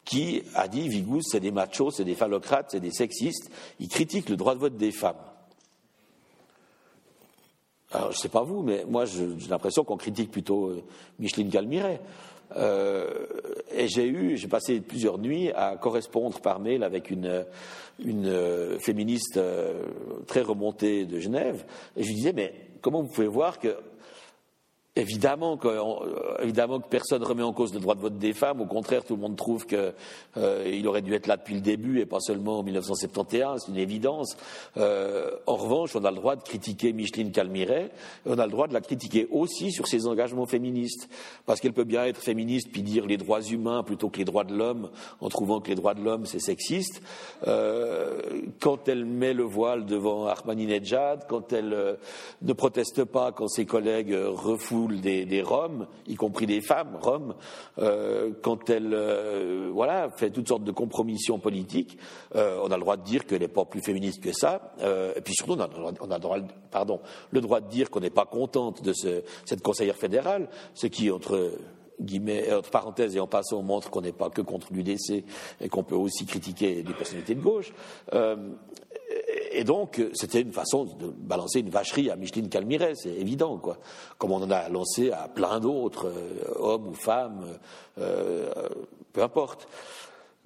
qui 0.04 0.42
a 0.56 0.68
dit 0.68 0.90
Vigous, 0.90 1.22
c'est 1.22 1.40
des 1.40 1.52
machos, 1.52 1.92
c'est 1.92 2.04
des 2.04 2.16
phallocrates, 2.16 2.70
c'est 2.72 2.80
des 2.80 2.92
sexistes. 2.92 3.52
Ils 3.80 3.88
critiquent 3.88 4.30
le 4.30 4.36
droit 4.36 4.56
de 4.56 4.60
vote 4.60 4.78
des 4.78 4.92
femmes. 4.92 5.22
alors, 7.92 8.12
je 8.12 8.18
ne 8.18 8.22
sais 8.22 8.30
pas 8.30 8.42
vous, 8.42 8.64
mais 8.64 8.84
moi, 8.90 9.06
j'ai 9.06 9.28
l'impression 9.48 9.84
qu'on 9.84 9.98
critique 9.98 10.32
plutôt 10.32 10.70
euh, 10.70 10.84
Micheline 11.20 11.50
Galmiret. 11.50 12.02
Euh, 12.56 13.08
et 13.72 13.88
j'ai 13.88 14.08
eu, 14.08 14.38
j'ai 14.38 14.48
passé 14.48 14.80
plusieurs 14.82 15.18
nuits 15.18 15.52
à 15.52 15.78
correspondre 15.78 16.40
par 16.40 16.60
mail 16.60 16.84
avec 16.84 17.12
une, 17.12 17.46
une 18.04 18.28
euh, 18.28 18.80
féministe 18.80 19.38
euh, 19.38 19.84
très 20.28 20.42
remontée 20.42 21.06
de 21.06 21.20
Genève. 21.20 21.66
Et 21.96 22.04
je 22.04 22.08
lui 22.08 22.16
disais, 22.16 22.34
mais 22.34 22.54
comment 22.82 23.02
vous 23.02 23.10
pouvez 23.10 23.28
voir 23.28 23.60
que 23.60 23.76
Évidemment 25.00 25.56
que, 25.56 25.70
euh, 25.70 26.44
évidemment 26.44 26.82
que 26.82 26.90
personne 26.90 27.22
ne 27.22 27.26
remet 27.26 27.44
en 27.44 27.54
cause 27.54 27.74
le 27.74 27.80
droit 27.80 27.96
de 27.96 28.02
vote 28.02 28.18
des 28.18 28.34
femmes. 28.34 28.60
Au 28.60 28.66
contraire, 28.66 29.06
tout 29.06 29.16
le 29.16 29.22
monde 29.22 29.38
trouve 29.38 29.66
qu'il 29.66 29.94
euh, 30.36 30.84
aurait 30.86 31.02
dû 31.02 31.14
être 31.14 31.28
là 31.28 31.38
depuis 31.38 31.56
le 31.56 31.62
début 31.62 32.02
et 32.02 32.06
pas 32.06 32.20
seulement 32.20 32.60
en 32.60 32.64
1971. 32.64 33.62
C'est 33.62 33.72
une 33.72 33.78
évidence. 33.78 34.36
Euh, 34.76 35.32
en 35.48 35.56
revanche, 35.56 35.96
on 35.96 36.04
a 36.04 36.12
le 36.12 36.18
droit 36.18 36.36
de 36.36 36.44
critiquer 36.44 36.92
Micheline 36.92 37.32
Calmiret 37.32 37.92
et 38.26 38.30
on 38.30 38.38
a 38.38 38.46
le 38.46 38.52
droit 38.52 38.68
de 38.68 38.74
la 38.74 38.82
critiquer 38.82 39.30
aussi 39.32 39.72
sur 39.72 39.88
ses 39.88 40.06
engagements 40.06 40.46
féministes. 40.46 41.08
Parce 41.46 41.62
qu'elle 41.62 41.74
peut 41.74 41.86
bien 41.86 42.04
être 42.04 42.22
féministe 42.22 42.68
puis 42.70 42.84
dire 42.84 43.06
les 43.06 43.18
droits 43.18 43.42
humains 43.42 43.84
plutôt 43.84 44.10
que 44.10 44.18
les 44.18 44.26
droits 44.26 44.44
de 44.44 44.54
l'homme 44.54 44.90
en 45.22 45.30
trouvant 45.30 45.62
que 45.62 45.70
les 45.70 45.76
droits 45.76 45.94
de 45.94 46.04
l'homme 46.04 46.26
c'est 46.26 46.40
sexiste. 46.40 47.02
Quand 47.42 48.88
elle 48.88 49.06
met 49.06 49.34
le 49.34 49.44
voile 49.44 49.86
devant 49.86 50.28
Ahmadinejad, 50.28 51.26
quand 51.30 51.54
elle 51.54 51.98
ne 52.42 52.54
proteste 52.54 53.06
pas 53.06 53.32
quand 53.32 53.48
ses 53.48 53.66
collègues 53.66 54.14
refoulent 54.14 54.89
des, 54.98 55.42
Roms, 55.42 55.88
y 56.08 56.16
compris 56.16 56.46
des 56.46 56.62
femmes 56.62 56.98
Roms, 57.02 57.36
euh, 57.78 58.32
quand 58.42 58.70
elle 58.70 58.94
euh, 58.94 59.70
voilà, 59.74 60.10
fait 60.10 60.32
toutes 60.32 60.48
sortes 60.48 60.64
de 60.64 60.72
compromissions 60.72 61.40
politiques, 61.40 61.98
euh, 62.36 62.60
on 62.64 62.72
a 62.72 62.76
le 62.76 62.82
droit 62.82 62.98
de 62.98 63.04
dire 63.04 63.26
qu'elle 63.26 63.42
n'est 63.42 63.48
pas 63.48 63.66
plus 63.66 63.82
féministe 63.82 64.22
que 64.22 64.34
ça, 64.34 64.74
et 65.16 65.22
puis 65.22 65.34
surtout 65.34 65.54
on 65.54 65.60
a, 65.60 65.68
le, 65.68 66.20
droit, 66.20 66.38
pardon, 66.72 67.00
le 67.32 67.42
droit 67.42 67.62
de 67.62 67.70
dire 67.70 67.90
qu'on 67.90 68.00
n'est 68.00 68.10
pas 68.10 68.26
contente 68.26 68.84
de 68.84 68.94
ce, 68.94 69.24
cette 69.46 69.62
conseillère 69.62 69.96
fédérale, 69.96 70.50
ce 70.74 70.88
qui, 70.88 71.12
entre 71.12 71.52
guillemets, 72.02 72.52
entre 72.54 72.70
parenthèses 72.70 73.16
et 73.16 73.20
en 73.20 73.28
passant, 73.28 73.62
montre 73.62 73.90
qu'on 73.90 74.02
n'est 74.02 74.12
pas 74.12 74.30
que 74.30 74.42
contre 74.42 74.68
l'UDC 74.72 75.24
et 75.62 75.70
qu'on 75.70 75.84
peut 75.84 75.96
aussi 75.96 76.26
critiquer 76.26 76.82
des 76.82 76.94
personnalités 76.94 77.36
de 77.36 77.42
gauche 77.42 77.74
et 79.52 79.64
donc, 79.64 80.02
c'était 80.14 80.42
une 80.42 80.54
façon 80.54 80.86
de 80.86 81.08
balancer 81.08 81.60
une 81.60 81.70
vacherie 81.70 82.10
à 82.10 82.16
Micheline 82.16 82.50
Calmiret, 82.50 82.94
c'est 82.96 83.10
évident, 83.10 83.58
quoi. 83.58 83.78
Comme 84.18 84.32
on 84.32 84.42
en 84.42 84.52
a 84.52 84.70
lancé 84.70 85.12
à 85.12 85.28
plein 85.28 85.60
d'autres, 85.60 86.08
euh, 86.08 86.54
hommes 86.56 86.88
ou 86.88 86.94
femmes, 86.94 87.46
euh, 88.00 88.50
euh, 88.56 88.70
peu 89.12 89.22
importe. 89.22 89.68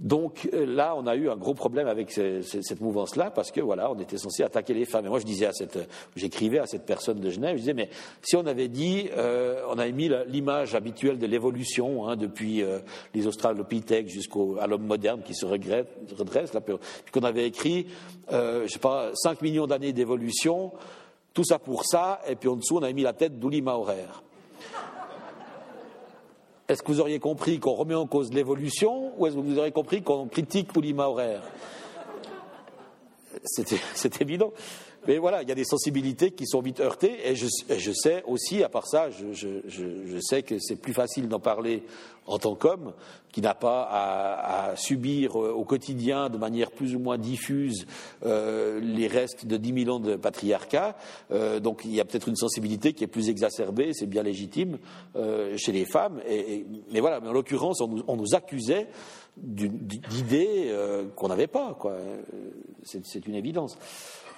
Donc 0.04 0.48
là, 0.54 0.96
on 0.96 1.08
a 1.08 1.16
eu 1.16 1.30
un 1.30 1.36
gros 1.36 1.56
problème 1.56 1.88
avec 1.88 2.12
cette 2.12 2.82
mouvance-là 2.82 3.32
parce 3.32 3.52
que 3.52 3.62
voilà, 3.62 3.92
on 3.92 3.98
était 4.00 4.18
censé 4.18 4.44
attaquer 4.44 4.74
les 4.74 4.86
femmes. 4.86 5.06
Et 5.06 5.10
moi, 5.10 5.20
je 5.20 5.26
disais 5.26 5.46
à 5.46 5.54
cette, 5.54 5.80
j'écrivais 6.16 6.60
à 6.60 6.68
cette 6.68 6.86
personne 6.86 7.20
de 7.20 7.30
Genève, 7.30 7.56
je 7.56 7.62
disais 7.62 7.74
mais 7.74 7.90
si 8.22 8.36
on 8.36 8.46
avait 8.46 8.68
dit, 8.68 9.10
on 9.16 9.80
avait 9.80 9.94
mis 9.94 10.12
l'image 10.28 10.76
habituelle 10.76 11.18
de 11.18 11.26
l'évolution 11.26 12.08
hein, 12.08 12.18
depuis 12.18 12.64
les 13.14 13.28
Australopithèques 13.28 14.10
jusqu'à 14.10 14.68
l'homme 14.68 14.86
moderne 14.86 15.22
qui 15.24 15.34
se 15.34 15.46
regrette, 15.46 15.88
redresse, 16.18 16.54
là, 16.54 16.60
puis 16.60 16.76
qu'on 17.12 17.24
avait 17.26 17.48
écrit 17.48 17.88
euh, 18.32 18.64
je 18.68 18.72
sais 18.72 18.80
pas, 18.80 19.12
5 19.14 19.42
millions 19.42 19.68
d'années 19.68 19.92
d'évolution, 19.92 20.72
tout 21.34 21.44
ça 21.44 21.60
pour 21.60 21.86
ça, 21.86 22.22
et 22.28 22.36
puis 22.36 22.48
en 22.48 22.56
dessous, 22.56 22.78
on 22.78 22.84
avait 22.84 22.94
mis 22.94 23.04
la 23.04 23.14
tête 23.14 23.38
d'Ouli 23.38 23.62
Maurer. 23.62 24.08
Est-ce 26.70 26.82
que 26.82 26.92
vous 26.92 27.00
auriez 27.00 27.20
compris 27.20 27.60
qu'on 27.60 27.74
remet 27.74 27.96
en 27.96 28.08
cause 28.08 28.32
l'évolution, 28.32 29.12
ou 29.18 29.28
est-ce 29.28 29.36
que 29.36 29.42
vous 29.42 29.58
auriez 29.60 29.72
compris 29.72 30.02
qu'on 30.02 30.28
critique 30.28 30.76
Ouli 30.76 30.94
Maurer 30.94 31.40
C'est 33.44 34.22
évident. 34.22 34.54
Mais 35.08 35.18
voilà, 35.18 35.42
il 35.42 35.50
y 35.50 35.52
a 35.52 35.56
des 35.56 35.66
sensibilités 35.66 36.32
qui 36.32 36.48
sont 36.48 36.62
vite 36.62 36.80
heurtées, 36.80 37.18
et 37.26 37.36
je, 37.36 37.92
sais 37.92 38.24
aussi, 38.26 38.64
à 38.64 38.70
part 38.70 38.88
ça, 38.88 39.10
je, 39.10 40.20
sais 40.22 40.44
que 40.44 40.60
c'est 40.60 40.78
plus 40.78 40.94
facile 40.94 41.28
d'en 41.28 41.40
parler 41.40 41.84
en 42.26 42.40
tant 42.40 42.56
qu'homme, 42.56 42.94
qui 43.34 43.42
n'a 43.42 43.54
pas 43.54 43.88
à, 43.92 44.76
subir 44.78 45.38
euh, 45.38 45.52
au 45.52 45.66
quotidien 45.66 46.30
de 46.30 46.38
manière 46.38 46.72
plus 46.72 46.96
ou 46.96 47.00
moins 47.00 47.18
diffuse 47.18 47.86
euh, 48.24 48.80
les 48.80 49.08
restes 49.08 49.46
de 49.46 49.58
10 49.58 49.84
000 49.84 49.96
ans 49.96 50.00
de 50.00 50.16
patriarcat. 50.16 50.96
Euh, 51.32 51.60
donc 51.60 51.82
il 51.84 51.94
y 51.94 52.00
a 52.00 52.06
peut-être 52.06 52.30
une 52.30 52.38
sensibilité 52.38 52.94
qui 52.94 53.04
est 53.04 53.08
plus 53.08 53.30
exacerbée, 53.30 53.92
c'est 53.94 54.06
bien 54.06 54.24
légitime 54.24 54.78
chez 55.58 55.72
les 55.72 55.86
femmes. 55.86 56.22
mais 56.92 57.00
voilà, 57.00 57.20
mais 57.20 57.28
en 57.28 57.34
l'occurrence, 57.34 57.82
on 57.82 58.04
on 58.08 58.16
nous 58.16 58.36
accusait 58.36 58.88
d'idées 59.38 60.72
qu'on 61.16 61.28
n'avait 61.28 61.48
pas. 61.48 61.78
C'est 62.84 63.28
une 63.28 63.36
évidence. 63.36 63.78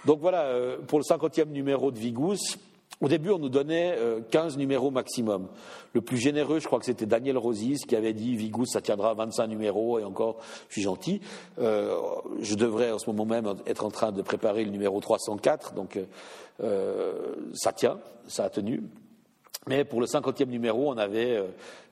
Donc 0.06 0.20
voilà, 0.20 0.44
euh, 0.44 0.78
pour 0.88 1.00
le 1.00 1.04
cinquantième 1.04 1.50
numéro 1.50 1.92
de 1.92 1.98
Vigous, 1.98 2.58
au 3.02 3.08
début, 3.08 3.32
on 3.32 3.40
nous 3.40 3.50
donnait 3.50 3.98
15 4.32 4.54
euh, 4.54 4.58
numéros 4.58 4.92
maximum. 4.92 5.48
Le 5.94 6.02
plus 6.02 6.18
généreux, 6.18 6.60
je 6.60 6.68
crois 6.68 6.80
que 6.80 6.86
c'était 6.86 7.08
Daniel 7.08 7.38
Rosis 7.38 7.86
qui 7.86 7.96
avait 7.96 8.14
dit 8.14 8.36
Vigous, 8.36 8.68
ça 8.68 8.82
tiendra 8.82 9.14
25 9.16 9.48
numéros 9.48 10.00
et 10.00 10.04
encore, 10.04 10.38
je 10.70 10.74
suis 10.74 10.82
gentil. 10.84 11.22
Euh, 11.60 11.96
je 12.40 12.56
devrais 12.56 12.92
en 12.92 13.00
ce 13.00 13.10
moment 13.10 13.26
même 13.26 13.56
être 13.66 13.84
en 13.84 13.92
train 13.92 14.12
de 14.12 14.22
préparer 14.22 14.64
le 14.64 14.72
numéro 14.72 15.00
304, 15.02 15.74
donc 15.74 16.00
ça 17.54 17.74
tient, 17.74 18.00
ça 18.28 18.46
a 18.46 18.50
tenu. 18.50 18.84
Mais 19.68 19.84
pour 19.84 20.00
le 20.00 20.06
cinquantième 20.06 20.50
numéro, 20.50 20.90
on 20.90 20.98
avait 20.98 21.44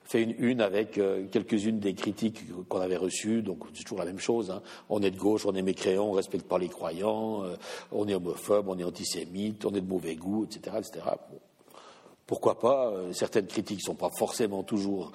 fait 0.04 0.24
une 0.24 0.36
une 0.38 0.62
avec 0.62 0.98
euh, 0.98 1.26
quelques-unes 1.32 1.80
des 1.80 1.94
critiques 1.94 2.44
qu'on 2.68 2.80
avait 2.80 2.98
reçues, 2.98 3.42
donc 3.42 3.64
c'est 3.74 3.84
toujours 3.84 4.00
la 4.00 4.06
même 4.06 4.20
chose. 4.20 4.52
Hein. 4.52 4.62
On 4.90 5.02
est 5.02 5.12
de 5.12 5.18
gauche, 5.18 5.46
on 5.46 5.54
est 5.54 5.62
mécréant, 5.62 6.06
on 6.06 6.12
respecte 6.12 6.48
pas 6.48 6.58
les 6.58 6.70
croyants, 6.70 7.44
euh, 7.44 7.56
on 7.92 8.08
est 8.08 8.14
homophobe, 8.14 8.68
on 8.68 8.78
est 8.78 8.84
antisémite, 8.84 9.66
on 9.66 9.74
est 9.74 9.82
de 9.82 9.88
mauvais 9.88 10.16
goût, 10.16 10.46
etc. 10.46 10.78
etc. 10.80 11.02
Pourquoi 12.26 12.60
pas 12.60 12.90
euh, 12.90 13.14
Certaines 13.14 13.48
critiques 13.48 13.80
ne 13.80 13.84
sont 13.84 13.96
pas 13.96 14.10
forcément 14.18 14.64
toujours 14.64 15.12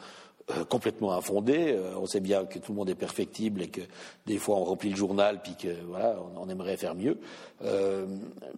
complètement 0.69 1.13
infondées. 1.13 1.79
on 1.97 2.07
sait 2.07 2.21
bien 2.21 2.45
que 2.45 2.59
tout 2.59 2.73
le 2.73 2.79
monde 2.79 2.89
est 2.89 2.95
perfectible 2.95 3.63
et 3.63 3.69
que 3.69 3.83
des 4.27 4.39
fois 4.39 4.57
on 4.57 4.65
remplit 4.65 4.91
le 4.91 4.97
journal 4.97 5.41
puis 5.43 5.55
que 5.57 5.69
voilà, 5.87 6.17
on, 6.37 6.49
aimerait 6.49 6.77
faire 6.77 6.95
mieux. 6.95 7.19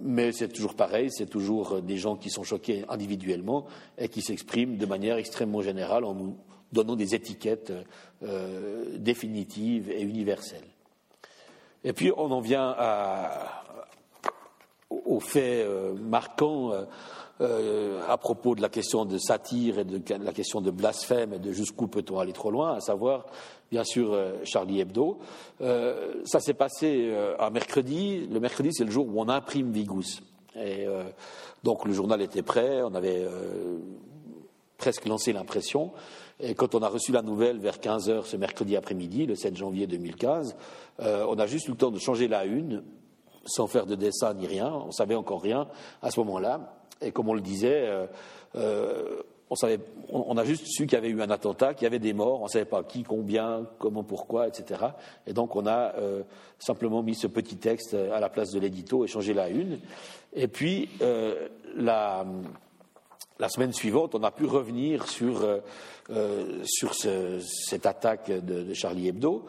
mais 0.01 0.33
c'est 0.33 0.49
toujours 0.49 0.75
pareil, 0.75 1.11
c'est 1.11 1.27
toujours 1.27 1.83
des 1.83 1.97
gens 1.97 2.17
qui 2.17 2.31
sont 2.31 2.45
choqués 2.45 2.85
individuellement 2.89 3.67
et 3.99 4.09
qui 4.09 4.23
s'expriment 4.23 4.77
de 4.77 4.87
manière 4.87 5.17
extrêmement 5.17 5.63
générale 5.63 6.05
en 6.05 6.15
nous 6.15 6.37
donnant 6.73 6.95
des 6.95 7.15
étiquettes 7.15 7.73
définitives 8.97 9.91
et 9.91 10.03
universelles. 10.03 10.69
Et 11.83 11.93
puis 11.93 12.13
on 12.17 12.31
en 12.31 12.41
vient 12.41 12.75
à, 12.79 13.65
aux 14.91 15.21
faits 15.21 15.67
marquants 15.99 16.73
euh, 17.41 18.03
à 18.07 18.19
propos 18.19 18.55
de 18.55 18.61
la 18.61 18.69
question 18.69 19.07
de 19.07 19.17
satire 19.17 19.79
et 19.79 19.85
de 19.85 20.03
la 20.23 20.33
question 20.33 20.61
de 20.61 20.71
blasphème 20.71 21.33
et 21.33 21.39
de 21.39 21.53
jusqu'où 21.53 21.87
peut-on 21.87 22.19
aller 22.19 22.35
trop 22.35 22.51
loin, 22.51 22.75
à 22.75 22.81
savoir, 22.81 23.25
bien 23.71 23.83
sûr, 23.83 24.13
euh, 24.13 24.35
Charlie 24.45 24.81
Hebdo. 24.81 25.19
Euh, 25.63 26.21
ça 26.27 26.41
s'est 26.41 26.53
passé 26.53 27.11
un 27.39 27.49
mercredi. 27.49 28.27
Le 28.31 28.41
mercredi, 28.41 28.71
c'est 28.73 28.85
le 28.85 28.91
jour 28.91 29.07
où 29.09 29.19
on 29.23 29.29
imprime 29.31 29.73
Vigous. 29.73 30.21
Et 30.55 30.87
donc 31.63 31.87
le 31.87 31.93
journal 31.93 32.21
était 32.21 32.43
prêt, 32.43 32.83
on 32.83 32.93
avait 32.95 33.25
presque 34.77 35.07
lancé 35.07 35.33
l'impression. 35.33 35.93
Et 36.41 36.55
quand 36.55 36.75
on 36.75 36.83
a 36.83 36.89
reçu 36.89 37.13
la 37.13 37.23
nouvelle 37.23 37.59
vers 37.59 37.79
15 37.79 38.11
heures 38.11 38.27
ce 38.27 38.37
mercredi 38.37 38.77
après-midi, 38.77 39.27
le 39.27 39.37
7 39.37 39.57
janvier 39.57 39.87
2015, 39.87 40.57
on 40.99 41.39
a 41.39 41.47
juste 41.47 41.69
eu 41.69 41.71
le 41.71 41.77
temps 41.77 41.93
de 41.93 42.01
changer 42.01 42.27
la 42.27 42.45
une, 42.45 42.83
sans 43.47 43.69
faire 43.69 43.87
de 43.87 43.95
dessin 43.95 44.35
ni 44.35 44.49
rien. 44.49 44.73
On 44.75 44.91
savait 44.91 45.15
encore 45.15 45.41
rien 45.41 45.69
à 46.03 46.11
ce 46.11 46.19
moment-là. 46.19 46.80
Et 47.03 47.13
comme 47.13 47.29
on 47.29 47.35
le 47.35 47.41
disait, 47.41 47.87
euh, 47.87 48.07
euh, 48.57 49.23
on, 49.49 49.55
savait, 49.55 49.81
on, 50.11 50.37
a 50.37 50.45
juste 50.45 50.67
su 50.67 50.87
qu'il 50.87 50.95
y 50.95 50.97
avait 50.97 51.09
eu 51.09 51.23
un 51.23 51.31
attentat, 51.31 51.75
qu'il 51.75 51.85
y 51.85 51.87
avait 51.87 51.99
des 51.99 52.13
morts, 52.13 52.41
on 52.41 52.45
ne 52.45 52.51
savait 52.51 52.65
pas 52.65 52.83
qui, 52.85 53.03
combien, 53.03 53.67
comment, 53.79 54.05
pourquoi, 54.05 54.49
etc. 54.49 54.81
Et 55.27 55.33
donc 55.33 55.57
on 55.57 55.67
a 55.67 55.95
euh, 55.97 56.23
simplement 56.59 57.03
mis 57.03 57.15
ce 57.15 57.27
petit 57.27 57.57
texte 57.57 57.95
à 57.95 58.21
la 58.21 58.29
place 58.29 58.51
de 58.51 58.61
l'édito 58.61 59.05
et 59.05 59.09
changé 59.09 59.35
la 59.35 59.49
une. 59.49 59.81
Et 60.35 60.47
puis 60.47 60.89
la, 61.77 62.25
la, 63.39 63.49
semaine 63.49 63.73
suivante, 63.73 64.15
on 64.15 64.23
a 64.23 64.31
pu 64.31 64.45
revenir 64.45 65.09
sur, 65.09 65.45
sur 66.65 66.95
ce, 66.95 67.41
cette 67.41 67.87
attaque 67.87 68.31
de 68.31 68.73
Charlie 68.75 69.09
Hebdo 69.09 69.49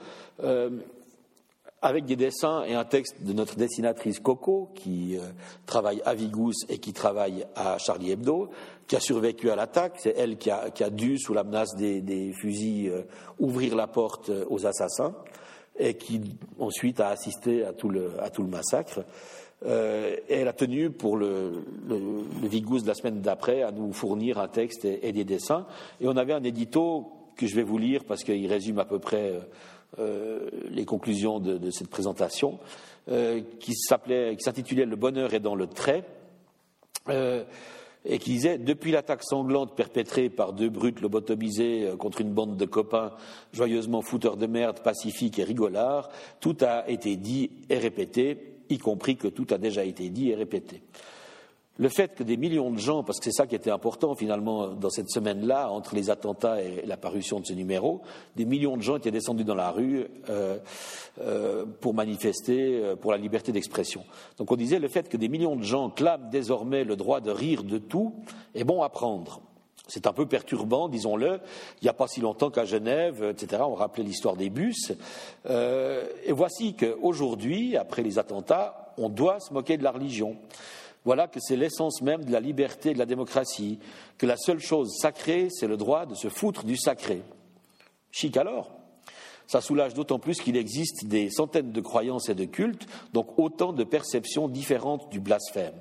avec 1.82 2.06
des 2.06 2.16
dessins 2.16 2.64
et 2.64 2.76
un 2.76 2.86
texte 2.86 3.24
de 3.24 3.34
notre 3.34 3.56
dessinatrice 3.56 4.20
Coco, 4.20 4.70
qui 4.76 5.18
euh, 5.18 5.22
travaille 5.66 6.02
à 6.06 6.14
Vigous 6.14 6.54
et 6.70 6.78
qui 6.78 6.94
travaille 6.94 7.46
à 7.56 7.78
Charlie 7.80 8.12
Hebdo, 8.12 8.50
qui 8.88 8.96
a 8.96 9.00
survécu 9.00 9.50
à 9.50 9.56
l'attaque. 9.56 9.96
C'est 9.98 10.16
elle 10.16 10.38
qui 10.38 10.52
a, 10.52 10.70
qui 10.70 10.84
a, 10.84 10.92
dû, 10.92 11.18
sous 11.18 11.34
la 11.34 11.44
menace 11.44 11.76
des, 11.76 12.02
des 12.02 12.34
fusils, 12.34 12.90
euh, 12.90 13.02
ouvrir 13.40 13.76
la 13.76 13.88
porte 13.88 14.30
euh, 14.30 14.46
aux 14.50 14.66
assassins 14.68 15.16
et 15.80 15.96
qui 15.96 16.22
ensuite 16.60 17.00
a 17.00 17.08
assisté 17.08 17.66
à 17.66 17.74
tout 17.74 17.90
le, 17.90 18.12
à 18.22 18.30
tout 18.30 18.44
le 18.44 18.50
massacre. 18.50 19.06
et 19.66 20.22
elle 20.30 20.50
a 20.50 20.54
tenu 20.54 20.92
pour 20.92 21.16
le, 21.16 21.64
le, 21.88 21.98
le 22.42 22.48
Vigous 22.48 22.82
de 22.82 22.88
la 22.88 22.94
semaine 22.94 23.22
d'après 23.22 23.64
à 23.64 23.72
nous 23.72 23.94
fournir 23.94 24.38
un 24.38 24.50
texte 24.50 24.84
et, 24.86 25.08
et, 25.08 25.14
des 25.14 25.24
dessins. 25.24 25.66
Et 26.02 26.08
on 26.08 26.18
avait 26.18 26.34
un 26.34 26.44
édito 26.44 27.14
que 27.42 27.48
je 27.48 27.56
vais 27.56 27.64
vous 27.64 27.78
lire 27.78 28.04
parce 28.06 28.24
qu'il 28.24 28.46
résume 28.48 28.78
à 28.80 28.86
peu 28.86 29.00
près 29.00 29.32
euh, 29.32 29.40
les 29.98 30.86
conclusions 30.86 31.40
de, 31.40 31.70
cette 31.70 31.90
présentation, 31.90 32.60
euh, 33.10 33.42
qui 33.60 33.74
s'intitulait 33.74 34.86
Le 34.86 34.96
bonheur 34.96 35.34
est 35.34 35.40
dans 35.40 35.56
le 35.56 35.68
trait. 35.68 36.04
Euh, 37.10 37.44
et 38.06 38.18
qui 38.20 38.32
disait 38.32 38.58
Depuis 38.58 38.92
l'attaque 38.92 39.24
sanglante 39.24 39.76
perpétrée 39.76 40.30
par 40.30 40.54
deux 40.54 40.70
brutes 40.70 41.02
lobotomisés 41.02 41.88
euh, 41.88 41.96
contre 41.96 42.22
une 42.22 42.32
bande 42.32 42.58
de 42.58 42.66
copains 42.66 43.12
joyeusement 43.54 44.02
fouteurs 44.02 44.38
de 44.38 44.48
merde, 44.48 44.80
pacifiques 44.80 45.40
et 45.40 45.44
rigolards, 45.44 46.10
tout 46.40 46.58
a 46.62 46.90
été 46.90 47.16
dit 47.16 47.52
et 47.70 47.78
répété, 47.78 48.56
y 48.70 48.78
compris 48.78 49.18
que 49.18 49.28
tout 49.28 49.48
a 49.52 49.58
déjà 49.58 49.84
été 49.84 50.10
dit 50.10 50.30
et 50.30 50.36
répété 50.36 50.82
le 51.82 51.90
fait 51.90 52.14
que 52.14 52.22
des 52.22 52.38
millions 52.38 52.70
de 52.70 52.78
gens, 52.78 53.02
parce 53.02 53.18
que 53.18 53.26
c'est 53.26 53.32
ça 53.32 53.48
qui 53.48 53.56
était 53.56 53.72
important 53.72 54.14
finalement 54.14 54.68
dans 54.68 54.92
cette 54.92 55.10
semaine-là, 55.10 55.72
entre 55.72 55.96
les 55.96 56.12
attentats 56.12 56.62
et 56.62 56.86
la 56.86 56.96
parution 56.96 57.40
de 57.40 57.46
ce 57.48 57.54
numéro, 57.54 58.04
des 58.36 58.46
millions 58.46 58.78
de 58.78 58.84
gens 58.84 58.98
étaient 58.98 59.10
descendus 59.10 59.46
dans 59.46 59.56
la 59.56 59.72
rue 59.72 60.06
euh, 60.30 60.60
euh, 61.22 61.66
pour 61.80 61.96
manifester 61.96 62.76
euh, 62.76 62.96
pour 62.96 63.12
la 63.12 63.18
liberté 63.18 63.52
d'expression. 63.52 64.06
Donc 64.38 64.52
on 64.52 64.56
disait 64.58 64.78
le 64.78 64.90
fait 64.90 65.10
que 65.10 65.18
des 65.18 65.28
millions 65.28 65.56
de 65.56 65.64
gens 65.64 65.90
clament 65.90 66.30
désormais 66.30 66.84
le 66.84 66.96
droit 66.96 67.20
de 67.20 67.32
rire 67.32 67.64
de 67.64 67.80
tout 67.80 68.14
est 68.54 68.64
bon 68.64 68.84
à 68.84 68.90
prendre. 68.90 69.42
C'est 69.88 70.06
un 70.06 70.14
peu 70.14 70.28
perturbant, 70.28 70.88
disons-le. 70.88 71.40
Il 71.82 71.86
n'y 71.86 71.90
a 71.90 71.94
pas 71.94 72.08
si 72.08 72.22
longtemps 72.22 72.52
qu'à 72.52 72.64
Genève, 72.64 73.24
etc., 73.24 73.64
on 73.66 73.74
rappelait 73.74 74.04
l'histoire 74.04 74.38
des 74.38 74.52
bus. 74.52 74.94
et 75.50 76.32
voici 76.32 76.76
qu'aujourd'hui, 76.76 77.76
après 77.76 78.04
les 78.04 78.20
attentats, 78.20 78.94
on 78.98 79.10
doit 79.10 79.40
se 79.40 79.52
moquer 79.52 79.78
de 79.78 79.84
la 79.84 79.92
religion. 79.92 80.38
Voilà 81.04 81.28
que 81.28 81.40
c'est 81.40 81.56
l'essence 81.56 82.02
même 82.02 82.26
de 82.26 82.32
la 82.32 82.40
liberté 82.40 82.92
et 82.92 82.94
de 82.94 83.00
la 83.00 83.06
démocratie, 83.06 83.80
que 84.18 84.26
la 84.28 84.38
seule 84.38 84.60
chose 84.60 84.96
sacrée, 85.00 85.48
c'est 85.50 85.68
le 85.68 85.78
droit 85.78 86.06
de 86.06 86.14
se 86.14 86.30
foutre 86.30 86.64
du 86.64 86.78
sacré. 86.78 87.24
Chic 88.12 88.38
alors 88.38 88.72
Ça 89.48 89.62
soulage 89.62 89.94
d'autant 89.94 90.20
plus 90.20 90.40
qu'il 90.40 90.58
existe 90.58 91.06
des 91.06 91.30
centaines 91.30 91.72
de 91.72 91.82
croyances 91.82 92.30
et 92.30 92.36
de 92.36 92.46
cultes, 92.46 92.86
donc 93.14 93.40
autant 93.40 93.74
de 93.74 93.84
perceptions 93.84 94.48
différentes 94.48 95.10
du 95.10 95.20
blasphème. 95.20 95.74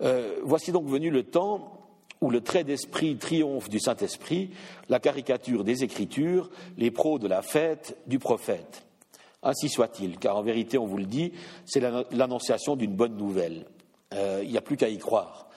Euh, 0.00 0.40
voici 0.42 0.72
donc 0.72 0.86
venu 0.86 1.10
le 1.10 1.24
temps 1.24 1.84
où 2.20 2.30
le 2.30 2.40
trait 2.40 2.64
d'esprit 2.64 3.16
triomphe 3.16 3.68
du 3.68 3.78
Saint-Esprit, 3.78 4.50
la 4.88 4.98
caricature 4.98 5.62
des 5.62 5.84
Écritures, 5.84 6.50
les 6.78 6.90
pros 6.90 7.18
de 7.18 7.28
la 7.28 7.42
fête 7.42 7.98
du 8.06 8.18
prophète. 8.18 8.86
Ainsi 9.42 9.68
soit-il, 9.68 10.18
car 10.18 10.38
en 10.38 10.42
vérité, 10.42 10.78
on 10.78 10.86
vous 10.86 10.96
le 10.96 11.04
dit, 11.04 11.32
c'est 11.66 11.80
l'annonciation 12.12 12.76
d'une 12.76 12.96
bonne 12.96 13.16
nouvelle. 13.16 13.66
Euh, 14.14 14.40
il 14.42 14.50
n'y 14.50 14.58
a 14.58 14.62
plus 14.62 14.76
qu'à 14.76 14.88
y 14.88 14.98
croire. 14.98 15.48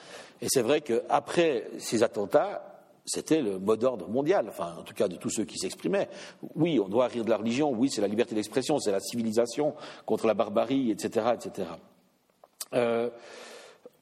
Et 0.42 0.48
c'est 0.50 0.62
vrai 0.62 0.82
qu'après 0.82 1.70
ces 1.80 2.04
attentats, 2.04 2.78
c'était 3.06 3.42
le 3.42 3.58
mot 3.58 3.76
d'ordre 3.78 4.08
mondial, 4.10 4.48
enfin 4.50 4.76
en 4.78 4.84
tout 4.84 4.94
cas 4.94 5.08
de 5.08 5.16
tous 5.16 5.30
ceux 5.30 5.46
qui 5.46 5.58
s'exprimaient. 5.58 6.10
Oui, 6.56 6.80
on 6.80 6.90
doit 6.90 7.08
rire 7.08 7.24
de 7.24 7.30
la 7.30 7.38
religion, 7.38 7.72
oui, 7.72 7.90
c'est 7.90 8.02
la 8.02 8.08
liberté 8.08 8.36
d'expression, 8.36 8.80
c'est 8.80 8.92
la 8.92 9.00
civilisation 9.00 9.74
contre 10.06 10.28
la 10.28 10.34
barbarie, 10.34 10.92
etc. 10.92 11.28
etc. 11.34 11.70
Euh, 12.74 13.10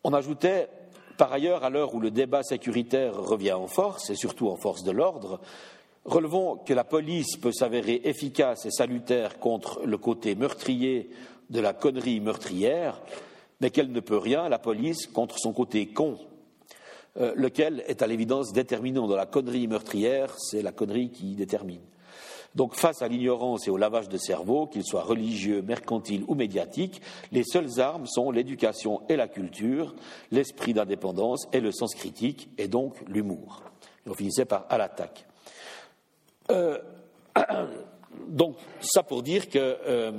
on 0.03 0.14
ajoutait, 0.14 0.69
par 1.18 1.32
ailleurs, 1.32 1.64
à 1.64 1.69
l'heure 1.69 1.94
où 1.94 1.99
le 1.99 2.11
débat 2.11 2.44
sécuritaire 2.44 3.15
revient 3.15 3.53
en 3.53 3.68
force, 3.68 4.10
et 4.10 4.15
surtout 4.15 4.49
en 4.49 4.56
force 4.56 4.84
de 4.84 4.91
l'ordre, 4.91 5.40
relevons 6.03 6.57
que 6.57 6.73
la 6.73 6.84
police 6.84 7.38
peut 7.38 7.52
s'avérer 7.52 8.02
efficace 8.06 8.65
et 8.65 8.72
salutaire 8.72 9.40
contre 9.40 9.86
le 9.86 9.98
côté 9.98 10.36
meurtrier 10.36 11.10
de 11.52 11.60
la 11.60 11.73
connerie 11.73 12.19
meurtrière, 12.19 13.02
mais 13.61 13.69
qu'elle 13.69 13.91
ne 13.91 13.99
peut 13.99 14.18
rien, 14.18 14.49
la 14.49 14.60
police, 14.60 15.07
contre 15.07 15.38
son 15.40 15.53
côté 15.53 15.88
con, 15.88 16.18
euh, 17.18 17.34
lequel 17.36 17.84
est 17.88 18.02
à 18.02 18.07
l'évidence 18.07 18.52
déterminant. 18.52 19.07
Dans 19.07 19.15
la 19.15 19.26
connerie 19.26 19.68
meurtrière, 19.68 20.36
c'est 20.38 20.61
la 20.61 20.72
connerie 20.72 21.11
qui 21.11 21.36
détermine. 21.36 21.82
Donc, 22.56 22.76
face 22.76 23.02
à 23.02 23.07
l'ignorance 23.10 23.68
et 23.68 23.69
au 23.69 23.77
lavage 23.77 24.07
de 24.07 24.18
cerveau, 24.18 24.65
qu'il 24.65 24.86
soit 24.86 25.03
religieux, 25.03 25.61
mercantile 25.61 26.23
ou 26.27 26.36
médiatique, 26.36 27.02
les 27.34 27.44
seules 27.44 27.82
armes 27.82 28.07
sont 28.07 28.32
l'éducation 28.32 29.02
et 29.10 29.18
la 29.18 29.27
culture, 29.27 29.94
l'esprit 30.32 30.73
d'indépendance 30.73 31.48
et 31.52 31.60
le 31.60 31.73
sens 31.73 31.94
critique, 31.95 32.49
et 32.57 32.69
donc 32.69 32.95
l'humour. 33.07 33.64
on 34.07 34.14
finissait 34.14 34.45
par 34.45 34.65
à 34.69 34.77
l'attaque. 34.77 35.26
Euh, 36.49 36.77
donc, 38.27 38.56
ça 38.80 39.03
pour 39.03 39.22
dire 39.22 39.49
que 39.49 39.60
euh, 39.60 40.11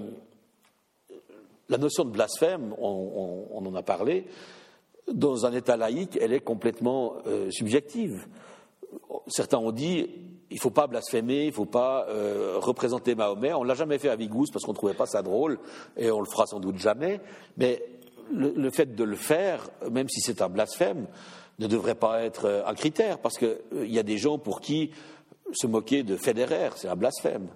la 1.68 1.78
notion 1.78 2.04
de 2.04 2.10
blasphème, 2.10 2.74
on, 2.78 3.64
en 3.64 3.74
a 3.74 3.82
parlé, 3.82 4.26
dans 5.12 5.46
un 5.46 5.52
État 5.52 5.76
laïque, 5.76 6.18
elle 6.20 6.32
est 6.32 6.40
complètement 6.40 7.14
euh, 7.26 7.50
subjective. 7.50 8.26
Certains 9.28 9.58
ont 9.58 9.72
dit 9.72 10.08
il 10.50 10.56
ne 10.56 10.60
faut 10.60 10.70
pas 10.70 10.86
blasphémer, 10.86 11.42
il 11.42 11.48
ne 11.48 11.52
faut 11.52 11.64
pas 11.64 12.06
euh, 12.08 12.54
représenter 12.58 13.14
Mahomet. 13.14 13.52
On 13.52 13.62
ne 13.62 13.68
l'a 13.68 13.74
jamais 13.74 13.98
fait 13.98 14.08
à 14.08 14.16
Vigous 14.16 14.46
parce 14.52 14.64
qu'on 14.64 14.72
ne 14.72 14.76
trouvait 14.76 14.94
pas 14.94 15.06
ça 15.06 15.22
drôle 15.22 15.58
et 15.96 16.10
on 16.10 16.20
le 16.20 16.26
fera 16.26 16.46
sans 16.46 16.60
doute 16.60 16.78
jamais. 16.78 17.20
Mais 17.56 17.82
le, 18.32 18.70
fait 18.70 18.94
de 18.94 19.04
le 19.04 19.16
faire, 19.16 19.68
même 19.90 20.08
si 20.08 20.20
c'est 20.20 20.42
un 20.42 20.48
blasphème, 20.48 21.06
ne 21.58 21.66
devrait 21.66 21.94
pas 21.94 22.22
être 22.22 22.44
euh, 22.46 22.66
un 22.66 22.74
critère 22.74 23.18
parce 23.18 23.38
qu'il 23.38 23.90
y 23.90 23.98
a 23.98 24.02
des 24.02 24.18
gens 24.18 24.38
pour 24.38 24.60
qui 24.60 24.90
se 25.52 25.66
moquer 25.66 26.02
de 26.02 26.16
Federer, 26.16 26.70
c'est 26.76 26.88
un 26.88 26.96
blasphème. 26.96 27.48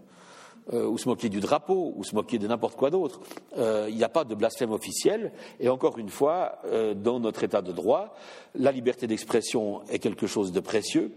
Euh, 0.73 0.87
ou 0.87 0.99
se 0.99 1.09
moquer 1.09 1.29
du 1.29 1.41
drapeau, 1.41 1.95
ou 1.97 2.05
se 2.05 2.15
moquer 2.15 2.39
de 2.39 2.47
n'importe 2.47 2.77
quoi 2.77 2.91
d'autre. 2.91 3.21
Euh, 3.59 3.87
il 3.89 3.97
n'y 3.97 4.05
a 4.05 4.09
pas 4.09 4.23
de 4.23 4.37
blasphème 4.37 4.71
officiel. 4.71 5.33
Et 5.59 5.69
encore 5.69 5.99
une 5.99 6.11
fois, 6.11 6.59
euh, 6.67 6.95
dans 6.95 7.19
notre 7.19 7.43
État 7.43 7.61
de 7.61 7.73
droit, 7.73 8.15
la 8.55 8.71
liberté 8.71 9.09
d'expression 9.09 9.83
est 9.89 9.99
quelque 9.99 10.29
chose 10.29 10.53
de 10.53 10.61
précieux. 10.61 11.13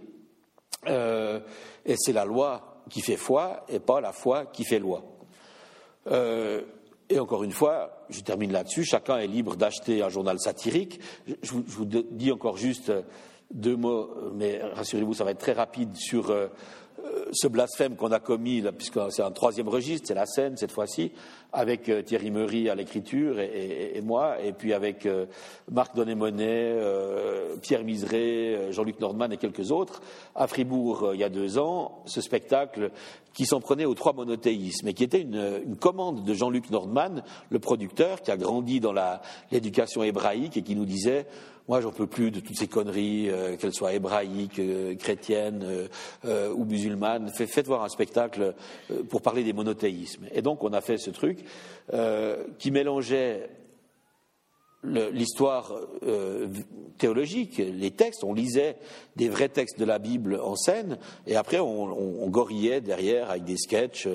et 0.88 1.96
c'est 1.98 2.14
la 2.14 2.26
loi 2.26 2.82
qui 2.90 3.02
fait 3.02 3.16
foi, 3.16 3.64
et 3.70 3.80
pas 3.80 4.02
la 4.02 4.12
foi 4.12 4.48
qui 4.48 4.66
fait 4.66 4.80
loi. 4.80 5.04
et 7.10 7.20
encore 7.20 7.44
une 7.44 7.52
fois, 7.52 8.06
je 8.10 8.22
termine 8.22 8.52
là-dessus, 8.52 8.84
chacun 8.84 9.18
est 9.18 9.28
libre 9.28 9.56
d'acheter 9.56 10.02
un 10.02 10.10
journal 10.10 10.40
satirique. 10.40 11.00
Je, 11.42 11.54
vous 11.54 11.86
dis 11.86 12.32
encore 12.32 12.58
juste 12.58 12.92
deux 13.52 13.78
mots, 13.78 14.10
mais 14.34 14.62
rassurez-vous, 14.62 15.14
ça 15.14 15.24
va 15.24 15.32
être 15.32 15.40
très 15.40 15.54
rapide 15.54 15.96
sur 15.96 16.34
ce 17.32 17.48
blasphème 17.48 17.96
qu'on 17.96 18.12
a 18.12 18.20
commis, 18.20 18.64
puisque 18.78 19.00
c'est 19.10 19.24
un 19.24 19.32
troisième 19.32 19.68
registre, 19.68 20.08
c'est 20.08 20.14
la 20.14 20.26
scène 20.26 20.58
cette 20.58 20.72
fois-ci, 20.72 21.12
avec 21.52 21.90
euh, 21.90 22.02
Thierry 22.02 22.32
Meury 22.32 22.70
à 22.70 22.76
l'écriture 22.76 23.40
et, 23.40 24.02
moi, 24.04 24.42
et 24.42 24.54
puis 24.54 24.74
avec 24.74 25.06
euh, 25.06 25.26
Marc 25.72 25.96
Donnet-Monet, 25.96 26.74
Pierre 27.64 27.84
Miseret, 27.84 28.72
Jean-Luc 28.72 29.00
Nordman 29.00 29.34
et 29.34 29.38
quelques 29.38 29.72
autres, 29.72 30.02
à 30.36 30.46
Fribourg 30.46 31.12
il 31.14 31.20
y 31.20 31.24
a 31.24 31.30
deux 31.30 31.58
ans, 31.58 32.04
ce 32.06 32.22
spectacle 32.22 32.92
qui 33.34 33.46
s'en 33.46 33.60
prenait 33.60 33.86
aux 33.86 33.96
trois 33.96 34.14
monothéismes 34.14 34.88
et 34.88 34.94
qui 34.94 35.04
était 35.04 35.22
une, 35.22 35.76
commande 35.80 36.24
de 36.24 36.34
Jean-Luc 36.34 36.70
Nordman, 36.70 37.24
le 37.50 37.60
producteur, 37.60 38.22
qui 38.22 38.30
a 38.30 38.38
grandi 38.38 38.80
dans 38.80 38.94
l'éducation 39.52 40.04
hébraïque 40.04 40.58
et 40.58 40.62
qui 40.62 40.76
nous 40.76 40.86
disait 40.86 41.26
moi, 41.70 41.80
j'en 41.80 41.92
peux 41.92 42.08
plus 42.08 42.30
de 42.30 42.42
toutes 42.42 42.58
ces 42.58 42.68
conneries, 42.68 43.30
euh, 43.30 43.56
qu'elles 43.56 43.74
soient 43.74 43.94
hébraïques, 43.94 44.60
euh, 44.60 44.96
chrétiennes 44.96 45.88
euh, 46.26 46.54
ou 46.54 46.66
musulmanes. 46.66 47.30
Faites 47.30 47.68
voir 47.68 47.84
un 47.84 47.90
spectacle 47.90 48.54
pour 49.10 49.22
parler 49.22 49.46
des 49.46 49.54
monothéismes. 49.54 50.26
Et 50.34 50.42
donc, 50.42 50.64
on 50.66 50.74
a 50.74 50.82
fait 50.82 50.98
ce 50.98 51.10
truc 51.10 51.40
qui 52.60 52.72
mélangeait 52.72 53.50
l'histoire 54.84 55.74
euh, 56.06 56.48
théologique, 56.98 57.58
les 57.58 57.92
textes, 57.92 58.24
on 58.24 58.34
lisait 58.34 58.78
des 59.16 59.30
vrais 59.30 59.50
textes 59.50 59.80
de 59.80 59.86
la 59.86 60.00
Bible 60.00 60.40
en 60.44 60.56
scène, 60.56 60.98
et 61.28 61.36
après 61.36 61.60
on, 61.60 62.28
gorillait 62.30 62.82
derrière 62.82 63.30
avec 63.30 63.44
des 63.44 63.58
sketchs. 63.58 64.08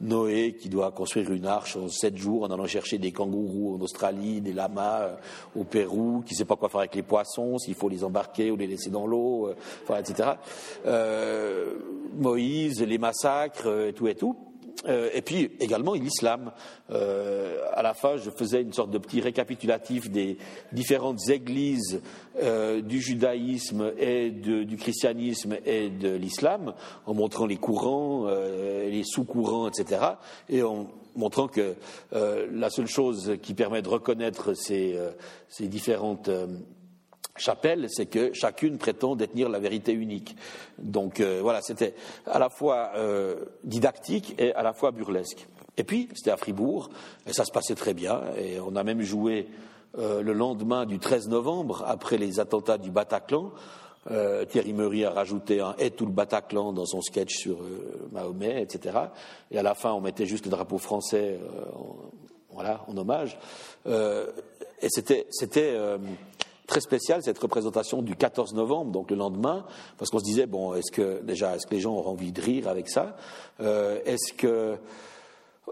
Noé 0.00 0.56
qui 0.60 0.68
doit 0.68 0.90
construire 0.90 1.32
une 1.32 1.46
arche 1.46 1.76
en 1.76 1.88
sept 1.88 2.16
jours 2.16 2.44
en 2.44 2.50
allant 2.50 2.66
chercher 2.66 2.98
des 2.98 3.12
kangourous 3.12 3.76
en 3.76 3.80
Australie, 3.80 4.40
des 4.40 4.52
lamas 4.52 5.02
euh, 5.02 5.16
au 5.56 5.64
Pérou, 5.64 6.22
qui 6.26 6.34
ne 6.34 6.38
sait 6.38 6.44
pas 6.44 6.56
quoi 6.56 6.68
faire 6.68 6.80
avec 6.80 6.94
les 6.94 7.02
poissons, 7.02 7.58
s'il 7.58 7.74
faut 7.74 7.88
les 7.88 8.04
embarquer 8.04 8.50
ou 8.50 8.56
les 8.56 8.66
laisser 8.66 8.90
dans 8.90 9.06
l'eau, 9.06 9.48
euh, 9.48 9.56
enfin, 9.82 9.98
etc. 9.98 10.30
Moïse, 12.14 12.82
les 12.82 12.98
massacres, 12.98 13.92
tout 13.94 14.06
et 14.06 14.14
tout. 14.14 14.51
Euh, 14.88 15.10
et 15.14 15.22
puis 15.22 15.50
également 15.60 15.94
l'islam. 15.94 16.52
Euh, 16.90 17.60
à 17.72 17.82
la 17.82 17.94
fin, 17.94 18.16
je 18.16 18.30
faisais 18.30 18.62
une 18.62 18.72
sorte 18.72 18.90
de 18.90 18.98
petit 18.98 19.20
récapitulatif 19.20 20.10
des 20.10 20.38
différentes 20.72 21.28
églises 21.28 22.00
euh, 22.42 22.80
du 22.80 23.00
judaïsme 23.00 23.92
et 23.98 24.30
du 24.30 24.76
christianisme 24.76 25.56
et 25.64 25.90
de 25.90 26.10
l'islam, 26.10 26.74
en 27.06 27.14
montrant 27.14 27.46
les 27.46 27.56
courants, 27.56 28.26
les 28.26 29.04
sous-courants, 29.04 29.68
etc. 29.68 30.00
Et 30.48 30.62
en 30.62 30.88
montrant 31.14 31.48
que 31.48 31.74
la 32.12 32.70
seule 32.70 32.86
chose 32.86 33.36
qui 33.42 33.54
permet 33.54 33.82
de 33.82 33.88
reconnaître 33.88 34.54
ces 34.54 34.96
différentes 35.68 36.30
chapelle, 37.36 37.86
c'est 37.88 38.06
que 38.06 38.32
chacune 38.32 38.78
prétend 38.78 39.16
détenir 39.16 39.48
la 39.48 39.58
vérité 39.58 39.92
unique. 39.92 40.36
Donc 40.78 41.20
euh, 41.20 41.40
voilà, 41.42 41.62
c'était 41.62 41.94
à 42.26 42.38
la 42.38 42.48
fois 42.48 42.92
euh, 42.96 43.44
didactique 43.64 44.34
et 44.38 44.54
à 44.54 44.62
la 44.62 44.72
fois 44.72 44.90
burlesque. 44.90 45.46
Et 45.76 45.84
puis, 45.84 46.08
c'était 46.14 46.30
à 46.30 46.36
Fribourg, 46.36 46.90
et 47.26 47.32
ça 47.32 47.44
se 47.44 47.50
passait 47.50 47.74
très 47.74 47.94
bien, 47.94 48.20
et 48.36 48.60
on 48.60 48.76
a 48.76 48.84
même 48.84 49.00
joué 49.00 49.48
euh, 49.96 50.20
le 50.20 50.34
lendemain 50.34 50.84
du 50.84 50.98
13 50.98 51.28
novembre, 51.28 51.84
après 51.86 52.18
les 52.18 52.40
attentats 52.40 52.78
du 52.78 52.90
Bataclan. 52.90 53.50
Thierry 54.48 54.72
Meury 54.72 55.04
a 55.04 55.10
rajouté 55.10 55.60
un 55.60 55.76
et 55.78 55.92
tout 55.92 56.06
le 56.06 56.10
Bataclan 56.10 56.72
dans 56.72 56.86
son 56.86 57.00
sketch 57.02 57.36
sur 57.36 57.58
Mahomet, 58.10 58.60
etc. 58.60 58.98
Et 59.52 59.58
à 59.60 59.62
la 59.62 59.76
fin, 59.76 59.92
on 59.92 60.00
mettait 60.00 60.26
juste 60.26 60.44
le 60.46 60.50
drapeau 60.50 60.78
français 60.78 61.38
voilà, 62.50 62.84
en 62.88 62.96
hommage. 62.96 63.38
et 63.86 64.88
c'était 64.88 65.28
très 66.66 66.80
spéciale 66.80 67.22
cette 67.22 67.38
représentation 67.38 68.02
du 68.02 68.16
14 68.16 68.54
novembre, 68.54 68.92
donc 68.92 69.10
le 69.10 69.16
lendemain, 69.16 69.64
parce 69.98 70.10
qu'on 70.10 70.18
se 70.18 70.24
disait 70.24 70.46
bon, 70.46 70.74
est-ce 70.74 70.92
que 70.92 71.22
déjà, 71.22 71.56
est-ce 71.56 71.66
que 71.66 71.74
les 71.74 71.80
gens 71.80 71.94
auront 71.94 72.12
envie 72.12 72.32
de 72.32 72.40
rire 72.40 72.68
avec 72.68 72.88
ça? 72.88 73.16
Est-ce 73.60 74.32
que 74.32 74.78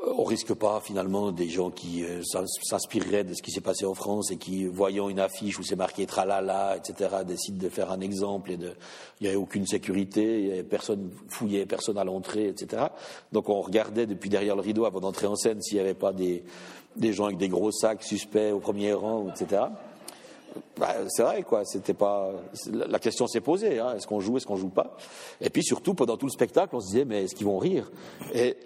on 0.03 0.25
risque 0.25 0.55
pas 0.55 0.81
finalement 0.81 1.33
des 1.33 1.49
gens 1.49 1.71
qui 1.71 2.05
euh, 2.05 2.23
s'inspireraient 2.23 3.25
de 3.25 3.35
ce 3.35 3.43
qui 3.43 3.51
s'est 3.51 3.61
passé 3.61 3.85
en 3.85 3.95
France 3.95 4.31
et 4.31 4.37
qui, 4.37 4.67
voyant 4.67 5.09
une 5.09 5.19
affiche 5.19 5.59
où 5.59 5.63
c'est 5.63 5.77
marqué 5.77 6.07
tralala, 6.07 6.77
etc., 6.77 7.11
décident 7.27 7.59
de 7.59 7.69
faire 7.69 7.91
un 7.91 8.01
exemple 8.01 8.53
et 8.53 8.57
de, 8.57 8.73
il 9.21 9.25
n'y 9.25 9.29
avait 9.29 9.37
aucune 9.37 9.67
sécurité, 9.67 10.53
avait 10.53 10.63
personne 10.63 11.11
fouillait, 11.29 11.67
personne 11.67 11.99
à 11.99 12.05
l'entrée, 12.05 12.49
etc. 12.49 12.85
Donc 13.33 13.49
on 13.49 13.61
regardait 13.61 14.07
depuis 14.07 14.31
derrière 14.31 14.55
le 14.55 14.63
rideau 14.63 14.85
avant 14.85 15.01
d'entrer 15.01 15.27
en 15.27 15.37
scène 15.37 15.61
s'il 15.61 15.75
n'y 15.75 15.81
avait 15.81 15.95
pas 15.95 16.13
des, 16.13 16.45
des 16.97 17.13
gens 17.13 17.27
avec 17.27 17.39
des 17.39 17.49
gros 17.49 17.73
sacs 17.73 18.03
suspects 18.03 18.53
au 18.53 18.61
premier 18.61 18.93
rang, 18.93 19.29
etc. 19.29 19.65
Bah, 20.79 20.95
c'est 21.09 21.23
vrai, 21.23 21.43
quoi. 21.43 21.65
C'était 21.65 21.95
pas. 21.95 22.31
La 22.73 22.99
question 22.99 23.27
s'est 23.27 23.41
posée. 23.41 23.79
Hein. 23.79 23.95
Est-ce 23.97 24.07
qu'on 24.07 24.21
joue, 24.21 24.37
est-ce 24.37 24.47
qu'on 24.47 24.57
joue 24.57 24.69
pas? 24.69 24.97
Et 25.41 25.51
puis 25.51 25.63
surtout, 25.63 25.95
pendant 25.95 26.17
tout 26.17 26.27
le 26.27 26.33
spectacle, 26.33 26.75
on 26.75 26.81
se 26.81 26.87
disait, 26.87 27.05
mais 27.05 27.25
est-ce 27.25 27.35
qu'ils 27.35 27.47
vont 27.47 27.59
rire? 27.59 27.91
Et 28.35 28.57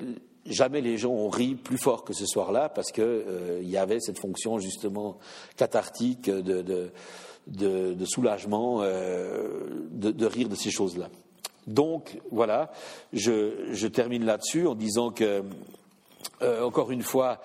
jamais 0.46 0.80
les 0.80 0.98
gens 0.98 1.10
ont 1.10 1.28
ri 1.28 1.54
plus 1.54 1.78
fort 1.78 2.04
que 2.04 2.12
ce 2.12 2.26
soir-là 2.26 2.68
parce 2.68 2.92
qu'il 2.92 3.04
euh, 3.04 3.60
y 3.62 3.76
avait 3.76 4.00
cette 4.00 4.18
fonction 4.18 4.58
justement 4.58 5.18
cathartique 5.56 6.28
de, 6.28 6.90
soulagement, 8.04 8.80
euh, 8.82 9.60
de, 9.90 10.26
rire 10.26 10.48
de 10.48 10.54
ces 10.54 10.70
choses-là. 10.70 11.08
Donc 11.66 12.18
voilà, 12.30 12.70
je 13.14 13.86
termine 13.86 14.26
là-dessus 14.26 14.66
en 14.66 14.74
disant 14.74 15.10
que 15.10 15.42
euh, 16.42 16.62
encore 16.62 16.90
une 16.90 17.02
fois, 17.02 17.40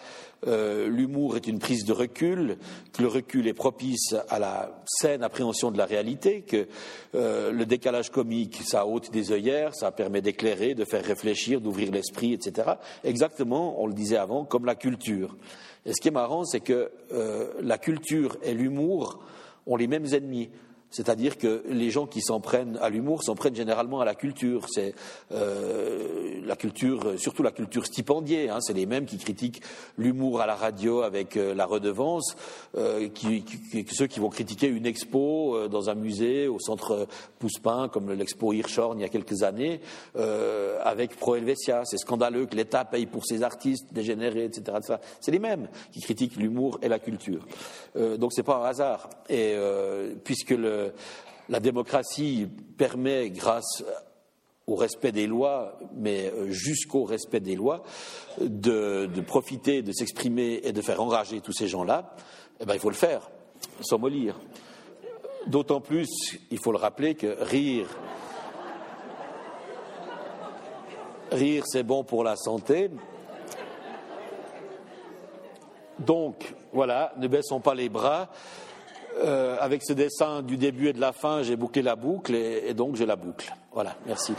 euh, 0.47 0.87
l'humour 0.87 1.35
est 1.35 1.47
une 1.47 1.59
prise 1.59 1.85
de 1.85 1.93
recul, 1.93 2.57
que 2.93 3.01
le 3.01 3.07
recul 3.07 3.47
est 3.47 3.53
propice 3.53 4.15
à 4.29 4.39
la 4.39 4.81
saine 4.85 5.23
appréhension 5.23 5.71
de 5.71 5.77
la 5.77 5.85
réalité, 5.85 6.41
que 6.41 6.67
euh, 7.15 7.51
le 7.51 7.65
décalage 7.65 8.09
comique, 8.09 8.61
ça 8.65 8.85
ôte 8.85 9.11
des 9.11 9.31
œillères, 9.31 9.75
ça 9.75 9.91
permet 9.91 10.21
d'éclairer, 10.21 10.75
de 10.75 10.85
faire 10.85 11.03
réfléchir, 11.03 11.61
d'ouvrir 11.61 11.91
l'esprit, 11.91 12.33
etc. 12.33 12.71
Exactement, 13.03 13.81
on 13.81 13.87
le 13.87 13.93
disait 13.93 14.17
avant, 14.17 14.45
comme 14.45 14.65
la 14.65 14.75
culture. 14.75 15.35
Et 15.85 15.93
ce 15.93 16.01
qui 16.01 16.09
est 16.09 16.11
marrant, 16.11 16.45
c'est 16.45 16.59
que 16.59 16.91
la 17.61 17.77
culture 17.77 18.37
et 18.43 18.53
l'humour 18.53 19.23
ont 19.65 19.77
les 19.77 19.87
mêmes 19.87 20.13
ennemis. 20.13 20.49
C'est-à-dire 20.91 21.37
que 21.37 21.63
les 21.69 21.91
gens 21.91 22.07
qui 22.07 22.21
s'en 22.21 22.39
prennent 22.39 22.77
à 22.81 22.89
l'humour 22.89 23.23
s'en 23.23 23.35
prennent 23.35 23.55
généralement 23.55 24.01
à 24.01 24.05
la 24.05 24.15
culture. 24.15 24.65
C'est 24.69 24.95
euh, 25.31 26.39
la 26.45 26.55
culture, 26.55 27.19
surtout 27.19 27.43
la 27.43 27.51
culture 27.51 27.85
stipendiée. 27.85 28.49
Hein, 28.49 28.59
c'est 28.61 28.73
les 28.73 28.85
mêmes 28.85 29.05
qui 29.05 29.17
critiquent 29.17 29.61
l'humour 29.97 30.41
à 30.41 30.47
la 30.47 30.55
radio 30.55 31.01
avec 31.01 31.37
euh, 31.37 31.53
la 31.53 31.65
redevance, 31.65 32.35
euh, 32.77 33.07
ceux 33.91 34.07
qui 34.07 34.19
vont 34.19 34.29
critiquer 34.29 34.67
une 34.67 34.85
expo 34.85 35.55
euh, 35.55 35.67
dans 35.67 35.89
un 35.89 35.95
musée 35.95 36.47
au 36.47 36.59
centre 36.59 37.07
Pouspin, 37.39 37.87
comme 37.87 38.11
l'expo 38.11 38.53
Hirschhorn 38.53 38.99
il 38.99 39.01
y 39.01 39.05
a 39.05 39.09
quelques 39.09 39.43
années, 39.43 39.79
avec 40.83 41.15
Pro 41.15 41.35
Helvetia. 41.35 41.83
C'est 41.85 41.97
scandaleux 41.97 42.45
que 42.45 42.55
l'État 42.55 42.83
paye 42.83 43.05
pour 43.05 43.25
ses 43.25 43.43
artistes 43.43 43.93
dégénérés, 43.93 44.45
etc. 44.45 44.77
etc. 44.77 44.95
C'est 45.21 45.31
les 45.31 45.39
mêmes 45.39 45.69
qui 45.91 46.01
critiquent 46.01 46.35
l'humour 46.35 46.79
et 46.81 46.89
la 46.89 46.99
culture. 46.99 47.45
donc 47.95 48.33
c'est 48.33 48.43
pas 48.43 48.57
un 48.57 48.65
hasard. 48.65 49.09
Et 49.29 49.55
puisque 50.23 50.51
le 50.51 50.78
la 51.49 51.59
démocratie 51.59 52.47
permet, 52.77 53.29
grâce 53.29 53.83
au 54.67 54.75
respect 54.75 55.11
des 55.11 55.25
lois, 55.25 55.79
mais 55.95 56.31
jusqu'au 56.47 57.03
respect 57.03 57.39
des 57.39 57.55
lois, 57.55 57.83
de, 58.39 59.09
profiter, 59.21 59.81
de 59.81 59.91
s'exprimer 59.91 60.61
et 60.63 60.71
de 60.71 60.81
faire 60.81 61.01
enrager 61.01 61.41
tous 61.41 61.53
ces 61.53 61.67
gens-là, 61.67 62.15
eh 62.59 62.65
ben, 62.65 62.75
il 62.75 62.79
faut 62.79 62.89
le 62.89 62.95
faire, 62.95 63.31
sans 63.81 63.97
mollir. 63.97 64.39
D'autant 65.47 65.81
plus, 65.81 66.09
il 66.51 66.59
faut 66.59 66.71
le 66.71 66.77
rappeler, 66.77 67.15
que 67.15 67.35
rire, 67.41 67.87
rire, 71.31 71.63
c'est 71.65 71.83
bon 71.83 72.03
pour 72.03 72.23
la 72.23 72.35
santé. 72.35 72.91
Donc, 75.97 76.53
voilà, 76.71 77.13
ne 77.17 77.27
baissons 77.27 77.59
pas 77.59 77.73
les 77.73 77.89
bras. 77.89 78.29
Euh, 79.21 79.57
avec 79.59 79.83
ce 79.83 79.91
dessin 79.91 80.41
du 80.41 80.55
début 80.55 80.87
et 80.87 80.93
de 80.93 81.01
la 81.01 81.11
fin, 81.11 81.43
j'ai 81.43 81.57
bouclé 81.57 81.81
la 81.81 81.97
boucle 81.97 82.33
et, 82.35 82.73
donc 82.73 82.95
je 82.95 83.03
la 83.03 83.17
boucle. 83.17 83.53
Voilà, 83.73 83.95
merci. 84.05 84.33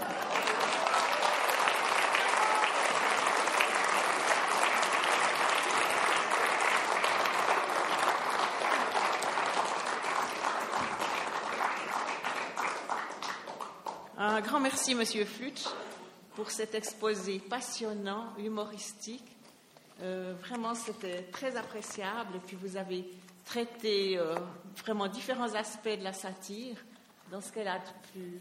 Un 14.17 14.41
grand 14.41 14.61
merci, 14.61 14.95
Monsieur 14.95 15.27
Flutsch, 15.27 15.65
pour 16.37 16.51
cet 16.51 16.75
exposé 16.75 17.39
passionnant, 17.39 18.29
humoristique. 18.39 19.25
Euh, 20.03 20.33
vraiment, 20.41 20.75
c'était 20.75 21.25
très 21.33 21.57
appréciable. 21.57 22.37
Et 22.37 22.41
puis, 22.47 22.57
vous 22.59 22.79
avez 22.79 23.05
traiter 23.51 24.17
euh, 24.17 24.37
vraiment 24.77 25.09
différents 25.09 25.55
aspects 25.57 25.99
de 25.99 26.05
la 26.05 26.13
satire 26.13 26.77
dans 27.33 27.41
ce 27.41 27.51
qu'elle 27.51 27.67
a 27.67 27.79
de 27.79 28.11
plus, 28.13 28.41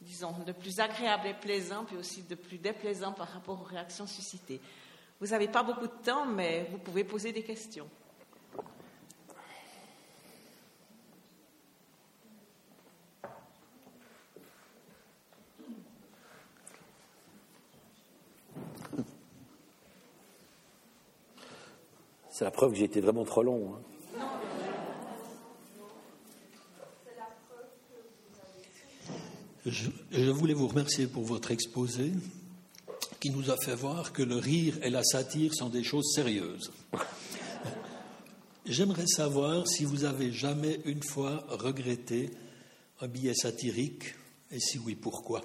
disons, 0.00 0.34
de 0.46 0.52
plus 0.52 0.80
agréable 0.80 1.26
et 1.26 1.34
plaisant, 1.34 1.84
puis 1.84 1.98
aussi 1.98 2.22
de 2.22 2.34
plus 2.34 2.56
déplaisant 2.56 3.12
par 3.12 3.28
rapport 3.28 3.60
aux 3.60 3.64
réactions 3.64 4.06
suscitées. 4.06 4.58
Vous 5.20 5.26
n'avez 5.26 5.48
pas 5.48 5.62
beaucoup 5.62 5.86
de 5.86 6.02
temps, 6.02 6.24
mais 6.24 6.66
vous 6.70 6.78
pouvez 6.78 7.04
poser 7.04 7.30
des 7.30 7.42
questions. 7.42 7.86
C'est 22.30 22.44
la 22.44 22.50
preuve 22.50 22.70
que 22.70 22.78
j'ai 22.78 22.84
été 22.84 23.00
vraiment 23.02 23.24
trop 23.24 23.42
long. 23.42 23.74
Hein. 23.74 23.97
Je, 29.70 30.30
voulais 30.30 30.54
vous 30.54 30.68
remercier 30.68 31.06
pour 31.06 31.24
votre 31.24 31.50
exposé 31.50 32.12
qui 33.20 33.30
nous 33.30 33.50
a 33.50 33.56
fait 33.56 33.74
voir 33.74 34.12
que 34.12 34.22
le 34.22 34.36
rire 34.36 34.78
et 34.82 34.88
la 34.88 35.02
satire 35.04 35.52
sont 35.52 35.68
des 35.68 35.82
choses 35.84 36.10
sérieuses. 36.14 36.72
J'aimerais 38.64 39.06
savoir 39.06 39.66
si 39.68 39.84
vous 39.84 40.04
avez 40.04 40.32
jamais 40.32 40.80
une 40.86 41.02
fois 41.02 41.44
regretté 41.50 42.30
un 43.00 43.08
billet 43.08 43.34
satirique 43.34 44.14
et 44.50 44.58
si 44.58 44.78
oui, 44.78 44.94
pourquoi? 44.94 45.42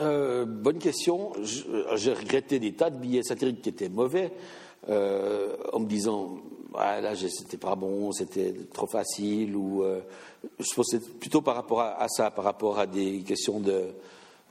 Euh, 0.00 0.44
Bonne 0.44 0.78
question. 0.78 1.32
J'ai 1.94 2.12
regretté 2.12 2.58
des 2.58 2.74
tas 2.74 2.90
de 2.90 2.98
billets 2.98 3.22
satiriques 3.22 3.62
qui 3.62 3.70
étaient 3.70 3.88
mauvais 3.88 4.32
euh, 4.90 5.56
en 5.72 5.80
me 5.80 5.86
disant 5.86 6.42
là 6.74 7.14
c'était 7.16 7.56
pas 7.56 7.74
bon, 7.74 8.12
c'était 8.12 8.54
trop 8.72 8.86
facile 8.86 9.56
ou 9.56 9.82
euh, 9.82 10.00
je 10.58 10.74
pense 10.74 10.94
plutôt 11.20 11.40
par 11.40 11.54
rapport 11.54 11.80
à, 11.80 12.06
ça, 12.08 12.30
par 12.30 12.44
rapport 12.44 12.78
à 12.78 12.86
des 12.86 13.20
questions 13.22 13.60
de, 13.60 13.86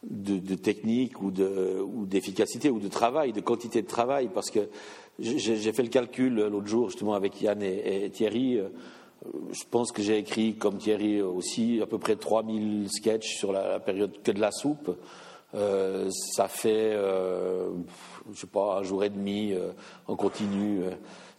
de, 0.03 0.55
technique 0.55 1.21
ou 1.21 1.31
d'efficacité 1.31 2.69
ou, 2.69 2.79
de 2.79 2.87
travail, 2.87 3.33
de 3.33 3.41
quantité 3.41 3.81
de 3.81 3.87
travail, 3.87 4.29
parce 4.33 4.49
que 4.49 4.69
j'ai 5.19 5.73
fait 5.73 5.83
le 5.83 5.89
calcul 5.89 6.35
l'autre 6.35 6.67
jour 6.67 6.89
justement 6.89 7.13
avec 7.13 7.41
Yann 7.41 7.61
et, 7.61 8.09
Thierry. 8.11 8.57
Euh, 8.57 8.69
je 9.51 9.63
pense 9.69 9.91
que 9.91 10.03
j'ai 10.03 10.19
écrit, 10.19 10.55
comme 10.55 10.77
Thierry 10.77 11.21
aussi, 11.21 11.81
à 11.81 11.87
peu 11.87 11.97
près 11.97 12.15
3000 12.15 12.87
sketchs 12.89 13.37
sur 13.37 13.51
la, 13.51 13.79
période 13.79 14.21
que 14.23 14.31
de 14.31 14.39
la 14.39 14.51
soupe. 14.51 14.95
Euh, 15.55 16.09
ça 16.35 16.47
fait, 16.47 16.91
euh, 16.93 17.69
je 18.33 18.39
sais 18.39 18.47
pas, 18.47 18.79
un 18.79 18.83
jour 18.83 19.03
et 19.03 19.09
demi 19.09 19.53
en 20.07 20.15
continu. 20.15 20.81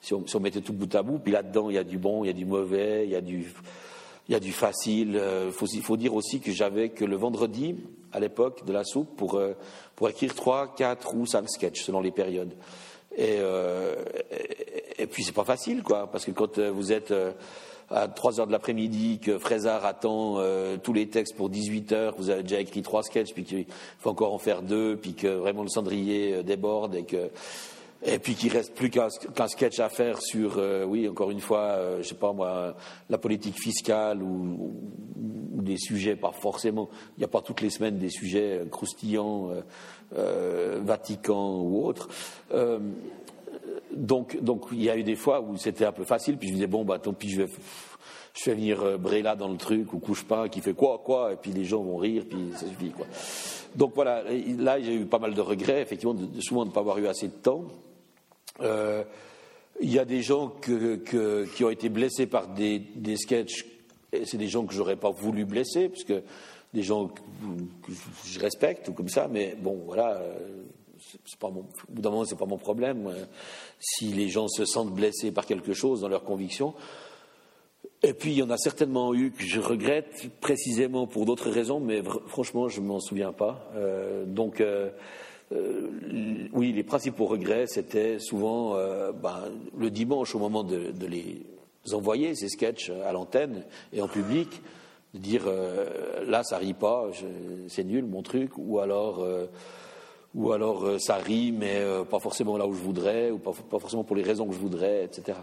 Si 0.01 0.15
on, 0.15 0.27
si 0.27 0.37
on, 0.37 0.41
mettait 0.41 0.61
tout 0.61 0.73
bout 0.73 0.93
à 0.95 1.03
bout, 1.03 1.19
puis 1.19 1.33
là-dedans, 1.33 1.71
il 1.71 1.75
y 1.75 1.79
a 1.79 1.85
du 1.85 1.99
bon, 1.99 2.25
il 2.25 2.29
y 2.29 2.31
a 2.31 2.35
du 2.35 2.45
mauvais, 2.45 3.05
il 3.05 3.11
y 3.11 3.17
a 3.17 3.21
du 3.21 3.53
il 4.29 4.33
y 4.33 4.35
a 4.35 4.41
du 4.41 4.53
facile. 4.53 5.11
Il 5.11 5.17
euh, 5.17 5.51
faut, 5.51 5.97
dire 5.97 6.15
aussi 6.15 6.41
que 6.41 6.53
j'avais 6.53 6.91
que 6.91 7.05
le 7.05 7.17
vendredi, 7.17 7.77
à 8.13 8.21
l'époque 8.21 8.65
de 8.65 8.73
la 8.73 8.85
soupe, 8.85 9.17
pour, 9.17 9.37
euh, 9.37 9.55
pour 9.97 10.09
écrire 10.09 10.35
trois, 10.35 10.75
quatre 10.75 11.15
ou 11.15 11.27
cinq 11.27 11.49
sketchs 11.49 11.83
selon 11.83 12.01
les 12.01 12.11
périodes. 12.11 12.55
Et, 13.17 13.39
euh, 13.39 13.97
et, 14.99 15.07
puis 15.07 15.25
c'est 15.25 15.33
pas 15.33 15.45
facile, 15.45 15.83
quoi, 15.83 16.11
parce 16.11 16.25
que 16.25 16.31
quand 16.31 16.59
vous 16.59 16.93
êtes 16.93 17.13
à 17.91 18.09
3 18.09 18.41
heures 18.41 18.47
de 18.47 18.53
l'après-midi, 18.53 19.19
que 19.19 19.39
Fraisard 19.39 19.85
attend 19.85 20.43
tous 20.83 20.93
les 20.93 21.09
textes 21.09 21.37
pour 21.37 21.49
18 21.49 21.93
heures, 21.93 22.15
vous 22.19 22.31
avez 22.31 22.43
déjà 22.43 22.61
écrit 22.61 22.83
trois 22.83 23.03
sketchs, 23.03 23.33
puis 23.33 23.45
qu'il 23.45 23.67
faut 23.99 24.11
encore 24.11 24.35
en 24.35 24.39
faire 24.39 24.63
deux, 24.63 24.97
puis 24.97 25.15
que 25.15 25.29
vraiment 25.29 25.63
le 25.63 25.69
cendrier 25.69 26.43
déborde 26.43 26.95
et 26.95 27.05
que 27.05 27.31
et 28.03 28.19
puis 28.19 28.35
qu'il 28.35 28.53
reste 28.53 28.75
plus 28.75 28.91
qu'un 28.91 29.49
sketch 29.49 29.81
à 29.81 29.89
faire 29.89 30.23
sur, 30.23 30.59
euh, 30.59 30.85
oui, 30.85 31.09
encore 31.09 31.31
une 31.31 31.41
fois, 31.41 31.61
euh, 31.61 32.03
je 32.03 32.09
sais 32.09 32.15
pas 32.15 32.33
moi, 32.33 32.77
la 33.11 33.19
politique 33.19 33.61
fiscale 33.61 34.23
ou, 34.23 34.73
des 35.17 35.77
sujets, 35.77 36.15
pas 36.15 36.31
forcément, 36.31 36.89
il 37.17 37.21
n'y 37.21 37.25
a 37.25 37.29
pas 37.29 37.43
toutes 37.43 37.61
les 37.61 37.71
semaines 37.71 37.99
des 37.99 38.11
sujets 38.11 38.63
croustillants, 38.71 39.51
euh, 40.17 40.81
Vatican 40.83 41.57
ou 41.57 41.85
autres. 41.85 42.09
Donc, 43.99 44.41
donc, 44.41 44.67
il 44.73 44.83
y 44.83 44.91
a 44.91 44.97
eu 44.97 45.03
des 45.03 45.17
fois 45.17 45.41
où 45.41 45.57
c'était 45.57 45.85
un 45.85 45.93
peu 45.93 46.05
facile, 46.05 46.39
puis 46.39 46.49
je 46.49 46.53
me 46.53 46.57
disais, 46.57 46.67
bon, 46.69 46.85
bah, 46.85 46.99
tant 46.99 47.13
pis, 47.13 47.29
je 47.31 47.43
vais, 47.43 47.49
je 48.35 48.43
fais 48.43 48.55
venir 48.55 48.81
euh, 48.83 48.97
Bréla 48.97 49.35
dans 49.35 49.49
le 49.49 49.57
truc, 49.57 49.93
ou 49.93 49.99
couche 49.99 50.25
pas, 50.25 50.49
qui 50.49 50.61
fait 50.61 50.75
quoi, 50.75 51.03
quoi, 51.05 51.33
et 51.33 51.37
puis 51.37 51.51
les 51.53 51.65
gens 51.65 51.83
vont 51.83 51.97
rire, 51.97 52.25
puis 52.29 52.39
ça 52.55 52.67
suffit, 52.67 52.91
quoi. 52.91 53.07
Donc 53.75 53.93
voilà, 53.95 54.23
là, 54.59 54.81
j'ai 54.81 54.95
eu 54.95 55.05
pas 55.05 55.19
mal 55.19 55.35
de 55.35 55.41
regrets, 55.41 55.83
effectivement, 55.83 56.17
souvent 56.41 56.63
de 56.63 56.71
ne 56.71 56.75
pas 56.75 56.81
avoir 56.81 56.99
eu 56.99 57.09
assez 57.09 57.27
de 57.27 57.33
temps. 57.33 57.65
Euh, 58.61 59.03
il 59.81 59.93
y 59.93 59.99
a 59.99 60.05
des 60.05 60.23
gens 60.23 60.55
qui 60.61 61.65
ont 61.65 61.71
été 61.71 61.89
blessés 61.89 62.27
par 62.27 62.49
des, 62.49 62.79
des 62.79 63.17
sketchs, 63.17 63.67
et 64.13 64.25
c'est 64.25 64.39
des 64.39 64.49
gens 64.49 64.65
que 64.65 64.75
j'aurais 64.75 64.97
pas 64.97 65.11
voulu 65.11 65.45
blesser, 65.45 65.89
parce 65.89 66.05
que 66.05 66.23
des 66.73 66.83
gens 66.83 67.09
que, 67.09 67.93
je 68.27 68.39
respecte 68.39 68.89
ou 68.89 68.93
comme 68.93 69.09
ça, 69.09 69.29
mais 69.29 69.57
bon, 69.61 69.83
voilà, 69.87 70.19
euh, 70.19 70.39
c'est 71.25 71.39
pas 71.39 71.51
mon, 71.51 71.61
au 71.61 71.93
bout 71.93 72.03
d'un 72.03 72.11
moment, 72.11 72.25
c'est 72.25 72.39
pas 72.39 72.47
mon 72.47 72.59
problème. 72.59 73.13
Si 73.79 74.07
les 74.07 74.29
gens 74.29 74.49
se 74.49 74.65
sentent 74.65 74.93
blessés 74.93 75.33
par 75.33 75.47
quelque 75.47 75.73
chose 75.73 76.01
dans 76.01 76.09
leurs 76.09 76.25
convictions. 76.25 76.75
Et 78.03 78.13
puis, 78.13 78.33
il 78.33 78.39
y 78.39 78.43
en 78.43 78.51
a 78.51 78.57
certainement 78.57 79.15
eu 79.15 79.33
que 79.33 79.43
je 79.43 79.61
regrette 79.61 80.31
précisément 80.41 81.07
pour 81.07 81.27
d'autres 81.27 81.51
raisons, 81.51 81.81
mais 81.81 82.03
franchement, 82.29 82.69
je 82.69 82.81
m'en 82.81 83.01
souviens 83.01 83.33
pas. 83.33 83.71
Euh, 83.75 84.25
donc, 84.25 84.61
euh, 84.61 84.91
oui, 86.53 86.73
les 86.73 86.85
principaux 86.85 87.27
regrets, 87.27 87.67
c'était 87.67 88.19
souvent 88.19 88.75
ben, 89.13 89.45
le 89.77 89.91
dimanche 89.91 90.35
au 90.35 90.39
moment 90.39 90.63
de, 90.63 90.93
les 91.07 91.43
envoyer, 91.93 92.35
ces 92.35 92.49
sketchs, 92.49 92.91
à 92.91 93.13
l'antenne 93.13 93.65
et 93.93 94.03
en 94.03 94.09
public 94.09 94.49
de 95.15 95.19
dire 95.19 95.45
euh, 95.47 96.25
là 96.27 96.43
ça 96.45 96.59
rit 96.59 96.75
pas, 96.75 97.07
c'est 97.69 97.85
nul 97.85 98.05
mon 98.05 98.23
truc, 98.23 98.53
ou 98.57 98.79
alors 98.81 99.21
euh, 99.21 99.47
ou 100.35 100.53
alors 100.53 100.85
euh, 100.85 100.99
ça 100.99 101.17
rit 101.17 101.53
mais 101.53 101.83
pas 102.11 102.19
forcément 102.19 102.57
là 102.57 102.67
où 102.67 102.75
je 102.75 102.81
voudrais, 102.81 103.31
ou 103.31 103.39
pas, 103.39 103.53
pas, 103.71 103.79
forcément 103.79 104.05
pour 104.05 104.17
les 104.17 104.23
raisons 104.23 104.47
que 104.47 104.55
je 104.55 104.59
voudrais, 104.59 105.05
etc. 105.05 105.39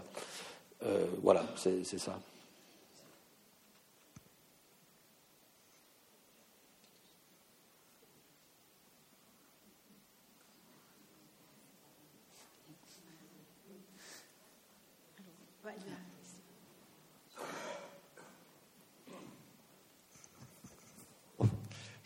voilà, 1.22 1.44
c'est 1.56 1.98
ça. 1.98 2.18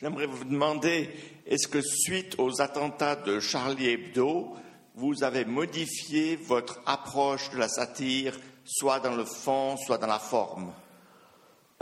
J'aimerais 0.00 0.24
vous 0.24 0.44
demander, 0.44 1.10
est-ce 1.46 1.68
que 1.68 1.82
suite 1.82 2.36
aux 2.38 2.62
attentats 2.62 3.16
de 3.16 3.38
Charlie 3.38 3.90
Hebdo, 3.90 4.48
vous 4.94 5.22
avez 5.22 5.44
modifié 5.44 6.36
votre 6.36 6.80
approche 6.86 7.50
de 7.50 7.58
la 7.58 7.68
satire, 7.68 8.34
soit 8.64 9.00
dans 9.00 9.14
le 9.14 9.26
fond, 9.26 9.76
soit 9.76 9.98
dans 9.98 10.06
la 10.06 10.18
forme? 10.18 10.72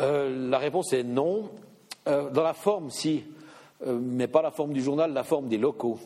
Euh, 0.00 0.48
La 0.50 0.58
réponse 0.58 0.92
est 0.94 1.04
non. 1.04 1.48
Euh, 2.08 2.28
dans 2.30 2.42
la 2.42 2.54
forme, 2.54 2.90
si, 2.90 3.22
euh, 3.86 4.00
mais 4.02 4.26
pas 4.26 4.42
la 4.42 4.50
forme 4.50 4.72
du 4.72 4.82
journal, 4.82 5.12
la 5.12 5.22
forme 5.22 5.46
des 5.46 5.58
locaux. 5.58 6.00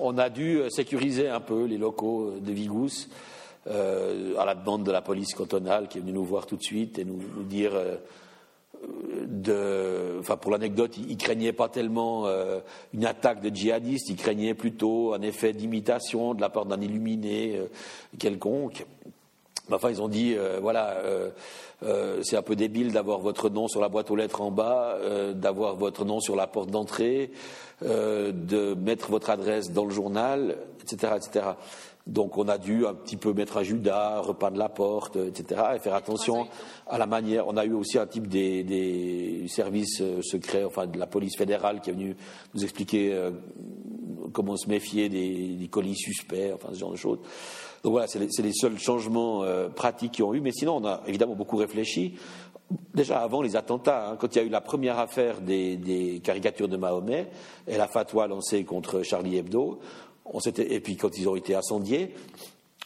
on 0.00 0.18
a 0.18 0.28
dû 0.28 0.60
sécuriser 0.70 1.28
un 1.28 1.40
peu 1.40 1.66
les 1.66 1.78
locaux 1.78 2.32
de 2.40 2.52
Vigous 2.52 3.08
à 3.68 4.44
la 4.44 4.56
demande 4.56 4.82
de 4.82 4.90
la 4.90 5.02
police 5.02 5.34
cantonale 5.34 5.86
qui 5.86 5.98
est 5.98 6.00
venue 6.00 6.12
nous 6.12 6.24
voir 6.24 6.46
tout 6.46 6.56
de 6.56 6.62
suite 6.62 6.98
et 6.98 7.04
nous, 7.04 7.20
nous 7.36 7.44
dire 7.44 7.72
enfin 10.20 10.36
pour 10.36 10.50
l'anecdote, 10.50 10.96
il, 10.98 11.08
ne 11.08 11.14
craignait 11.16 11.52
pas 11.52 11.68
tellement 11.68 12.26
euh, 12.26 12.60
une 12.92 13.04
attaque 13.04 13.40
de 13.40 13.54
djihadistes, 13.54 14.08
il 14.08 14.16
craignait 14.16 14.54
plutôt 14.54 15.14
un 15.14 15.22
effet 15.22 15.52
d'imitation 15.52 16.34
de 16.34 16.40
la 16.40 16.48
part 16.48 16.66
d'un 16.66 16.80
illuminé 16.80 17.56
euh, 17.56 17.66
quelconque. 18.18 18.86
Enfin, 19.70 19.90
ils 19.90 20.00
ont 20.00 20.08
dit, 20.08 20.34
euh, 20.36 20.58
voilà, 20.60 20.96
c'est 22.22 22.36
un 22.36 22.42
peu 22.42 22.56
débile 22.56 22.92
d'avoir 22.92 23.18
votre 23.20 23.48
nom 23.48 23.68
sur 23.68 23.80
la 23.80 23.88
boîte 23.88 24.10
aux 24.10 24.16
lettres 24.16 24.40
en 24.40 24.50
bas, 24.50 24.96
d'avoir 25.34 25.76
votre 25.76 26.04
nom 26.04 26.20
sur 26.20 26.36
la 26.36 26.46
porte 26.46 26.70
d'entrée, 26.70 27.30
de 27.82 28.74
mettre 28.74 29.10
votre 29.10 29.30
adresse 29.30 29.72
dans 29.72 29.84
le 29.84 29.90
journal, 29.90 30.56
etc., 30.82 31.12
etc. 31.16 31.44
Donc 32.06 32.38
on 32.38 32.46
a 32.46 32.56
dû 32.56 32.86
un 32.86 32.94
petit 32.94 33.16
peu 33.16 33.32
mettre 33.32 33.56
un 33.56 33.64
Judas, 33.64 34.20
repeindre 34.20 34.58
la 34.58 34.68
porte, 34.68 35.16
etc. 35.16 35.60
et 35.74 35.78
faire 35.80 35.94
attention 35.94 36.46
à 36.86 36.98
la 36.98 37.06
manière. 37.06 37.48
On 37.48 37.56
a 37.56 37.64
eu 37.64 37.72
aussi 37.72 37.98
un 37.98 38.06
type 38.06 38.28
des, 38.28 39.44
services 39.48 40.00
euh, 40.00 40.22
secrets, 40.22 40.64
enfin 40.64 40.86
de 40.86 40.98
la 40.98 41.06
police 41.06 41.36
fédérale 41.36 41.80
qui 41.80 41.90
est 41.90 41.92
venu 41.92 42.16
nous 42.54 42.62
expliquer 42.62 43.12
euh, 43.12 43.30
comment 44.32 44.56
se 44.56 44.68
méfier 44.68 45.08
des, 45.08 45.68
colis 45.70 45.96
suspects, 45.96 46.52
enfin 46.54 46.68
ce 46.72 46.78
genre 46.78 46.92
de 46.92 46.96
choses. 46.96 47.18
Donc 47.82 47.92
voilà, 47.92 48.06
c'est 48.06 48.18
les, 48.18 48.52
seuls 48.52 48.78
changements 48.78 49.44
euh, 49.44 49.68
pratiques 49.68 50.12
qui 50.12 50.22
ont 50.22 50.34
eu. 50.34 50.40
Mais 50.40 50.52
sinon, 50.52 50.76
on 50.76 50.84
a 50.86 51.02
évidemment 51.06 51.34
beaucoup 51.34 51.56
réfléchi. 51.56 52.14
Déjà 52.94 53.20
avant 53.20 53.42
les 53.42 53.54
attentats, 53.54 54.10
hein, 54.10 54.16
quand 54.18 54.34
il 54.34 54.38
y 54.38 54.40
a 54.42 54.44
eu 54.44 54.48
la 54.48 54.60
première 54.60 54.98
affaire 54.98 55.40
des, 55.40 56.20
caricatures 56.24 56.68
de 56.68 56.76
Mahomet 56.76 57.28
et 57.68 57.76
la 57.76 57.86
fatwa 57.86 58.26
lancée 58.26 58.64
contre 58.64 59.02
Charlie 59.02 59.36
Hebdo, 59.36 59.78
et 60.58 60.80
puis 60.80 60.96
quand 60.96 61.16
ils 61.16 61.28
ont 61.28 61.36
été 61.36 61.54
incendiés, 61.54 62.12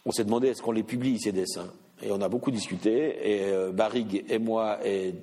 on 0.04 0.12
s'est 0.12 0.24
demandé 0.24 0.48
est-ce 0.48 0.60
qu'on 0.60 0.72
les 0.72 0.82
publie 0.82 1.18
ces 1.18 1.32
dessins? 1.32 1.70
Et 2.02 2.12
on 2.12 2.20
a 2.20 2.28
beaucoup 2.28 2.50
discuté. 2.50 3.16
Et 3.22 3.44
euh, 3.44 3.72
et 4.28 4.38
moi 4.38 4.78
et 4.84 5.14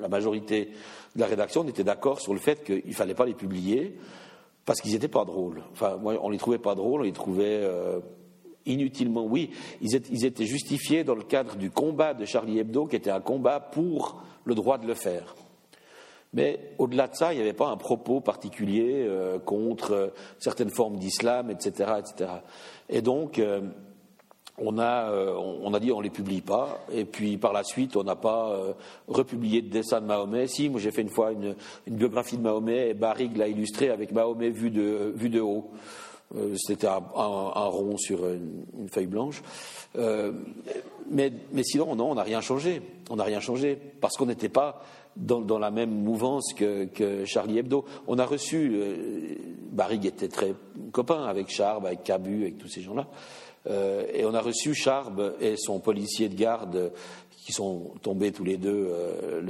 la 0.00 0.08
majorité 0.08 0.70
de 1.14 1.20
la 1.20 1.26
rédaction, 1.26 1.62
on 1.62 1.68
était 1.68 1.84
d'accord 1.84 2.20
sur 2.20 2.32
le 2.32 2.40
fait 2.40 2.64
qu'il 2.64 2.82
ne 2.86 2.92
fallait 2.92 3.14
pas 3.14 3.26
les 3.26 3.34
publier 3.34 3.96
parce 4.64 4.80
qu'ils 4.80 4.92
n'étaient 4.92 5.08
pas 5.08 5.24
drôles. 5.24 5.62
Enfin, 5.72 5.96
moi, 5.96 6.14
on 6.22 6.30
les 6.30 6.38
trouvait 6.38 6.58
pas 6.58 6.74
drôles, 6.74 7.00
on 7.00 7.04
les 7.04 7.12
trouvait 7.12 7.60
euh, 7.62 8.00
inutilement. 8.66 9.24
Oui, 9.24 9.50
ils 9.80 10.24
étaient, 10.24 10.46
justifiés 10.46 11.04
dans 11.04 11.14
le 11.14 11.22
cadre 11.22 11.56
du 11.56 11.70
combat 11.70 12.14
de 12.14 12.24
Charlie 12.24 12.58
Hebdo, 12.58 12.86
qui 12.86 12.96
était 12.96 13.10
un 13.10 13.20
combat 13.20 13.60
pour 13.60 14.22
le 14.44 14.54
droit 14.54 14.78
de 14.78 14.86
le 14.86 14.94
faire. 14.94 15.34
Mais 16.32 16.74
au-delà 16.78 17.08
de 17.08 17.14
ça, 17.14 17.32
il 17.32 17.36
n'y 17.36 17.42
avait 17.42 17.52
pas 17.52 17.68
un 17.68 17.76
propos 17.76 18.20
particulier 18.20 19.04
euh, 19.06 19.38
contre 19.38 19.92
euh, 19.92 20.08
certaines 20.38 20.70
formes 20.70 20.96
d'islam, 20.96 21.50
etc., 21.50 21.92
etc. 21.98 22.30
Et 22.88 23.02
donc, 23.02 23.38
euh, 23.38 23.60
on, 24.58 24.78
a, 24.78 25.10
on 25.12 25.72
a 25.74 25.80
dit 25.80 25.92
on 25.92 25.98
ne 25.98 26.04
les 26.04 26.10
publie 26.10 26.40
pas. 26.40 26.84
Et 26.92 27.04
puis 27.04 27.36
par 27.36 27.52
la 27.52 27.64
suite, 27.64 27.96
on 27.96 28.04
n'a 28.04 28.16
pas 28.16 28.56
republié 29.08 29.62
de 29.62 29.68
dessin 29.68 30.00
de 30.00 30.06
Mahomet. 30.06 30.46
Si, 30.46 30.68
moi 30.68 30.80
j'ai 30.80 30.90
fait 30.90 31.02
une 31.02 31.08
fois 31.08 31.32
une, 31.32 31.54
biographie 31.86 32.36
de 32.36 32.42
Mahomet 32.42 32.90
et 32.90 32.94
Barrigue 32.94 33.36
l'a 33.36 33.48
illustré 33.48 33.90
avec 33.90 34.12
Mahomet 34.12 34.50
vu 34.50 34.70
de, 34.70 35.40
haut. 35.40 35.70
C'était 36.56 36.86
un, 36.86 36.98
rond 36.98 37.96
sur 37.96 38.26
une, 38.26 38.88
feuille 38.90 39.06
blanche. 39.06 39.42
mais, 39.94 41.32
sinon, 41.62 41.94
non, 41.94 42.12
on 42.12 42.14
n'a 42.14 42.22
rien 42.22 42.40
changé. 42.40 42.82
On 43.10 43.16
n'a 43.16 43.24
rien 43.24 43.40
changé 43.40 43.78
parce 44.00 44.16
qu'on 44.16 44.26
n'était 44.26 44.48
pas 44.48 44.82
dans, 45.16 45.58
la 45.58 45.70
même 45.70 45.90
mouvance 45.90 46.52
que, 46.54 47.24
Charlie 47.24 47.58
Hebdo. 47.58 47.84
On 48.06 48.18
a 48.18 48.24
reçu, 48.24 48.72
euh, 48.74 49.94
était 50.02 50.28
très 50.28 50.54
copain 50.92 51.24
avec 51.24 51.50
Charb, 51.50 51.86
avec 51.86 52.02
Cabu, 52.02 52.42
avec 52.42 52.58
tous 52.58 52.68
ces 52.68 52.82
gens-là, 52.82 53.06
euh, 53.68 54.04
et 54.12 54.24
on 54.24 54.34
a 54.34 54.40
reçu 54.40 54.74
Charb 54.74 55.34
et 55.40 55.56
son 55.56 55.78
policier 55.78 56.28
de 56.28 56.34
garde 56.34 56.92
qui 57.44 57.52
sont 57.52 57.92
tombés 58.02 58.30
tous 58.30 58.44
les 58.44 58.56
deux 58.56 58.88
euh, 58.90 59.40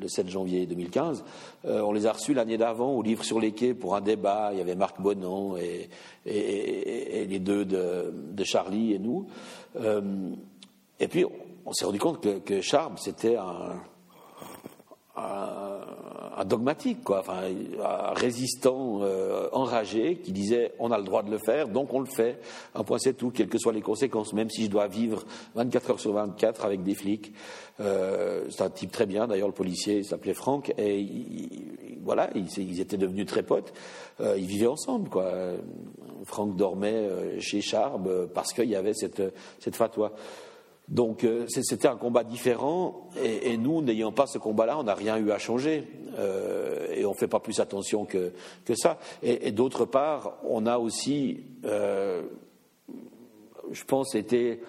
le, 0.00 0.08
7 0.08 0.28
janvier 0.28 0.66
2015. 0.66 1.24
on 1.64 1.92
les 1.92 2.06
a 2.06 2.12
reçus 2.12 2.34
l'année 2.34 2.56
d'avant 2.56 2.92
au 2.92 3.02
livre 3.02 3.24
sur 3.24 3.40
les 3.40 3.52
quais 3.52 3.74
pour 3.74 3.94
un 3.94 4.00
débat. 4.00 4.50
Il 4.52 4.58
y 4.58 4.62
avait 4.62 4.74
Marc 4.74 5.00
Bonan 5.00 5.56
et, 5.56 5.88
les 6.24 7.38
deux 7.38 7.64
de, 7.64 8.44
Charlie 8.44 8.94
et 8.94 8.98
nous. 8.98 9.26
et 10.98 11.08
puis 11.08 11.24
on 11.66 11.72
s'est 11.72 11.84
rendu 11.84 11.98
compte 11.98 12.22
que, 12.22 12.38
que 12.38 12.60
Charb, 12.62 12.98
c'était 12.98 13.36
un 13.36 13.80
un, 15.18 16.44
dogmatique, 16.44 17.02
quoi, 17.02 17.20
enfin, 17.20 17.42
un 17.82 18.14
résistant 18.14 19.00
euh, 19.02 19.48
enragé 19.52 20.16
qui 20.16 20.32
disait 20.32 20.72
on 20.78 20.90
a 20.92 20.98
le 20.98 21.04
droit 21.04 21.22
de 21.22 21.30
le 21.30 21.38
faire, 21.38 21.68
donc 21.68 21.92
on 21.92 22.00
le 22.00 22.06
fait. 22.06 22.40
Un 22.74 22.84
point 22.84 22.98
c'est 22.98 23.14
tout, 23.14 23.30
quelles 23.30 23.48
que 23.48 23.58
soient 23.58 23.72
les 23.72 23.82
conséquences, 23.82 24.32
même 24.32 24.48
si 24.48 24.64
je 24.64 24.70
dois 24.70 24.86
vivre 24.86 25.24
24 25.56 25.90
heures 25.90 26.00
sur 26.00 26.12
24 26.12 26.64
avec 26.64 26.82
des 26.82 26.94
flics. 26.94 27.32
Euh, 27.80 28.44
c'est 28.50 28.62
un 28.62 28.70
type 28.70 28.92
très 28.92 29.06
bien, 29.06 29.26
d'ailleurs 29.26 29.48
le 29.48 29.54
policier 29.54 30.02
s'appelait 30.02 30.34
Franck, 30.34 30.72
et 30.78 31.06
voilà, 32.02 32.30
ils, 32.34 32.80
étaient 32.80 32.96
devenus 32.96 33.26
très 33.26 33.42
potes. 33.42 33.72
Euh, 34.20 34.36
ils 34.38 34.46
vivaient 34.46 34.66
ensemble, 34.66 35.08
quoi. 35.08 35.32
Franck 36.24 36.56
dormait 36.56 37.38
chez 37.40 37.60
Charb 37.60 38.26
parce 38.34 38.52
qu'il 38.52 38.68
y 38.68 38.76
avait 38.76 38.94
cette, 38.94 39.22
cette 39.60 39.76
fatwa. 39.76 40.12
Donc 40.88 41.24
euh, 41.24 41.44
c'était 41.48 41.86
un 41.86 41.96
combat 41.96 42.24
différent 42.24 43.08
et, 43.22 43.56
nous, 43.58 43.82
n'ayant 43.82 44.12
pas 44.12 44.26
ce 44.26 44.38
combat-là, 44.38 44.78
on 44.78 44.84
n'a 44.84 44.94
rien 44.94 45.18
eu 45.18 45.30
à 45.30 45.38
changer 45.38 45.84
euh, 46.18 46.88
et 46.94 47.04
on 47.04 47.10
ne 47.10 47.16
fait 47.16 47.28
pas 47.28 47.40
plus 47.40 47.60
attention 47.60 48.06
que, 48.06 48.32
ça. 48.74 48.98
Et, 49.22 49.52
d'autre 49.52 49.84
part, 49.84 50.38
on 50.44 50.64
a 50.66 50.78
aussi, 50.78 51.44
euh, 51.64 52.22
je 53.70 53.84
pense, 53.84 54.14
été 54.14 54.62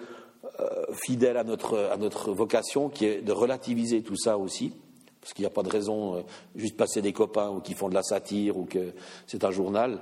fidèle 0.92 1.38
à 1.38 1.44
notre, 1.44 2.32
vocation 2.32 2.90
qui 2.90 3.06
est 3.06 3.22
de 3.22 3.32
relativiser 3.32 4.02
tout 4.02 4.16
ça 4.16 4.36
aussi. 4.36 4.74
Parce 5.22 5.32
qu'il 5.32 5.42
n'y 5.42 5.46
a 5.46 5.50
pas 5.50 5.62
de 5.62 5.70
raison 5.70 6.24
juste 6.54 6.76
passer 6.76 7.00
des 7.00 7.12
copains 7.12 7.48
ou 7.50 7.60
qui 7.60 7.72
font 7.74 7.88
de 7.88 7.94
la 7.94 8.02
satire 8.02 8.58
ou 8.58 8.64
que 8.64 8.92
c'est 9.26 9.44
un 9.44 9.50
journal. 9.50 10.00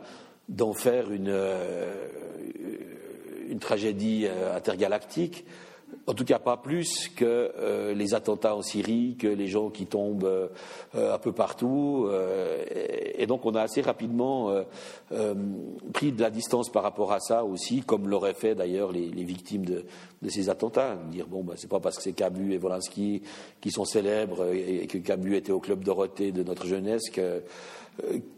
d'en 0.48 0.72
faire 0.72 1.12
une 1.12 1.32
tragédie 3.60 4.26
intergalactique. 4.54 5.44
En 6.08 6.14
tout 6.14 6.24
cas, 6.24 6.38
pas 6.38 6.56
plus 6.56 7.10
que 7.14 7.52
euh, 7.58 7.92
les 7.92 8.14
attentats 8.14 8.56
en 8.56 8.62
Syrie, 8.62 9.16
que 9.18 9.26
les 9.26 9.46
gens 9.46 9.68
qui 9.68 9.84
tombent 9.84 10.24
euh, 10.24 11.14
un 11.14 11.18
peu 11.18 11.32
partout. 11.32 12.06
Euh, 12.08 12.64
et, 13.14 13.26
donc, 13.26 13.44
on 13.44 13.54
a 13.54 13.60
assez 13.60 13.82
rapidement 13.82 14.50
pris 15.92 16.12
de 16.12 16.22
la 16.22 16.30
distance 16.30 16.70
par 16.70 16.82
rapport 16.82 17.12
à 17.12 17.20
ça 17.20 17.44
aussi, 17.44 17.82
comme 17.82 18.08
l'auraient 18.08 18.32
fait 18.32 18.54
d'ailleurs 18.54 18.90
les, 18.90 19.24
victimes 19.24 19.66
de, 19.66 19.84
ces 20.28 20.48
attentats. 20.48 20.96
Dire 21.10 21.26
bon, 21.26 21.44
ben, 21.44 21.54
c'est 21.58 21.68
pas 21.68 21.80
parce 21.80 21.98
que 21.98 22.02
c'est 22.02 22.14
Cabu 22.14 22.54
et 22.54 22.58
Volinsky 22.58 23.22
qui 23.60 23.70
sont 23.70 23.84
célèbres 23.84 24.50
et, 24.54 24.86
que 24.86 24.96
Cabu 24.96 25.36
était 25.36 25.52
au 25.52 25.60
club 25.60 25.84
Dorothée 25.84 26.32
de 26.32 26.42
notre 26.42 26.66
jeunesse 26.66 27.10
que 27.10 27.42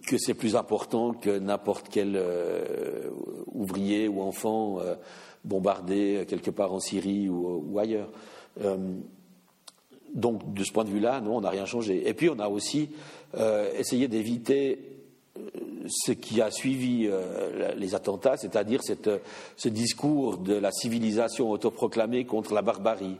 que 0.06 0.16
c'est 0.16 0.32
plus 0.32 0.56
important 0.56 1.12
que 1.12 1.38
n'importe 1.38 1.88
quel 1.90 2.18
ouvrier 3.52 4.08
ou 4.08 4.22
enfant 4.22 4.78
bombardés 5.44 6.24
quelque 6.28 6.50
part 6.50 6.72
en 6.72 6.80
Syrie 6.80 7.28
ou, 7.28 7.78
ailleurs. 7.78 8.10
Euh, 8.62 8.76
donc, 10.14 10.52
de 10.52 10.64
ce 10.64 10.72
point 10.72 10.84
de 10.84 10.90
vue-là, 10.90 11.20
non, 11.20 11.36
on 11.36 11.40
n'a 11.40 11.50
rien 11.50 11.66
changé. 11.66 12.08
Et 12.08 12.14
puis, 12.14 12.28
on 12.28 12.38
a 12.38 12.48
aussi 12.48 12.90
euh, 13.36 13.70
essayé 13.78 14.08
d'éviter 14.08 14.78
euh, 15.38 15.40
ce 15.88 16.12
qui 16.12 16.42
a 16.42 16.50
suivi 16.50 17.08
les 17.76 17.94
attentats, 17.94 18.36
c'est-à-dire 18.36 18.80
ce 18.82 19.68
discours 19.68 20.38
de 20.38 20.54
la 20.54 20.70
civilisation 20.72 21.50
autoproclamée 21.50 22.24
contre 22.24 22.54
la 22.54 22.62
barbarie. 22.62 23.16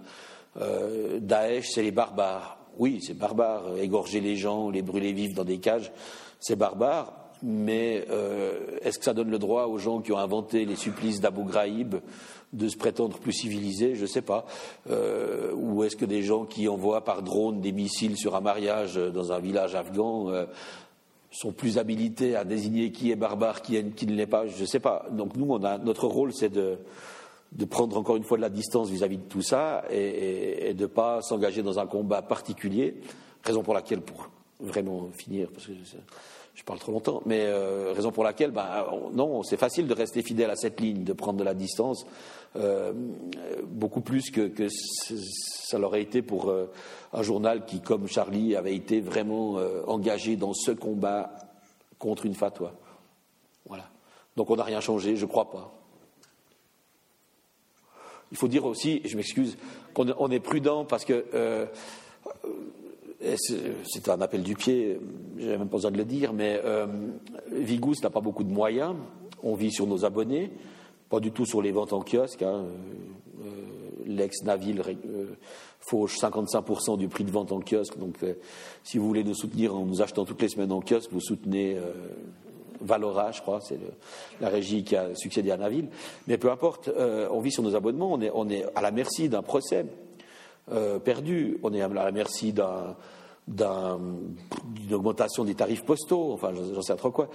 Daesh, 1.20 1.70
c'est 1.70 1.82
les 1.82 1.90
barbares. 1.90 2.58
Oui, 2.78 3.00
c'est 3.02 3.16
barbare. 3.16 3.76
Égorger 3.78 4.20
les 4.20 4.36
gens, 4.36 4.70
les 4.70 4.82
brûler 4.82 5.12
vifs 5.12 5.34
dans 5.34 5.44
des 5.44 5.58
cages, 5.58 5.90
c'est 6.38 6.56
barbare 6.56 7.19
mais 7.42 8.04
euh, 8.10 8.78
est-ce 8.82 8.98
que 8.98 9.04
ça 9.04 9.14
donne 9.14 9.30
le 9.30 9.38
droit 9.38 9.66
aux 9.66 9.78
gens 9.78 10.00
qui 10.00 10.12
ont 10.12 10.18
inventé 10.18 10.64
les 10.64 10.76
supplices 10.76 11.20
d'Abu 11.20 11.44
Ghraib 11.44 11.96
de 12.52 12.68
se 12.68 12.76
prétendre 12.76 13.18
plus 13.18 13.32
civilisés? 13.32 13.94
Je 13.94 14.02
ne 14.02 14.06
sais 14.06 14.22
pas. 14.22 14.46
Euh, 14.90 15.52
ou 15.54 15.84
est-ce 15.84 15.96
que 15.96 16.04
des 16.04 16.22
gens 16.22 16.44
qui 16.44 16.68
envoient 16.68 17.04
par 17.04 17.22
drone 17.22 17.60
des 17.60 17.72
missiles 17.72 18.16
sur 18.16 18.36
un 18.36 18.40
mariage 18.40 18.96
dans 18.96 19.32
un 19.32 19.38
village 19.38 19.74
afghan 19.74 20.28
euh, 20.28 20.46
sont 21.30 21.52
plus 21.52 21.78
habilités 21.78 22.36
à 22.36 22.44
désigner 22.44 22.92
qui 22.92 23.10
est 23.10 23.16
barbare, 23.16 23.62
qui, 23.62 23.82
qui 23.92 24.06
ne 24.06 24.14
l'est 24.14 24.26
pas? 24.26 24.46
Je 24.46 24.60
ne 24.60 24.66
sais 24.66 24.80
pas. 24.80 25.06
Donc 25.10 25.36
nous, 25.36 25.58
notre 25.58 26.06
rôle, 26.06 26.32
c'est 26.32 26.50
de, 26.50 26.78
prendre 27.70 27.96
encore 27.96 28.16
une 28.16 28.24
fois 28.24 28.36
de 28.36 28.42
la 28.42 28.50
distance 28.50 28.90
vis-à-vis 28.90 29.18
de 29.18 29.28
tout 29.28 29.42
ça 29.42 29.84
et, 29.90 30.74
de 30.74 30.82
ne 30.82 30.86
pas 30.86 31.22
s'engager 31.22 31.62
dans 31.62 31.78
un 31.78 31.86
combat 31.86 32.22
particulier. 32.22 32.96
Raison 33.44 33.62
pour 33.62 33.74
laquelle, 33.74 34.02
pour 34.02 34.28
vraiment 34.60 35.08
finir, 35.14 35.48
je 36.60 36.64
parle 36.66 36.78
trop 36.78 36.92
longtemps, 36.92 37.22
mais 37.24 37.46
euh, 37.46 37.94
raison 37.94 38.12
pour 38.12 38.22
laquelle, 38.22 38.50
ben, 38.50 38.84
non, 39.14 39.42
c'est 39.42 39.56
facile 39.56 39.86
de 39.86 39.94
rester 39.94 40.22
fidèle 40.22 40.50
à 40.50 40.56
cette 40.56 40.78
ligne, 40.78 41.04
de 41.04 41.14
prendre 41.14 41.38
de 41.38 41.42
la 41.44 41.54
distance, 41.54 42.04
euh, 42.56 42.92
beaucoup 43.64 44.02
plus 44.02 44.30
que, 44.30 44.68
ça 44.68 45.78
l'aurait 45.78 46.02
été 46.02 46.20
pour 46.20 46.50
euh, 46.50 46.70
un 47.14 47.22
journal 47.22 47.64
qui, 47.64 47.80
comme 47.80 48.06
Charlie, 48.08 48.56
avait 48.56 48.74
été 48.74 49.00
vraiment 49.00 49.54
engagé 49.86 50.36
dans 50.36 50.52
ce 50.52 50.70
combat 50.70 51.34
contre 51.98 52.26
une 52.26 52.34
fatwa. 52.34 52.74
Voilà. 53.66 53.88
Donc 54.36 54.50
on 54.50 54.56
n'a 54.56 54.64
rien 54.64 54.80
changé, 54.80 55.16
je 55.16 55.24
ne 55.24 55.30
crois 55.30 55.50
pas. 55.50 55.72
Il 58.32 58.36
faut 58.36 58.48
dire 58.48 58.66
aussi, 58.66 59.00
je 59.06 59.16
m'excuse, 59.16 59.56
qu'on 59.94 60.30
est 60.30 60.40
prudent 60.40 60.84
parce 60.84 61.06
que 61.06 61.24
c'est 63.20 64.08
un 64.08 64.20
appel 64.20 64.42
du 64.42 64.54
pied, 64.54 64.98
j'ai 65.38 65.58
même 65.58 65.68
pas 65.68 65.76
besoin 65.76 65.90
de 65.90 65.98
le 65.98 66.04
dire, 66.04 66.32
mais 66.32 66.60
euh, 66.64 66.86
Vigous 67.52 67.96
n'a 68.02 68.10
pas 68.10 68.20
beaucoup 68.20 68.44
de 68.44 68.52
moyens. 68.52 68.94
On 69.42 69.54
vit 69.54 69.70
sur 69.70 69.86
nos 69.86 70.04
abonnés, 70.04 70.50
pas 71.08 71.20
du 71.20 71.30
tout 71.30 71.44
sur 71.44 71.60
les 71.60 71.70
ventes 71.70 71.92
en 71.92 72.00
kiosque. 72.00 72.42
Hein. 72.42 72.64
Euh, 73.42 73.46
L'ex-Naville 74.06 74.82
euh, 75.06 75.36
fauche 75.80 76.18
55% 76.18 76.96
du 76.96 77.08
prix 77.08 77.24
de 77.24 77.30
vente 77.30 77.52
en 77.52 77.60
kiosque. 77.60 77.98
Donc, 77.98 78.24
si 78.84 78.98
vous 78.98 79.06
voulez 79.06 79.22
nous 79.22 79.34
soutenir 79.34 79.74
en 79.74 79.84
nous 79.84 80.02
achetant 80.02 80.24
toutes 80.24 80.40
les 80.40 80.48
semaines 80.48 80.72
en 80.72 80.80
kiosque, 80.80 81.12
vous 81.12 81.20
soutenez 81.20 81.78
Valora, 82.80 83.30
je 83.30 83.40
crois, 83.40 83.60
c'est 83.60 83.78
la 84.40 84.48
régie 84.48 84.82
qui 84.82 84.96
a 84.96 85.14
succédé 85.14 85.50
à 85.50 85.56
Naville. 85.56 85.88
Mais 86.26 86.38
peu 86.38 86.50
importe, 86.50 86.90
on 87.30 87.40
vit 87.40 87.52
sur 87.52 87.62
nos 87.62 87.76
abonnements, 87.76 88.12
on 88.12 88.20
est, 88.20 88.30
on 88.34 88.48
est 88.48 88.64
à 88.74 88.80
la 88.80 88.90
merci 88.90 89.28
d'un 89.28 89.42
procès. 89.42 89.86
Euh. 90.72 90.98
On 91.62 91.72
est 91.72 91.82
à 91.82 91.88
la 91.88 92.12
merci 92.12 92.52
d'une 92.52 92.94
augmentation 94.92 95.44
des 95.44 95.54
tarifs 95.54 95.84
postaux, 95.84 96.32
enfin 96.32 96.52
j'en 96.74 96.82
sais 96.82 96.96
trop 96.96 97.10
quoi. 97.10 97.28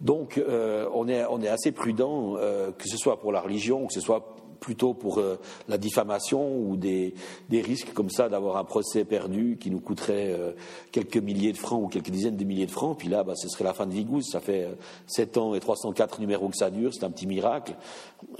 Donc 0.00 0.38
euh, 0.38 0.88
on, 0.92 1.08
est, 1.08 1.24
on 1.30 1.40
est 1.40 1.48
assez 1.48 1.72
prudent, 1.72 2.34
euh, 2.36 2.72
que 2.72 2.88
ce 2.88 2.96
soit 2.96 3.20
pour 3.20 3.32
la 3.32 3.40
religion, 3.40 3.86
que 3.86 3.94
ce 3.94 4.00
soit 4.00 4.36
plutôt 4.62 4.94
pour 4.94 5.18
euh, 5.18 5.38
la 5.68 5.76
diffamation 5.76 6.56
ou 6.56 6.76
des, 6.76 7.12
risques 7.50 7.92
comme 7.92 8.08
ça 8.08 8.28
d'avoir 8.30 8.56
un 8.56 8.64
procès 8.64 9.04
perdu 9.04 9.58
qui 9.60 9.70
nous 9.70 9.80
coûterait 9.80 10.32
euh, 10.32 10.52
quelques 10.92 11.18
milliers 11.18 11.52
de 11.52 11.58
francs 11.58 11.82
ou 11.82 11.88
quelques 11.88 12.10
dizaines 12.10 12.36
de 12.36 12.44
milliers 12.44 12.66
de 12.66 12.70
francs. 12.70 12.96
Puis 12.96 13.08
là, 13.08 13.24
bah, 13.24 13.34
ce 13.36 13.48
serait 13.48 13.64
la 13.64 13.74
fin 13.74 13.86
de 13.86 13.92
Vigouze. 13.92 14.28
Ça 14.30 14.40
fait 14.40 14.68
7 15.08 15.36
euh, 15.36 15.40
ans 15.40 15.54
et 15.54 15.60
304 15.60 16.20
numéros 16.20 16.48
que 16.48 16.56
ça 16.56 16.70
dure. 16.70 16.94
C'est 16.94 17.04
un 17.04 17.10
petit 17.10 17.26
miracle. 17.26 17.74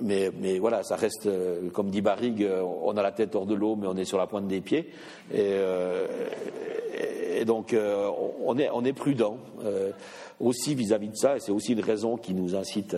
Mais, 0.00 0.30
mais 0.40 0.58
voilà, 0.58 0.84
ça 0.84 0.94
reste, 0.94 1.28
comme 1.72 1.90
dit 1.90 2.00
Barrigue, 2.00 2.48
on 2.84 2.96
a 2.96 3.02
la 3.02 3.10
tête 3.10 3.34
hors 3.34 3.46
de 3.46 3.54
l'eau, 3.54 3.74
mais 3.74 3.88
on 3.88 3.96
est 3.96 4.04
sur 4.04 4.16
la 4.16 4.28
pointe 4.28 4.46
des 4.46 4.60
pieds. 4.60 4.90
Et, 5.34 5.56
et 7.34 7.44
donc, 7.44 7.74
on, 7.74 8.58
est, 8.58 8.70
on 8.72 8.84
est 8.84 8.92
prudent 8.92 9.38
aussi 10.38 10.76
vis-à-vis 10.76 11.08
-vis 11.08 11.12
de 11.12 11.16
ça. 11.16 11.36
Et 11.36 11.40
c'est 11.40 11.50
aussi 11.50 11.72
une 11.72 11.80
raison 11.80 12.16
qui 12.16 12.32
nous 12.32 12.54
incite 12.54 12.96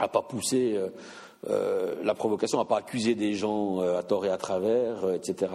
à 0.00 0.08
pas 0.08 0.22
pousser 0.22 0.74
euh, 0.76 0.88
la 1.48 2.14
provocation, 2.14 2.58
n'a 2.58 2.64
pas 2.64 2.78
accusé 2.78 3.14
des 3.14 3.34
gens 3.34 3.80
euh, 3.80 3.98
à 3.98 4.02
tort 4.02 4.26
et 4.26 4.30
à 4.30 4.36
travers, 4.36 5.04
euh, 5.04 5.14
etc. 5.14 5.52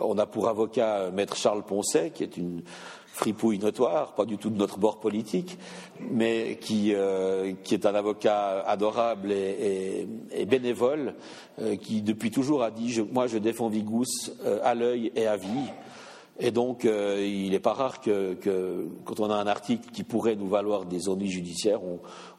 On 0.00 0.18
a 0.18 0.26
pour 0.26 0.48
avocat 0.48 1.10
Maître 1.10 1.36
Charles 1.36 1.64
Poncet, 1.64 2.10
qui 2.10 2.22
est 2.22 2.36
une 2.36 2.62
fripouille 3.06 3.58
notoire, 3.58 4.14
pas 4.14 4.26
du 4.26 4.36
tout 4.36 4.50
de 4.50 4.56
notre 4.56 4.78
bord 4.78 5.00
politique, 5.00 5.58
mais 5.98 6.58
qui, 6.60 6.94
qui 7.64 7.74
est 7.74 7.86
un 7.86 7.94
avocat 7.94 8.60
adorable 8.66 9.32
et, 9.32 10.06
bénévole, 10.46 11.14
qui 11.80 12.02
depuis 12.02 12.30
toujours 12.30 12.62
a 12.62 12.70
dit 12.70 13.00
Moi, 13.10 13.28
je 13.28 13.38
défends 13.38 13.68
Vigous 13.68 14.30
à 14.62 14.74
l'œil 14.74 15.10
et 15.16 15.26
à 15.26 15.38
vie. 15.38 15.70
Et 16.40 16.52
donc, 16.52 16.84
euh, 16.84 17.24
il 17.26 17.50
n'est 17.50 17.58
pas 17.58 17.72
rare 17.72 18.00
que, 18.00 18.36
quand 19.04 19.18
on 19.18 19.30
a 19.30 19.34
un 19.34 19.46
article 19.48 19.90
qui 19.90 20.04
pourrait 20.04 20.36
nous 20.36 20.48
valoir 20.48 20.84
des 20.84 21.08
ennuis 21.08 21.30
judiciaires, 21.30 21.80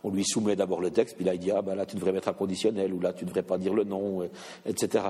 on, 0.04 0.10
lui 0.10 0.24
soumet 0.24 0.56
d'abord 0.56 0.80
le 0.80 0.90
texte, 0.90 1.18
puis 1.18 1.26
là 1.26 1.34
il 1.34 1.40
dit 1.40 1.52
ah 1.52 1.62
ben 1.62 1.76
là 1.76 1.86
tu 1.86 1.96
devrais 1.96 2.14
mettre 2.14 2.30
un 2.30 2.34
conditionnel 2.34 2.94
ou 2.94 3.00
là 3.00 3.14
tu 3.14 3.26
ne 3.26 3.30
devrais 3.30 3.44
pas 3.44 3.58
dire 3.58 3.74
le 3.74 3.84
nom, 3.84 4.22
euh, 4.22 4.30
etc. 4.66 5.06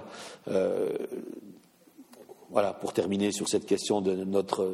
Euh, 0.47 0.89
voilà, 2.49 2.73
pour 2.73 2.93
terminer 2.93 3.31
sur 3.31 3.47
cette 3.47 3.67
question 3.67 4.01
de 4.01 4.15
notre, 4.23 4.65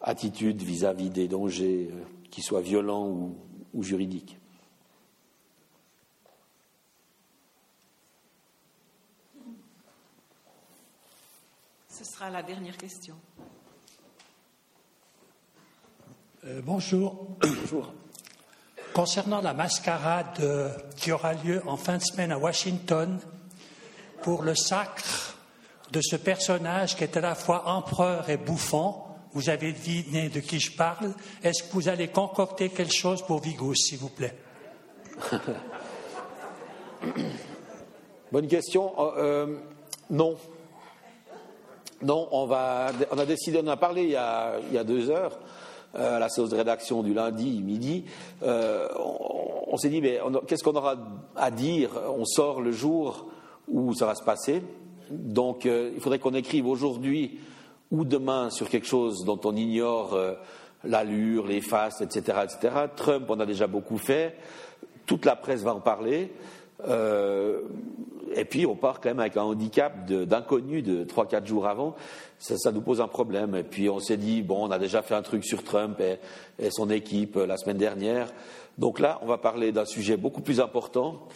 attitude 0.00 0.62
vis-à-vis 0.62 1.10
des 1.10 1.28
dangers, 1.28 1.90
qu'ils 2.30 2.44
soient 2.44 2.60
violents 2.60 3.32
ou 3.72 3.82
juridiques. 3.82 4.38
Ce 11.96 12.02
sera 12.02 12.28
la 12.28 12.42
dernière 12.42 12.76
question. 12.76 13.14
Euh, 16.44 16.60
bonjour. 16.64 17.28
bonjour. 17.40 17.94
Concernant 18.92 19.40
la 19.40 19.54
mascarade 19.54 20.40
euh, 20.40 20.70
qui 20.96 21.12
aura 21.12 21.34
lieu 21.34 21.62
en 21.68 21.76
fin 21.76 21.98
de 21.98 22.02
semaine 22.02 22.32
à 22.32 22.38
Washington 22.38 23.20
pour 24.22 24.42
le 24.42 24.56
sacre 24.56 25.36
de 25.92 26.00
ce 26.02 26.16
personnage 26.16 26.96
qui 26.96 27.04
est 27.04 27.16
à 27.16 27.20
la 27.20 27.36
fois 27.36 27.68
empereur 27.68 28.28
et 28.28 28.38
bouffon, 28.38 28.96
vous 29.32 29.48
avez 29.48 29.72
deviné 29.72 30.28
de 30.30 30.40
qui 30.40 30.58
je 30.58 30.76
parle. 30.76 31.14
Est-ce 31.44 31.62
que 31.62 31.72
vous 31.74 31.88
allez 31.88 32.08
concocter 32.08 32.70
quelque 32.70 32.92
chose 32.92 33.22
pour 33.22 33.40
Vigous, 33.40 33.76
s'il 33.76 33.98
vous 33.98 34.08
plaît? 34.08 34.36
Bonne 38.32 38.48
question. 38.48 38.94
Euh, 39.16 39.60
non, 40.10 40.36
non, 42.02 42.28
on, 42.32 42.50
a 42.50 42.92
décidé, 43.26 43.60
on 43.62 43.68
a 43.68 43.76
parlé 43.76 44.02
il 44.02 44.10
y 44.10 44.16
a, 44.16 44.84
deux 44.84 45.10
heures 45.10 45.38
euh, 45.94 46.16
à 46.16 46.18
la 46.18 46.28
séance 46.28 46.50
de 46.50 46.56
rédaction 46.56 47.02
du 47.02 47.14
lundi 47.14 47.62
midi. 47.62 48.04
Euh, 48.42 48.88
on, 48.98 49.76
s'est 49.76 49.88
dit, 49.88 50.00
mais 50.00 50.20
qu'est-ce 50.46 50.64
qu'on 50.64 50.76
aura 50.76 50.96
à 51.36 51.50
dire? 51.50 51.90
On 52.16 52.24
sort 52.24 52.60
le 52.60 52.72
jour 52.72 53.28
où 53.68 53.94
ça 53.94 54.06
va 54.06 54.14
se 54.14 54.22
passer. 54.24 54.62
Donc, 55.10 55.66
euh, 55.66 55.92
il 55.94 56.00
faudrait 56.00 56.18
qu'on 56.18 56.34
écrive 56.34 56.66
aujourd'hui 56.66 57.38
ou 57.90 58.04
demain 58.04 58.50
sur 58.50 58.68
quelque 58.68 58.86
chose 58.86 59.24
dont 59.24 59.40
on 59.44 59.54
ignore 59.54 60.18
l'allure, 60.82 61.46
les 61.46 61.60
faces, 61.60 62.00
etc., 62.00 62.38
etc. 62.44 62.74
Trump, 62.96 63.26
on 63.28 63.38
a 63.38 63.46
déjà 63.46 63.66
beaucoup 63.66 63.98
fait. 63.98 64.36
Toute 65.06 65.24
la 65.24 65.36
presse 65.36 65.62
va 65.62 65.74
en 65.74 65.80
parler. 65.80 66.32
Et 66.86 68.44
puis 68.44 68.66
on 68.66 68.74
part 68.74 69.00
quand 69.00 69.10
même 69.10 69.20
avec 69.20 69.36
un 69.36 69.42
handicap 69.42 70.04
d'inconnu 70.06 70.82
de 70.82 71.04
trois 71.04 71.26
quatre 71.26 71.46
jours 71.46 71.66
avant. 71.66 71.94
Ça, 72.38 72.72
nous 72.72 72.80
pose 72.80 73.00
un 73.00 73.08
problème. 73.08 73.54
Et 73.54 73.62
puis 73.62 73.88
on 73.88 74.00
s'est 74.00 74.16
dit 74.16 74.42
bon, 74.42 74.66
on 74.66 74.70
a 74.70 74.78
déjà 74.78 75.02
fait 75.02 75.14
un 75.14 75.22
truc 75.22 75.44
sur 75.44 75.62
Trump 75.62 76.00
et, 76.00 76.18
son 76.70 76.90
équipe 76.90 77.36
la 77.36 77.56
semaine 77.56 77.78
dernière. 77.78 78.28
Donc 78.78 78.98
là, 78.98 79.18
on 79.22 79.26
va 79.26 79.38
parler 79.38 79.72
d'un 79.72 79.84
sujet 79.84 80.16
beaucoup 80.16 80.40
plus 80.40 80.60
important. 80.60 81.26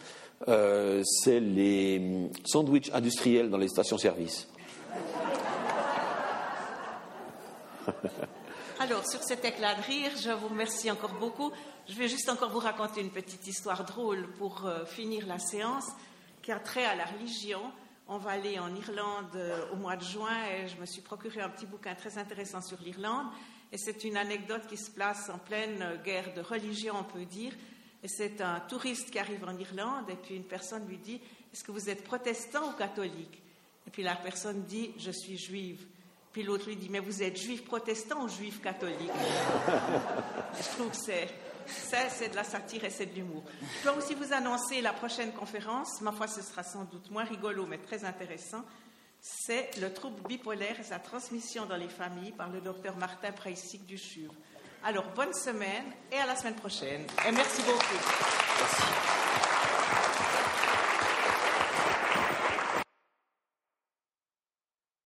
Euh, 0.49 1.03
c'est 1.05 1.41
les 1.41 2.29
sandwichs 2.45 2.91
industriels 2.93 3.51
dans 3.51 3.59
les 3.59 3.69
stations-service. 3.69 4.49
Alors, 8.81 9.05
sur 9.09 9.23
cet 9.23 9.45
éclat 9.45 9.75
de 9.75 9.83
rire, 9.83 10.11
je 10.23 10.31
vous 10.31 10.49
remercie 10.49 10.91
encore 10.91 11.15
beaucoup. 11.19 11.51
Je 11.89 11.95
vais 11.95 12.09
juste 12.09 12.29
encore 12.29 12.51
vous 12.51 12.59
raconter 12.59 13.01
une 13.01 13.11
petite 13.11 13.47
histoire 13.47 13.83
drôle 13.83 14.29
pour 14.33 14.67
euh, 14.67 14.85
finir 14.85 15.27
la 15.27 15.39
séance 15.39 15.87
qui 16.43 16.53
a 16.53 16.59
trait 16.59 16.85
à 16.85 16.95
la 16.95 17.07
religion. 17.07 17.63
On 18.09 18.19
va 18.19 18.33
aller 18.33 18.59
en 18.59 18.75
Irlande 18.75 19.35
euh, 19.37 19.73
au 19.73 19.77
mois 19.77 19.97
de 19.97 20.05
juin 20.05 20.37
et 20.53 20.69
je 20.69 20.79
me 20.79 20.85
suis 20.85 21.01
procuré 21.01 21.41
un 21.41 21.49
petit 21.49 21.65
bouquin 21.65 21.95
très 21.95 22.19
intéressant 22.19 22.61
sur 22.61 22.79
l'Irlande. 22.83 23.29
Et 23.73 23.79
c'est 23.79 24.05
une 24.05 24.19
anecdote 24.19 24.67
qui 24.69 24.77
se 24.77 24.91
place 24.91 25.31
en 25.31 25.39
pleine 25.39 25.81
euh, 25.81 25.97
guerre 25.97 26.35
de 26.35 26.43
religion, 26.43 26.95
on 26.99 27.05
peut 27.05 27.25
dire. 27.25 27.55
Et 28.03 28.09
c'est 28.09 28.43
un 28.43 28.61
touriste 28.61 29.11
qui 29.11 29.19
arrive 29.19 29.45
en 29.45 29.57
Irlande 29.57 30.11
et 30.11 30.17
puis 30.17 30.37
une 30.37 30.45
personne 30.45 30.87
lui 30.87 30.99
dit 30.99 31.23
Est-ce 31.55 31.65
que 31.65 31.73
vous 31.73 31.89
êtes 31.89 32.05
protestant 32.05 32.69
ou 32.69 32.73
catholique? 32.73 33.43
Et 33.87 33.91
puis 33.91 34.03
la 34.03 34.15
personne 34.15 34.63
dit 34.65 34.93
Je 34.99 35.11
suis 35.11 35.39
juive. 35.39 35.87
Puis 36.33 36.43
l'autre 36.43 36.67
lui 36.67 36.77
dit, 36.77 36.89
mais 36.91 37.01
vous 37.01 37.23
êtes 37.23 37.37
juif 37.37 37.65
protestant 37.65 38.25
ou 38.25 38.29
juif 38.29 38.61
catholique? 38.61 39.11
Je 40.61 40.77
trouve 40.77 40.91
que 40.91 40.97
c'est, 40.97 41.29
c'est 41.69 42.29
de 42.31 42.37
la 42.37 42.45
satire 42.45 42.85
et 42.85 42.91
c'est 42.91 43.07
de 43.07 43.15
l'humour. 43.15 43.45
Je 43.61 43.89
peux 43.89 43.97
aussi 43.97 44.15
vous 44.15 44.33
annoncer 44.33 44.81
la 44.81 44.93
prochaine 44.93 45.33
conférence. 45.33 46.01
Ma 46.01 46.13
foi, 46.13 46.27
ce 46.27 46.43
sera 46.43 46.63
sans 46.63 46.85
doute 46.85 47.11
moins 47.11 47.25
rigolo, 47.25 47.67
mais 47.67 47.79
très 47.79 48.05
intéressant. 48.05 48.65
C'est 49.21 49.71
le 49.81 49.93
trouble 49.93 50.23
bipolaire 50.29 50.79
et 50.79 50.85
sa 50.85 50.99
transmission 50.99 51.67
dans 51.67 51.77
les 51.77 51.89
familles 51.89 52.33
par 52.33 52.49
le 52.49 52.61
docteur 52.61 52.97
Martin 52.97 53.33
Preissig 53.33 53.85
du 53.85 53.99
CHUV. 53.99 54.31
Alors, 54.85 55.07
bonne 55.15 55.35
semaine 55.35 55.87
et 56.13 56.19
à 56.19 56.27
la 56.27 56.37
semaine 56.37 56.55
prochaine. 56.55 57.05
Et 57.27 57.33
merci 57.33 57.63
beaucoup. 57.63 59.38